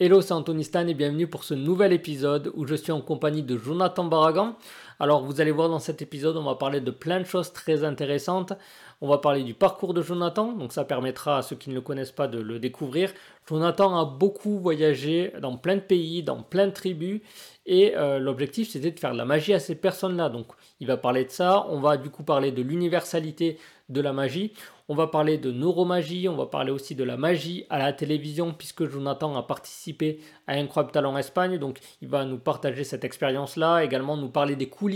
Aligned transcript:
Hello, 0.00 0.20
c'est 0.20 0.32
Anthony 0.32 0.64
Stan 0.64 0.88
et 0.88 0.94
bienvenue 0.94 1.28
pour 1.28 1.44
ce 1.44 1.54
nouvel 1.54 1.92
épisode 1.92 2.50
où 2.54 2.66
je 2.66 2.74
suis 2.74 2.90
en 2.90 3.00
compagnie 3.00 3.44
de 3.44 3.56
Jonathan 3.56 4.02
Barragan. 4.02 4.56
Alors, 5.00 5.24
vous 5.24 5.40
allez 5.40 5.50
voir 5.50 5.68
dans 5.68 5.78
cet 5.78 6.02
épisode, 6.02 6.36
on 6.36 6.44
va 6.44 6.54
parler 6.54 6.80
de 6.80 6.90
plein 6.90 7.20
de 7.20 7.24
choses 7.24 7.52
très 7.52 7.84
intéressantes. 7.84 8.52
On 9.00 9.08
va 9.08 9.18
parler 9.18 9.42
du 9.42 9.54
parcours 9.54 9.92
de 9.92 10.02
Jonathan, 10.02 10.52
donc 10.52 10.72
ça 10.72 10.84
permettra 10.84 11.38
à 11.38 11.42
ceux 11.42 11.56
qui 11.56 11.68
ne 11.68 11.74
le 11.74 11.80
connaissent 11.80 12.12
pas 12.12 12.28
de 12.28 12.38
le 12.38 12.58
découvrir. 12.58 13.12
Jonathan 13.46 13.98
a 13.98 14.04
beaucoup 14.04 14.58
voyagé 14.58 15.32
dans 15.42 15.56
plein 15.56 15.76
de 15.76 15.80
pays, 15.80 16.22
dans 16.22 16.42
plein 16.42 16.68
de 16.68 16.72
tribus, 16.72 17.20
et 17.66 17.96
euh, 17.96 18.18
l'objectif 18.18 18.70
c'était 18.70 18.92
de 18.92 18.98
faire 18.98 19.12
de 19.12 19.18
la 19.18 19.24
magie 19.24 19.52
à 19.52 19.58
ces 19.58 19.74
personnes-là. 19.74 20.28
Donc, 20.28 20.46
il 20.80 20.86
va 20.86 20.96
parler 20.96 21.24
de 21.24 21.30
ça. 21.30 21.66
On 21.68 21.80
va 21.80 21.96
du 21.96 22.08
coup 22.08 22.22
parler 22.22 22.52
de 22.52 22.62
l'universalité 22.62 23.58
de 23.88 24.00
la 24.00 24.12
magie. 24.12 24.52
On 24.88 24.94
va 24.94 25.06
parler 25.06 25.38
de 25.38 25.50
neuromagie, 25.50 26.28
on 26.28 26.36
va 26.36 26.44
parler 26.44 26.70
aussi 26.70 26.94
de 26.94 27.04
la 27.04 27.16
magie 27.16 27.64
à 27.70 27.78
la 27.78 27.94
télévision, 27.94 28.52
puisque 28.52 28.84
Jonathan 28.84 29.34
a 29.34 29.42
participé 29.42 30.20
à 30.46 30.54
Incroyable 30.54 30.92
Talent 30.92 31.16
Espagne, 31.16 31.56
donc 31.56 31.78
il 32.02 32.08
va 32.08 32.26
nous 32.26 32.38
partager 32.38 32.84
cette 32.84 33.02
expérience-là, 33.02 33.82
également 33.82 34.18
nous 34.18 34.28
parler 34.28 34.56
des 34.56 34.68
coulisses 34.68 34.93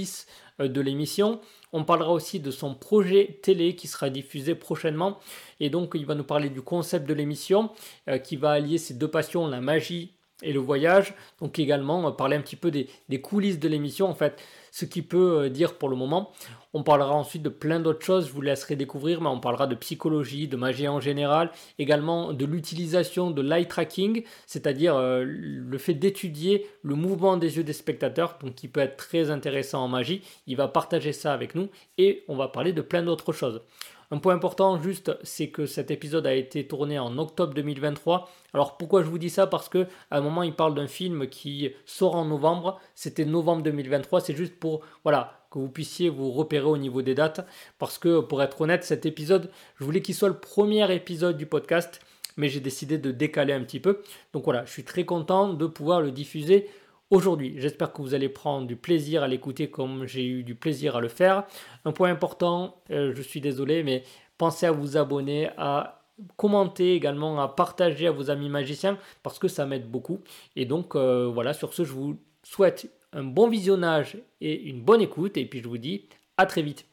euh, 0.60 0.68
de 0.68 0.80
l'émission. 0.80 1.40
On 1.72 1.84
parlera 1.84 2.12
aussi 2.12 2.40
de 2.40 2.50
son 2.50 2.74
projet 2.74 3.38
télé 3.42 3.74
qui 3.74 3.86
sera 3.88 4.10
diffusé 4.10 4.54
prochainement, 4.54 5.18
et 5.60 5.70
donc 5.70 5.92
il 5.94 6.06
va 6.06 6.14
nous 6.14 6.24
parler 6.24 6.50
du 6.50 6.62
concept 6.62 7.08
de 7.08 7.14
l'émission, 7.14 7.70
euh, 8.08 8.18
qui 8.18 8.36
va 8.36 8.52
allier 8.52 8.78
ces 8.78 8.94
deux 8.94 9.08
passions, 9.08 9.46
la 9.46 9.60
magie 9.60 10.12
et 10.42 10.52
le 10.52 10.60
voyage. 10.60 11.14
Donc 11.40 11.58
également 11.58 12.12
parler 12.12 12.36
un 12.36 12.40
petit 12.40 12.56
peu 12.56 12.70
des 12.70 13.20
coulisses 13.20 13.58
de 13.58 13.68
l'émission, 13.68 14.06
en 14.06 14.14
fait, 14.14 14.40
ce 14.78 14.84
qu'il 14.84 15.06
peut 15.08 15.40
euh, 15.40 15.48
dire 15.48 15.74
pour 15.74 15.88
le 15.88 15.96
moment. 15.96 16.30
On 16.72 16.84
parlera 16.84 17.12
ensuite 17.12 17.42
de 17.42 17.48
plein 17.48 17.80
d'autres 17.80 18.04
choses, 18.04 18.28
je 18.28 18.32
vous 18.32 18.42
laisserai 18.42 18.76
découvrir, 18.76 19.20
mais 19.20 19.28
on 19.28 19.40
parlera 19.40 19.66
de 19.66 19.74
psychologie, 19.74 20.46
de 20.46 20.56
magie 20.56 20.86
en 20.86 21.00
général, 21.00 21.50
également 21.80 22.32
de 22.32 22.44
l'utilisation 22.44 23.32
de 23.32 23.42
l'eye 23.42 23.66
tracking, 23.66 24.22
c'est-à-dire 24.46 24.94
euh, 24.94 25.24
le 25.26 25.78
fait 25.78 25.94
d'étudier 25.94 26.66
le 26.82 26.94
mouvement 26.94 27.36
des 27.36 27.56
yeux 27.56 27.64
des 27.64 27.72
spectateurs, 27.72 28.38
donc 28.40 28.54
qui 28.54 28.68
peut 28.68 28.80
être 28.80 28.96
très 28.96 29.30
intéressant 29.30 29.82
en 29.82 29.88
magie. 29.88 30.22
Il 30.46 30.56
va 30.56 30.68
partager 30.68 31.12
ça 31.12 31.32
avec 31.32 31.56
nous 31.56 31.68
et 31.96 32.22
on 32.28 32.36
va 32.36 32.46
parler 32.46 32.72
de 32.72 32.82
plein 32.82 33.02
d'autres 33.02 33.32
choses. 33.32 33.62
Un 34.10 34.18
point 34.18 34.34
important 34.34 34.80
juste, 34.80 35.12
c'est 35.22 35.48
que 35.48 35.66
cet 35.66 35.90
épisode 35.90 36.26
a 36.26 36.34
été 36.34 36.66
tourné 36.66 36.98
en 36.98 37.18
octobre 37.18 37.52
2023. 37.52 38.30
Alors 38.54 38.78
pourquoi 38.78 39.02
je 39.02 39.08
vous 39.08 39.18
dis 39.18 39.28
ça? 39.28 39.46
Parce 39.46 39.68
que 39.68 39.86
à 40.10 40.16
un 40.16 40.20
moment 40.22 40.42
il 40.42 40.54
parle 40.54 40.74
d'un 40.74 40.86
film 40.86 41.28
qui 41.28 41.70
sort 41.84 42.14
en 42.14 42.24
novembre. 42.24 42.80
C'était 42.94 43.26
novembre 43.26 43.62
2023. 43.64 44.22
C'est 44.22 44.34
juste 44.34 44.58
pour 44.58 44.80
voilà 45.04 45.38
que 45.50 45.58
vous 45.58 45.68
puissiez 45.68 46.08
vous 46.08 46.30
repérer 46.30 46.64
au 46.64 46.78
niveau 46.78 47.02
des 47.02 47.14
dates. 47.14 47.46
Parce 47.78 47.98
que 47.98 48.20
pour 48.20 48.42
être 48.42 48.62
honnête, 48.62 48.82
cet 48.82 49.04
épisode, 49.04 49.50
je 49.76 49.84
voulais 49.84 50.00
qu'il 50.00 50.14
soit 50.14 50.28
le 50.28 50.38
premier 50.38 50.90
épisode 50.94 51.36
du 51.36 51.44
podcast, 51.44 52.00
mais 52.38 52.48
j'ai 52.48 52.60
décidé 52.60 52.96
de 52.96 53.10
décaler 53.10 53.52
un 53.52 53.62
petit 53.62 53.80
peu. 53.80 54.00
Donc 54.32 54.44
voilà, 54.44 54.64
je 54.64 54.70
suis 54.70 54.84
très 54.84 55.04
content 55.04 55.52
de 55.52 55.66
pouvoir 55.66 56.00
le 56.00 56.12
diffuser 56.12 56.70
aujourd'hui. 57.10 57.54
J'espère 57.56 57.92
que 57.92 58.02
vous 58.02 58.14
allez 58.14 58.28
prendre 58.28 58.66
du 58.66 58.76
plaisir 58.76 59.22
à 59.22 59.28
l'écouter 59.28 59.70
comme 59.70 60.06
j'ai 60.06 60.26
eu 60.26 60.42
du 60.42 60.54
plaisir 60.54 60.96
à 60.96 61.00
le 61.00 61.08
faire. 61.08 61.44
Un 61.84 61.92
point 61.92 62.10
important, 62.10 62.82
euh, 62.90 63.12
je 63.14 63.22
suis 63.22 63.40
désolé, 63.40 63.82
mais 63.82 64.04
pensez 64.36 64.66
à 64.66 64.72
vous 64.72 64.96
abonner, 64.96 65.50
à 65.56 66.02
commenter 66.36 66.94
également, 66.94 67.40
à 67.40 67.48
partager 67.48 68.06
à 68.06 68.10
vos 68.10 68.30
amis 68.30 68.48
magiciens 68.48 68.98
parce 69.22 69.38
que 69.38 69.48
ça 69.48 69.66
m'aide 69.66 69.90
beaucoup. 69.90 70.20
Et 70.56 70.64
donc 70.64 70.96
euh, 70.96 71.26
voilà, 71.26 71.52
sur 71.54 71.74
ce, 71.74 71.84
je 71.84 71.92
vous 71.92 72.18
souhaite 72.42 72.92
un 73.12 73.24
bon 73.24 73.48
visionnage 73.48 74.18
et 74.40 74.62
une 74.62 74.82
bonne 74.82 75.00
écoute. 75.00 75.36
Et 75.36 75.46
puis 75.46 75.60
je 75.62 75.68
vous 75.68 75.78
dis 75.78 76.08
à 76.36 76.46
très 76.46 76.62
vite. 76.62 76.86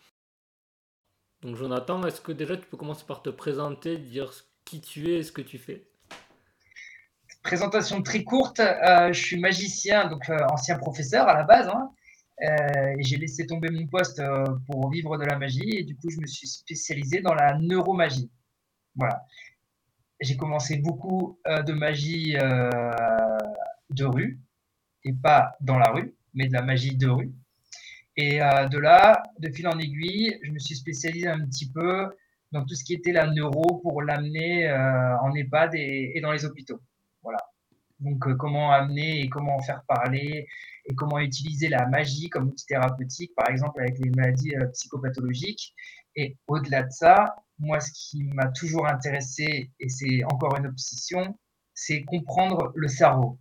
Donc 1.42 1.56
Jonathan, 1.56 2.04
est-ce 2.06 2.22
que 2.22 2.32
déjà 2.32 2.58
tu 2.58 2.66
peux 2.66 2.78
commencer 2.78 3.06
par 3.06 3.22
te 3.22 3.30
présenter, 3.30 3.98
dire 3.98 4.32
qui 4.64 4.82
tu 4.82 5.12
es 5.12 5.20
et 5.20 5.24
ce 5.24 5.32
que 5.32 5.42
tu 5.42 5.58
fais? 5.58 5.88
Présentation 7.46 8.02
très 8.02 8.24
courte. 8.24 8.60
Euh, 8.60 9.14
je 9.14 9.22
suis 9.22 9.40
magicien, 9.40 10.10
donc 10.10 10.30
euh, 10.30 10.38
ancien 10.52 10.78
professeur 10.78 11.30
à 11.30 11.36
la 11.36 11.44
base. 11.44 11.68
Hein. 11.70 11.92
Euh, 12.42 12.96
j'ai 13.00 13.18
laissé 13.18 13.46
tomber 13.46 13.70
mon 13.70 13.86
poste 13.88 14.22
pour 14.66 14.90
vivre 14.90 15.18
de 15.18 15.24
la 15.24 15.38
magie 15.38 15.70
et 15.78 15.84
du 15.84 15.96
coup, 15.96 16.10
je 16.10 16.20
me 16.20 16.26
suis 16.26 16.48
spécialisé 16.48 17.22
dans 17.22 17.36
la 17.36 17.58
neuromagie. 17.60 18.30
Voilà. 18.96 19.24
J'ai 20.20 20.36
commencé 20.36 20.78
beaucoup 20.78 21.40
de 21.46 21.74
magie 21.74 22.34
de 23.90 24.06
rue 24.06 24.40
et 25.04 25.14
pas 25.14 25.56
dans 25.62 25.78
la 25.78 25.92
rue, 25.92 26.16
mais 26.34 26.48
de 26.48 26.54
la 26.54 26.62
magie 26.62 26.96
de 26.96 27.08
rue. 27.08 27.34
Et 28.16 28.40
de 28.40 28.78
là, 28.78 29.24
de 29.40 29.50
fil 29.50 29.68
en 29.68 29.78
aiguille, 29.78 30.40
je 30.42 30.52
me 30.52 30.60
suis 30.60 30.76
spécialisé 30.76 31.28
un 31.28 31.46
petit 31.46 31.70
peu 31.70 32.08
dans 32.54 32.66
tout 32.66 32.76
ce 32.76 32.86
qui 32.86 32.94
était 32.94 33.12
la 33.12 33.28
neuro 33.28 33.80
pour 33.84 34.02
l'amener 34.02 34.72
en 35.22 35.34
EHPAD 35.36 35.76
et 35.76 36.20
dans 36.22 36.32
les 36.32 36.46
hôpitaux. 36.46 36.80
Donc, 38.00 38.28
euh, 38.28 38.36
comment 38.36 38.72
amener 38.72 39.22
et 39.22 39.30
comment 39.30 39.60
faire 39.62 39.84
parler 39.88 40.48
et 40.86 40.96
comment 40.96 41.20
utiliser 41.20 41.70
la 41.70 41.88
magie 41.88 42.30
comme 42.30 42.50
outil 42.50 42.66
thérapeutique, 42.66 43.34
par 43.36 43.50
exemple 43.50 43.80
avec 43.82 43.98
les 44.00 44.12
maladies 44.12 44.56
euh, 44.56 44.68
psychopathologiques. 44.68 45.74
Et 46.16 46.38
au-delà 46.48 46.84
de 46.84 46.92
ça, 46.92 47.36
moi, 47.60 47.80
ce 47.80 47.92
qui 47.94 48.24
m'a 48.24 48.48
toujours 48.50 48.88
intéressé, 48.88 49.72
et 49.80 49.90
c'est 49.90 50.24
encore 50.26 50.58
une 50.58 50.68
obsession, 50.68 51.38
c'est 51.74 52.04
comprendre 52.04 52.72
le 52.76 52.88
cerveau. 52.88 53.40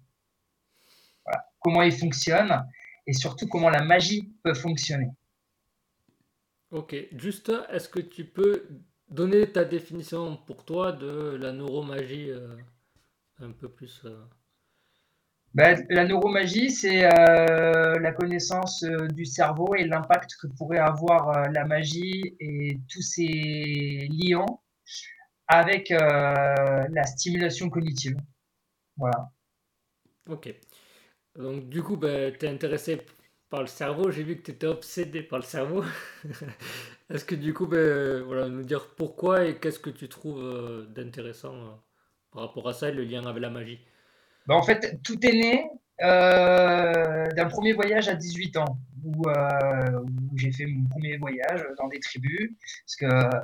Comment 1.60 1.82
il 1.82 1.92
fonctionne 1.92 2.64
et 3.06 3.12
surtout 3.12 3.48
comment 3.48 3.70
la 3.70 3.82
magie 3.82 4.32
peut 4.42 4.54
fonctionner. 4.54 5.10
Ok, 6.70 6.96
juste, 7.16 7.52
est-ce 7.70 7.88
que 7.88 8.00
tu 8.00 8.24
peux 8.24 8.66
donner 9.08 9.50
ta 9.50 9.64
définition 9.64 10.36
pour 10.36 10.64
toi 10.64 10.92
de 10.92 11.36
la 11.36 11.52
neuromagie 11.52 12.30
euh, 12.30 12.56
un 13.38 13.52
peu 13.52 13.68
plus 13.68 14.04
ben, 15.54 15.86
la 15.88 16.04
neuromagie, 16.04 16.70
c'est 16.70 17.04
euh, 17.04 17.98
la 18.00 18.12
connaissance 18.12 18.82
euh, 18.82 19.06
du 19.08 19.24
cerveau 19.24 19.76
et 19.76 19.84
l'impact 19.84 20.34
que 20.40 20.48
pourrait 20.48 20.78
avoir 20.78 21.28
euh, 21.28 21.48
la 21.52 21.64
magie 21.64 22.34
et 22.40 22.80
tous 22.88 23.02
ses 23.02 24.08
liants 24.10 24.62
avec 25.46 25.90
la 25.90 27.04
stimulation 27.04 27.68
cognitive. 27.70 28.16
Voilà. 28.96 29.30
Ok. 30.28 30.52
Donc, 31.36 31.68
du 31.68 31.82
coup, 31.82 31.96
ben, 31.96 32.36
tu 32.36 32.46
es 32.46 32.48
intéressé 32.48 33.02
par 33.50 33.60
le 33.60 33.66
cerveau. 33.68 34.10
J'ai 34.10 34.22
vu 34.24 34.36
que 34.36 34.42
tu 34.42 34.50
étais 34.52 34.66
obsédé 34.66 35.22
par 35.22 35.38
le 35.38 35.44
cerveau. 35.44 35.84
Est-ce 37.10 37.24
que, 37.24 37.34
du 37.34 37.54
coup, 37.54 37.66
ben, 37.66 38.22
voilà, 38.22 38.48
nous 38.48 38.62
dire 38.64 38.88
pourquoi 38.96 39.44
et 39.46 39.58
qu'est-ce 39.60 39.78
que 39.78 39.90
tu 39.90 40.08
trouves 40.08 40.86
d'intéressant 40.94 41.84
par 42.32 42.42
rapport 42.42 42.68
à 42.68 42.72
ça 42.72 42.88
et 42.88 42.92
le 42.92 43.04
lien 43.04 43.24
avec 43.26 43.42
la 43.42 43.50
magie? 43.50 43.80
Bah, 44.46 44.54
en 44.54 44.62
fait, 44.62 45.00
tout 45.02 45.18
est 45.24 45.32
né 45.32 45.70
euh, 46.02 47.26
d'un 47.36 47.46
premier 47.46 47.72
voyage 47.72 48.08
à 48.08 48.14
18 48.14 48.56
ans, 48.58 48.78
où, 49.04 49.28
euh, 49.28 50.00
où 50.00 50.38
j'ai 50.38 50.52
fait 50.52 50.66
mon 50.66 50.88
premier 50.88 51.16
voyage 51.16 51.64
dans 51.78 51.88
des 51.88 52.00
tribus, 52.00 52.50
parce 52.84 52.96
que 52.96 53.36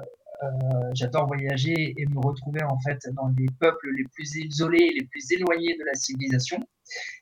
euh, 0.43 0.91
j'adore 0.95 1.27
voyager 1.27 1.95
et 1.97 2.07
me 2.07 2.19
retrouver 2.19 2.63
en 2.63 2.79
fait 2.81 2.99
dans 3.13 3.29
les 3.39 3.47
peuples 3.61 3.91
les 3.95 4.05
plus 4.05 4.37
isolés, 4.37 4.91
les 4.99 5.05
plus 5.05 5.31
éloignés 5.33 5.77
de 5.77 5.85
la 5.85 5.95
civilisation. 5.95 6.59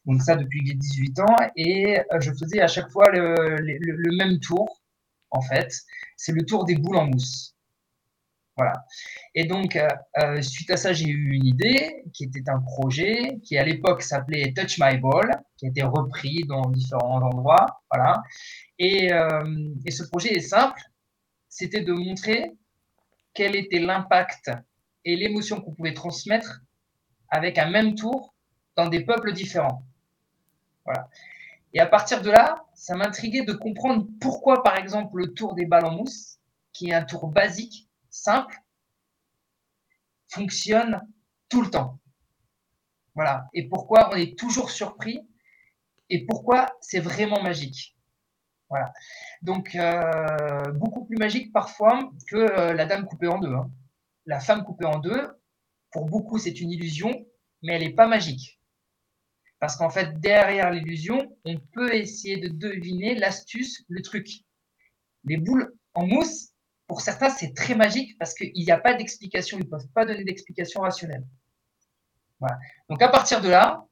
Donc 0.07 0.23
ça 0.23 0.37
depuis 0.37 0.65
j'ai 0.65 0.75
18 0.75 1.21
ans, 1.21 1.37
et 1.57 1.99
euh, 1.99 2.21
je 2.21 2.31
faisais 2.33 2.61
à 2.61 2.69
chaque 2.69 2.91
fois 2.91 3.11
le, 3.11 3.57
le 3.61 4.17
même 4.17 4.39
tour, 4.41 4.83
en 5.31 5.43
fait. 5.43 5.73
C'est 6.17 6.33
le 6.33 6.43
tour 6.45 6.65
des 6.65 6.77
boules 6.77 6.97
en 6.97 7.07
mousse. 7.07 7.58
Voilà. 8.59 8.73
Et 9.37 9.45
donc, 9.45 9.77
euh, 9.77 9.87
euh, 10.21 10.43
suite 10.43 10.69
à 10.73 10.77
ça, 10.77 10.93
j'ai 10.93 11.07
eu 11.07 11.31
une 11.35 11.47
idée 11.47 12.03
qui 12.13 12.25
était 12.25 12.51
un 12.51 12.61
projet 12.61 13.39
qui 13.45 13.57
à 13.57 13.65
l'époque 13.65 14.03
s'appelait 14.03 14.53
Touch 14.53 14.79
My 14.81 14.99
Ball, 14.99 15.31
qui 15.57 15.67
a 15.67 15.69
été 15.69 15.85
repris 15.85 16.43
dans 16.49 16.63
différents 16.63 17.23
endroits. 17.23 17.67
Voilà. 17.93 18.21
Et, 18.81 19.13
euh, 19.13 19.73
et 19.87 19.93
ce 19.93 20.03
projet 20.03 20.35
est 20.35 20.41
simple, 20.41 20.81
c'était 21.49 21.83
de 21.83 21.93
montrer 21.93 22.51
quel 23.33 23.55
était 23.55 23.79
l'impact 23.79 24.51
et 25.05 25.15
l'émotion 25.15 25.61
qu'on 25.61 25.73
pouvait 25.73 25.95
transmettre 25.95 26.63
avec 27.29 27.59
un 27.59 27.71
même 27.71 27.95
tour 27.95 28.35
dans 28.75 28.89
des 28.89 29.05
peuples 29.05 29.33
différents. 29.33 29.85
Voilà. 30.85 31.09
Et 31.75 31.81
à 31.81 31.87
partir 31.87 32.23
de 32.23 32.31
là, 32.31 32.65
ça 32.75 32.97
m'intriguait 32.97 33.45
de 33.45 33.53
comprendre 33.53 34.09
pourquoi, 34.21 34.65
par 34.65 34.77
exemple, 34.77 35.19
le 35.19 35.33
tour 35.33 35.55
des 35.55 35.67
balles 35.67 35.85
en 35.85 35.93
mousse, 35.93 36.39
qui 36.73 36.91
est 36.91 36.95
un 36.95 37.05
tour 37.05 37.29
basique, 37.29 37.88
simple 38.19 38.57
fonctionne 40.29 41.01
tout 41.49 41.63
le 41.63 41.71
temps. 41.71 41.99
Voilà. 43.15 43.49
Et 43.55 43.69
pourquoi 43.69 44.11
on 44.13 44.17
est 44.17 44.39
toujours 44.39 44.71
surpris 44.71 45.27
et 46.11 46.25
pourquoi 46.27 46.67
c'est 46.81 47.01
vraiment 47.01 47.43
magique. 47.43 47.97
Voilà. 48.71 48.93
Donc, 49.43 49.75
euh, 49.75 50.73
beaucoup 50.73 51.05
plus 51.05 51.17
magique 51.17 51.53
parfois 51.53 52.11
que 52.29 52.37
euh, 52.37 52.75
la 52.75 52.87
dame 52.87 53.07
coupée 53.07 53.29
en 53.29 53.39
deux. 53.39 53.53
Hein. 53.53 53.71
La 54.27 54.41
femme 54.41 54.65
coupée 54.65 54.85
en 54.85 54.99
deux, 54.99 55.29
pour 55.91 56.07
beaucoup, 56.07 56.39
c'est 56.39 56.61
une 56.61 56.71
illusion, 56.71 57.11
mais 57.63 57.75
elle 57.75 57.83
n'est 57.83 57.95
pas 57.95 58.07
magique. 58.07 58.61
Parce 59.59 59.77
qu'en 59.77 59.91
fait, 59.91 60.21
derrière 60.21 60.71
l'illusion, 60.71 61.37
on 61.45 61.59
peut 61.73 61.95
essayer 61.95 62.37
de 62.37 62.49
deviner 62.49 63.15
l'astuce, 63.15 63.85
le 63.89 64.03
truc. 64.03 64.29
Les 65.25 65.39
boules 65.39 65.75
en 65.95 66.07
mousse, 66.07 66.53
pour 66.89 67.03
certains, 67.03 67.29
c'est 67.29 67.55
très 67.55 67.75
magique 67.75 68.19
parce 68.19 68.35
qu'il 68.35 68.53
n'y 68.55 68.71
a 68.71 68.79
pas 68.79 68.95
d'explication, 68.95 69.59
ils 69.59 69.65
ne 69.65 69.71
peuvent 69.71 69.89
pas 69.95 70.07
donner 70.07 70.25
d'explication 70.25 70.81
rationnelle. 70.81 71.25
Donc 72.89 73.03
à 73.03 73.09
partir 73.09 73.41
de 73.41 73.49
là, 73.49 73.85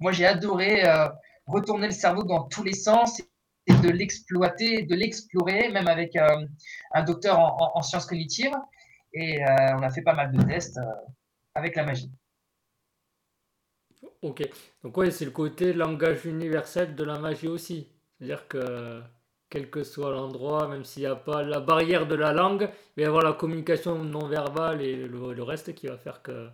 Moi, 0.00 0.12
j'ai 0.12 0.24
adoré 0.24 0.88
euh, 0.88 1.08
retourner 1.46 1.86
le 1.88 1.92
cerveau 1.92 2.22
dans 2.22 2.44
tous 2.44 2.62
les 2.62 2.72
sens 2.72 3.20
et 3.66 3.74
de 3.74 3.90
l'exploiter, 3.90 4.82
de 4.82 4.94
l'explorer, 4.94 5.70
même 5.70 5.88
avec 5.88 6.16
euh, 6.16 6.46
un 6.92 7.02
docteur 7.02 7.38
en, 7.38 7.82
sciences 7.82 8.06
cognitives. 8.06 8.54
Et 9.12 9.44
euh, 9.44 9.76
on 9.76 9.82
a 9.82 9.90
fait 9.90 10.02
pas 10.02 10.14
mal 10.14 10.32
de 10.32 10.42
tests 10.42 10.80
avec 11.54 11.76
la 11.76 11.84
magie. 11.84 12.10
Ok. 14.22 14.48
Donc, 14.82 14.96
oui, 14.96 15.12
c'est 15.12 15.24
le 15.24 15.32
côté 15.32 15.72
langage 15.72 16.24
universel 16.24 16.94
de 16.94 17.04
la 17.04 17.18
magie 17.18 17.48
aussi. 17.48 17.88
C'est-à-dire 18.18 18.46
que 18.48 19.02
quel 19.52 19.68
que 19.68 19.84
soit 19.84 20.10
l'endroit, 20.12 20.66
même 20.66 20.82
s'il 20.82 21.02
n'y 21.02 21.06
a 21.06 21.14
pas 21.14 21.42
la 21.42 21.60
barrière 21.60 22.06
de 22.06 22.14
la 22.14 22.32
langue, 22.32 22.70
il 22.96 23.00
va 23.00 23.02
y 23.02 23.04
avoir 23.04 23.22
la 23.22 23.34
communication 23.34 24.02
non 24.02 24.26
verbale 24.26 24.80
et 24.80 24.96
le, 24.96 25.42
reste 25.42 25.74
qui 25.74 25.88
va 25.88 25.98
faire 25.98 26.22
que, 26.22 26.48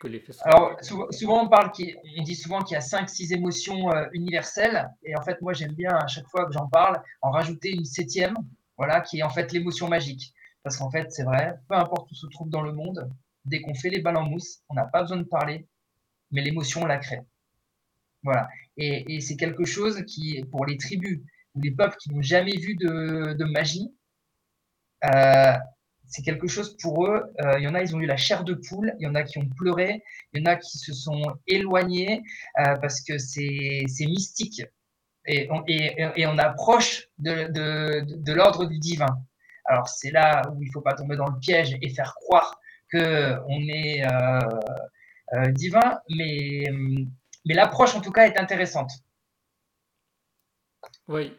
que 0.00 0.08
l'effet 0.08 0.32
Alors, 0.44 0.78
souvent, 1.10 1.44
on, 1.44 1.48
parle 1.50 1.70
on 2.18 2.22
dit 2.22 2.34
souvent 2.34 2.62
qu'il 2.62 2.76
y 2.76 2.78
a 2.78 2.80
5-6 2.80 3.34
émotions 3.34 3.92
euh, 3.92 4.06
universelles. 4.14 4.88
Et 5.02 5.14
en 5.18 5.20
fait, 5.20 5.38
moi, 5.42 5.52
j'aime 5.52 5.74
bien 5.74 5.90
à 5.90 6.06
chaque 6.06 6.26
fois 6.28 6.46
que 6.46 6.52
j'en 6.54 6.66
parle, 6.66 7.02
en 7.20 7.30
rajouter 7.30 7.72
une 7.72 7.84
septième, 7.84 8.36
voilà, 8.78 9.02
qui 9.02 9.18
est 9.18 9.22
en 9.22 9.28
fait 9.28 9.52
l'émotion 9.52 9.86
magique. 9.86 10.32
Parce 10.62 10.78
qu'en 10.78 10.90
fait, 10.90 11.12
c'est 11.12 11.24
vrai, 11.24 11.58
peu 11.68 11.74
importe 11.74 12.10
où 12.10 12.14
se 12.14 12.26
trouve 12.28 12.48
dans 12.48 12.62
le 12.62 12.72
monde, 12.72 13.06
dès 13.44 13.60
qu'on 13.60 13.74
fait 13.74 13.90
les 13.90 14.00
balles 14.00 14.16
en 14.16 14.24
mousse, 14.24 14.60
on 14.70 14.74
n'a 14.74 14.86
pas 14.86 15.02
besoin 15.02 15.18
de 15.18 15.24
parler, 15.24 15.66
mais 16.30 16.40
l'émotion, 16.40 16.84
on 16.84 16.86
la 16.86 16.96
crée. 16.96 17.20
Voilà. 18.22 18.48
Et, 18.78 19.14
et 19.14 19.20
c'est 19.20 19.36
quelque 19.36 19.66
chose 19.66 20.02
qui, 20.06 20.42
pour 20.50 20.64
les 20.64 20.78
tribus, 20.78 21.20
les 21.62 21.70
peuples 21.70 21.96
qui 21.96 22.12
n'ont 22.12 22.22
jamais 22.22 22.56
vu 22.56 22.76
de, 22.76 23.44
magie, 23.44 23.94
euh, 25.04 25.54
c'est 26.06 26.22
quelque 26.22 26.46
chose 26.46 26.76
pour 26.78 27.06
eux. 27.06 27.24
Euh, 27.44 27.58
il 27.58 27.64
y 27.64 27.68
en 27.68 27.74
a, 27.74 27.82
ils 27.82 27.94
ont 27.96 28.00
eu 28.00 28.06
la 28.06 28.16
chair 28.16 28.44
de 28.44 28.54
poule. 28.54 28.94
Il 28.98 29.04
y 29.04 29.06
en 29.06 29.14
a 29.14 29.22
qui 29.22 29.38
ont 29.38 29.48
pleuré. 29.48 30.02
Il 30.32 30.40
y 30.40 30.42
en 30.42 30.46
a 30.46 30.56
qui 30.56 30.78
se 30.78 30.92
sont 30.92 31.22
éloignés 31.46 32.22
euh, 32.60 32.76
parce 32.76 33.02
que 33.02 33.18
c'est 33.18 33.86
mystique. 34.00 34.62
Et 35.28 35.48
on, 35.50 36.38
approche 36.38 37.08
de, 37.18 38.32
l'ordre 38.32 38.66
du 38.66 38.78
divin. 38.78 39.18
Alors 39.64 39.88
c'est 39.88 40.12
là 40.12 40.42
où 40.52 40.62
il 40.62 40.70
faut 40.70 40.82
pas 40.82 40.94
tomber 40.94 41.16
dans 41.16 41.26
le 41.26 41.40
piège 41.40 41.76
et 41.82 41.88
faire 41.88 42.14
croire 42.14 42.60
que 42.92 43.36
on 43.48 43.60
est 43.68 44.04
divin, 45.50 45.98
mais 46.16 46.68
l'approche 47.44 47.96
en 47.96 48.00
tout 48.00 48.12
cas 48.12 48.28
est 48.28 48.38
intéressante. 48.38 48.92
Oui, 51.08 51.32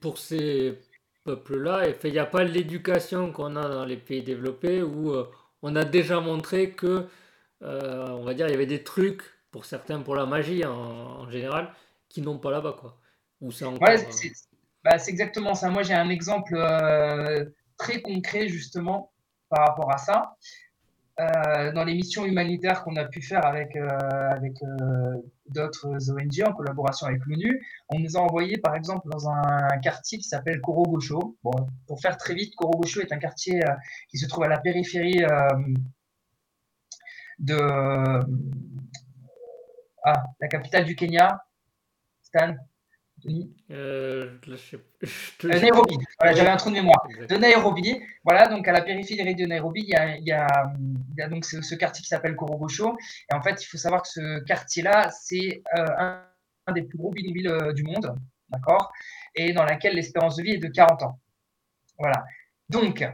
pour 0.00 0.18
ces 0.18 0.78
peuples-là, 1.24 1.88
il 2.04 2.12
n'y 2.12 2.18
a 2.18 2.26
pas 2.26 2.44
l'éducation 2.44 3.32
qu'on 3.32 3.56
a 3.56 3.68
dans 3.68 3.84
les 3.84 3.96
pays 3.96 4.22
développés 4.22 4.82
où 4.82 5.10
euh, 5.12 5.28
on 5.62 5.74
a 5.76 5.84
déjà 5.84 6.20
montré 6.20 6.70
que, 6.70 7.06
euh, 7.62 8.08
on 8.10 8.24
va 8.24 8.34
dire, 8.34 8.46
il 8.46 8.50
y 8.52 8.54
avait 8.54 8.66
des 8.66 8.84
trucs, 8.84 9.22
pour 9.50 9.64
certains, 9.64 10.00
pour 10.00 10.14
la 10.14 10.26
magie 10.26 10.64
en, 10.64 11.28
général, 11.28 11.74
qui 12.08 12.22
n'ont 12.22 12.38
pas 12.38 12.50
là-bas, 12.50 12.76
quoi. 12.80 12.98
c'est 13.50 13.64
bah, 14.84 14.98
c'est 14.98 15.10
exactement 15.10 15.54
ça. 15.54 15.68
Moi, 15.70 15.82
j'ai 15.82 15.94
un 15.94 16.08
exemple 16.08 16.54
euh, 16.56 17.44
très 17.76 18.00
concret, 18.00 18.48
justement, 18.48 19.12
par 19.48 19.66
rapport 19.66 19.92
à 19.92 19.98
ça. 19.98 20.36
Euh, 21.20 21.70
dans 21.72 21.84
les 21.84 21.94
missions 21.94 22.24
humanitaires 22.24 22.82
qu'on 22.82 22.96
a 22.96 23.04
pu 23.04 23.20
faire 23.20 23.44
avec, 23.44 23.76
euh, 23.76 23.88
euh, 24.62 25.16
d'autres 25.48 26.10
ONG 26.10 26.42
en 26.46 26.52
collaboration 26.52 27.08
avec 27.08 27.20
l'ONU, 27.26 27.66
on 27.90 27.98
nous 27.98 28.16
a 28.16 28.20
envoyé 28.20 28.56
par 28.56 28.74
exemple 28.74 29.06
dans 29.10 29.28
un, 29.28 29.78
quartier 29.82 30.16
qui 30.16 30.24
s'appelle 30.24 30.62
Korogosho. 30.62 31.36
Bon, 31.42 31.52
pour 31.86 32.00
faire 32.00 32.16
très 32.16 32.34
vite, 32.34 32.54
Korogosho 32.56 33.02
est 33.02 33.12
un 33.12 33.18
quartier 33.18 33.60
qui 34.08 34.16
se 34.16 34.26
trouve 34.28 34.44
à 34.44 34.48
la 34.48 34.60
périphérie 34.60 35.22
de 37.38 37.58
ah, 40.04 40.24
la 40.40 40.48
capitale 40.48 40.84
du 40.84 40.96
Kenya, 40.96 41.44
Stan? 42.22 42.54
Euh, 43.26 44.30
euh, 44.48 45.60
Nairobi, 45.60 45.96
j'avais 46.22 46.48
un 46.48 46.56
trou 46.56 46.70
de 46.70 46.74
mémoire. 46.74 47.06
De 47.28 47.36
Nairobi, 47.36 48.00
voilà, 48.24 48.48
donc 48.48 48.66
à 48.68 48.72
la 48.72 48.82
périphérie 48.82 49.34
de 49.34 49.46
Nairobi, 49.46 49.82
il 49.82 50.24
y 50.24 50.32
a, 50.32 50.72
donc 51.28 51.44
ce, 51.44 51.74
quartier 51.74 52.02
qui 52.02 52.08
s'appelle 52.08 52.36
Korogosho. 52.36 52.96
Et 53.30 53.34
en 53.34 53.42
fait, 53.42 53.62
il 53.62 53.66
faut 53.66 53.76
savoir 53.76 54.02
que 54.02 54.08
ce 54.08 54.40
quartier-là, 54.44 55.10
c'est 55.10 55.62
euh, 55.76 55.86
un, 55.98 56.72
des 56.72 56.82
plus 56.82 56.98
gros 56.98 57.10
bidonvilles 57.10 57.74
du 57.74 57.82
monde, 57.82 58.14
d'accord? 58.48 58.92
Et 59.34 59.52
dans 59.52 59.64
laquelle 59.64 59.94
l'espérance 59.94 60.36
de 60.36 60.42
vie 60.42 60.52
est 60.52 60.58
de 60.58 60.68
40 60.68 61.02
ans. 61.02 61.20
Voilà. 61.98 62.24
Donc, 62.68 63.04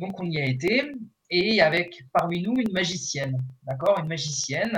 donc 0.00 0.20
on 0.20 0.24
y 0.24 0.38
a 0.38 0.44
été. 0.44 0.92
Et 1.32 1.62
avec 1.62 2.02
parmi 2.12 2.42
nous 2.42 2.56
une 2.58 2.72
magicienne, 2.72 3.40
d'accord? 3.62 4.00
Une 4.00 4.08
magicienne 4.08 4.72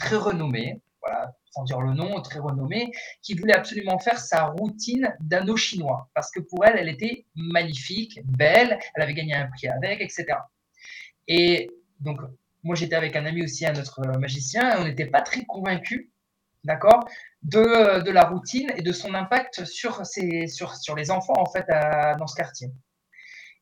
très 0.00 0.16
renommée, 0.16 0.80
voilà, 1.00 1.32
sans 1.54 1.62
dire 1.62 1.80
le 1.80 1.94
nom, 1.94 2.20
très 2.20 2.40
renommée, 2.40 2.90
qui 3.22 3.34
voulait 3.34 3.54
absolument 3.54 3.98
faire 3.98 4.18
sa 4.18 4.46
routine 4.46 5.14
d'anneau 5.20 5.56
chinois, 5.56 6.10
parce 6.14 6.30
que 6.30 6.40
pour 6.40 6.64
elle, 6.64 6.78
elle 6.78 6.88
était 6.88 7.26
magnifique, 7.34 8.20
belle, 8.24 8.78
elle 8.94 9.02
avait 9.02 9.14
gagné 9.14 9.34
un 9.34 9.46
prix 9.46 9.68
avec, 9.68 10.00
etc. 10.00 10.26
Et 11.28 11.70
donc, 12.00 12.20
moi, 12.64 12.74
j'étais 12.74 12.96
avec 12.96 13.14
un 13.14 13.24
ami 13.24 13.42
aussi, 13.42 13.66
un 13.66 13.74
autre 13.74 14.02
magicien, 14.18 14.76
et 14.76 14.80
on 14.80 14.84
n'était 14.84 15.06
pas 15.06 15.22
très 15.22 15.44
convaincus, 15.44 16.10
d'accord, 16.64 17.08
de, 17.42 18.02
de, 18.02 18.10
la 18.10 18.24
routine 18.24 18.72
et 18.76 18.82
de 18.82 18.92
son 18.92 19.14
impact 19.14 19.64
sur, 19.64 20.04
sur, 20.06 20.74
sur 20.76 20.96
les 20.96 21.10
enfants, 21.10 21.38
en 21.38 21.46
fait, 21.46 21.66
dans 22.18 22.26
ce 22.26 22.34
quartier. 22.34 22.70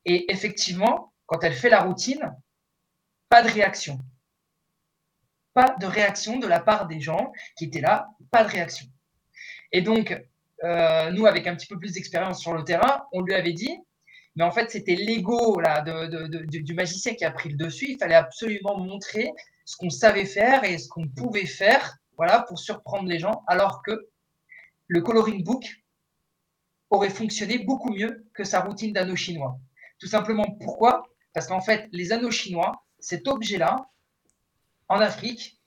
Et 0.05 0.33
effectivement, 0.33 1.13
quand 1.27 1.45
elle 1.45 1.55
fait 1.55 1.69
la 1.69 1.81
routine, 1.81 2.33
pas 3.29 3.43
de 3.43 3.49
réaction 3.49 3.99
pas 5.55 5.77
de 5.81 5.87
réaction 5.87 6.39
de 6.39 6.47
la 6.47 6.61
part 6.61 6.87
des 6.87 7.01
gens 7.01 7.33
qui 7.57 7.65
étaient 7.67 7.81
là, 7.81 8.09
pas 8.31 8.45
de 8.45 8.51
réaction. 8.51 8.87
Et 9.73 9.83
donc, 9.83 10.19
euh, 10.65 11.11
nous, 11.11 11.27
avec 11.27 11.47
un 11.47 11.57
petit 11.57 11.67
peu 11.67 11.79
plus 11.79 11.93
d'expérience 11.93 12.41
sur 12.41 12.55
le 12.55 12.65
terrain, 12.65 13.05
on 13.13 13.23
lui 13.23 13.35
avait 13.35 13.53
dit, 13.53 13.79
mais 14.37 14.45
en 14.45 14.51
fait, 14.51 14.71
c'était 14.71 14.95
l'ego 14.95 15.61
du 16.47 16.75
magicien 16.75 17.15
qui 17.15 17.25
a 17.25 17.31
pris 17.31 17.51
le 17.51 17.57
dessus. 17.57 17.87
Il 17.91 17.99
fallait 17.99 18.15
absolument 18.15 18.79
montrer 18.79 19.31
ce 19.65 19.77
qu'on 19.77 19.91
savait 19.91 20.25
faire 20.25 20.65
et 20.65 20.79
ce 20.79 20.89
qu'on 20.89 21.09
pouvait 21.09 21.47
faire, 21.47 21.97
voilà, 22.17 22.43
pour 22.43 22.59
surprendre 22.59 23.09
les 23.09 23.19
gens, 23.19 23.43
alors 23.47 23.83
que 23.83 24.09
le 24.87 25.01
coloring 25.03 25.45
book 25.45 25.65
aurait 26.91 27.11
fonctionné 27.11 27.59
beaucoup 27.59 27.93
mieux 27.93 28.27
que 28.35 28.45
sa 28.45 28.61
routine 28.61 28.93
d'anneaux 28.93 29.17
chinois. 29.17 29.59
Tout 29.99 30.07
simplement 30.07 30.57
pourquoi? 30.61 31.05
Parce 31.33 31.47
qu'en 31.47 31.61
fait, 31.61 31.89
les 31.93 32.13
anneaux 32.13 32.31
chinois, 32.31 32.85
cet 32.99 33.29
objet-là, 33.29 33.89
en 34.89 35.01
Afrique, 35.01 35.61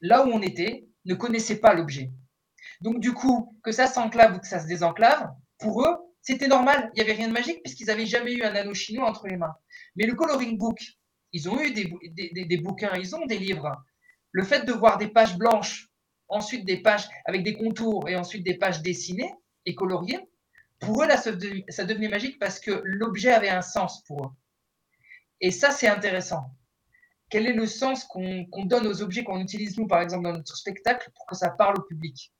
là 0.00 0.26
où 0.26 0.30
on 0.30 0.42
était, 0.42 0.86
ne 1.04 1.14
connaissaient 1.14 1.60
pas 1.60 1.74
l'objet. 1.74 2.10
Donc 2.80 3.00
du 3.00 3.12
coup, 3.12 3.58
que 3.62 3.72
ça 3.72 3.86
s'enclave 3.86 4.36
ou 4.36 4.38
que 4.38 4.46
ça 4.46 4.60
se 4.60 4.66
désenclave, 4.66 5.30
pour 5.58 5.82
eux, 5.82 5.96
c'était 6.22 6.48
normal. 6.48 6.90
Il 6.94 6.96
n'y 6.96 7.08
avait 7.08 7.16
rien 7.16 7.28
de 7.28 7.32
magique 7.32 7.62
puisqu'ils 7.62 7.86
n'avaient 7.86 8.06
jamais 8.06 8.34
eu 8.34 8.42
un 8.42 8.54
anneau 8.54 8.74
chinois 8.74 9.08
entre 9.08 9.26
les 9.26 9.36
mains. 9.36 9.54
Mais 9.96 10.06
le 10.06 10.14
coloring 10.14 10.56
book, 10.56 10.80
ils 11.32 11.48
ont 11.48 11.60
eu 11.60 11.72
des, 11.72 12.56
bouquins, 12.58 12.94
ils 12.96 13.16
ont 13.16 13.26
des 13.26 13.38
livres. 13.38 13.74
Le 14.32 14.44
fait 14.44 14.64
de 14.64 14.72
voir 14.72 14.98
des 14.98 15.08
pages 15.08 15.36
blanches, 15.36 15.88
ensuite 16.28 16.64
des 16.64 16.82
pages 16.82 17.08
avec 17.24 17.42
des 17.42 17.54
contours 17.54 18.08
et 18.08 18.16
ensuite 18.16 18.44
des 18.44 18.58
pages 18.58 18.82
dessinées 18.82 19.32
et 19.66 19.74
coloriées, 19.74 20.20
pour 20.78 21.02
eux, 21.02 21.08
ça 21.08 21.84
devenait 21.84 22.08
magique 22.08 22.38
parce 22.38 22.60
que 22.60 22.82
l'objet 22.84 23.32
avait 23.32 23.48
un 23.48 23.62
sens 23.62 24.04
pour 24.04 24.26
eux. 24.26 24.30
Et 25.40 25.50
ça, 25.50 25.70
c'est 25.70 25.88
intéressant 25.88 26.50
quel 27.30 27.46
est 27.46 27.52
le 27.52 27.66
sens 27.66 28.04
qu'on 28.04 28.46
donne 28.64 28.86
aux 28.86 29.02
objets 29.02 29.24
qu'on 29.24 29.40
utilise 29.40 29.76
nous, 29.78 29.86
par 29.86 30.00
exemple, 30.00 30.24
dans 30.24 30.32
notre 30.32 30.56
spectacle, 30.56 31.10
pour 31.14 31.26
que 31.26 31.36
ça 31.36 31.50
parle 31.50 31.78
au 31.78 31.82
public? 31.82 32.32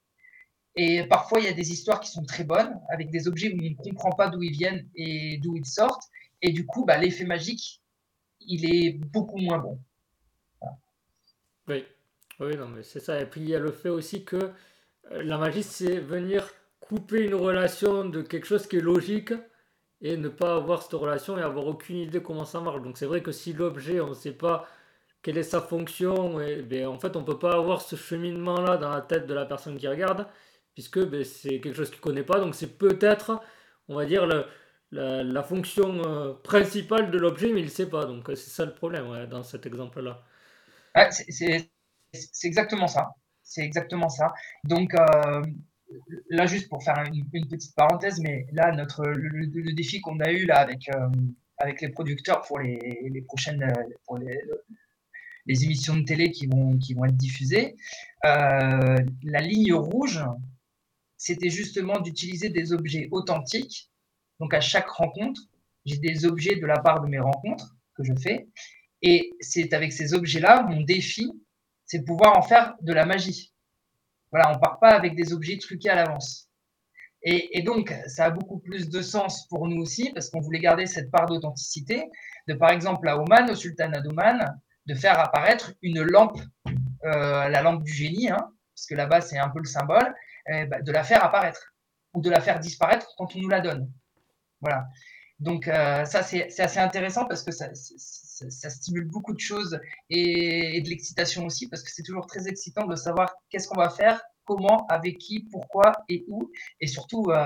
Et 0.76 1.04
parfois, 1.04 1.40
il 1.40 1.47
y 1.47 1.49
a 1.49 1.52
des 1.52 1.73
histoires 1.73 2.00
qui 2.00 2.11
sont 2.11 2.25
très 2.25 2.45
bonnes, 2.45 2.78
avec 2.90 3.11
des 3.11 3.26
objets 3.26 3.52
où 3.52 3.59
on 3.59 3.71
ne 3.71 3.75
comprend 3.75 4.11
pas 4.11 4.28
d'où 4.28 4.42
ils 4.42 4.52
viennent 4.52 4.88
et 4.95 5.38
d'où 5.38 5.57
ils 5.57 5.66
sortent. 5.66 6.04
Et 6.40 6.52
du 6.52 6.66
coup, 6.66 6.85
bah, 6.85 6.99
l'effet 6.99 7.25
magique, 7.25 7.83
il 8.40 8.73
est 8.73 8.92
beaucoup 8.92 9.38
moins 9.38 9.59
bon. 9.59 9.80
Oui, 11.66 11.85
oui, 12.40 12.57
non, 12.57 12.68
mais 12.68 12.83
c'est 12.83 13.00
ça. 13.00 13.21
Et 13.21 13.26
puis, 13.26 13.40
il 13.40 13.49
y 13.49 13.54
a 13.54 13.59
le 13.59 13.73
fait 13.73 13.88
aussi 13.88 14.25
que 14.25 14.37
euh, 14.37 15.23
la 15.23 15.37
magie, 15.37 15.62
c'est 15.62 15.99
venir 15.99 16.49
couper 16.80 17.23
une 17.26 17.35
relation 17.35 18.04
de 18.04 18.23
quelque 18.23 18.47
chose 18.47 18.66
qui 18.66 18.76
est 18.76 18.80
logique 18.80 19.33
et 20.00 20.16
ne 20.16 20.28
pas 20.28 20.57
avoir 20.57 20.83
cette 20.83 20.92
relation 20.92 21.37
et 21.37 21.42
avoir 21.42 21.66
aucune 21.66 21.97
idée 21.97 22.23
comment 22.23 22.45
ça 22.45 22.61
marche. 22.61 22.83
Donc 22.83 22.97
c'est 22.97 23.07
vrai 23.07 23.23
que 23.23 23.33
si 23.33 23.52
l'objet, 23.52 24.00
on 24.00 24.11
ne 24.11 24.14
sait 24.14 24.33
pas 24.33 24.66
quelle 25.28 25.37
est 25.37 25.42
sa 25.42 25.61
fonction. 25.61 26.40
Et, 26.40 26.62
ben, 26.62 26.87
en 26.87 26.99
fait, 26.99 27.14
on 27.14 27.20
ne 27.20 27.26
peut 27.26 27.38
pas 27.38 27.54
avoir 27.54 27.82
ce 27.82 27.97
cheminement-là 27.97 28.78
dans 28.78 28.88
la 28.88 29.02
tête 29.02 29.26
de 29.26 29.35
la 29.35 29.44
personne 29.44 29.76
qui 29.76 29.87
regarde, 29.87 30.26
puisque 30.73 31.04
ben, 31.04 31.23
c'est 31.23 31.61
quelque 31.61 31.75
chose 31.75 31.90
qu'il 31.90 31.99
ne 31.99 32.02
connaît 32.02 32.23
pas. 32.23 32.40
Donc, 32.40 32.54
c'est 32.54 32.78
peut-être, 32.78 33.38
on 33.88 33.97
va 33.97 34.06
dire, 34.06 34.26
la, 34.90 35.42
fonction 35.42 36.02
euh, 36.02 36.32
principale 36.32 37.11
de 37.11 37.18
l'objet, 37.18 37.52
mais 37.52 37.61
il 37.61 37.66
ne 37.66 37.70
sait 37.70 37.90
pas. 37.90 38.06
Donc, 38.06 38.25
c'est 38.28 38.37
ça 38.37 38.64
le 38.64 38.73
problème 38.73 39.26
dans 39.26 39.42
cet 39.42 39.66
exemple-là. 39.66 40.25
c'est 41.11 41.68
exactement 42.44 42.88
ça. 42.88 43.11
C'est 43.42 43.61
exactement 43.62 44.08
ça. 44.08 44.32
Donc, 44.64 44.94
euh, 44.94 45.42
là, 46.30 46.47
juste 46.47 46.70
pour 46.70 46.82
faire 46.82 47.04
une, 47.12 47.28
petite 47.28 47.75
parenthèse, 47.76 48.18
mais 48.18 48.47
là, 48.52 48.73
notre, 48.73 49.02
le, 49.06 49.75
défi 49.75 50.00
qu'on 50.00 50.20
a 50.20 50.32
eu 50.32 50.47
là 50.47 50.61
avec, 50.61 50.88
euh, 50.88 51.11
avec 51.58 51.82
les 51.82 51.90
producteurs 51.90 52.40
pour 52.47 52.61
les, 52.61 53.11
les 53.12 53.20
prochaines, 53.20 53.62
les 55.49 55.64
émissions 55.64 55.97
de 55.97 56.05
télé 56.05 56.31
qui 56.31 56.47
vont, 56.47 56.78
qui 56.78 56.95
vont 56.95 57.05
être 57.07 57.17
diffusées. 57.17 57.76
la 58.23 59.40
ligne 59.40 59.75
rouge, 59.75 60.23
c'était 61.17 61.50
justement 61.50 61.99
d'utiliser 62.00 62.50
des 62.50 62.73
objets 62.73 63.09
authentiques. 63.11 63.90
Donc 64.38 64.55
à 64.55 64.61
chaque 64.61 64.88
rencontre, 64.88 65.40
j'ai 65.85 65.99
des 65.99 66.26
objets 66.26 66.57
de 66.57 66.67
la 66.67 66.78
part 66.78 67.00
de 67.00 67.09
mes 67.09 67.19
rencontres 67.19 67.75
que 67.95 68.05
je 68.05 68.14
fais. 68.14 68.49
Et 69.02 69.33
c'est 69.40 69.73
avec 69.73 69.93
ces 69.93 70.14
objets-là, 70.14 70.62
mon 70.62 70.83
défi, 70.83 71.31
c'est 71.87 72.05
pouvoir 72.05 72.37
en 72.37 72.43
faire 72.43 72.75
de 72.81 72.93
la 72.93 73.07
magie. 73.07 73.52
Voilà, 74.31 74.52
on 74.55 74.59
part 74.59 74.78
pas 74.78 74.90
avec 74.90 75.17
des 75.17 75.33
objets 75.33 75.59
truqués 75.59 75.88
à 75.88 75.95
l'avance. 75.95 76.49
Et, 77.23 77.62
donc, 77.62 77.93
ça 78.07 78.26
a 78.26 78.31
beaucoup 78.31 78.59
plus 78.61 78.88
de 78.88 79.02
sens 79.02 79.49
pour 79.49 79.67
nous 79.67 79.83
aussi, 79.83 80.12
parce 80.14 80.31
qu'on 80.31 80.40
voulait 80.40 80.61
garder 80.61 80.87
cette 80.87 81.11
part 81.11 81.26
d'authenticité, 81.26 82.05
de 82.47 82.55
par 82.55 82.71
exemple 82.71 83.09
à 83.09 83.19
Oman, 83.19 83.50
au 83.50 83.57
sultanat 83.57 84.00
d'Oman, 84.00 84.61
de 84.88 84.95
faire 84.95 85.21
apparaître 85.21 85.75
une 85.83 86.02
lampe, 86.02 86.40
euh, 87.04 87.49
la 87.49 87.62
lampe 87.62 87.83
du 87.85 87.92
génie, 87.92 88.30
hein, 88.30 88.50
parce 88.75 88.87
que 88.87 88.95
là-bas 88.95 89.21
c'est 89.21 89.38
un 89.38 89.50
peu 89.50 89.59
le 89.59 89.66
symbole, 89.66 90.14
eh 90.50 90.64
ben, 90.64 90.83
de 90.83 90.92
la 90.92 91.04
faire 91.04 91.23
apparaître 91.23 91.75
ou 92.14 92.23
de 92.23 92.30
la 92.30 92.40
faire 92.40 92.59
disparaître 92.59 93.07
quand 93.18 93.37
on 93.37 93.38
nous 93.38 93.50
la 93.50 93.61
donne. 93.61 93.92
Voilà. 94.62 94.87
Donc 95.40 95.68
euh, 95.68 96.04
ça, 96.07 96.23
c'est 96.23 96.59
assez 96.59 96.80
intéressant 96.80 97.26
parce 97.26 97.45
que 97.45 97.52
ça, 97.52 97.71
stimule 98.71 99.04
beaucoup 99.04 99.35
de 99.35 99.38
choses 99.38 99.78
et, 100.09 100.80
de 100.80 100.88
l'excitation 100.88 101.45
aussi 101.45 101.68
parce 101.68 101.83
que 101.83 101.90
c'est 101.92 102.02
toujours 102.02 102.26
très 102.26 102.49
excitant 102.49 102.87
de 102.87 102.97
savoir 102.97 103.35
qu'est-ce 103.50 103.68
qu'on 103.68 103.80
va 103.80 103.90
faire, 103.90 104.23
comment, 104.45 104.87
avec 104.87 105.18
qui, 105.18 105.47
pourquoi 105.50 105.92
et 106.09 106.25
où, 106.28 106.50
et 106.80 106.87
surtout 106.87 107.26
euh, 107.28 107.45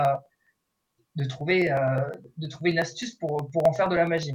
de, 1.17 1.25
trouver, 1.25 1.75
de 2.37 2.47
trouver 2.47 2.71
une 2.71 2.79
astuce 2.79 3.17
pour, 3.17 3.51
pour 3.51 3.69
en 3.69 3.73
faire 3.73 3.89
de 3.89 3.97
la 3.97 4.07
magie. 4.07 4.35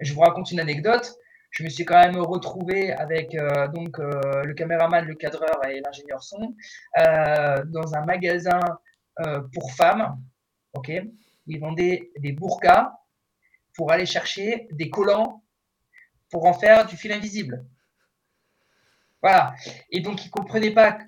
Je 0.00 0.12
vous 0.12 0.20
raconte 0.20 0.50
une 0.50 0.58
anecdote. 0.58 1.16
Je 1.52 1.62
me 1.62 1.68
suis 1.68 1.84
quand 1.84 2.00
même 2.00 2.16
retrouvé 2.16 2.92
avec 2.92 3.36
donc 3.72 3.98
le 3.98 4.52
caméraman, 4.54 5.04
le 5.06 5.14
cadreur 5.14 5.64
et 5.68 5.80
l'ingénieur 5.80 6.22
son 6.22 6.56
dans 6.96 7.94
un 7.94 8.04
magasin 8.04 8.60
pour 9.52 9.72
femmes. 9.72 10.20
Ok, 10.74 10.90
ils 11.46 11.60
vendaient 11.60 12.10
des 12.18 12.32
burkas 12.32 12.98
pour 13.74 13.92
aller 13.92 14.06
chercher 14.06 14.68
des 14.72 14.88
collants 14.90 15.44
pour 16.30 16.46
en 16.46 16.54
faire 16.54 16.86
du 16.86 16.96
fil 16.96 17.12
invisible. 17.12 17.66
Voilà. 19.20 19.54
Et 19.90 20.00
donc, 20.00 20.24
ils 20.24 20.28
ne 20.28 20.32
comprenaient 20.32 20.72
pas 20.72 20.98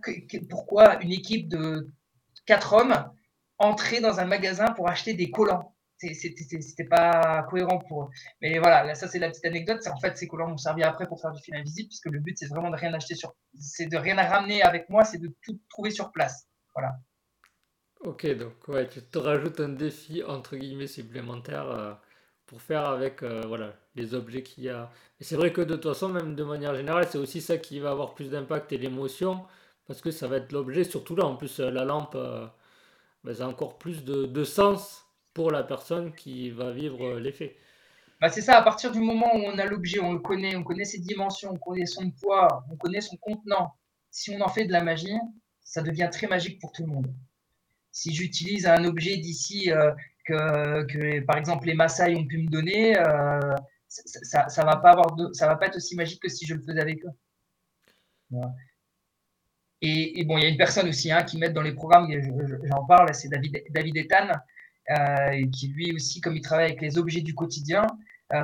pourquoi 0.48 1.02
une 1.02 1.12
équipe 1.12 1.48
de 1.48 1.90
quatre 2.46 2.74
hommes 2.74 3.10
entrait 3.58 4.00
dans 4.00 4.20
un 4.20 4.26
magasin 4.26 4.70
pour 4.72 4.88
acheter 4.88 5.14
des 5.14 5.30
collants. 5.30 5.73
C'était 6.12 6.84
pas 6.84 7.46
cohérent 7.48 7.78
pour 7.78 8.04
eux. 8.04 8.08
Mais 8.42 8.58
voilà, 8.58 8.94
ça 8.94 9.08
c'est 9.08 9.18
la 9.18 9.30
petite 9.30 9.44
anecdote. 9.46 9.80
En 9.92 9.98
fait, 9.98 10.16
ces 10.18 10.26
collants 10.26 10.48
m'ont 10.48 10.58
servi 10.58 10.82
après 10.82 11.06
pour 11.06 11.20
faire 11.20 11.32
du 11.32 11.40
fil 11.42 11.54
invisible, 11.54 11.88
puisque 11.88 12.10
le 12.10 12.20
but 12.20 12.36
c'est 12.38 12.48
vraiment 12.48 12.70
de 12.70 12.76
rien 12.76 12.92
acheter 12.92 13.14
sur, 13.14 13.34
c'est 13.58 13.86
de 13.86 13.96
rien 13.96 14.16
ramener 14.16 14.62
avec 14.62 14.88
moi, 14.90 15.04
c'est 15.04 15.18
de 15.18 15.32
tout 15.42 15.58
trouver 15.70 15.90
sur 15.90 16.12
place. 16.12 16.46
Voilà. 16.74 16.96
Ok, 18.00 18.26
donc 18.36 18.68
ouais, 18.68 18.86
tu 18.86 19.00
te 19.02 19.18
rajoutes 19.18 19.60
un 19.60 19.70
défi 19.70 20.22
entre 20.22 20.56
guillemets 20.56 20.86
supplémentaire 20.86 21.70
euh, 21.70 21.94
pour 22.46 22.60
faire 22.60 22.84
avec 22.86 23.22
euh, 23.22 23.42
voilà, 23.46 23.74
les 23.94 24.14
objets 24.14 24.42
qu'il 24.42 24.64
y 24.64 24.68
a. 24.68 24.90
Et 25.20 25.24
c'est 25.24 25.36
vrai 25.36 25.52
que 25.52 25.62
de 25.62 25.74
toute 25.74 25.84
façon, 25.94 26.10
même 26.10 26.34
de 26.34 26.44
manière 26.44 26.74
générale, 26.74 27.06
c'est 27.10 27.18
aussi 27.18 27.40
ça 27.40 27.56
qui 27.56 27.80
va 27.80 27.90
avoir 27.92 28.14
plus 28.14 28.28
d'impact 28.28 28.72
et 28.72 28.78
l'émotion, 28.78 29.46
parce 29.86 30.02
que 30.02 30.10
ça 30.10 30.28
va 30.28 30.36
être 30.36 30.52
l'objet, 30.52 30.84
surtout 30.84 31.16
là, 31.16 31.24
en 31.24 31.36
plus 31.36 31.60
euh, 31.60 31.70
la 31.70 31.84
lampe, 31.84 32.16
ben, 33.24 33.34
ça 33.34 33.46
a 33.46 33.48
encore 33.48 33.78
plus 33.78 34.04
de, 34.04 34.26
de, 34.26 34.44
sens 34.44 35.03
pour 35.34 35.50
la 35.50 35.62
personne 35.62 36.14
qui 36.14 36.50
va 36.50 36.72
vivre 36.72 37.18
l'effet. 37.18 37.56
Bah 38.20 38.28
c'est 38.28 38.40
ça, 38.40 38.56
à 38.56 38.62
partir 38.62 38.92
du 38.92 39.00
moment 39.00 39.34
où 39.34 39.40
on 39.40 39.58
a 39.58 39.66
l'objet, 39.66 40.00
on 40.00 40.12
le 40.12 40.20
connaît, 40.20 40.56
on 40.56 40.62
connaît 40.62 40.84
ses 40.84 41.00
dimensions, 41.00 41.50
on 41.50 41.58
connaît 41.58 41.86
son 41.86 42.10
poids, 42.10 42.64
on 42.70 42.76
connaît 42.76 43.00
son 43.00 43.16
contenant, 43.16 43.74
si 44.10 44.30
on 44.30 44.40
en 44.40 44.48
fait 44.48 44.64
de 44.64 44.72
la 44.72 44.82
magie, 44.82 45.18
ça 45.62 45.82
devient 45.82 46.08
très 46.10 46.28
magique 46.28 46.60
pour 46.60 46.72
tout 46.72 46.86
le 46.86 46.92
monde 46.92 47.12
si 47.94 48.12
j'utilise 48.12 48.66
un 48.66 48.84
objet 48.84 49.16
d'ici 49.16 49.70
euh, 49.70 49.92
que, 50.26 51.20
par 51.20 51.38
exemple, 51.38 51.66
les 51.66 51.74
Maasai 51.74 52.16
ont 52.16 52.26
pu 52.26 52.38
me 52.38 52.50
donner, 52.50 52.98
euh, 52.98 53.54
ça, 53.88 54.48
ça, 54.48 54.64
va 54.64 54.76
pas 54.76 54.90
avoir 54.90 55.16
ça 55.32 55.46
va 55.46 55.54
pas 55.54 55.66
être 55.66 55.76
aussi 55.76 55.94
magique 55.94 56.20
que 56.20 56.28
si 56.28 56.44
je 56.44 56.54
le 56.54 56.62
faisais 56.62 56.80
avec 56.80 57.04
eux. 57.04 58.40
Et, 59.80 60.24
bon, 60.24 60.38
il 60.38 60.42
y 60.42 60.46
a 60.46 60.48
une 60.48 60.56
personne 60.56 60.88
aussi 60.88 61.12
hein, 61.12 61.22
qui 61.22 61.38
met 61.38 61.50
dans 61.50 61.62
les 61.62 61.72
programmes, 61.72 62.10
j'en 62.64 62.84
parle, 62.84 63.14
c'est 63.14 63.28
David, 63.28 63.62
David 63.70 63.96
Ethan, 63.96 64.28
euh, 64.90 65.46
qui 65.50 65.68
lui 65.68 65.92
aussi, 65.94 66.20
comme 66.20 66.36
il 66.36 66.42
travaille 66.42 66.66
avec 66.66 66.80
les 66.80 66.98
objets 66.98 67.20
du 67.20 67.34
quotidien, 67.34 67.86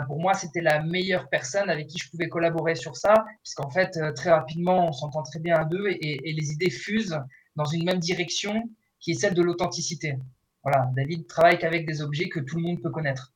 pour 0.07 0.21
moi, 0.21 0.35
c'était 0.35 0.61
la 0.61 0.85
meilleure 0.85 1.29
personne 1.31 1.69
avec 1.69 1.89
qui 1.89 1.99
je 1.99 2.09
pouvais 2.11 2.29
collaborer 2.29 2.77
sur 2.77 2.97
ça, 2.97 3.25
puisqu'en 3.43 3.71
fait, 3.71 3.99
très 4.15 4.31
rapidement, 4.31 4.87
on 4.87 4.93
s'entend 4.93 5.25
très 5.25 5.41
bien 5.41 5.57
à 5.57 5.65
deux 5.65 5.89
et, 5.89 6.31
et, 6.31 6.33
les 6.33 6.53
idées 6.53 6.71
fusent 6.71 7.19
dans 7.57 7.65
une 7.65 7.85
même 7.85 7.99
direction 7.99 8.71
qui 9.01 9.13
est 9.13 9.15
celle 9.15 9.35
de 9.35 9.43
l'authenticité. 9.43 10.17
Voilà, 10.63 10.91
David 10.95 11.27
travaille 11.27 11.59
qu'avec 11.59 11.87
des 11.87 12.03
objets 12.03 12.29
que 12.29 12.39
tout 12.39 12.57
le 12.57 12.63
monde 12.63 12.81
peut 12.81 12.91
connaître. 12.91 13.33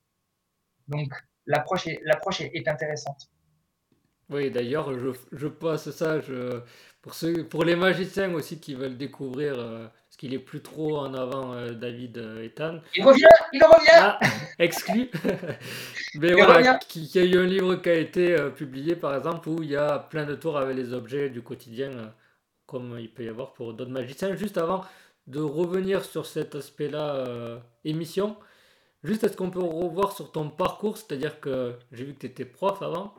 Donc 0.88 1.12
l'approche 1.46 1.87
est, 1.87 2.68
intéressante. 2.68 3.30
Oui, 4.30 4.50
d'ailleurs, 4.50 4.99
je, 4.99 5.11
je, 5.32 5.49
passe 5.49 5.90
ça 5.90 6.18
pour, 7.50 7.64
les 7.64 7.76
magiciens 7.76 8.32
aussi 8.32 8.58
qui 8.58 8.75
veulent 8.75 8.96
découvrir, 8.96 9.58
euh, 9.58 9.87
parce 10.14 10.21
qu'il 10.21 10.35
est 10.35 10.38
plus 10.38 10.61
trop 10.61 10.99
en 10.99 11.12
avant, 11.12 11.54
euh, 11.54 11.73
David 11.73 12.18
euh, 12.18 12.44
Ethan. 12.44 12.78
Il 12.94 13.04
revient, 13.04 13.26
il 13.52 13.64
revient 13.64 13.88
ah, 13.94 14.21
Exclu 14.61 15.11
Mais 16.14 16.33
voilà, 16.35 16.78
qui, 16.78 17.02
y 17.06 17.18
a 17.18 17.25
eu 17.25 17.37
un 17.37 17.47
livre 17.47 17.75
qui 17.75 17.88
a 17.88 17.94
été 17.94 18.37
publié, 18.54 18.94
par 18.94 19.16
exemple, 19.16 19.49
où 19.49 19.61
il 19.61 19.71
y 19.71 19.76
a 19.76 19.99
plein 19.99 20.25
de 20.25 20.37
tours 20.37 20.56
avec 20.56 20.76
les 20.76 20.92
objets 20.92 21.30
du 21.30 21.42
quotidien, 21.42 22.14
comme 22.64 22.97
il 23.00 23.12
peut 23.12 23.25
y 23.25 23.28
avoir 23.28 23.54
pour 23.54 23.75
d'autres 23.75 23.90
magiciens. 23.90 24.37
Juste 24.37 24.56
avant, 24.56 24.85
de 25.26 25.40
revenir 25.40 26.04
sur 26.04 26.26
cet 26.26 26.54
aspect-là 26.54 27.16
euh, 27.16 27.59
émission. 27.85 28.37
Juste, 29.02 29.25
est-ce 29.25 29.37
qu'on 29.37 29.50
peut 29.50 29.59
revoir 29.59 30.12
sur 30.12 30.30
ton 30.30 30.49
parcours? 30.49 30.97
C'est-à-dire 30.97 31.40
que 31.40 31.75
j'ai 31.90 32.04
vu 32.04 32.14
que 32.14 32.21
tu 32.21 32.26
étais 32.26 32.44
prof 32.44 32.80
avant, 32.83 33.16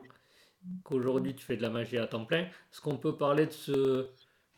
qu'aujourd'hui 0.82 1.34
tu 1.34 1.44
fais 1.44 1.58
de 1.58 1.62
la 1.62 1.68
magie 1.68 1.98
à 1.98 2.06
temps 2.06 2.24
plein. 2.24 2.44
Est-ce 2.44 2.80
qu'on 2.80 2.96
peut 2.96 3.18
parler 3.18 3.44
de 3.44 3.52
ce, 3.52 4.08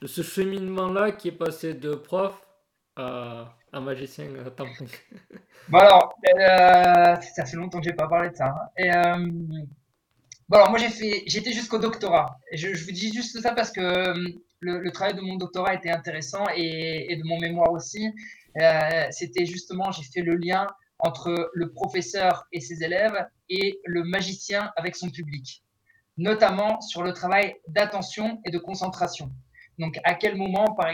de 0.01 0.07
ce 0.07 0.23
cheminement-là 0.23 1.13
qui 1.13 1.29
est 1.29 1.33
passé 1.33 1.75
de 1.75 1.95
prof 1.95 2.35
à, 2.97 3.55
magicien 3.73 4.27
plein 4.57 4.67
Bon 5.69 5.79
alors, 5.79 6.15
euh, 6.35 7.17
ça 7.35 7.45
fait 7.45 7.57
longtemps 7.57 7.81
que 7.81 7.85
j'ai 7.85 7.93
pas 7.93 8.09
parlé 8.09 8.31
de 8.31 8.37
ça. 8.37 8.55
Hein. 8.79 9.19
Euh, 9.19 9.27
bon 10.49 10.57
alors 10.57 10.71
moi 10.71 10.79
j'ai 10.79 10.89
fait, 10.89 11.23
j'étais 11.27 11.53
jusqu'au 11.53 11.79
doctorat. 11.79 12.39
Je, 12.53 12.69
vous 12.85 12.93
dis 12.93 13.13
juste 13.13 13.41
ça 13.41 13.53
parce 13.53 13.71
que 13.71 14.15
le, 14.61 14.91
travail 14.91 15.15
de 15.15 15.21
mon 15.21 15.37
doctorat 15.37 15.75
était 15.75 15.91
intéressant 15.91 16.45
et, 16.57 17.17
de 17.17 17.29
mon 17.29 17.39
mémoire 17.39 17.71
aussi. 17.73 18.11
Euh, 18.61 19.07
c'était 19.11 19.47
justement, 19.47 19.93
j'ai 19.93 20.05
fait 20.05 20.23
le 20.23 20.35
lien 20.35 20.67
entre 21.01 21.51
le 21.53 21.71
professeur 21.71 22.47
et 22.53 22.61
ses 22.61 22.83
élèves 22.83 23.27
et 23.49 23.79
le 23.85 24.03
magicien 24.03 24.73
avec 24.77 24.97
son 24.97 25.11
public, 25.11 25.63
notamment 26.17 26.81
sur 26.81 27.03
le 27.03 27.13
travail 27.13 27.55
d'attention 27.69 28.41
et 28.45 28.51
de 28.51 28.59
concentration. 28.59 29.31
Donc, 29.79 29.99
à 30.05 30.15
quel 30.15 30.37
moment, 30.37 30.75
par 30.75 30.89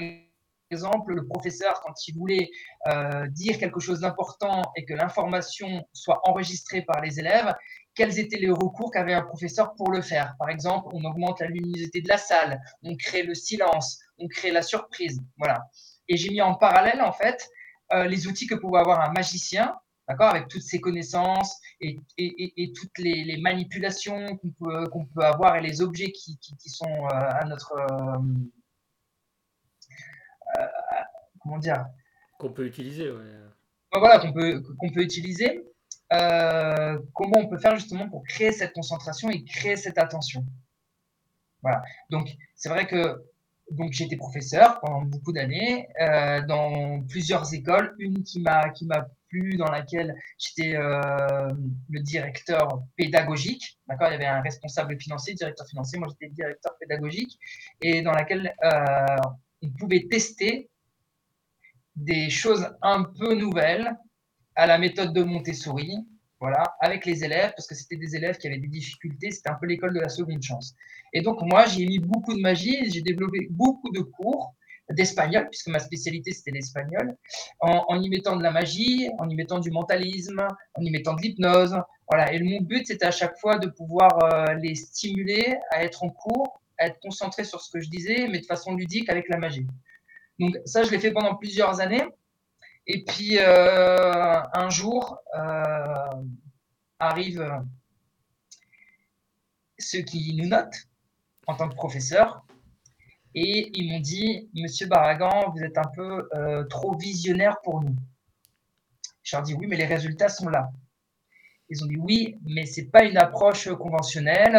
exemple, 0.70 1.14
le 1.14 1.26
professeur, 1.26 1.80
quand 1.84 1.94
il 2.08 2.16
voulait 2.16 2.50
euh, 2.88 3.26
dire 3.28 3.58
quelque 3.58 3.80
chose 3.80 4.00
d'important 4.00 4.62
et 4.76 4.84
que 4.84 4.94
l'information 4.94 5.86
soit 5.92 6.20
enregistrée 6.24 6.82
par 6.82 7.00
les 7.00 7.18
élèves, 7.18 7.54
quels 7.94 8.18
étaient 8.18 8.38
les 8.38 8.50
recours 8.50 8.90
qu'avait 8.90 9.14
un 9.14 9.22
professeur 9.22 9.74
pour 9.74 9.90
le 9.90 10.02
faire? 10.02 10.34
Par 10.38 10.48
exemple, 10.48 10.88
on 10.92 11.04
augmente 11.04 11.40
la 11.40 11.46
luminosité 11.46 12.00
de 12.00 12.08
la 12.08 12.18
salle, 12.18 12.60
on 12.82 12.96
crée 12.96 13.22
le 13.22 13.34
silence, 13.34 14.00
on 14.18 14.26
crée 14.28 14.50
la 14.50 14.62
surprise. 14.62 15.22
Voilà. 15.38 15.62
Et 16.08 16.16
j'ai 16.16 16.30
mis 16.30 16.42
en 16.42 16.54
parallèle, 16.54 17.00
en 17.00 17.12
fait, 17.12 17.48
euh, 17.92 18.04
les 18.04 18.26
outils 18.26 18.46
que 18.46 18.54
pouvait 18.54 18.80
avoir 18.80 19.08
un 19.08 19.12
magicien, 19.12 19.76
d'accord, 20.08 20.30
avec 20.30 20.48
toutes 20.48 20.62
ses 20.62 20.80
connaissances 20.80 21.60
et, 21.80 21.96
toutes 22.74 22.98
les, 22.98 23.38
manipulations 23.40 24.38
qu'on 24.90 25.04
peut, 25.06 25.22
avoir 25.22 25.56
et 25.56 25.62
les 25.62 25.80
objets 25.80 26.10
qui, 26.10 26.38
sont 26.66 26.86
euh, 26.86 27.08
à 27.10 27.44
notre. 27.44 27.74
Comment 31.44 31.58
dire 31.58 31.86
Qu'on 32.38 32.52
peut 32.52 32.66
utiliser, 32.66 33.10
ouais. 33.10 33.22
Voilà, 33.92 34.18
qu'on 34.18 34.32
peut, 34.32 34.60
qu'on 34.78 34.90
peut 34.90 35.02
utiliser. 35.02 35.62
Euh, 36.12 36.98
comment 37.14 37.38
on 37.38 37.46
peut 37.46 37.58
faire 37.58 37.76
justement 37.76 38.08
pour 38.08 38.24
créer 38.24 38.52
cette 38.52 38.72
concentration 38.72 39.30
et 39.30 39.44
créer 39.44 39.76
cette 39.76 39.98
attention. 39.98 40.44
Voilà. 41.62 41.82
Donc, 42.10 42.28
c'est 42.54 42.68
vrai 42.68 42.86
que 42.86 43.22
donc 43.70 43.98
été 43.98 44.16
professeur 44.16 44.78
pendant 44.80 45.02
beaucoup 45.02 45.32
d'années 45.32 45.88
euh, 46.00 46.42
dans 46.42 47.02
plusieurs 47.08 47.52
écoles. 47.54 47.94
Une 47.98 48.22
qui 48.22 48.40
m'a 48.40 48.68
qui 48.70 48.84
m'a 48.84 49.06
plu, 49.28 49.56
dans 49.56 49.70
laquelle 49.70 50.14
j'étais 50.38 50.76
euh, 50.76 51.48
le 51.88 52.00
directeur 52.00 52.82
pédagogique. 52.96 53.78
D'accord, 53.88 54.08
il 54.08 54.12
y 54.12 54.16
avait 54.16 54.26
un 54.26 54.42
responsable 54.42 55.00
financier, 55.00 55.34
directeur 55.34 55.66
financier. 55.66 55.98
Moi, 55.98 56.08
j'étais 56.10 56.32
directeur 56.32 56.76
pédagogique 56.78 57.38
et 57.80 58.02
dans 58.02 58.12
laquelle 58.12 58.54
on 59.62 59.70
pouvait 59.70 60.06
tester 60.10 60.68
des 61.96 62.30
choses 62.30 62.66
un 62.82 63.04
peu 63.04 63.34
nouvelles 63.34 63.96
à 64.56 64.66
la 64.66 64.78
méthode 64.78 65.12
de 65.12 65.22
Montessori. 65.22 65.96
voilà, 66.40 66.62
avec 66.80 67.06
les 67.06 67.24
élèves, 67.24 67.52
parce 67.56 67.66
que 67.66 67.74
c'était 67.74 67.96
des 67.96 68.16
élèves 68.16 68.36
qui 68.36 68.46
avaient 68.48 68.58
des 68.58 68.68
difficultés, 68.68 69.30
c'était 69.30 69.50
un 69.50 69.54
peu 69.54 69.66
l'école 69.66 69.94
de 69.94 70.00
la 70.00 70.08
seconde 70.08 70.42
chance. 70.42 70.74
Et 71.12 71.22
donc, 71.22 71.40
moi, 71.42 71.64
j'ai 71.66 71.86
mis 71.86 71.98
beaucoup 71.98 72.34
de 72.34 72.40
magie, 72.40 72.90
j'ai 72.90 73.00
développé 73.00 73.46
beaucoup 73.50 73.90
de 73.92 74.00
cours 74.00 74.54
d'espagnol, 74.90 75.48
puisque 75.48 75.68
ma 75.68 75.78
spécialité 75.78 76.32
c'était 76.32 76.50
l'espagnol, 76.50 77.16
en, 77.60 78.00
y 78.00 78.08
mettant 78.10 78.36
de 78.36 78.42
la 78.42 78.50
magie, 78.50 79.08
en 79.18 79.28
y 79.28 79.34
mettant 79.34 79.58
du 79.58 79.70
mentalisme, 79.70 80.46
en 80.74 80.82
y 80.82 80.90
mettant 80.90 81.14
de 81.14 81.22
l'hypnose. 81.22 81.76
Voilà. 82.08 82.32
Et 82.32 82.42
mon 82.42 82.60
but 82.60 82.86
c'était 82.86 83.06
à 83.06 83.10
chaque 83.10 83.38
fois 83.38 83.58
de 83.58 83.68
pouvoir 83.68 84.22
euh, 84.24 84.54
les 84.54 84.74
stimuler 84.74 85.56
à 85.70 85.82
être 85.82 86.04
en 86.04 86.10
cours, 86.10 86.60
à 86.78 86.86
être 86.86 86.98
concentrés 87.00 87.44
sur 87.44 87.60
ce 87.60 87.70
que 87.70 87.80
je 87.80 87.88
disais, 87.88 88.28
mais 88.28 88.40
de 88.40 88.46
façon 88.46 88.74
ludique 88.74 89.08
avec 89.08 89.28
la 89.28 89.38
magie. 89.38 89.66
Donc 90.38 90.56
ça, 90.64 90.82
je 90.82 90.90
l'ai 90.90 90.98
fait 90.98 91.12
pendant 91.12 91.34
plusieurs 91.36 91.80
années. 91.80 92.04
Et 92.86 93.04
puis 93.04 93.38
euh, 93.38 94.42
un 94.52 94.68
jour 94.68 95.18
euh, 95.38 96.22
arrivent 96.98 97.62
ceux 99.78 100.00
qui 100.00 100.34
nous 100.34 100.48
notent 100.48 100.88
en 101.46 101.54
tant 101.54 101.68
que 101.68 101.74
professeur 101.74 102.44
et 103.34 103.70
ils 103.74 103.90
m'ont 103.90 104.00
dit 104.00 104.50
Monsieur 104.54 104.86
Barragan, 104.86 105.50
vous 105.50 105.62
êtes 105.62 105.78
un 105.78 105.90
peu 105.94 106.28
euh, 106.34 106.64
trop 106.64 106.96
visionnaire 106.96 107.56
pour 107.62 107.82
nous. 107.82 107.96
Je 109.22 109.34
leur 109.34 109.42
dit 109.42 109.54
Oui, 109.54 109.66
mais 109.66 109.76
les 109.76 109.86
résultats 109.86 110.28
sont 110.28 110.48
là. 110.48 110.70
Ils 111.70 111.82
ont 111.82 111.86
dit 111.86 111.96
oui, 111.96 112.36
mais 112.44 112.66
c'est 112.66 112.90
pas 112.90 113.04
une 113.04 113.16
approche 113.16 113.72
conventionnelle, 113.72 114.52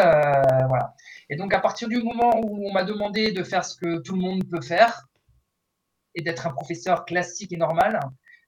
voilà. 0.67 0.95
Et 1.29 1.35
donc 1.35 1.53
à 1.53 1.59
partir 1.59 1.87
du 1.87 2.01
moment 2.01 2.31
où 2.43 2.67
on 2.67 2.73
m'a 2.73 2.83
demandé 2.83 3.31
de 3.31 3.43
faire 3.43 3.63
ce 3.63 3.75
que 3.77 3.99
tout 3.99 4.15
le 4.15 4.21
monde 4.21 4.43
peut 4.49 4.59
faire, 4.59 5.07
et 6.15 6.21
d'être 6.21 6.47
un 6.47 6.51
professeur 6.51 7.05
classique 7.05 7.51
et 7.53 7.57
normal, 7.57 7.99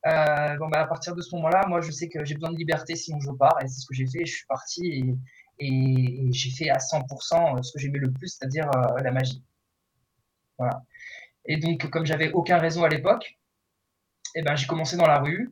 euh, 0.05 0.55
bon, 0.57 0.69
bah, 0.69 0.81
à 0.81 0.87
partir 0.87 1.15
de 1.15 1.21
ce 1.21 1.35
moment-là, 1.35 1.65
moi, 1.67 1.81
je 1.81 1.91
sais 1.91 2.07
que 2.07 2.23
j'ai 2.23 2.35
besoin 2.35 2.51
de 2.51 2.57
liberté 2.57 2.95
sinon 2.95 3.19
je 3.19 3.31
pars. 3.31 3.57
Et 3.63 3.67
c'est 3.67 3.79
ce 3.79 3.87
que 3.87 3.93
j'ai 3.93 4.07
fait. 4.07 4.25
Je 4.25 4.35
suis 4.35 4.45
parti 4.45 5.15
et, 5.59 6.29
j'ai 6.31 6.51
fait 6.51 6.69
à 6.69 6.77
100% 6.77 7.63
ce 7.63 7.73
que 7.73 7.79
j'aimais 7.79 7.97
le 7.99 8.11
plus, 8.11 8.27
c'est-à-dire 8.27 8.69
euh, 8.75 9.01
la 9.01 9.11
magie. 9.11 9.43
Voilà. 10.57 10.83
Et 11.45 11.57
donc, 11.57 11.89
comme 11.89 12.05
j'avais 12.05 12.31
aucun 12.31 12.57
réseau 12.57 12.83
à 12.83 12.89
l'époque, 12.89 13.37
eh 14.35 14.43
ben, 14.43 14.55
j'ai 14.55 14.67
commencé 14.67 14.97
dans 14.97 15.07
la 15.07 15.19
rue. 15.19 15.51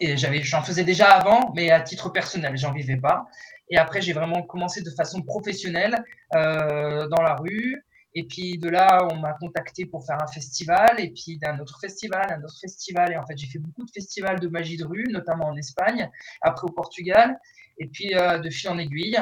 Et 0.00 0.16
j'en 0.16 0.62
faisais 0.62 0.84
déjà 0.84 1.10
avant, 1.10 1.52
mais 1.54 1.70
à 1.70 1.80
titre 1.80 2.10
personnel, 2.10 2.56
j'en 2.56 2.72
vivais 2.72 2.96
pas. 2.96 3.26
Et 3.70 3.78
après, 3.78 4.00
j'ai 4.00 4.12
vraiment 4.12 4.42
commencé 4.42 4.82
de 4.82 4.90
façon 4.90 5.22
professionnelle 5.22 6.02
euh, 6.34 7.08
dans 7.08 7.22
la 7.22 7.34
rue. 7.34 7.84
Et 8.18 8.24
puis 8.24 8.56
de 8.56 8.70
là, 8.70 9.06
on 9.12 9.16
m'a 9.16 9.34
contacté 9.34 9.84
pour 9.84 10.06
faire 10.06 10.16
un 10.22 10.26
festival, 10.26 10.98
et 10.98 11.10
puis 11.10 11.36
d'un 11.36 11.58
autre 11.58 11.78
festival, 11.78 12.32
un 12.32 12.42
autre 12.42 12.58
festival. 12.58 13.12
Et 13.12 13.16
en 13.18 13.26
fait, 13.26 13.36
j'ai 13.36 13.46
fait 13.46 13.58
beaucoup 13.58 13.84
de 13.84 13.90
festivals 13.90 14.40
de 14.40 14.48
magie 14.48 14.78
de 14.78 14.86
rue, 14.86 15.04
notamment 15.10 15.48
en 15.48 15.56
Espagne, 15.58 16.10
après 16.40 16.66
au 16.66 16.72
Portugal, 16.72 17.38
et 17.76 17.86
puis 17.88 18.16
euh, 18.16 18.38
de 18.38 18.48
fil 18.48 18.70
en 18.70 18.78
aiguille. 18.78 19.18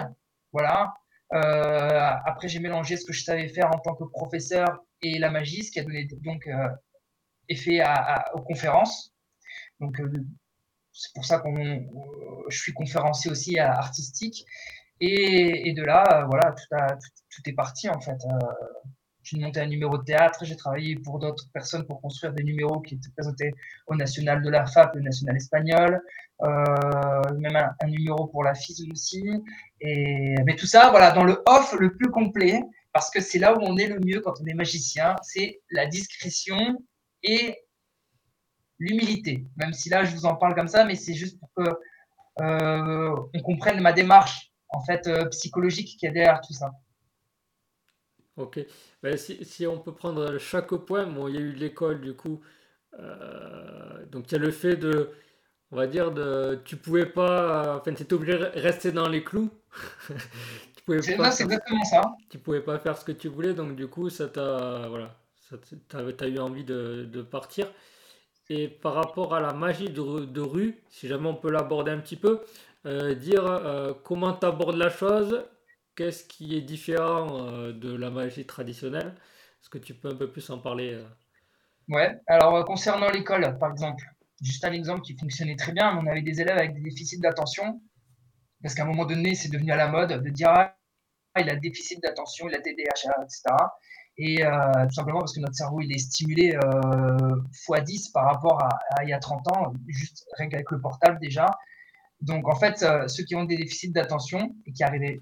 Voilà. 0.52 0.94
Euh, 1.32 2.10
après, 2.24 2.46
j'ai 2.46 2.60
mélangé 2.60 2.96
ce 2.96 3.04
que 3.04 3.12
je 3.12 3.24
savais 3.24 3.48
faire 3.48 3.66
en 3.74 3.80
tant 3.80 3.96
que 3.96 4.04
professeur 4.04 4.84
et 5.02 5.18
la 5.18 5.28
magie, 5.28 5.64
ce 5.64 5.72
qui 5.72 5.80
a 5.80 5.82
donné 5.82 6.06
donc 6.22 6.46
euh, 6.46 6.68
effet 7.48 7.82
aux 8.34 8.42
conférences. 8.42 9.12
Donc, 9.80 10.00
c'est 10.92 11.12
pour 11.14 11.24
ça 11.24 11.40
que 11.40 11.48
je 12.48 12.56
suis 12.56 12.72
conférencier 12.72 13.28
aussi 13.28 13.58
artistique. 13.58 14.46
Et, 15.06 15.72
de 15.72 15.82
là, 15.82 16.26
voilà, 16.30 16.54
tout, 17.30 17.42
est 17.46 17.52
parti 17.52 17.88
en 17.88 18.00
fait. 18.00 18.18
Euh, 18.24 18.38
j'ai 19.22 19.38
monté 19.38 19.60
un 19.60 19.66
numéro 19.66 19.96
de 19.98 20.04
théâtre, 20.04 20.44
j'ai 20.44 20.56
travaillé 20.56 20.96
pour 20.96 21.18
d'autres 21.18 21.44
personnes 21.52 21.86
pour 21.86 22.00
construire 22.00 22.32
des 22.34 22.44
numéros 22.44 22.80
qui 22.80 22.94
étaient 22.94 23.10
présentés 23.16 23.54
au 23.86 23.94
national 23.94 24.42
de 24.42 24.50
la 24.50 24.66
FAP, 24.66 24.94
le 24.96 25.00
national 25.02 25.36
espagnol, 25.36 26.02
euh, 26.42 27.38
même 27.38 27.56
un, 27.56 27.86
numéro 27.86 28.26
pour 28.26 28.44
la 28.44 28.54
FIS 28.54 28.86
aussi. 28.92 29.24
Et, 29.80 30.34
mais 30.44 30.56
tout 30.56 30.66
ça, 30.66 30.90
voilà, 30.90 31.12
dans 31.12 31.24
le 31.24 31.42
off 31.46 31.74
le 31.78 31.94
plus 31.94 32.10
complet, 32.10 32.60
parce 32.92 33.10
que 33.10 33.20
c'est 33.20 33.38
là 33.38 33.54
où 33.54 33.60
on 33.62 33.76
est 33.76 33.88
le 33.88 33.98
mieux 34.00 34.20
quand 34.20 34.34
on 34.40 34.46
est 34.46 34.54
magicien, 34.54 35.16
c'est 35.22 35.60
la 35.70 35.86
discrétion 35.86 36.58
et 37.22 37.58
l'humilité. 38.78 39.46
Même 39.56 39.72
si 39.72 39.88
là, 39.88 40.04
je 40.04 40.14
vous 40.14 40.26
en 40.26 40.36
parle 40.36 40.54
comme 40.54 40.68
ça, 40.68 40.84
mais 40.84 40.94
c'est 40.94 41.14
juste 41.14 41.38
pour 41.40 41.50
que 41.56 41.70
euh, 42.42 43.16
on 43.32 43.40
comprenne 43.40 43.80
ma 43.80 43.92
démarche 43.92 44.53
en 44.74 44.84
fait 44.84 45.06
euh, 45.06 45.26
psychologique 45.26 45.96
qui 45.98 46.06
est 46.06 46.10
derrière 46.10 46.40
tout 46.40 46.52
ça. 46.52 46.72
Ok. 48.36 48.58
Ben, 49.02 49.16
si, 49.16 49.66
on 49.66 49.78
peut 49.78 49.94
prendre 49.94 50.38
chaque 50.38 50.74
point, 50.74 51.06
bon, 51.06 51.28
il 51.28 51.34
y 51.34 51.38
a 51.38 51.40
eu 51.40 51.52
l'école 51.52 52.00
du 52.00 52.14
coup. 52.14 52.40
Euh, 52.98 54.04
donc 54.06 54.30
il 54.30 54.32
y 54.32 54.34
a 54.36 54.38
le 54.38 54.50
fait 54.50 54.76
de, 54.76 55.10
on 55.70 55.76
va 55.76 55.86
dire, 55.86 56.12
de, 56.12 56.60
tu 56.64 56.76
pouvais 56.76 57.06
pas, 57.06 57.78
enfin, 57.78 57.94
tu 57.94 58.02
étais 58.02 58.14
obligé 58.14 58.38
de 58.38 58.44
rester 58.54 58.92
dans 58.92 59.08
les 59.08 59.22
clous. 59.22 59.50
c'est 60.86 61.42
exactement 61.42 61.84
ça. 61.84 62.14
Tu 62.30 62.38
pouvais 62.38 62.60
pas 62.60 62.78
faire 62.78 62.96
ce 62.98 63.04
que 63.04 63.12
tu 63.12 63.28
voulais, 63.28 63.54
donc 63.54 63.76
du 63.76 63.86
coup, 63.86 64.10
ça 64.10 64.28
t'a, 64.28 64.88
voilà, 64.88 65.16
tu 65.88 65.96
as, 65.96 66.28
eu 66.28 66.38
envie 66.38 66.64
de, 66.64 67.04
de, 67.10 67.22
partir. 67.22 67.70
Et 68.50 68.68
par 68.68 68.94
rapport 68.94 69.34
à 69.34 69.40
la 69.40 69.52
magie 69.52 69.90
de, 69.90 70.24
de 70.24 70.40
rue, 70.40 70.82
si 70.90 71.08
jamais 71.08 71.28
on 71.28 71.34
peut 71.34 71.50
l'aborder 71.50 71.90
un 71.90 71.98
petit 71.98 72.16
peu, 72.16 72.40
euh, 72.86 73.14
dire 73.14 73.46
euh, 73.46 73.94
comment 74.04 74.34
tu 74.34 74.44
abordes 74.44 74.76
la 74.76 74.90
chose, 74.90 75.46
qu'est-ce 75.96 76.24
qui 76.24 76.54
est 76.54 76.60
différent 76.60 77.48
euh, 77.48 77.72
de 77.72 77.96
la 77.96 78.10
magie 78.10 78.44
traditionnelle? 78.44 79.14
Est-ce 79.60 79.70
que 79.70 79.78
tu 79.78 79.94
peux 79.94 80.10
un 80.10 80.16
peu 80.16 80.30
plus 80.30 80.48
en 80.50 80.58
parler 80.58 81.02
Ouais, 81.88 82.20
alors 82.26 82.62
concernant 82.66 83.08
l'école, 83.08 83.58
par 83.58 83.70
exemple, 83.70 84.04
juste 84.42 84.64
un 84.66 84.72
exemple 84.72 85.00
qui 85.00 85.16
fonctionnait 85.16 85.56
très 85.56 85.72
bien, 85.72 85.98
on 85.98 86.06
avait 86.06 86.20
des 86.20 86.42
élèves 86.42 86.58
avec 86.58 86.74
des 86.74 86.82
déficits 86.82 87.20
d'attention, 87.20 87.80
parce 88.62 88.74
qu'à 88.74 88.82
un 88.82 88.86
moment 88.86 89.06
donné, 89.06 89.34
c'est 89.34 89.48
devenu 89.48 89.72
à 89.72 89.76
la 89.76 89.88
mode 89.88 90.22
de 90.22 90.30
dire 90.30 90.50
ah, 90.50 90.76
il 91.38 91.48
a 91.48 91.56
déficit 91.56 92.02
d'attention, 92.02 92.48
il 92.48 92.54
a 92.54 92.60
TDAH, 92.60 93.22
etc. 93.22 93.42
Et 94.18 94.36
tout 94.36 94.94
simplement 94.94 95.20
parce 95.20 95.34
que 95.34 95.40
notre 95.40 95.54
cerveau, 95.54 95.80
il 95.80 95.90
est 95.92 95.98
stimulé 95.98 96.52
x10 96.52 98.12
par 98.12 98.26
rapport 98.26 98.62
à, 98.62 98.68
à, 98.96 99.04
il 99.04 99.08
y 99.08 99.12
a 99.14 99.18
30 99.18 99.48
ans, 99.48 99.72
juste 99.88 100.26
rien 100.36 100.48
qu'avec 100.48 100.70
le 100.70 100.80
portable 100.80 101.18
déjà. 101.18 101.46
Donc, 102.24 102.48
en 102.48 102.56
fait, 102.56 102.82
euh, 102.82 103.06
ceux 103.06 103.22
qui 103.22 103.36
ont 103.36 103.44
des 103.44 103.58
déficits 103.58 103.90
d'attention 103.90 104.56
et 104.64 104.72
qui, 104.72 104.82
avaient 104.82 105.20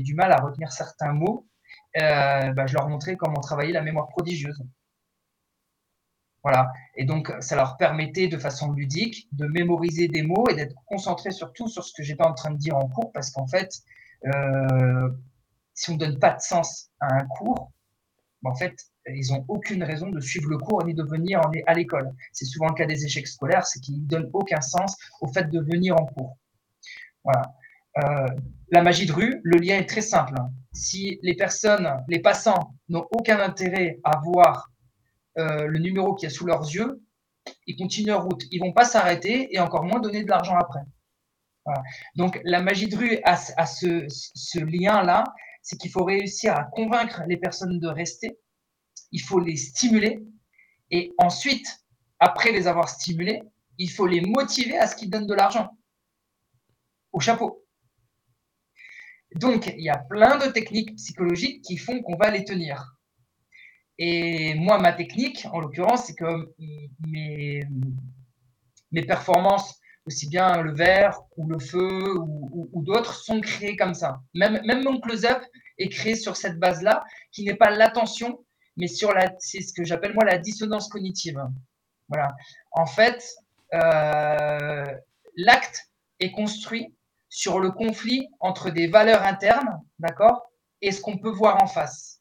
du 0.00 0.14
mal 0.14 0.30
à 0.30 0.36
retenir 0.36 0.72
certains 0.72 1.14
mots, 1.14 1.48
euh, 1.96 2.52
bah, 2.52 2.66
je 2.66 2.74
leur 2.74 2.86
montrais 2.88 3.16
comment 3.16 3.40
travailler 3.40 3.72
la 3.72 3.80
mémoire 3.80 4.08
prodigieuse. 4.08 4.62
Voilà. 6.42 6.70
Et 6.96 7.06
donc, 7.06 7.32
ça 7.40 7.56
leur 7.56 7.78
permettait 7.78 8.28
de 8.28 8.36
façon 8.36 8.72
ludique 8.72 9.26
de 9.32 9.46
mémoriser 9.46 10.06
des 10.08 10.22
mots 10.22 10.46
et 10.50 10.54
d'être 10.54 10.74
concentré 10.84 11.30
surtout 11.30 11.66
sur 11.66 11.82
ce 11.82 11.94
que 11.96 12.02
j'étais 12.02 12.26
en 12.26 12.34
train 12.34 12.50
de 12.50 12.58
dire 12.58 12.76
en 12.76 12.88
cours, 12.88 13.10
parce 13.12 13.30
qu'en 13.30 13.46
fait, 13.46 13.70
euh, 14.26 15.08
si 15.72 15.90
on 15.90 15.94
ne 15.94 15.98
donne 15.98 16.18
pas 16.18 16.34
de 16.34 16.40
sens 16.40 16.90
à 17.00 17.14
un 17.14 17.26
cours, 17.26 17.72
bah, 18.42 18.50
en 18.50 18.54
fait, 18.54 18.76
ils 19.06 19.32
n'ont 19.32 19.44
aucune 19.48 19.82
raison 19.82 20.08
de 20.08 20.20
suivre 20.20 20.48
le 20.48 20.58
cours 20.58 20.84
ni 20.84 20.94
de 20.94 21.02
venir 21.02 21.40
à 21.66 21.74
l'école. 21.74 22.12
C'est 22.32 22.46
souvent 22.46 22.68
le 22.68 22.74
cas 22.74 22.86
des 22.86 23.04
échecs 23.04 23.28
scolaires, 23.28 23.66
c'est 23.66 23.80
qu'ils 23.80 24.02
ne 24.02 24.06
donnent 24.06 24.30
aucun 24.32 24.60
sens 24.60 24.96
au 25.20 25.28
fait 25.28 25.50
de 25.50 25.60
venir 25.60 25.94
en 25.94 26.06
cours. 26.06 26.38
Voilà. 27.22 27.54
Euh, 27.98 28.26
la 28.70 28.82
magie 28.82 29.06
de 29.06 29.12
rue, 29.12 29.40
le 29.44 29.58
lien 29.58 29.78
est 29.78 29.88
très 29.88 30.00
simple. 30.00 30.34
Si 30.72 31.18
les 31.22 31.34
personnes, 31.34 31.88
les 32.08 32.20
passants 32.20 32.74
n'ont 32.88 33.06
aucun 33.12 33.38
intérêt 33.40 34.00
à 34.04 34.18
voir 34.18 34.70
euh, 35.38 35.66
le 35.66 35.78
numéro 35.78 36.14
qui 36.14 36.26
est 36.26 36.30
sous 36.30 36.46
leurs 36.46 36.62
yeux, 36.62 37.02
ils 37.66 37.76
continuent 37.76 38.08
leur 38.08 38.24
route. 38.24 38.44
Ils 38.50 38.60
vont 38.60 38.72
pas 38.72 38.84
s'arrêter 38.84 39.54
et 39.54 39.60
encore 39.60 39.84
moins 39.84 40.00
donner 40.00 40.24
de 40.24 40.30
l'argent 40.30 40.56
après. 40.56 40.80
Donc 42.14 42.40
la 42.44 42.60
magie 42.60 42.88
de 42.88 42.96
rue 42.96 43.18
a, 43.24 43.36
ce, 43.36 44.04
ce 44.08 44.58
lien-là, 44.58 45.24
c'est 45.62 45.78
qu'il 45.78 45.90
faut 45.90 46.04
réussir 46.04 46.54
à 46.54 46.64
convaincre 46.64 47.22
les 47.26 47.38
personnes 47.38 47.78
de 47.78 47.88
rester 47.88 48.38
il 49.14 49.22
faut 49.22 49.38
les 49.38 49.56
stimuler. 49.56 50.22
Et 50.90 51.14
ensuite, 51.18 51.66
après 52.18 52.52
les 52.52 52.66
avoir 52.66 52.88
stimulés, 52.88 53.40
il 53.78 53.88
faut 53.88 54.06
les 54.06 54.20
motiver 54.20 54.76
à 54.76 54.86
ce 54.86 54.96
qu'ils 54.96 55.08
donnent 55.08 55.28
de 55.28 55.34
l'argent. 55.34 55.70
Au 57.12 57.20
chapeau. 57.20 57.64
Donc, 59.36 59.72
il 59.78 59.84
y 59.84 59.88
a 59.88 59.98
plein 59.98 60.36
de 60.36 60.50
techniques 60.50 60.96
psychologiques 60.96 61.62
qui 61.62 61.76
font 61.76 62.02
qu'on 62.02 62.16
va 62.16 62.30
les 62.30 62.44
tenir. 62.44 62.96
Et 63.98 64.54
moi, 64.54 64.78
ma 64.78 64.92
technique, 64.92 65.46
en 65.52 65.60
l'occurrence, 65.60 66.06
c'est 66.06 66.16
que 66.16 66.52
mes, 67.06 67.62
mes 68.90 69.02
performances, 69.02 69.80
aussi 70.06 70.28
bien 70.28 70.60
le 70.60 70.74
verre 70.74 71.20
ou 71.36 71.48
le 71.48 71.58
feu 71.60 72.18
ou, 72.18 72.82
d'autres, 72.82 73.14
sont 73.14 73.40
créées 73.40 73.76
comme 73.76 73.94
ça. 73.94 74.20
Même, 74.34 74.60
même 74.66 74.82
mon 74.82 75.00
close-up 75.00 75.40
est 75.78 75.88
créé 75.88 76.16
sur 76.16 76.36
cette 76.36 76.58
base-là, 76.58 77.04
qui 77.30 77.44
n'est 77.44 77.54
pas 77.54 77.70
l'attention, 77.70 78.44
mais 78.76 78.88
sur 78.88 79.12
la, 79.12 79.32
c'est 79.38 79.60
ce 79.60 79.72
que 79.72 79.84
j'appelle 79.84 80.14
moi 80.14 80.24
la 80.24 80.38
dissonance 80.38 80.88
cognitive. 80.88 81.40
Voilà. 82.08 82.34
En 82.72 82.86
fait, 82.86 83.24
euh, 83.72 84.84
l'acte 85.36 85.90
est 86.20 86.30
construit 86.30 86.94
sur 87.28 87.58
le 87.58 87.70
conflit 87.70 88.28
entre 88.40 88.70
des 88.70 88.86
valeurs 88.86 89.22
internes, 89.22 89.80
d'accord, 89.98 90.50
et 90.80 90.92
ce 90.92 91.00
qu'on 91.00 91.18
peut 91.18 91.30
voir 91.30 91.62
en 91.62 91.66
face. 91.66 92.20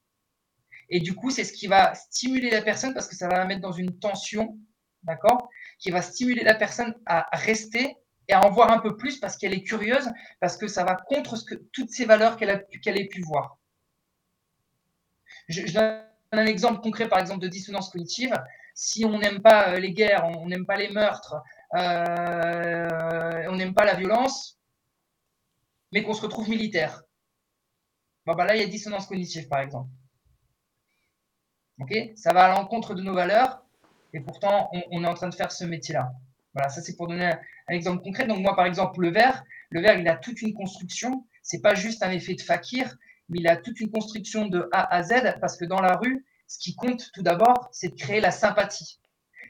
Et 0.89 0.99
du 0.99 1.15
coup, 1.15 1.29
c'est 1.29 1.43
ce 1.43 1.53
qui 1.53 1.67
va 1.67 1.93
stimuler 1.95 2.49
la 2.49 2.61
personne 2.61 2.93
parce 2.93 3.07
que 3.07 3.15
ça 3.15 3.27
va 3.27 3.37
la 3.37 3.45
mettre 3.45 3.61
dans 3.61 3.71
une 3.71 3.99
tension, 3.99 4.57
d'accord, 5.03 5.49
qui 5.79 5.91
va 5.91 6.01
stimuler 6.01 6.43
la 6.43 6.55
personne 6.55 6.95
à 7.05 7.27
rester 7.33 7.95
et 8.27 8.33
à 8.33 8.45
en 8.45 8.49
voir 8.49 8.71
un 8.71 8.79
peu 8.79 8.95
plus 8.95 9.19
parce 9.19 9.37
qu'elle 9.37 9.53
est 9.53 9.63
curieuse, 9.63 10.09
parce 10.39 10.57
que 10.57 10.67
ça 10.67 10.83
va 10.83 10.95
contre 10.95 11.35
ce 11.35 11.45
que, 11.45 11.55
toutes 11.73 11.89
ces 11.89 12.05
valeurs 12.05 12.37
qu'elle 12.37 12.49
a, 12.49 12.61
ait 12.85 13.07
pu 13.07 13.21
voir. 13.21 13.57
Je, 15.49 15.61
un 16.39 16.45
exemple 16.45 16.81
concret, 16.81 17.07
par 17.07 17.19
exemple, 17.19 17.41
de 17.41 17.47
dissonance 17.47 17.89
cognitive. 17.89 18.33
Si 18.73 19.05
on 19.05 19.19
n'aime 19.19 19.41
pas 19.41 19.69
euh, 19.69 19.79
les 19.79 19.93
guerres, 19.93 20.25
on 20.25 20.47
n'aime 20.47 20.65
pas 20.65 20.77
les 20.77 20.89
meurtres, 20.89 21.35
euh, 21.75 23.47
on 23.49 23.55
n'aime 23.55 23.73
pas 23.73 23.85
la 23.85 23.93
violence, 23.93 24.59
mais 25.91 26.03
qu'on 26.03 26.13
se 26.13 26.21
retrouve 26.21 26.49
militaire, 26.49 27.03
bah 28.25 28.35
là, 28.45 28.55
il 28.55 28.61
y 28.61 28.63
a 28.63 28.67
dissonance 28.67 29.05
cognitive, 29.05 29.47
par 29.47 29.59
exemple. 29.59 29.89
Ok? 31.79 31.93
Ça 32.15 32.33
va 32.33 32.45
à 32.45 32.55
l'encontre 32.55 32.93
de 32.93 33.01
nos 33.01 33.13
valeurs, 33.13 33.63
et 34.13 34.21
pourtant, 34.21 34.69
on 34.91 35.03
est 35.03 35.07
en 35.07 35.13
train 35.13 35.29
de 35.29 35.35
faire 35.35 35.51
ce 35.51 35.65
métier-là. 35.65 36.13
Voilà, 36.53 36.69
ça 36.69 36.81
c'est 36.81 36.95
pour 36.95 37.07
donner 37.07 37.25
un, 37.25 37.39
exemple 37.69 38.03
concret. 38.03 38.27
Donc 38.27 38.39
moi, 38.39 38.55
par 38.55 38.65
exemple, 38.65 39.01
le 39.01 39.09
verre, 39.09 39.43
le 39.69 39.81
verre, 39.81 39.99
il 39.99 40.07
a 40.07 40.15
toute 40.15 40.41
une 40.41 40.53
construction. 40.53 41.25
C'est 41.41 41.61
pas 41.61 41.75
juste 41.75 42.03
un 42.03 42.11
effet 42.11 42.35
de 42.35 42.41
fakir, 42.41 42.95
mais 43.29 43.39
il 43.39 43.47
a 43.47 43.57
toute 43.57 43.79
une 43.79 43.91
construction 43.91 44.47
de 44.47 44.69
A 44.71 44.93
à 44.93 45.03
Z 45.03 45.39
parce 45.39 45.57
que 45.57 45.65
dans 45.65 45.81
la 45.81 45.95
rue, 45.95 46.25
ce 46.47 46.59
qui 46.59 46.75
compte 46.75 47.11
tout 47.13 47.23
d'abord, 47.23 47.69
c'est 47.71 47.89
de 47.89 47.95
créer 47.95 48.21
la 48.21 48.31
sympathie. 48.31 48.99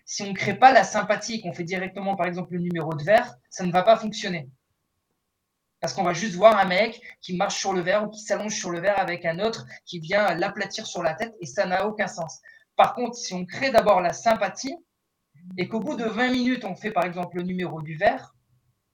Si 0.05 0.23
on 0.23 0.27
ne 0.27 0.33
crée 0.33 0.55
pas 0.55 0.71
la 0.71 0.83
sympathie 0.83 1.35
et 1.35 1.41
qu'on 1.41 1.53
fait 1.53 1.63
directement, 1.63 2.15
par 2.15 2.27
exemple, 2.27 2.53
le 2.53 2.59
numéro 2.59 2.93
de 2.93 3.03
verre, 3.03 3.35
ça 3.49 3.65
ne 3.65 3.71
va 3.71 3.83
pas 3.83 3.97
fonctionner. 3.97 4.49
Parce 5.79 5.93
qu'on 5.93 6.03
va 6.03 6.13
juste 6.13 6.35
voir 6.35 6.57
un 6.57 6.65
mec 6.65 7.01
qui 7.21 7.35
marche 7.35 7.59
sur 7.59 7.73
le 7.73 7.81
verre 7.81 8.05
ou 8.05 8.09
qui 8.09 8.21
s'allonge 8.21 8.55
sur 8.55 8.69
le 8.69 8.79
verre 8.79 8.99
avec 8.99 9.25
un 9.25 9.39
autre 9.39 9.65
qui 9.85 9.99
vient 9.99 10.33
l'aplatir 10.35 10.87
sur 10.87 11.03
la 11.03 11.13
tête 11.13 11.33
et 11.41 11.45
ça 11.45 11.65
n'a 11.65 11.87
aucun 11.87 12.07
sens. 12.07 12.41
Par 12.75 12.95
contre, 12.95 13.15
si 13.15 13.33
on 13.33 13.45
crée 13.45 13.71
d'abord 13.71 14.01
la 14.01 14.13
sympathie, 14.13 14.75
et 15.57 15.67
qu'au 15.67 15.79
bout 15.79 15.95
de 15.95 16.05
20 16.05 16.31
minutes, 16.31 16.65
on 16.65 16.75
fait 16.75 16.91
par 16.91 17.05
exemple 17.05 17.37
le 17.37 17.43
numéro 17.43 17.81
du 17.81 17.95
verre, 17.95 18.33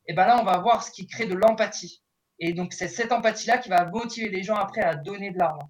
et 0.07 0.13
ben 0.13 0.25
là, 0.25 0.39
on 0.41 0.43
va 0.43 0.57
voir 0.57 0.83
ce 0.83 0.91
qui 0.91 1.05
crée 1.05 1.27
de 1.27 1.35
l'empathie. 1.35 2.01
Et 2.39 2.53
donc, 2.53 2.73
c'est 2.73 2.87
cette 2.87 3.11
empathie-là 3.11 3.57
qui 3.57 3.69
va 3.69 3.85
motiver 3.85 4.29
les 4.29 4.43
gens 4.43 4.55
après 4.55 4.81
à 4.81 4.95
donner 4.95 5.31
de 5.31 5.37
l'argent. 5.37 5.69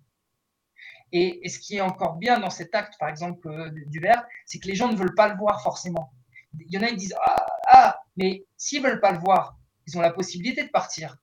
Et, 1.12 1.42
ce 1.50 1.58
qui 1.58 1.78
est 1.78 1.82
encore 1.82 2.18
bien 2.18 2.40
dans 2.40 2.52
cet 2.52 2.76
acte, 2.76 2.94
par 3.00 3.10
exemple, 3.10 3.48
euh, 3.48 3.72
du 3.88 4.00
verre, 4.00 4.24
c'est 4.46 4.60
que 4.60 4.68
les 4.68 4.76
gens 4.76 4.92
ne 4.92 4.96
veulent 4.96 5.16
pas 5.16 5.28
le 5.28 5.38
voir 5.38 5.62
forcément. 5.64 6.14
Il 6.60 6.72
y 6.72 6.78
en 6.78 6.84
a 6.84 6.88
qui 6.88 6.98
disent 6.98 7.16
ah, 7.26 7.46
ah, 7.68 8.00
mais 8.16 8.46
s'ils 8.58 8.84
veulent 8.84 9.02
pas 9.02 9.12
le 9.12 9.20
voir, 9.20 9.58
ils 9.88 9.98
ont 9.98 10.02
la 10.02 10.12
possibilité 10.12 10.64
de 10.64 10.70
partir. 10.70 11.18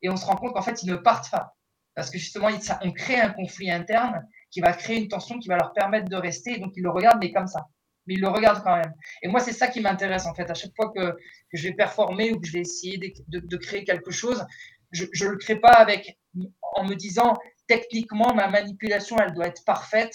Et 0.00 0.08
on 0.08 0.16
se 0.16 0.24
rend 0.24 0.36
compte 0.36 0.54
qu'en 0.54 0.62
fait, 0.62 0.82
ils 0.82 0.90
ne 0.90 0.96
partent 0.96 1.30
pas. 1.30 1.56
Parce 1.94 2.10
que 2.10 2.18
justement, 2.18 2.48
on 2.82 2.92
crée 2.92 3.20
un 3.20 3.30
conflit 3.30 3.70
interne 3.70 4.26
qui 4.50 4.60
va 4.60 4.72
créer 4.72 4.98
une 4.98 5.08
tension 5.08 5.38
qui 5.38 5.48
va 5.48 5.56
leur 5.56 5.72
permettre 5.72 6.08
de 6.08 6.16
rester. 6.16 6.58
donc, 6.58 6.72
ils 6.76 6.82
le 6.82 6.90
regardent, 6.90 7.18
mais 7.20 7.32
comme 7.32 7.48
ça 7.48 7.66
mais 8.08 8.14
il 8.14 8.20
le 8.20 8.28
regarde 8.28 8.64
quand 8.64 8.74
même. 8.74 8.94
Et 9.22 9.28
moi, 9.28 9.38
c'est 9.38 9.52
ça 9.52 9.68
qui 9.68 9.80
m'intéresse 9.80 10.26
en 10.26 10.34
fait. 10.34 10.50
À 10.50 10.54
chaque 10.54 10.74
fois 10.74 10.90
que, 10.96 11.14
je 11.52 11.68
vais 11.68 11.74
performer 11.74 12.32
ou 12.32 12.40
que 12.40 12.46
je 12.46 12.52
vais 12.54 12.60
essayer 12.60 12.98
de, 12.98 13.56
créer 13.58 13.84
quelque 13.84 14.10
chose, 14.10 14.44
je 14.90 15.04
ne 15.04 15.30
le 15.30 15.36
crée 15.36 15.56
pas 15.56 15.72
avec, 15.72 16.18
en 16.74 16.84
me 16.84 16.94
disant 16.94 17.36
techniquement, 17.66 18.34
ma 18.34 18.48
manipulation, 18.48 19.16
elle 19.18 19.34
doit 19.34 19.46
être 19.46 19.64
parfaite 19.64 20.14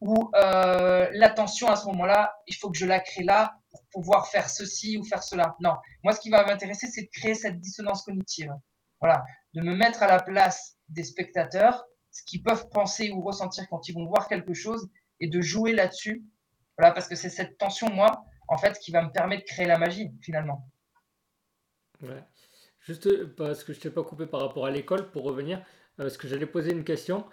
ou 0.00 0.30
euh, 0.34 1.08
l'attention 1.12 1.68
à 1.68 1.76
ce 1.76 1.86
moment-là, 1.86 2.34
il 2.46 2.54
faut 2.54 2.70
que 2.70 2.76
je 2.76 2.86
la 2.86 3.00
crée 3.00 3.24
là 3.24 3.56
pour 3.70 3.82
pouvoir 3.92 4.28
faire 4.28 4.48
ceci 4.48 4.98
ou 4.98 5.04
faire 5.04 5.22
cela. 5.22 5.56
Non, 5.60 5.74
moi, 6.02 6.12
ce 6.12 6.20
qui 6.20 6.30
va 6.30 6.44
m'intéresser, 6.44 6.88
c'est 6.88 7.02
de 7.02 7.10
créer 7.12 7.34
cette 7.34 7.60
dissonance 7.60 8.02
cognitive. 8.02 8.52
Voilà, 9.00 9.24
de 9.54 9.60
me 9.60 9.74
mettre 9.74 10.02
à 10.02 10.06
la 10.06 10.20
place 10.20 10.76
des 10.88 11.04
spectateurs, 11.04 11.84
ce 12.10 12.22
qu'ils 12.24 12.42
peuvent 12.42 12.68
penser 12.70 13.10
ou 13.10 13.22
ressentir 13.22 13.66
quand 13.68 13.88
ils 13.88 13.94
vont 13.94 14.06
voir 14.06 14.28
quelque 14.28 14.54
chose, 14.54 14.88
et 15.20 15.28
de 15.28 15.40
jouer 15.40 15.72
là-dessus 15.72 16.24
voilà, 16.78 16.92
parce 16.92 17.08
que 17.08 17.14
c'est 17.14 17.30
cette 17.30 17.56
tension, 17.58 17.88
moi, 17.90 18.24
en 18.48 18.58
fait, 18.58 18.78
qui 18.78 18.90
va 18.90 19.02
me 19.02 19.10
permettre 19.10 19.42
de 19.42 19.48
créer 19.48 19.66
la 19.66 19.78
magie, 19.78 20.10
finalement. 20.20 20.68
Juste 22.84 23.24
parce 23.34 23.64
que 23.64 23.72
je 23.72 23.80
t'ai 23.80 23.90
pas 23.90 24.02
coupé 24.02 24.26
par 24.26 24.40
rapport 24.40 24.66
à 24.66 24.70
l'école, 24.70 25.10
pour 25.10 25.24
revenir, 25.24 25.58
euh, 25.58 25.62
parce 26.04 26.18
que 26.18 26.28
j'allais 26.28 26.46
poser 26.46 26.72
une 26.72 26.84
question. 26.84 27.24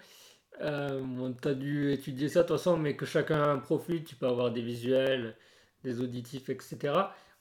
Euh, 0.62 1.32
tu 1.42 1.48
as 1.48 1.54
dû 1.54 1.92
étudier 1.92 2.30
ça 2.30 2.44
de 2.44 2.48
toute 2.48 2.58
façon, 2.58 2.78
mais 2.78 2.96
que 2.96 3.06
chacun 3.06 3.58
profite, 3.58 4.06
tu 4.08 4.16
peux 4.16 4.28
avoir 4.28 4.52
des 4.52 4.62
visuels, 4.62 5.36
des 5.84 6.00
auditifs, 6.00 6.50
etc. 6.50 6.94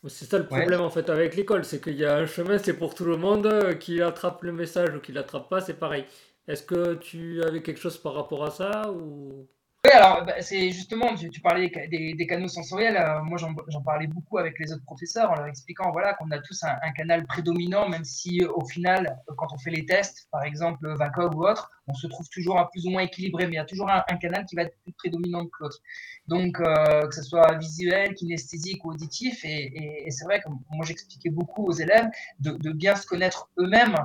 C'est 0.09 0.25
ça 0.25 0.39
le 0.39 0.47
problème 0.47 0.81
en 0.81 0.89
fait 0.91 1.11
avec 1.11 1.37
l'école, 1.37 1.65
c'est 1.65 1.83
qu'il 1.83 1.97
y 1.97 2.07
a 2.07 2.17
un 2.17 2.27
chemin, 2.27 2.59
c'est 2.59 2.73
pour 2.75 2.95
tout 2.95 3.05
le 3.05 3.17
monde, 3.17 3.47
euh, 3.47 3.75
qui 3.75 4.01
attrape 4.03 4.43
le 4.43 4.53
message 4.53 4.95
ou 4.95 5.01
qui 5.01 5.13
l'attrape 5.13 5.49
pas, 5.49 5.61
c'est 5.61 5.75
pareil. 5.75 6.05
Est-ce 6.49 6.63
que 6.65 6.95
tu 6.95 7.43
avais 7.45 7.63
quelque 7.63 7.81
chose 7.81 7.99
par 7.99 8.15
rapport 8.15 8.45
à 8.45 8.51
ça 8.51 8.91
ou 8.93 9.47
oui, 9.87 9.93
alors 9.93 10.27
bah, 10.27 10.35
c'est 10.41 10.73
justement, 10.73 11.15
tu, 11.15 11.41
parlais 11.41 11.71
des, 11.89 12.27
canaux 12.27 12.49
sensoriels. 12.49 12.99
Euh, 12.99 13.23
moi, 13.23 13.39
j'en 13.39 13.83
parlais 13.83 14.07
beaucoup 14.07 14.37
avec 14.37 14.59
les 14.59 14.71
autres 14.75 14.85
professeurs 14.85 15.31
en 15.31 15.37
leur 15.37 15.47
expliquant 15.47 15.91
voilà, 15.91 16.13
qu'on 16.13 16.31
a 16.33 16.39
tous 16.39 16.63
un, 16.65 16.93
canal 16.93 17.27
prédominant, 17.27 17.89
même 17.89 18.05
si 18.05 18.43
euh, 18.43 18.53
au 18.53 18.67
final, 18.67 19.19
quand 19.39 19.47
on 19.55 19.59
fait 19.59 19.71
les 19.71 19.87
tests, 19.87 20.29
par 20.31 20.43
exemple 20.45 20.87
VACOG 20.99 21.35
ou 21.35 21.47
autre, 21.47 21.71
on 21.89 21.95
se 21.95 22.07
trouve 22.09 22.29
toujours 22.29 22.59
à 22.59 22.71
plus 22.71 22.85
ou 22.85 22.91
moins 22.91 23.01
équilibré, 23.01 23.47
mais 23.47 23.53
il 23.53 23.57
y 23.57 23.59
a 23.59 23.65
toujours 23.65 23.89
un, 23.91 24.03
canal 24.19 24.45
qui 24.45 24.55
va 24.55 24.63
être 24.65 24.77
plus 24.83 24.93
prédominant 24.93 25.47
que 25.47 25.57
l'autre. 25.61 25.79
Donc, 26.27 26.61
euh, 26.61 27.07
que 27.09 27.15
ce 27.15 27.23
soit 27.23 27.57
visuel, 27.57 28.13
kinesthésique 28.15 28.85
ou 28.85 28.91
auditif, 28.91 29.47
et, 29.47 30.05
c'est 30.11 30.25
vrai 30.27 30.43
que 30.43 30.51
moi 30.71 30.85
j'expliquais 30.85 31.31
beaucoup 31.31 31.65
aux 31.65 31.73
élèves 31.73 32.11
de, 32.41 32.73
bien 32.73 32.97
se 32.97 33.07
connaître 33.07 33.49
eux-mêmes 33.59 33.97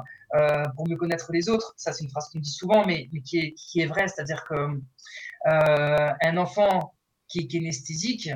pour 0.76 0.88
mieux 0.88 0.98
connaître 0.98 1.32
les 1.32 1.50
autres. 1.50 1.74
Ça, 1.78 1.92
c'est 1.92 2.04
une 2.04 2.10
phrase 2.10 2.30
qu'on 2.30 2.40
dit 2.40 2.50
souvent, 2.50 2.86
mais, 2.86 3.10
qui, 3.26 3.40
est, 3.40 3.52
qui 3.54 3.82
est 3.82 3.86
vraie, 3.86 4.08
c'est-à-dire 4.08 4.44
que 4.46 4.56
euh, 5.35 5.35
un 5.46 6.38
enfant 6.38 6.94
qui 7.28 7.40
est 7.40 7.48
kinesthésique, 7.48 8.30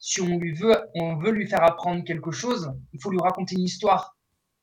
si 0.00 0.20
on 0.22 0.38
veut, 0.38 1.30
lui 1.30 1.46
faire 1.46 1.62
apprendre 1.62 2.02
quelque 2.04 2.32
chose, 2.32 2.72
il 2.92 3.00
faut 3.00 3.10
lui 3.10 3.20
raconter 3.20 3.54
une 3.54 3.64
histoire, 3.64 4.16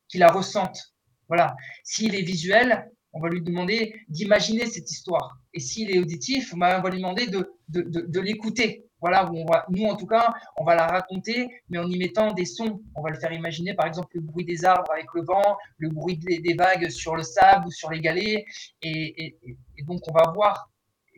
qu'il 0.10 0.22
la 0.22 0.32
ressente. 0.32 0.96
Voilà. 1.28 1.56
S'il 1.84 2.16
est 2.16 2.24
visuel, 2.24 2.90
on 3.14 3.20
va 3.20 3.30
lui 3.30 3.42
demander 3.42 3.96
d'imaginer 4.10 4.66
cette 4.66 4.90
histoire. 4.90 5.38
Et 5.54 5.60
s'il 5.60 5.92
est 5.92 6.00
auditif, 6.00 6.54
on 6.54 6.58
va 6.58 6.90
lui 6.90 6.98
demander 6.98 7.28
de, 7.28 8.20
l'écouter. 8.20 8.84
Voilà, 9.00 9.32
on 9.32 9.46
va, 9.46 9.68
nous 9.70 9.86
en 9.86 9.96
tout 9.96 10.08
cas, 10.08 10.34
on 10.58 10.64
va 10.64 10.74
la 10.74 10.88
raconter, 10.88 11.48
mais 11.70 11.78
en 11.78 11.88
y 11.88 12.00
mettant 12.00 12.34
des 12.34 12.46
sons. 12.46 12.82
On 12.96 13.04
va 13.04 13.12
le 13.12 13.20
faire 13.20 13.32
imaginer, 13.32 13.76
par 13.76 13.86
exemple, 13.86 14.10
le 14.16 14.22
bruit 14.22 14.44
des 14.44 14.66
arbres 14.66 14.92
avec 14.92 15.06
le 15.14 15.22
vent, 15.22 15.56
le 15.78 15.90
bruit 15.90 16.18
des, 16.18 16.54
vagues 16.56 16.90
sur 16.90 17.16
le 17.16 17.22
sable 17.22 17.68
ou 17.68 17.72
sur 17.72 17.92
les 17.92 18.02
galets. 18.02 18.44
Et, 18.82 19.38
et 19.78 19.84
donc, 19.84 20.02
on 20.08 20.14
va 20.14 20.32
voir 20.34 20.72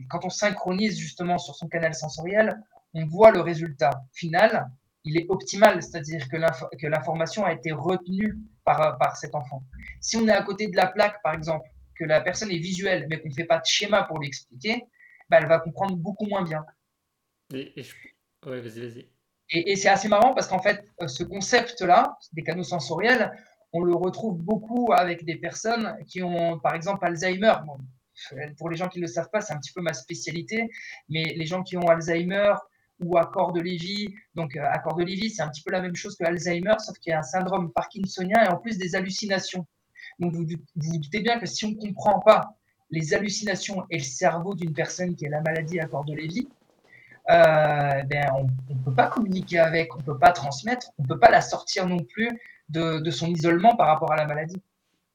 quand 0.08 0.26
on 0.26 0.30
synchronise 0.30 0.98
justement 0.98 1.38
sur 1.38 1.56
son 1.56 1.68
canal 1.68 1.94
sensoriel, 1.94 2.62
on 2.94 3.06
voit 3.06 3.32
le 3.32 3.42
résultat 3.42 3.92
final, 4.14 4.70
il 5.04 5.18
est 5.18 5.26
optimal, 5.30 5.82
c'est-à-dire 5.82 6.28
que 6.30 6.88
l'information 6.88 7.46
a 7.46 7.54
été 7.54 7.72
retenue 7.72 8.38
par, 8.64 8.98
par 8.98 9.16
cet 9.18 9.36
enfant. 9.36 9.64
Si 10.02 10.18
on 10.18 10.28
est 10.28 10.32
à 10.32 10.44
côté 10.44 10.68
de 10.68 10.76
la 10.76 10.88
plaque, 10.88 11.22
par 11.24 11.34
exemple, 11.34 11.68
que 11.96 12.06
la 12.06 12.22
personne 12.22 12.52
est 12.52 12.58
visuelle, 12.58 13.08
mais 13.10 13.20
qu'on 13.20 13.30
ne 13.30 13.34
fait 13.34 13.46
pas 13.46 13.60
de 13.60 13.66
schéma 13.66 14.04
pour 14.04 14.20
lui 14.20 14.28
expliquer, 14.28 14.84
bah, 15.30 15.38
elle 15.42 15.48
va 15.48 15.60
comprendre 15.60 15.96
beaucoup 15.96 16.26
moins 16.26 16.44
bien. 16.44 16.66
Et, 17.54 17.74
vas-y, 18.44 18.62
vas-y. 18.62 19.10
Et, 19.52 19.76
c'est 19.76 19.90
assez 19.90 20.08
marrant 20.08 20.34
parce 20.34 20.48
qu'en 20.48 20.62
fait, 20.62 20.86
euh, 21.02 21.08
ce 21.08 21.24
concept-là, 21.24 22.18
des 22.34 22.44
canaux 22.44 22.64
sensoriels, 22.64 23.32
on 23.74 23.82
le 23.82 23.96
retrouve 23.96 24.38
beaucoup 24.38 24.92
avec 24.94 25.26
des 25.26 25.36
personnes 25.36 25.98
qui 26.08 26.24
ont, 26.24 26.60
par 26.60 26.76
exemple, 26.76 27.06
Alzheimer. 27.06 27.54
Pour 28.58 28.70
les 28.70 28.78
gens 28.78 28.88
qui 28.88 29.00
ne 29.00 29.06
le 29.06 29.12
savent 29.12 29.30
pas, 29.32 29.42
c'est 29.42 29.54
un 29.54 29.58
petit 29.58 29.72
peu 29.72 29.82
ma 29.82 29.94
spécialité, 29.94 30.70
mais 31.10 31.34
les 31.36 31.46
gens 31.46 31.64
qui 31.64 31.78
ont 31.78 31.88
Alzheimer 31.88 32.54
ou 33.00 33.18
accord 33.18 33.54
de 33.54 33.62
Lévy, 33.62 34.14
donc 34.36 34.56
euh, 34.56 34.64
accord 34.70 34.96
de 34.96 35.04
Lévy, 35.04 35.30
c'est 35.30 35.42
un 35.42 35.50
petit 35.50 35.62
peu 35.62 35.72
la 35.72 35.82
même 35.82 35.96
chose 35.96 36.16
que 36.18 36.26
Alzheimer, 36.26 36.76
sauf 36.80 36.98
qu'il 37.00 37.12
y 37.12 37.14
a 37.14 37.20
un 37.20 37.24
syndrome 37.24 37.72
parkinsonien 37.72 38.44
et 38.44 38.50
en 38.50 38.58
plus 38.58 38.78
des 38.78 38.96
hallucinations. 38.96 39.66
Donc 40.20 40.34
vous 40.34 40.46
vous, 40.76 40.98
doutez 40.98 41.22
bien 41.22 41.40
que 41.40 41.46
si 41.46 41.66
on 41.66 41.70
ne 41.70 41.76
comprend 41.76 42.20
pas 42.20 42.56
les 42.92 43.14
hallucinations 43.14 43.86
et 43.90 43.98
le 43.98 44.04
cerveau 44.04 44.54
d'une 44.54 44.74
personne 44.74 45.16
qui 45.16 45.26
a 45.28 45.30
la 45.30 45.42
maladie 45.42 45.80
accord 45.80 46.04
de 46.04 46.14
Lévy, 46.14 46.50
euh, 47.30 48.04
ben 48.04 48.26
on 48.36 48.74
ne 48.74 48.84
peut 48.84 48.94
pas 48.94 49.08
communiquer 49.08 49.60
avec, 49.60 49.96
on 49.96 50.00
ne 50.00 50.04
peut 50.04 50.18
pas 50.18 50.32
transmettre, 50.32 50.90
on 50.98 51.04
ne 51.04 51.08
peut 51.08 51.20
pas 51.20 51.30
la 51.30 51.42
sortir 51.42 51.88
non 51.88 52.00
plus 52.00 52.30
de 52.70 53.10
son 53.10 53.28
isolement 53.28 53.76
par 53.76 53.88
rapport 53.88 54.12
à 54.12 54.16
la 54.16 54.26
maladie. 54.26 54.62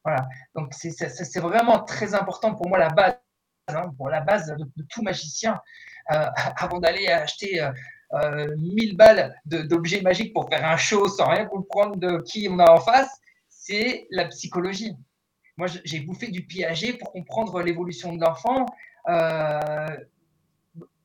Voilà. 0.04 0.28
Donc, 0.54 0.72
c'est 0.74 1.40
vraiment 1.40 1.82
très 1.82 2.14
important 2.14 2.54
pour 2.54 2.68
moi, 2.68 2.78
la 2.78 2.90
base, 2.90 3.16
hein, 3.68 3.90
pour 3.96 4.10
la 4.10 4.20
base 4.20 4.54
de, 4.56 4.82
tout 4.90 5.02
magicien. 5.02 5.60
Euh, 6.12 6.26
avant 6.56 6.78
d'aller 6.78 7.08
acheter 7.08 7.62
euh, 7.62 7.72
euh, 8.12 8.54
1000 8.58 8.96
balles 8.96 9.34
d'objets 9.46 10.02
magiques 10.02 10.32
pour 10.32 10.48
faire 10.48 10.64
un 10.64 10.76
show 10.76 11.08
sans 11.08 11.28
rien 11.28 11.46
comprendre 11.46 11.96
de 11.96 12.22
qui 12.22 12.46
on 12.50 12.58
a 12.58 12.70
en 12.70 12.80
face, 12.80 13.20
c'est 13.48 14.06
la 14.10 14.26
psychologie. 14.26 14.94
Moi, 15.56 15.68
j'ai 15.84 16.00
bouffé 16.00 16.28
du 16.28 16.44
Piaget 16.46 16.94
pour 16.94 17.12
comprendre 17.12 17.62
l'évolution 17.62 18.14
de 18.14 18.20
l'enfant 18.20 18.66
euh, 19.08 19.96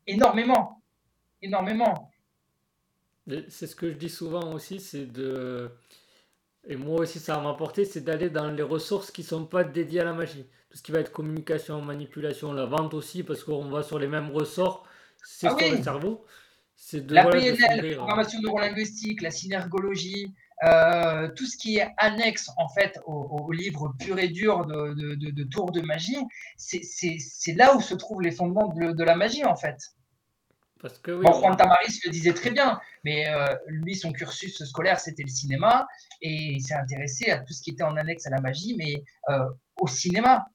énormément. 0.07 0.81
Énormément. 1.41 2.11
C'est 3.47 3.67
ce 3.67 3.75
que 3.75 3.91
je 3.91 3.95
dis 3.95 4.09
souvent 4.09 4.53
aussi, 4.53 4.79
c'est 4.79 5.05
de 5.05 5.71
et 6.69 6.75
moi 6.75 7.01
aussi, 7.01 7.19
ça 7.19 7.39
m'a 7.41 7.49
apporté, 7.49 7.83
c'est 7.83 8.01
d'aller 8.01 8.29
dans 8.29 8.51
les 8.51 8.61
ressources 8.61 9.09
qui 9.09 9.21
ne 9.21 9.27
sont 9.27 9.45
pas 9.45 9.63
dédiées 9.63 10.01
à 10.01 10.05
la 10.05 10.13
magie. 10.13 10.45
Tout 10.69 10.77
ce 10.77 10.83
qui 10.83 10.91
va 10.91 10.99
être 10.99 11.11
communication, 11.11 11.81
manipulation, 11.81 12.53
la 12.53 12.65
vente 12.65 12.93
aussi, 12.93 13.23
parce 13.23 13.43
qu'on 13.43 13.69
va 13.69 13.81
sur 13.81 13.97
les 13.97 14.07
mêmes 14.07 14.29
ressorts, 14.29 14.85
c'est 15.23 15.47
ah 15.47 15.57
sur 15.57 15.71
le 15.75 15.83
cerveau. 15.83 16.25
C'est 16.75 17.07
de, 17.07 17.13
la 17.15 17.25
PNL, 17.25 17.89
la 17.89 17.95
programmation 17.95 18.39
neurolinguistique, 18.41 19.23
la 19.23 19.31
synergologie, 19.31 20.31
euh, 20.63 21.27
tout 21.35 21.47
ce 21.47 21.57
qui 21.57 21.77
est 21.77 21.89
annexe 21.97 22.51
en 22.57 22.69
fait 22.69 22.99
au, 23.05 23.51
livre 23.51 23.95
pur 23.97 24.19
et 24.19 24.27
dur 24.27 24.65
de, 24.65 24.93
de, 24.93 25.31
de, 25.31 25.43
Tours 25.45 25.71
de 25.71 25.81
magie, 25.81 26.17
c'est 26.57 27.53
là 27.55 27.75
où 27.75 27.81
se 27.81 27.95
trouvent 27.95 28.21
les 28.21 28.31
fondements 28.31 28.67
de, 28.67 29.03
la 29.03 29.15
magie 29.15 29.43
en 29.43 29.55
fait. 29.55 29.77
Parce 30.81 30.97
que 30.99 31.11
oui, 31.11 31.25
Juan 31.25 31.57
Tamaris 31.57 31.99
le 32.05 32.11
disait 32.11 32.33
très 32.33 32.51
bien, 32.51 32.79
mais 33.03 33.27
euh, 33.27 33.53
lui, 33.67 33.95
son 33.95 34.13
cursus 34.13 34.63
scolaire, 34.63 34.99
c'était 34.99 35.23
le 35.23 35.29
cinéma, 35.29 35.87
et 36.21 36.53
il 36.53 36.61
s'est 36.61 36.75
intéressé 36.75 37.31
à 37.31 37.39
tout 37.39 37.53
ce 37.53 37.61
qui 37.61 37.71
était 37.71 37.83
en 37.83 37.97
annexe 37.97 38.25
à 38.27 38.29
la 38.29 38.39
magie, 38.39 38.75
mais 38.77 39.03
euh, 39.29 39.49
au 39.77 39.87
cinéma. 39.87 40.45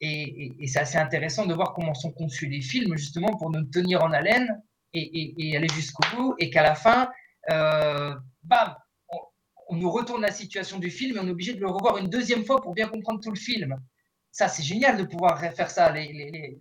Et, 0.00 0.52
et, 0.58 0.66
c'est 0.66 0.80
assez 0.80 0.98
intéressant 0.98 1.46
de 1.46 1.54
voir 1.54 1.74
comment 1.74 1.94
sont 1.94 2.12
conçus 2.12 2.46
les 2.46 2.60
films, 2.60 2.96
justement, 2.96 3.36
pour 3.36 3.50
nous 3.50 3.64
tenir 3.64 4.02
en 4.02 4.12
haleine 4.12 4.62
et, 4.94 5.34
et 5.38 5.56
aller 5.56 5.68
jusqu'au 5.68 6.04
bout, 6.14 6.34
et 6.38 6.50
qu'à 6.50 6.62
la 6.62 6.74
fin, 6.74 7.08
bam, 7.48 8.76
on 9.68 9.76
nous 9.76 9.90
retourne 9.90 10.22
la 10.22 10.30
situation 10.30 10.78
du 10.78 10.90
film 10.90 11.16
et 11.16 11.20
on 11.20 11.26
est 11.26 11.30
obligé 11.30 11.54
de 11.54 11.60
le 11.60 11.68
revoir 11.68 11.96
une 11.98 12.08
deuxième 12.08 12.44
fois 12.44 12.60
pour 12.60 12.74
bien 12.74 12.88
comprendre 12.88 13.20
tout 13.20 13.30
le 13.30 13.38
film. 13.38 13.76
Ça, 14.32 14.48
c'est 14.48 14.62
génial 14.62 14.96
de 14.96 15.04
pouvoir 15.04 15.38
faire 15.38 15.70
ça. 15.70 15.92
Les, 15.92 16.58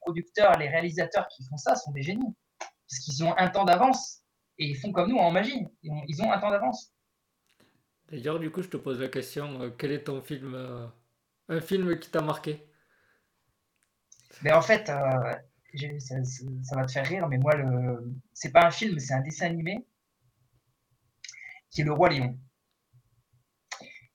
producteurs, 0.00 0.58
les 0.58 0.68
réalisateurs 0.68 1.28
qui 1.28 1.44
font 1.44 1.58
ça 1.58 1.76
sont 1.76 1.92
des 1.92 2.02
génies. 2.02 2.34
Parce 2.58 3.04
qu'ils 3.04 3.22
ont 3.22 3.36
un 3.36 3.48
temps 3.48 3.64
d'avance 3.64 4.22
et 4.58 4.66
ils 4.66 4.76
font 4.76 4.90
comme 4.90 5.10
nous 5.10 5.18
en 5.18 5.30
magie. 5.30 5.66
Ils 5.82 6.22
ont 6.22 6.32
un 6.32 6.38
temps 6.38 6.50
d'avance. 6.50 6.92
D'ailleurs, 8.10 8.40
du 8.40 8.50
coup, 8.50 8.62
je 8.62 8.68
te 8.68 8.76
pose 8.76 8.98
la 8.98 9.08
question 9.08 9.62
euh, 9.62 9.70
quel 9.70 9.92
est 9.92 10.04
ton 10.04 10.20
film, 10.20 10.54
euh, 10.54 10.86
un 11.48 11.60
film 11.60 11.96
qui 12.00 12.10
t'a 12.10 12.22
marqué? 12.22 12.66
Mais 14.42 14.52
en 14.52 14.62
fait, 14.62 14.88
euh, 14.88 15.98
ça, 16.00 16.16
ça, 16.24 16.76
va 16.76 16.86
te 16.86 16.92
faire 16.92 17.06
rire, 17.06 17.28
mais 17.28 17.38
moi, 17.38 17.54
le... 17.54 18.12
c'est 18.32 18.50
pas 18.50 18.66
un 18.66 18.70
film, 18.72 18.98
c'est 18.98 19.14
un 19.14 19.20
dessin 19.20 19.46
animé 19.46 19.86
qui 21.70 21.82
est 21.82 21.84
le 21.84 21.92
roi 21.92 22.08
lion. 22.08 22.36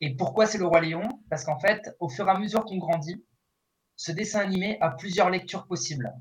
Et 0.01 0.15
pourquoi 0.15 0.45
c'est 0.45 0.57
le 0.57 0.65
roi 0.65 0.81
lion 0.81 1.07
Parce 1.29 1.45
qu'en 1.45 1.59
fait, 1.59 1.95
au 1.99 2.09
fur 2.09 2.27
et 2.27 2.31
à 2.31 2.37
mesure 2.37 2.65
qu'on 2.65 2.77
grandit, 2.77 3.23
ce 3.95 4.11
dessin 4.11 4.41
animé 4.41 4.77
a 4.81 4.91
plusieurs 4.91 5.29
lectures 5.29 5.67
possibles. 5.67 6.13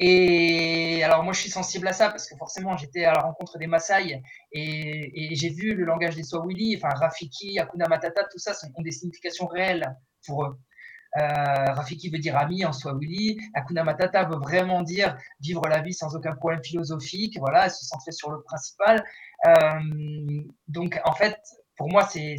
Et 0.00 1.02
alors 1.02 1.24
moi 1.24 1.32
je 1.32 1.40
suis 1.40 1.50
sensible 1.50 1.88
à 1.88 1.92
ça 1.92 2.08
parce 2.08 2.28
que 2.28 2.36
forcément 2.36 2.76
j'étais 2.76 3.04
à 3.04 3.14
la 3.14 3.20
rencontre 3.20 3.58
des 3.58 3.66
Maasai 3.66 4.22
et, 4.52 5.34
j'ai 5.34 5.48
vu 5.48 5.74
le 5.74 5.84
langage 5.84 6.14
des 6.14 6.22
Swahili, 6.22 6.76
enfin 6.76 6.94
Rafiki, 6.94 7.58
Akuna 7.58 7.88
Matata, 7.88 8.22
tout 8.30 8.38
ça 8.38 8.52
ont 8.76 8.82
des 8.82 8.92
significations 8.92 9.46
réelles 9.46 9.96
pour 10.24 10.44
eux. 10.44 10.58
Euh, 11.16 11.72
Rafiki 11.72 12.10
veut 12.10 12.18
dire 12.18 12.36
ami 12.36 12.64
en 12.64 12.72
Swahili. 12.72 13.38
Akuna 13.54 13.82
Matata 13.82 14.24
veut 14.24 14.36
vraiment 14.36 14.82
dire 14.82 15.16
vivre 15.40 15.66
la 15.66 15.80
vie 15.80 15.94
sans 15.94 16.14
aucun 16.14 16.34
problème 16.34 16.62
philosophique. 16.62 17.38
Voilà, 17.38 17.68
se 17.70 17.84
centrer 17.84 18.12
sur 18.12 18.30
le 18.30 18.42
principal. 18.42 19.02
Euh, 19.46 20.42
donc, 20.68 21.00
en 21.04 21.14
fait, 21.14 21.38
pour 21.78 21.88
moi, 21.88 22.06
c'est 22.06 22.36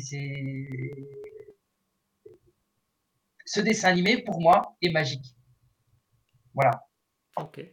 ce 3.45 3.61
dessin 3.61 3.89
animé, 3.89 4.21
pour 4.21 4.39
moi, 4.39 4.75
est 4.81 4.91
magique. 4.91 5.35
Voilà. 6.53 6.85
Ok. 7.37 7.65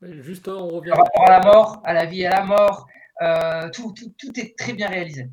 Juste, 0.00 0.48
on 0.48 0.68
revient. 0.68 0.90
Par 0.90 1.04
rapport 1.04 1.28
à 1.28 1.38
la 1.38 1.44
mort, 1.44 1.82
à 1.84 1.92
la 1.92 2.06
vie 2.06 2.22
et 2.22 2.26
à 2.26 2.40
la 2.40 2.44
mort, 2.44 2.88
euh, 3.20 3.68
tout, 3.70 3.92
tout, 3.92 4.12
tout, 4.18 4.40
est 4.40 4.56
très 4.58 4.72
bien 4.72 4.88
réalisé. 4.88 5.28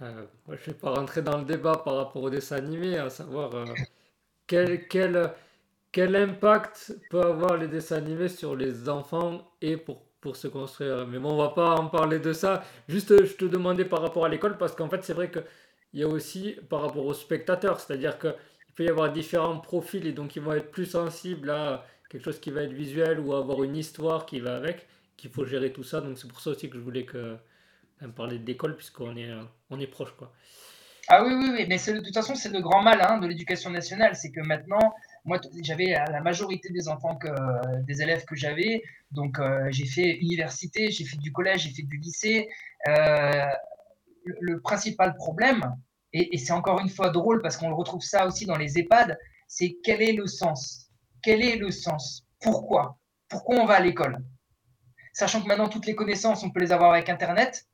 Euh, 0.00 0.26
je 0.46 0.52
ne 0.52 0.56
vais 0.56 0.74
pas 0.74 0.94
rentrer 0.94 1.22
dans 1.22 1.38
le 1.38 1.44
débat 1.44 1.76
par 1.84 1.96
rapport 1.96 2.22
au 2.22 2.30
dessin 2.30 2.56
animé, 2.56 2.96
à 2.96 3.10
savoir 3.10 3.54
euh, 3.54 3.64
quel, 4.46 4.86
quel, 4.86 5.32
quel 5.90 6.14
impact 6.14 6.94
peut 7.10 7.22
avoir 7.22 7.56
les 7.56 7.66
dessins 7.66 7.96
animés 7.96 8.28
sur 8.28 8.54
les 8.54 8.88
enfants 8.88 9.50
et 9.60 9.76
pour, 9.76 10.05
se 10.34 10.48
construire. 10.48 11.06
Mais 11.06 11.18
bon, 11.18 11.34
on 11.34 11.36
va 11.36 11.50
pas 11.50 11.76
en 11.76 11.86
parler 11.86 12.18
de 12.18 12.32
ça. 12.32 12.64
Juste, 12.88 13.24
je 13.24 13.34
te 13.34 13.44
demandais 13.44 13.84
par 13.84 14.00
rapport 14.00 14.24
à 14.24 14.28
l'école, 14.28 14.58
parce 14.58 14.74
qu'en 14.74 14.88
fait, 14.88 15.04
c'est 15.04 15.12
vrai 15.12 15.30
qu'il 15.30 15.44
y 15.94 16.02
a 16.02 16.08
aussi 16.08 16.56
par 16.68 16.80
rapport 16.80 17.06
aux 17.06 17.14
spectateurs, 17.14 17.78
c'est-à-dire 17.78 18.18
qu'il 18.18 18.34
peut 18.74 18.84
y 18.84 18.88
avoir 18.88 19.12
différents 19.12 19.58
profils 19.58 20.06
et 20.06 20.12
donc 20.12 20.34
ils 20.34 20.42
vont 20.42 20.54
être 20.54 20.70
plus 20.72 20.86
sensibles 20.86 21.50
à 21.50 21.84
quelque 22.10 22.24
chose 22.24 22.40
qui 22.40 22.50
va 22.50 22.62
être 22.62 22.72
visuel 22.72 23.20
ou 23.20 23.34
avoir 23.34 23.62
une 23.62 23.76
histoire 23.76 24.26
qui 24.26 24.40
va 24.40 24.56
avec, 24.56 24.86
qu'il 25.16 25.30
faut 25.30 25.44
gérer 25.44 25.72
tout 25.72 25.84
ça. 25.84 26.00
Donc 26.00 26.18
c'est 26.18 26.28
pour 26.28 26.40
ça 26.40 26.50
aussi 26.50 26.68
que 26.70 26.78
je 26.78 26.82
voulais 26.82 27.04
que 27.04 27.36
parler 28.16 28.38
d'école 28.38 28.74
puisqu'on 28.74 29.16
est, 29.16 29.30
on 29.70 29.78
est 29.78 29.86
proche. 29.86 30.12
Quoi. 30.16 30.32
Ah 31.08 31.24
oui, 31.24 31.34
oui, 31.34 31.50
oui, 31.52 31.66
mais 31.68 31.76
de 31.76 32.00
toute 32.00 32.14
façon, 32.14 32.34
c'est 32.34 32.48
le 32.48 32.60
grand 32.60 32.82
mal 32.82 33.00
hein, 33.00 33.18
de 33.18 33.26
l'éducation 33.28 33.70
nationale. 33.70 34.16
C'est 34.16 34.32
que 34.32 34.40
maintenant, 34.40 34.94
moi, 35.26 35.40
j'avais 35.62 35.86
la 35.86 36.20
majorité 36.20 36.70
des 36.70 36.88
enfants, 36.88 37.16
que, 37.16 37.28
des 37.82 38.00
élèves 38.00 38.24
que 38.24 38.36
j'avais. 38.36 38.82
Donc, 39.10 39.38
euh, 39.38 39.66
j'ai 39.70 39.86
fait 39.86 40.16
université, 40.18 40.90
j'ai 40.90 41.04
fait 41.04 41.16
du 41.16 41.32
collège, 41.32 41.62
j'ai 41.62 41.70
fait 41.70 41.82
du 41.82 41.98
lycée. 41.98 42.48
Euh, 42.88 43.46
le, 44.24 44.60
principal 44.60 45.14
problème, 45.16 45.76
et, 46.12 46.34
et 46.34 46.38
c'est 46.38 46.52
encore 46.52 46.80
une 46.80 46.88
fois 46.88 47.10
drôle 47.10 47.42
parce 47.42 47.56
qu'on 47.56 47.68
le 47.68 47.74
retrouve 47.74 48.02
ça 48.02 48.26
aussi 48.26 48.46
dans 48.46 48.56
les 48.56 48.78
EHPAD, 48.78 49.18
c'est 49.48 49.76
quel 49.84 50.02
est 50.02 50.12
le 50.12 50.26
sens? 50.26 50.90
Quel 51.22 51.44
est 51.44 51.56
le 51.56 51.70
sens? 51.70 52.24
Pourquoi? 52.40 52.98
Pourquoi 53.28 53.56
on 53.56 53.66
va 53.66 53.74
à 53.74 53.80
l'école? 53.80 54.18
Sachant 55.12 55.42
que 55.42 55.48
maintenant, 55.48 55.68
toutes 55.68 55.86
les 55.86 55.94
connaissances, 55.94 56.44
on 56.44 56.50
peut 56.50 56.60
les 56.60 56.72
avoir 56.72 56.92
avec 56.92 57.08
Internet. 57.08 57.66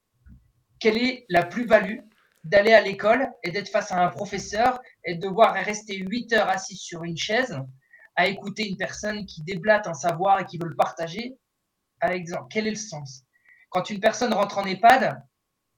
Quelle 0.78 0.96
est 0.96 1.26
la 1.28 1.44
plus-value 1.44 1.98
d'aller 2.44 2.72
à 2.72 2.80
l'école 2.80 3.30
et 3.42 3.50
d'être 3.50 3.68
face 3.68 3.92
à 3.92 4.04
un 4.04 4.08
professeur 4.08 4.80
et 5.04 5.14
de 5.14 5.20
devoir 5.20 5.54
rester 5.54 5.96
8 5.96 6.32
heures 6.32 6.48
assis 6.48 6.76
sur 6.76 7.04
une 7.04 7.16
chaise 7.16 7.56
à 8.16 8.26
écouter 8.26 8.68
une 8.68 8.76
personne 8.76 9.24
qui 9.26 9.42
déblate 9.42 9.86
un 9.86 9.94
savoir 9.94 10.40
et 10.40 10.44
qui 10.44 10.58
veut 10.58 10.68
le 10.68 10.76
partager 10.76 11.36
exemple, 12.10 12.46
quel 12.50 12.66
est 12.66 12.70
le 12.70 12.76
sens? 12.76 13.24
Quand 13.70 13.88
une 13.90 14.00
personne 14.00 14.34
rentre 14.34 14.58
en 14.58 14.64
EHPAD, 14.64 15.22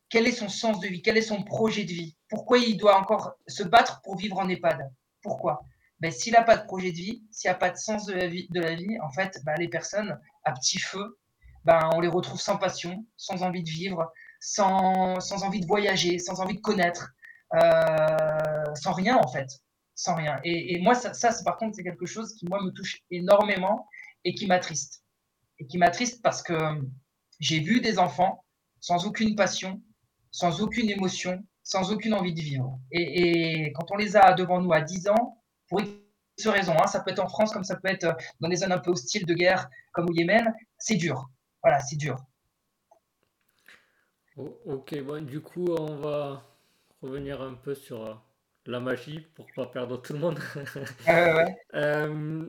quel 0.08 0.26
est 0.26 0.32
son 0.32 0.48
sens 0.48 0.80
de 0.80 0.88
vie? 0.88 1.02
Quel 1.02 1.16
est 1.16 1.22
son 1.22 1.42
projet 1.42 1.84
de 1.84 1.92
vie? 1.92 2.16
Pourquoi 2.28 2.58
il 2.58 2.76
doit 2.76 2.98
encore 2.98 3.34
se 3.46 3.62
battre 3.62 4.00
pour 4.02 4.16
vivre 4.16 4.38
en 4.38 4.48
EHPAD? 4.48 4.90
Pourquoi? 5.22 5.64
Ben, 6.00 6.10
S'il 6.10 6.32
n'a 6.32 6.42
pas 6.42 6.56
de 6.56 6.64
projet 6.64 6.90
de 6.90 6.96
vie, 6.96 7.24
s'il 7.30 7.48
n'y 7.50 7.54
a 7.54 7.58
pas 7.58 7.70
de 7.70 7.76
sens 7.76 8.06
de 8.06 8.14
la 8.14 8.26
vie, 8.26 8.48
de 8.50 8.60
la 8.60 8.74
vie 8.74 8.98
en 9.00 9.10
fait, 9.10 9.40
ben, 9.44 9.54
les 9.58 9.68
personnes 9.68 10.18
à 10.44 10.52
petit 10.52 10.78
feu, 10.78 11.18
ben, 11.64 11.90
on 11.94 12.00
les 12.00 12.08
retrouve 12.08 12.40
sans 12.40 12.58
passion, 12.58 13.06
sans 13.16 13.42
envie 13.42 13.62
de 13.62 13.70
vivre, 13.70 14.12
sans, 14.44 15.42
envie 15.42 15.60
de 15.60 15.66
voyager, 15.66 16.18
sans 16.18 16.40
envie 16.40 16.56
de 16.56 16.60
connaître, 16.60 17.14
euh, 17.54 18.74
sans 18.74 18.92
rien 18.92 19.16
en 19.16 19.26
fait, 19.26 19.48
sans 19.94 20.14
rien. 20.14 20.38
Et, 20.44 20.78
moi, 20.80 20.94
ça, 20.94 21.30
par 21.44 21.56
contre, 21.56 21.76
c'est 21.76 21.82
quelque 21.82 22.06
chose 22.06 22.34
qui 22.34 22.46
moi 22.46 22.62
me 22.62 22.70
touche 22.70 23.00
énormément 23.10 23.88
et 24.24 24.34
qui 24.34 24.46
m'attriste. 24.46 25.02
Et 25.58 25.66
qui 25.66 25.78
m'attriste 25.78 26.22
parce 26.22 26.42
que 26.42 26.56
j'ai 27.40 27.60
vu 27.60 27.80
des 27.80 27.98
enfants 27.98 28.44
sans 28.80 29.06
aucune 29.06 29.34
passion, 29.34 29.82
sans 30.30 30.60
aucune 30.60 30.90
émotion, 30.90 31.42
sans 31.62 31.90
aucune 31.90 32.12
envie 32.12 32.34
de 32.34 32.40
vivre. 32.40 32.78
Et, 32.92 33.72
quand 33.74 33.90
on 33.92 33.96
les 33.96 34.14
a 34.16 34.34
devant 34.34 34.60
nous 34.60 34.74
à 34.74 34.82
10 34.82 35.08
ans, 35.08 35.42
pour 35.68 35.80
X 35.80 36.46
raison, 36.46 36.74
hein, 36.78 36.86
ça 36.86 37.00
peut 37.00 37.12
être 37.12 37.24
en 37.24 37.28
France 37.28 37.52
comme 37.52 37.64
ça 37.64 37.76
peut 37.76 37.88
être 37.88 38.14
dans 38.40 38.48
des 38.48 38.56
zones 38.56 38.72
un 38.72 38.78
peu 38.78 38.90
hostiles 38.90 39.24
de 39.24 39.32
guerre 39.32 39.70
comme 39.92 40.10
au 40.10 40.12
Yémen, 40.12 40.52
c'est 40.76 40.96
dur. 40.96 41.30
Voilà, 41.62 41.80
c'est 41.80 41.96
dur. 41.96 42.18
Oh, 44.36 44.60
ok, 44.66 45.00
bon, 45.02 45.24
du 45.24 45.40
coup, 45.40 45.66
on 45.78 45.96
va 45.96 46.42
revenir 47.02 47.40
un 47.40 47.54
peu 47.54 47.74
sur 47.74 48.04
euh, 48.04 48.14
la 48.66 48.80
magie 48.80 49.20
pour 49.36 49.46
pas 49.54 49.66
perdre 49.66 50.00
tout 50.00 50.12
le 50.12 50.18
monde. 50.18 50.40
Euh, 51.74 52.48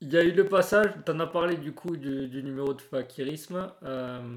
il 0.00 0.12
y 0.12 0.18
a 0.18 0.22
eu 0.22 0.32
le 0.32 0.46
passage, 0.46 0.90
tu 1.04 1.10
en 1.10 1.20
as 1.20 1.26
parlé 1.26 1.56
du 1.56 1.72
coup 1.72 1.96
du, 1.96 2.42
numéro 2.42 2.74
de 2.74 2.82
fakirisme. 2.82 3.72
Euh, 3.82 4.36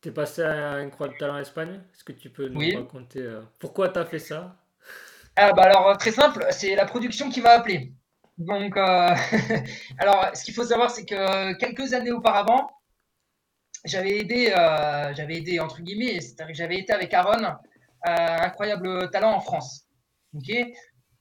tu 0.00 0.08
es 0.08 0.12
passé 0.12 0.42
à 0.42 0.70
un 0.72 0.86
incroyable 0.86 1.18
talent 1.18 1.34
en 1.34 1.38
Espagne. 1.38 1.80
Est-ce 1.92 2.04
que 2.04 2.12
tu 2.12 2.30
peux 2.30 2.48
nous 2.48 2.60
raconter 2.76 3.40
pourquoi 3.58 3.88
tu 3.88 3.98
as 3.98 4.04
fait 4.04 4.20
ça? 4.20 4.56
Ah, 5.34 5.52
bah 5.52 5.62
alors, 5.64 5.96
très 5.98 6.12
simple, 6.12 6.46
c'est 6.50 6.76
la 6.76 6.86
production 6.86 7.30
qui 7.30 7.40
m'a 7.40 7.50
appelé. 7.50 7.92
Donc, 8.38 8.76
alors, 9.98 10.30
ce 10.34 10.44
qu'il 10.44 10.54
faut 10.54 10.64
savoir, 10.64 10.90
c'est 10.90 11.04
que 11.04 11.54
quelques 11.54 11.92
années 11.92 12.12
auparavant, 12.12 12.70
j'avais 13.84 14.18
aidé, 14.18 14.52
euh, 14.56 15.14
j'avais 15.14 15.36
aidé 15.36 15.60
entre 15.60 15.80
guillemets, 15.82 16.20
c'est-à-dire 16.20 16.48
que 16.48 16.54
j'avais 16.54 16.78
été 16.78 16.92
avec 16.92 17.12
Aaron, 17.14 17.44
euh, 17.44 17.56
incroyable 18.06 19.10
talent 19.10 19.34
en 19.34 19.40
France, 19.40 19.86
ok, 20.34 20.50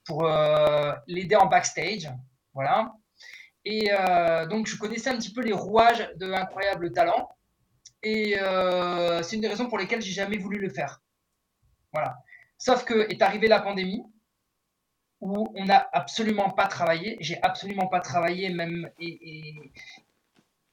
pour 0.06 0.26
euh, 0.26 0.94
l'aider 1.08 1.36
en 1.36 1.48
backstage, 1.48 2.10
voilà. 2.54 2.94
Et 3.64 3.92
donc 4.50 4.66
je 4.66 4.76
connaissais 4.76 5.12
un 5.12 5.18
petit 5.18 5.32
peu 5.34 5.42
les 5.42 5.54
rouages 5.54 6.10
de 6.16 6.32
incroyable 6.32 6.92
talent, 6.92 7.30
et 8.02 8.36
c'est 9.22 9.36
une 9.36 9.42
des 9.42 9.48
raisons 9.48 9.70
pour 9.70 9.78
lesquelles 9.78 10.02
j'ai 10.02 10.14
jamais 10.14 10.38
voulu 10.38 10.58
le 10.58 10.70
faire, 10.70 11.00
voilà. 11.94 12.18
Sauf 12.58 12.86
que 12.86 13.08
est 13.12 13.22
arrivée 13.22 13.48
la 13.48 13.60
pandémie, 13.60 14.04
où 15.20 15.54
on 15.56 15.66
n'a 15.66 15.88
absolument 15.94 16.50
pas 16.50 16.66
travaillé, 16.66 17.18
j'ai 17.20 17.40
absolument 17.44 17.86
pas 17.86 18.00
travaillé 18.00 18.50
même 18.50 18.90
et 19.00 19.54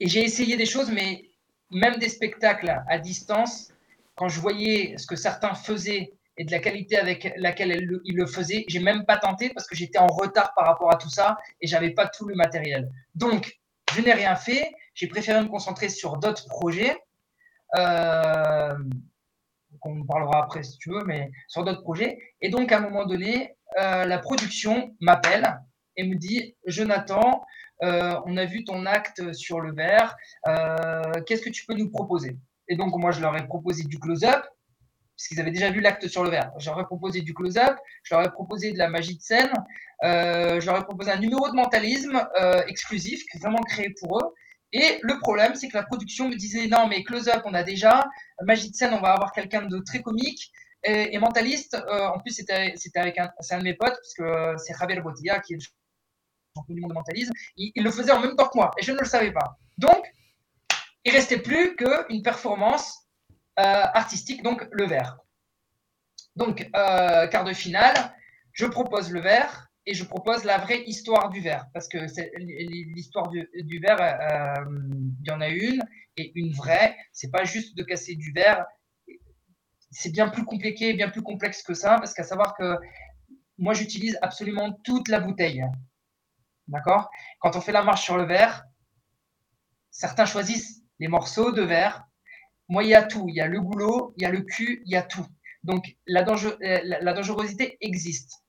j'ai 0.01 0.25
essayé 0.25 0.57
des 0.57 0.65
choses, 0.65 0.91
mais 0.91 1.29
même 1.71 1.97
des 1.97 2.09
spectacles 2.09 2.83
à 2.89 2.99
distance, 2.99 3.73
quand 4.15 4.29
je 4.29 4.41
voyais 4.41 4.97
ce 4.99 5.07
que 5.07 5.17
certains 5.17 5.55
faisaient 5.55 6.13
et 6.37 6.45
de 6.45 6.51
la 6.51 6.61
qualité 6.61 6.97
avec 6.97 7.33
laquelle 7.37 8.01
ils 8.05 8.17
le 8.17 8.27
faisaient, 8.27 8.65
j'ai 8.69 8.79
même 8.79 9.05
pas 9.05 9.17
tenté 9.17 9.51
parce 9.51 9.67
que 9.67 9.75
j'étais 9.75 9.99
en 9.99 10.07
retard 10.07 10.55
par 10.55 10.67
rapport 10.67 10.93
à 10.93 10.97
tout 10.97 11.11
ça 11.11 11.37
et 11.61 11.67
j'avais 11.67 11.91
pas 11.91 12.07
tout 12.07 12.27
le 12.27 12.35
matériel. 12.35 12.91
Donc, 13.15 13.59
je 13.95 14.01
n'ai 14.01 14.13
rien 14.13 14.37
fait. 14.37 14.71
J'ai 14.95 15.09
préféré 15.09 15.41
me 15.41 15.49
concentrer 15.49 15.89
sur 15.89 16.19
d'autres 16.19 16.47
projets. 16.47 16.97
Euh, 17.77 18.75
qu'on 19.81 20.05
parlera 20.05 20.45
après 20.45 20.63
si 20.63 20.79
tu 20.79 20.91
veux, 20.91 21.05
mais 21.05 21.31
sur 21.47 21.65
d'autres 21.65 21.83
projets. 21.83 22.19
Et 22.41 22.49
donc, 22.49 22.73
à 22.73 22.79
un 22.79 22.81
moment 22.81 23.05
donné, 23.05 23.57
euh, 23.79 24.05
la 24.05 24.19
production 24.19 24.95
m'appelle 25.01 25.61
et 25.97 26.05
me 26.05 26.15
dit 26.15 26.57
Jonathan, 26.67 27.45
on 27.81 28.37
a 28.37 28.45
vu 28.45 28.65
ton 28.65 28.87
acte 28.87 29.33
sur 29.33 29.61
le 29.61 29.75
verre, 29.75 30.17
qu'est-ce 31.27 31.43
que 31.43 31.51
tu 31.51 31.65
peux 31.67 31.75
nous 31.75 31.91
proposer? 31.91 32.37
Et 32.69 32.77
donc, 32.77 32.97
moi, 32.97 33.11
je 33.13 33.21
leur 33.21 33.37
ai 33.37 33.47
proposé 33.47 33.85
du 33.85 33.99
close-up, 33.99 34.45
puisqu'ils 35.17 35.41
avaient 35.41 35.51
déjà 35.51 35.71
vu 35.71 35.81
l'acte 35.81 36.07
sur 36.07 36.23
le 36.23 36.31
verre. 36.31 36.53
Je 36.59 36.71
leur 36.71 36.87
proposé 36.87 37.23
du 37.23 37.35
close-up, 37.35 37.77
je 38.03 38.15
leur 38.15 38.25
ai 38.25 38.31
proposé 38.31 38.73
de 38.73 38.79
la 38.79 38.89
magie 38.89 39.17
de 39.17 39.23
scène, 39.23 39.53
je 40.03 40.65
leur 40.67 40.79
ai 40.79 40.85
proposé 40.85 41.11
un 41.11 41.19
numéro 41.19 41.49
de 41.49 41.55
mentalisme 41.55 42.29
exclusif, 42.67 43.25
vraiment 43.41 43.63
créé 43.63 43.95
pour 44.01 44.19
eux. 44.19 44.35
Et 44.73 44.99
le 45.03 45.19
problème, 45.19 45.55
c'est 45.55 45.69
que 45.69 45.77
la 45.77 45.83
production 45.83 46.29
me 46.29 46.37
disait 46.37 46.67
non, 46.67 46.87
mais 46.89 47.03
close-up, 47.03 47.43
on 47.45 47.55
a 47.55 47.63
déjà. 47.63 48.07
Magie 48.43 48.71
de 48.71 48.77
scène, 48.77 48.93
on 48.93 49.01
va 49.01 49.13
avoir 49.13 49.33
quelqu'un 49.33 49.63
de 49.63 49.79
très 49.79 50.03
comique. 50.03 50.53
Et, 50.85 51.19
mentaliste, 51.19 51.75
euh, 51.75 52.07
en 52.07 52.19
plus, 52.21 52.33
c'était 52.33 52.99
avec 52.99 53.19
un, 53.19 53.31
un 53.51 53.59
de 53.59 53.65
mes 53.65 53.75
potes, 53.75 53.97
parce 53.97 54.15
que 54.15 54.23
euh, 54.23 54.57
c'est 54.59 54.75
Javier 54.79 55.01
Botilla, 55.01 55.41
qui 55.41 55.55
est 55.55 55.57
le 55.57 55.63
du 56.69 56.81
monde 56.81 56.91
de 56.91 56.95
mentalisme. 56.95 57.33
Il, 57.57 57.83
le 57.83 57.91
faisait 57.91 58.13
en 58.13 58.21
même 58.21 58.37
temps 58.37 58.49
que 58.49 58.57
moi, 58.57 58.71
et 58.79 58.83
je 58.83 58.93
ne 58.93 58.99
le 58.99 59.05
savais 59.05 59.33
pas. 59.33 59.59
Donc, 59.79 60.05
il 61.05 61.13
restait 61.13 61.39
plus 61.39 61.77
qu'une 61.77 62.23
performance 62.23 63.09
euh, 63.59 63.85
artistique, 63.95 64.43
donc 64.43 64.67
le 64.73 64.87
verre. 64.87 65.19
Donc, 66.37 66.71
quart 66.73 67.45
de 67.45 67.53
finale, 67.53 68.15
je 68.53 68.67
propose 68.67 69.11
le 69.11 69.21
verre 69.21 69.69
et 69.89 69.95
je 69.95 70.05
propose 70.05 70.45
la 70.45 70.59
vraie 70.59 70.83
histoire 70.85 71.31
du 71.31 71.41
verre. 71.41 71.67
Parce 71.73 71.89
que 71.89 71.99
l'histoire 72.39 73.29
du, 73.29 73.49
du, 73.55 73.79
verre, 73.79 74.01
euh, 74.01 74.65
il 75.21 75.27
y 75.27 75.31
en 75.31 75.41
a 75.41 75.49
une, 75.49 75.83
et 76.19 76.31
une 76.35 76.53
vraie. 76.53 76.95
C'est 77.13 77.31
pas 77.31 77.45
juste 77.45 77.77
de 77.77 77.83
casser 77.83 78.15
du 78.15 78.33
verre. 78.33 78.67
C'est 79.91 80.13
bien 80.13 80.29
plus 80.29 80.45
compliqué, 80.45 80.93
bien 80.93 81.09
plus 81.09 81.23
complexe 81.23 81.63
que 81.63 81.73
ça, 81.73 81.97
parce 81.97 82.13
qu'à 82.13 82.23
savoir 82.23 82.55
que 82.55 82.77
moi, 83.57 83.73
j'utilise 83.73 84.19
absolument 84.21 84.73
toute 84.85 85.09
la 85.09 85.21
bouteille. 85.21 85.65
D'accord? 86.69 87.11
Quand 87.41 87.57
on 87.57 87.61
fait 87.61 87.73
la 87.73 87.83
marche 87.83 88.05
sur 88.05 88.17
le 88.17 88.25
verre, 88.25 88.65
certains 89.91 90.27
choisissent 90.27 90.83
les 90.99 91.09
morceaux 91.09 91.53
de 91.53 91.63
verre. 91.63 92.05
Moi, 92.69 92.85
il 92.85 92.91
y 92.91 92.95
a 92.95 93.03
tout. 93.03 93.27
Il 93.29 93.35
y 93.35 93.41
a 93.41 93.47
le 93.47 93.61
goulot, 93.61 94.13
il 94.17 94.23
y 94.23 94.27
a 94.27 94.31
le 94.31 94.43
cul, 94.43 94.83
il 94.85 94.93
y 94.93 94.97
a 94.97 95.03
tout. 95.03 95.27
Donc, 95.65 95.97
la, 96.07 96.21
euh, 96.23 97.15
dangerosité 97.15 97.79
existe. 97.81 98.43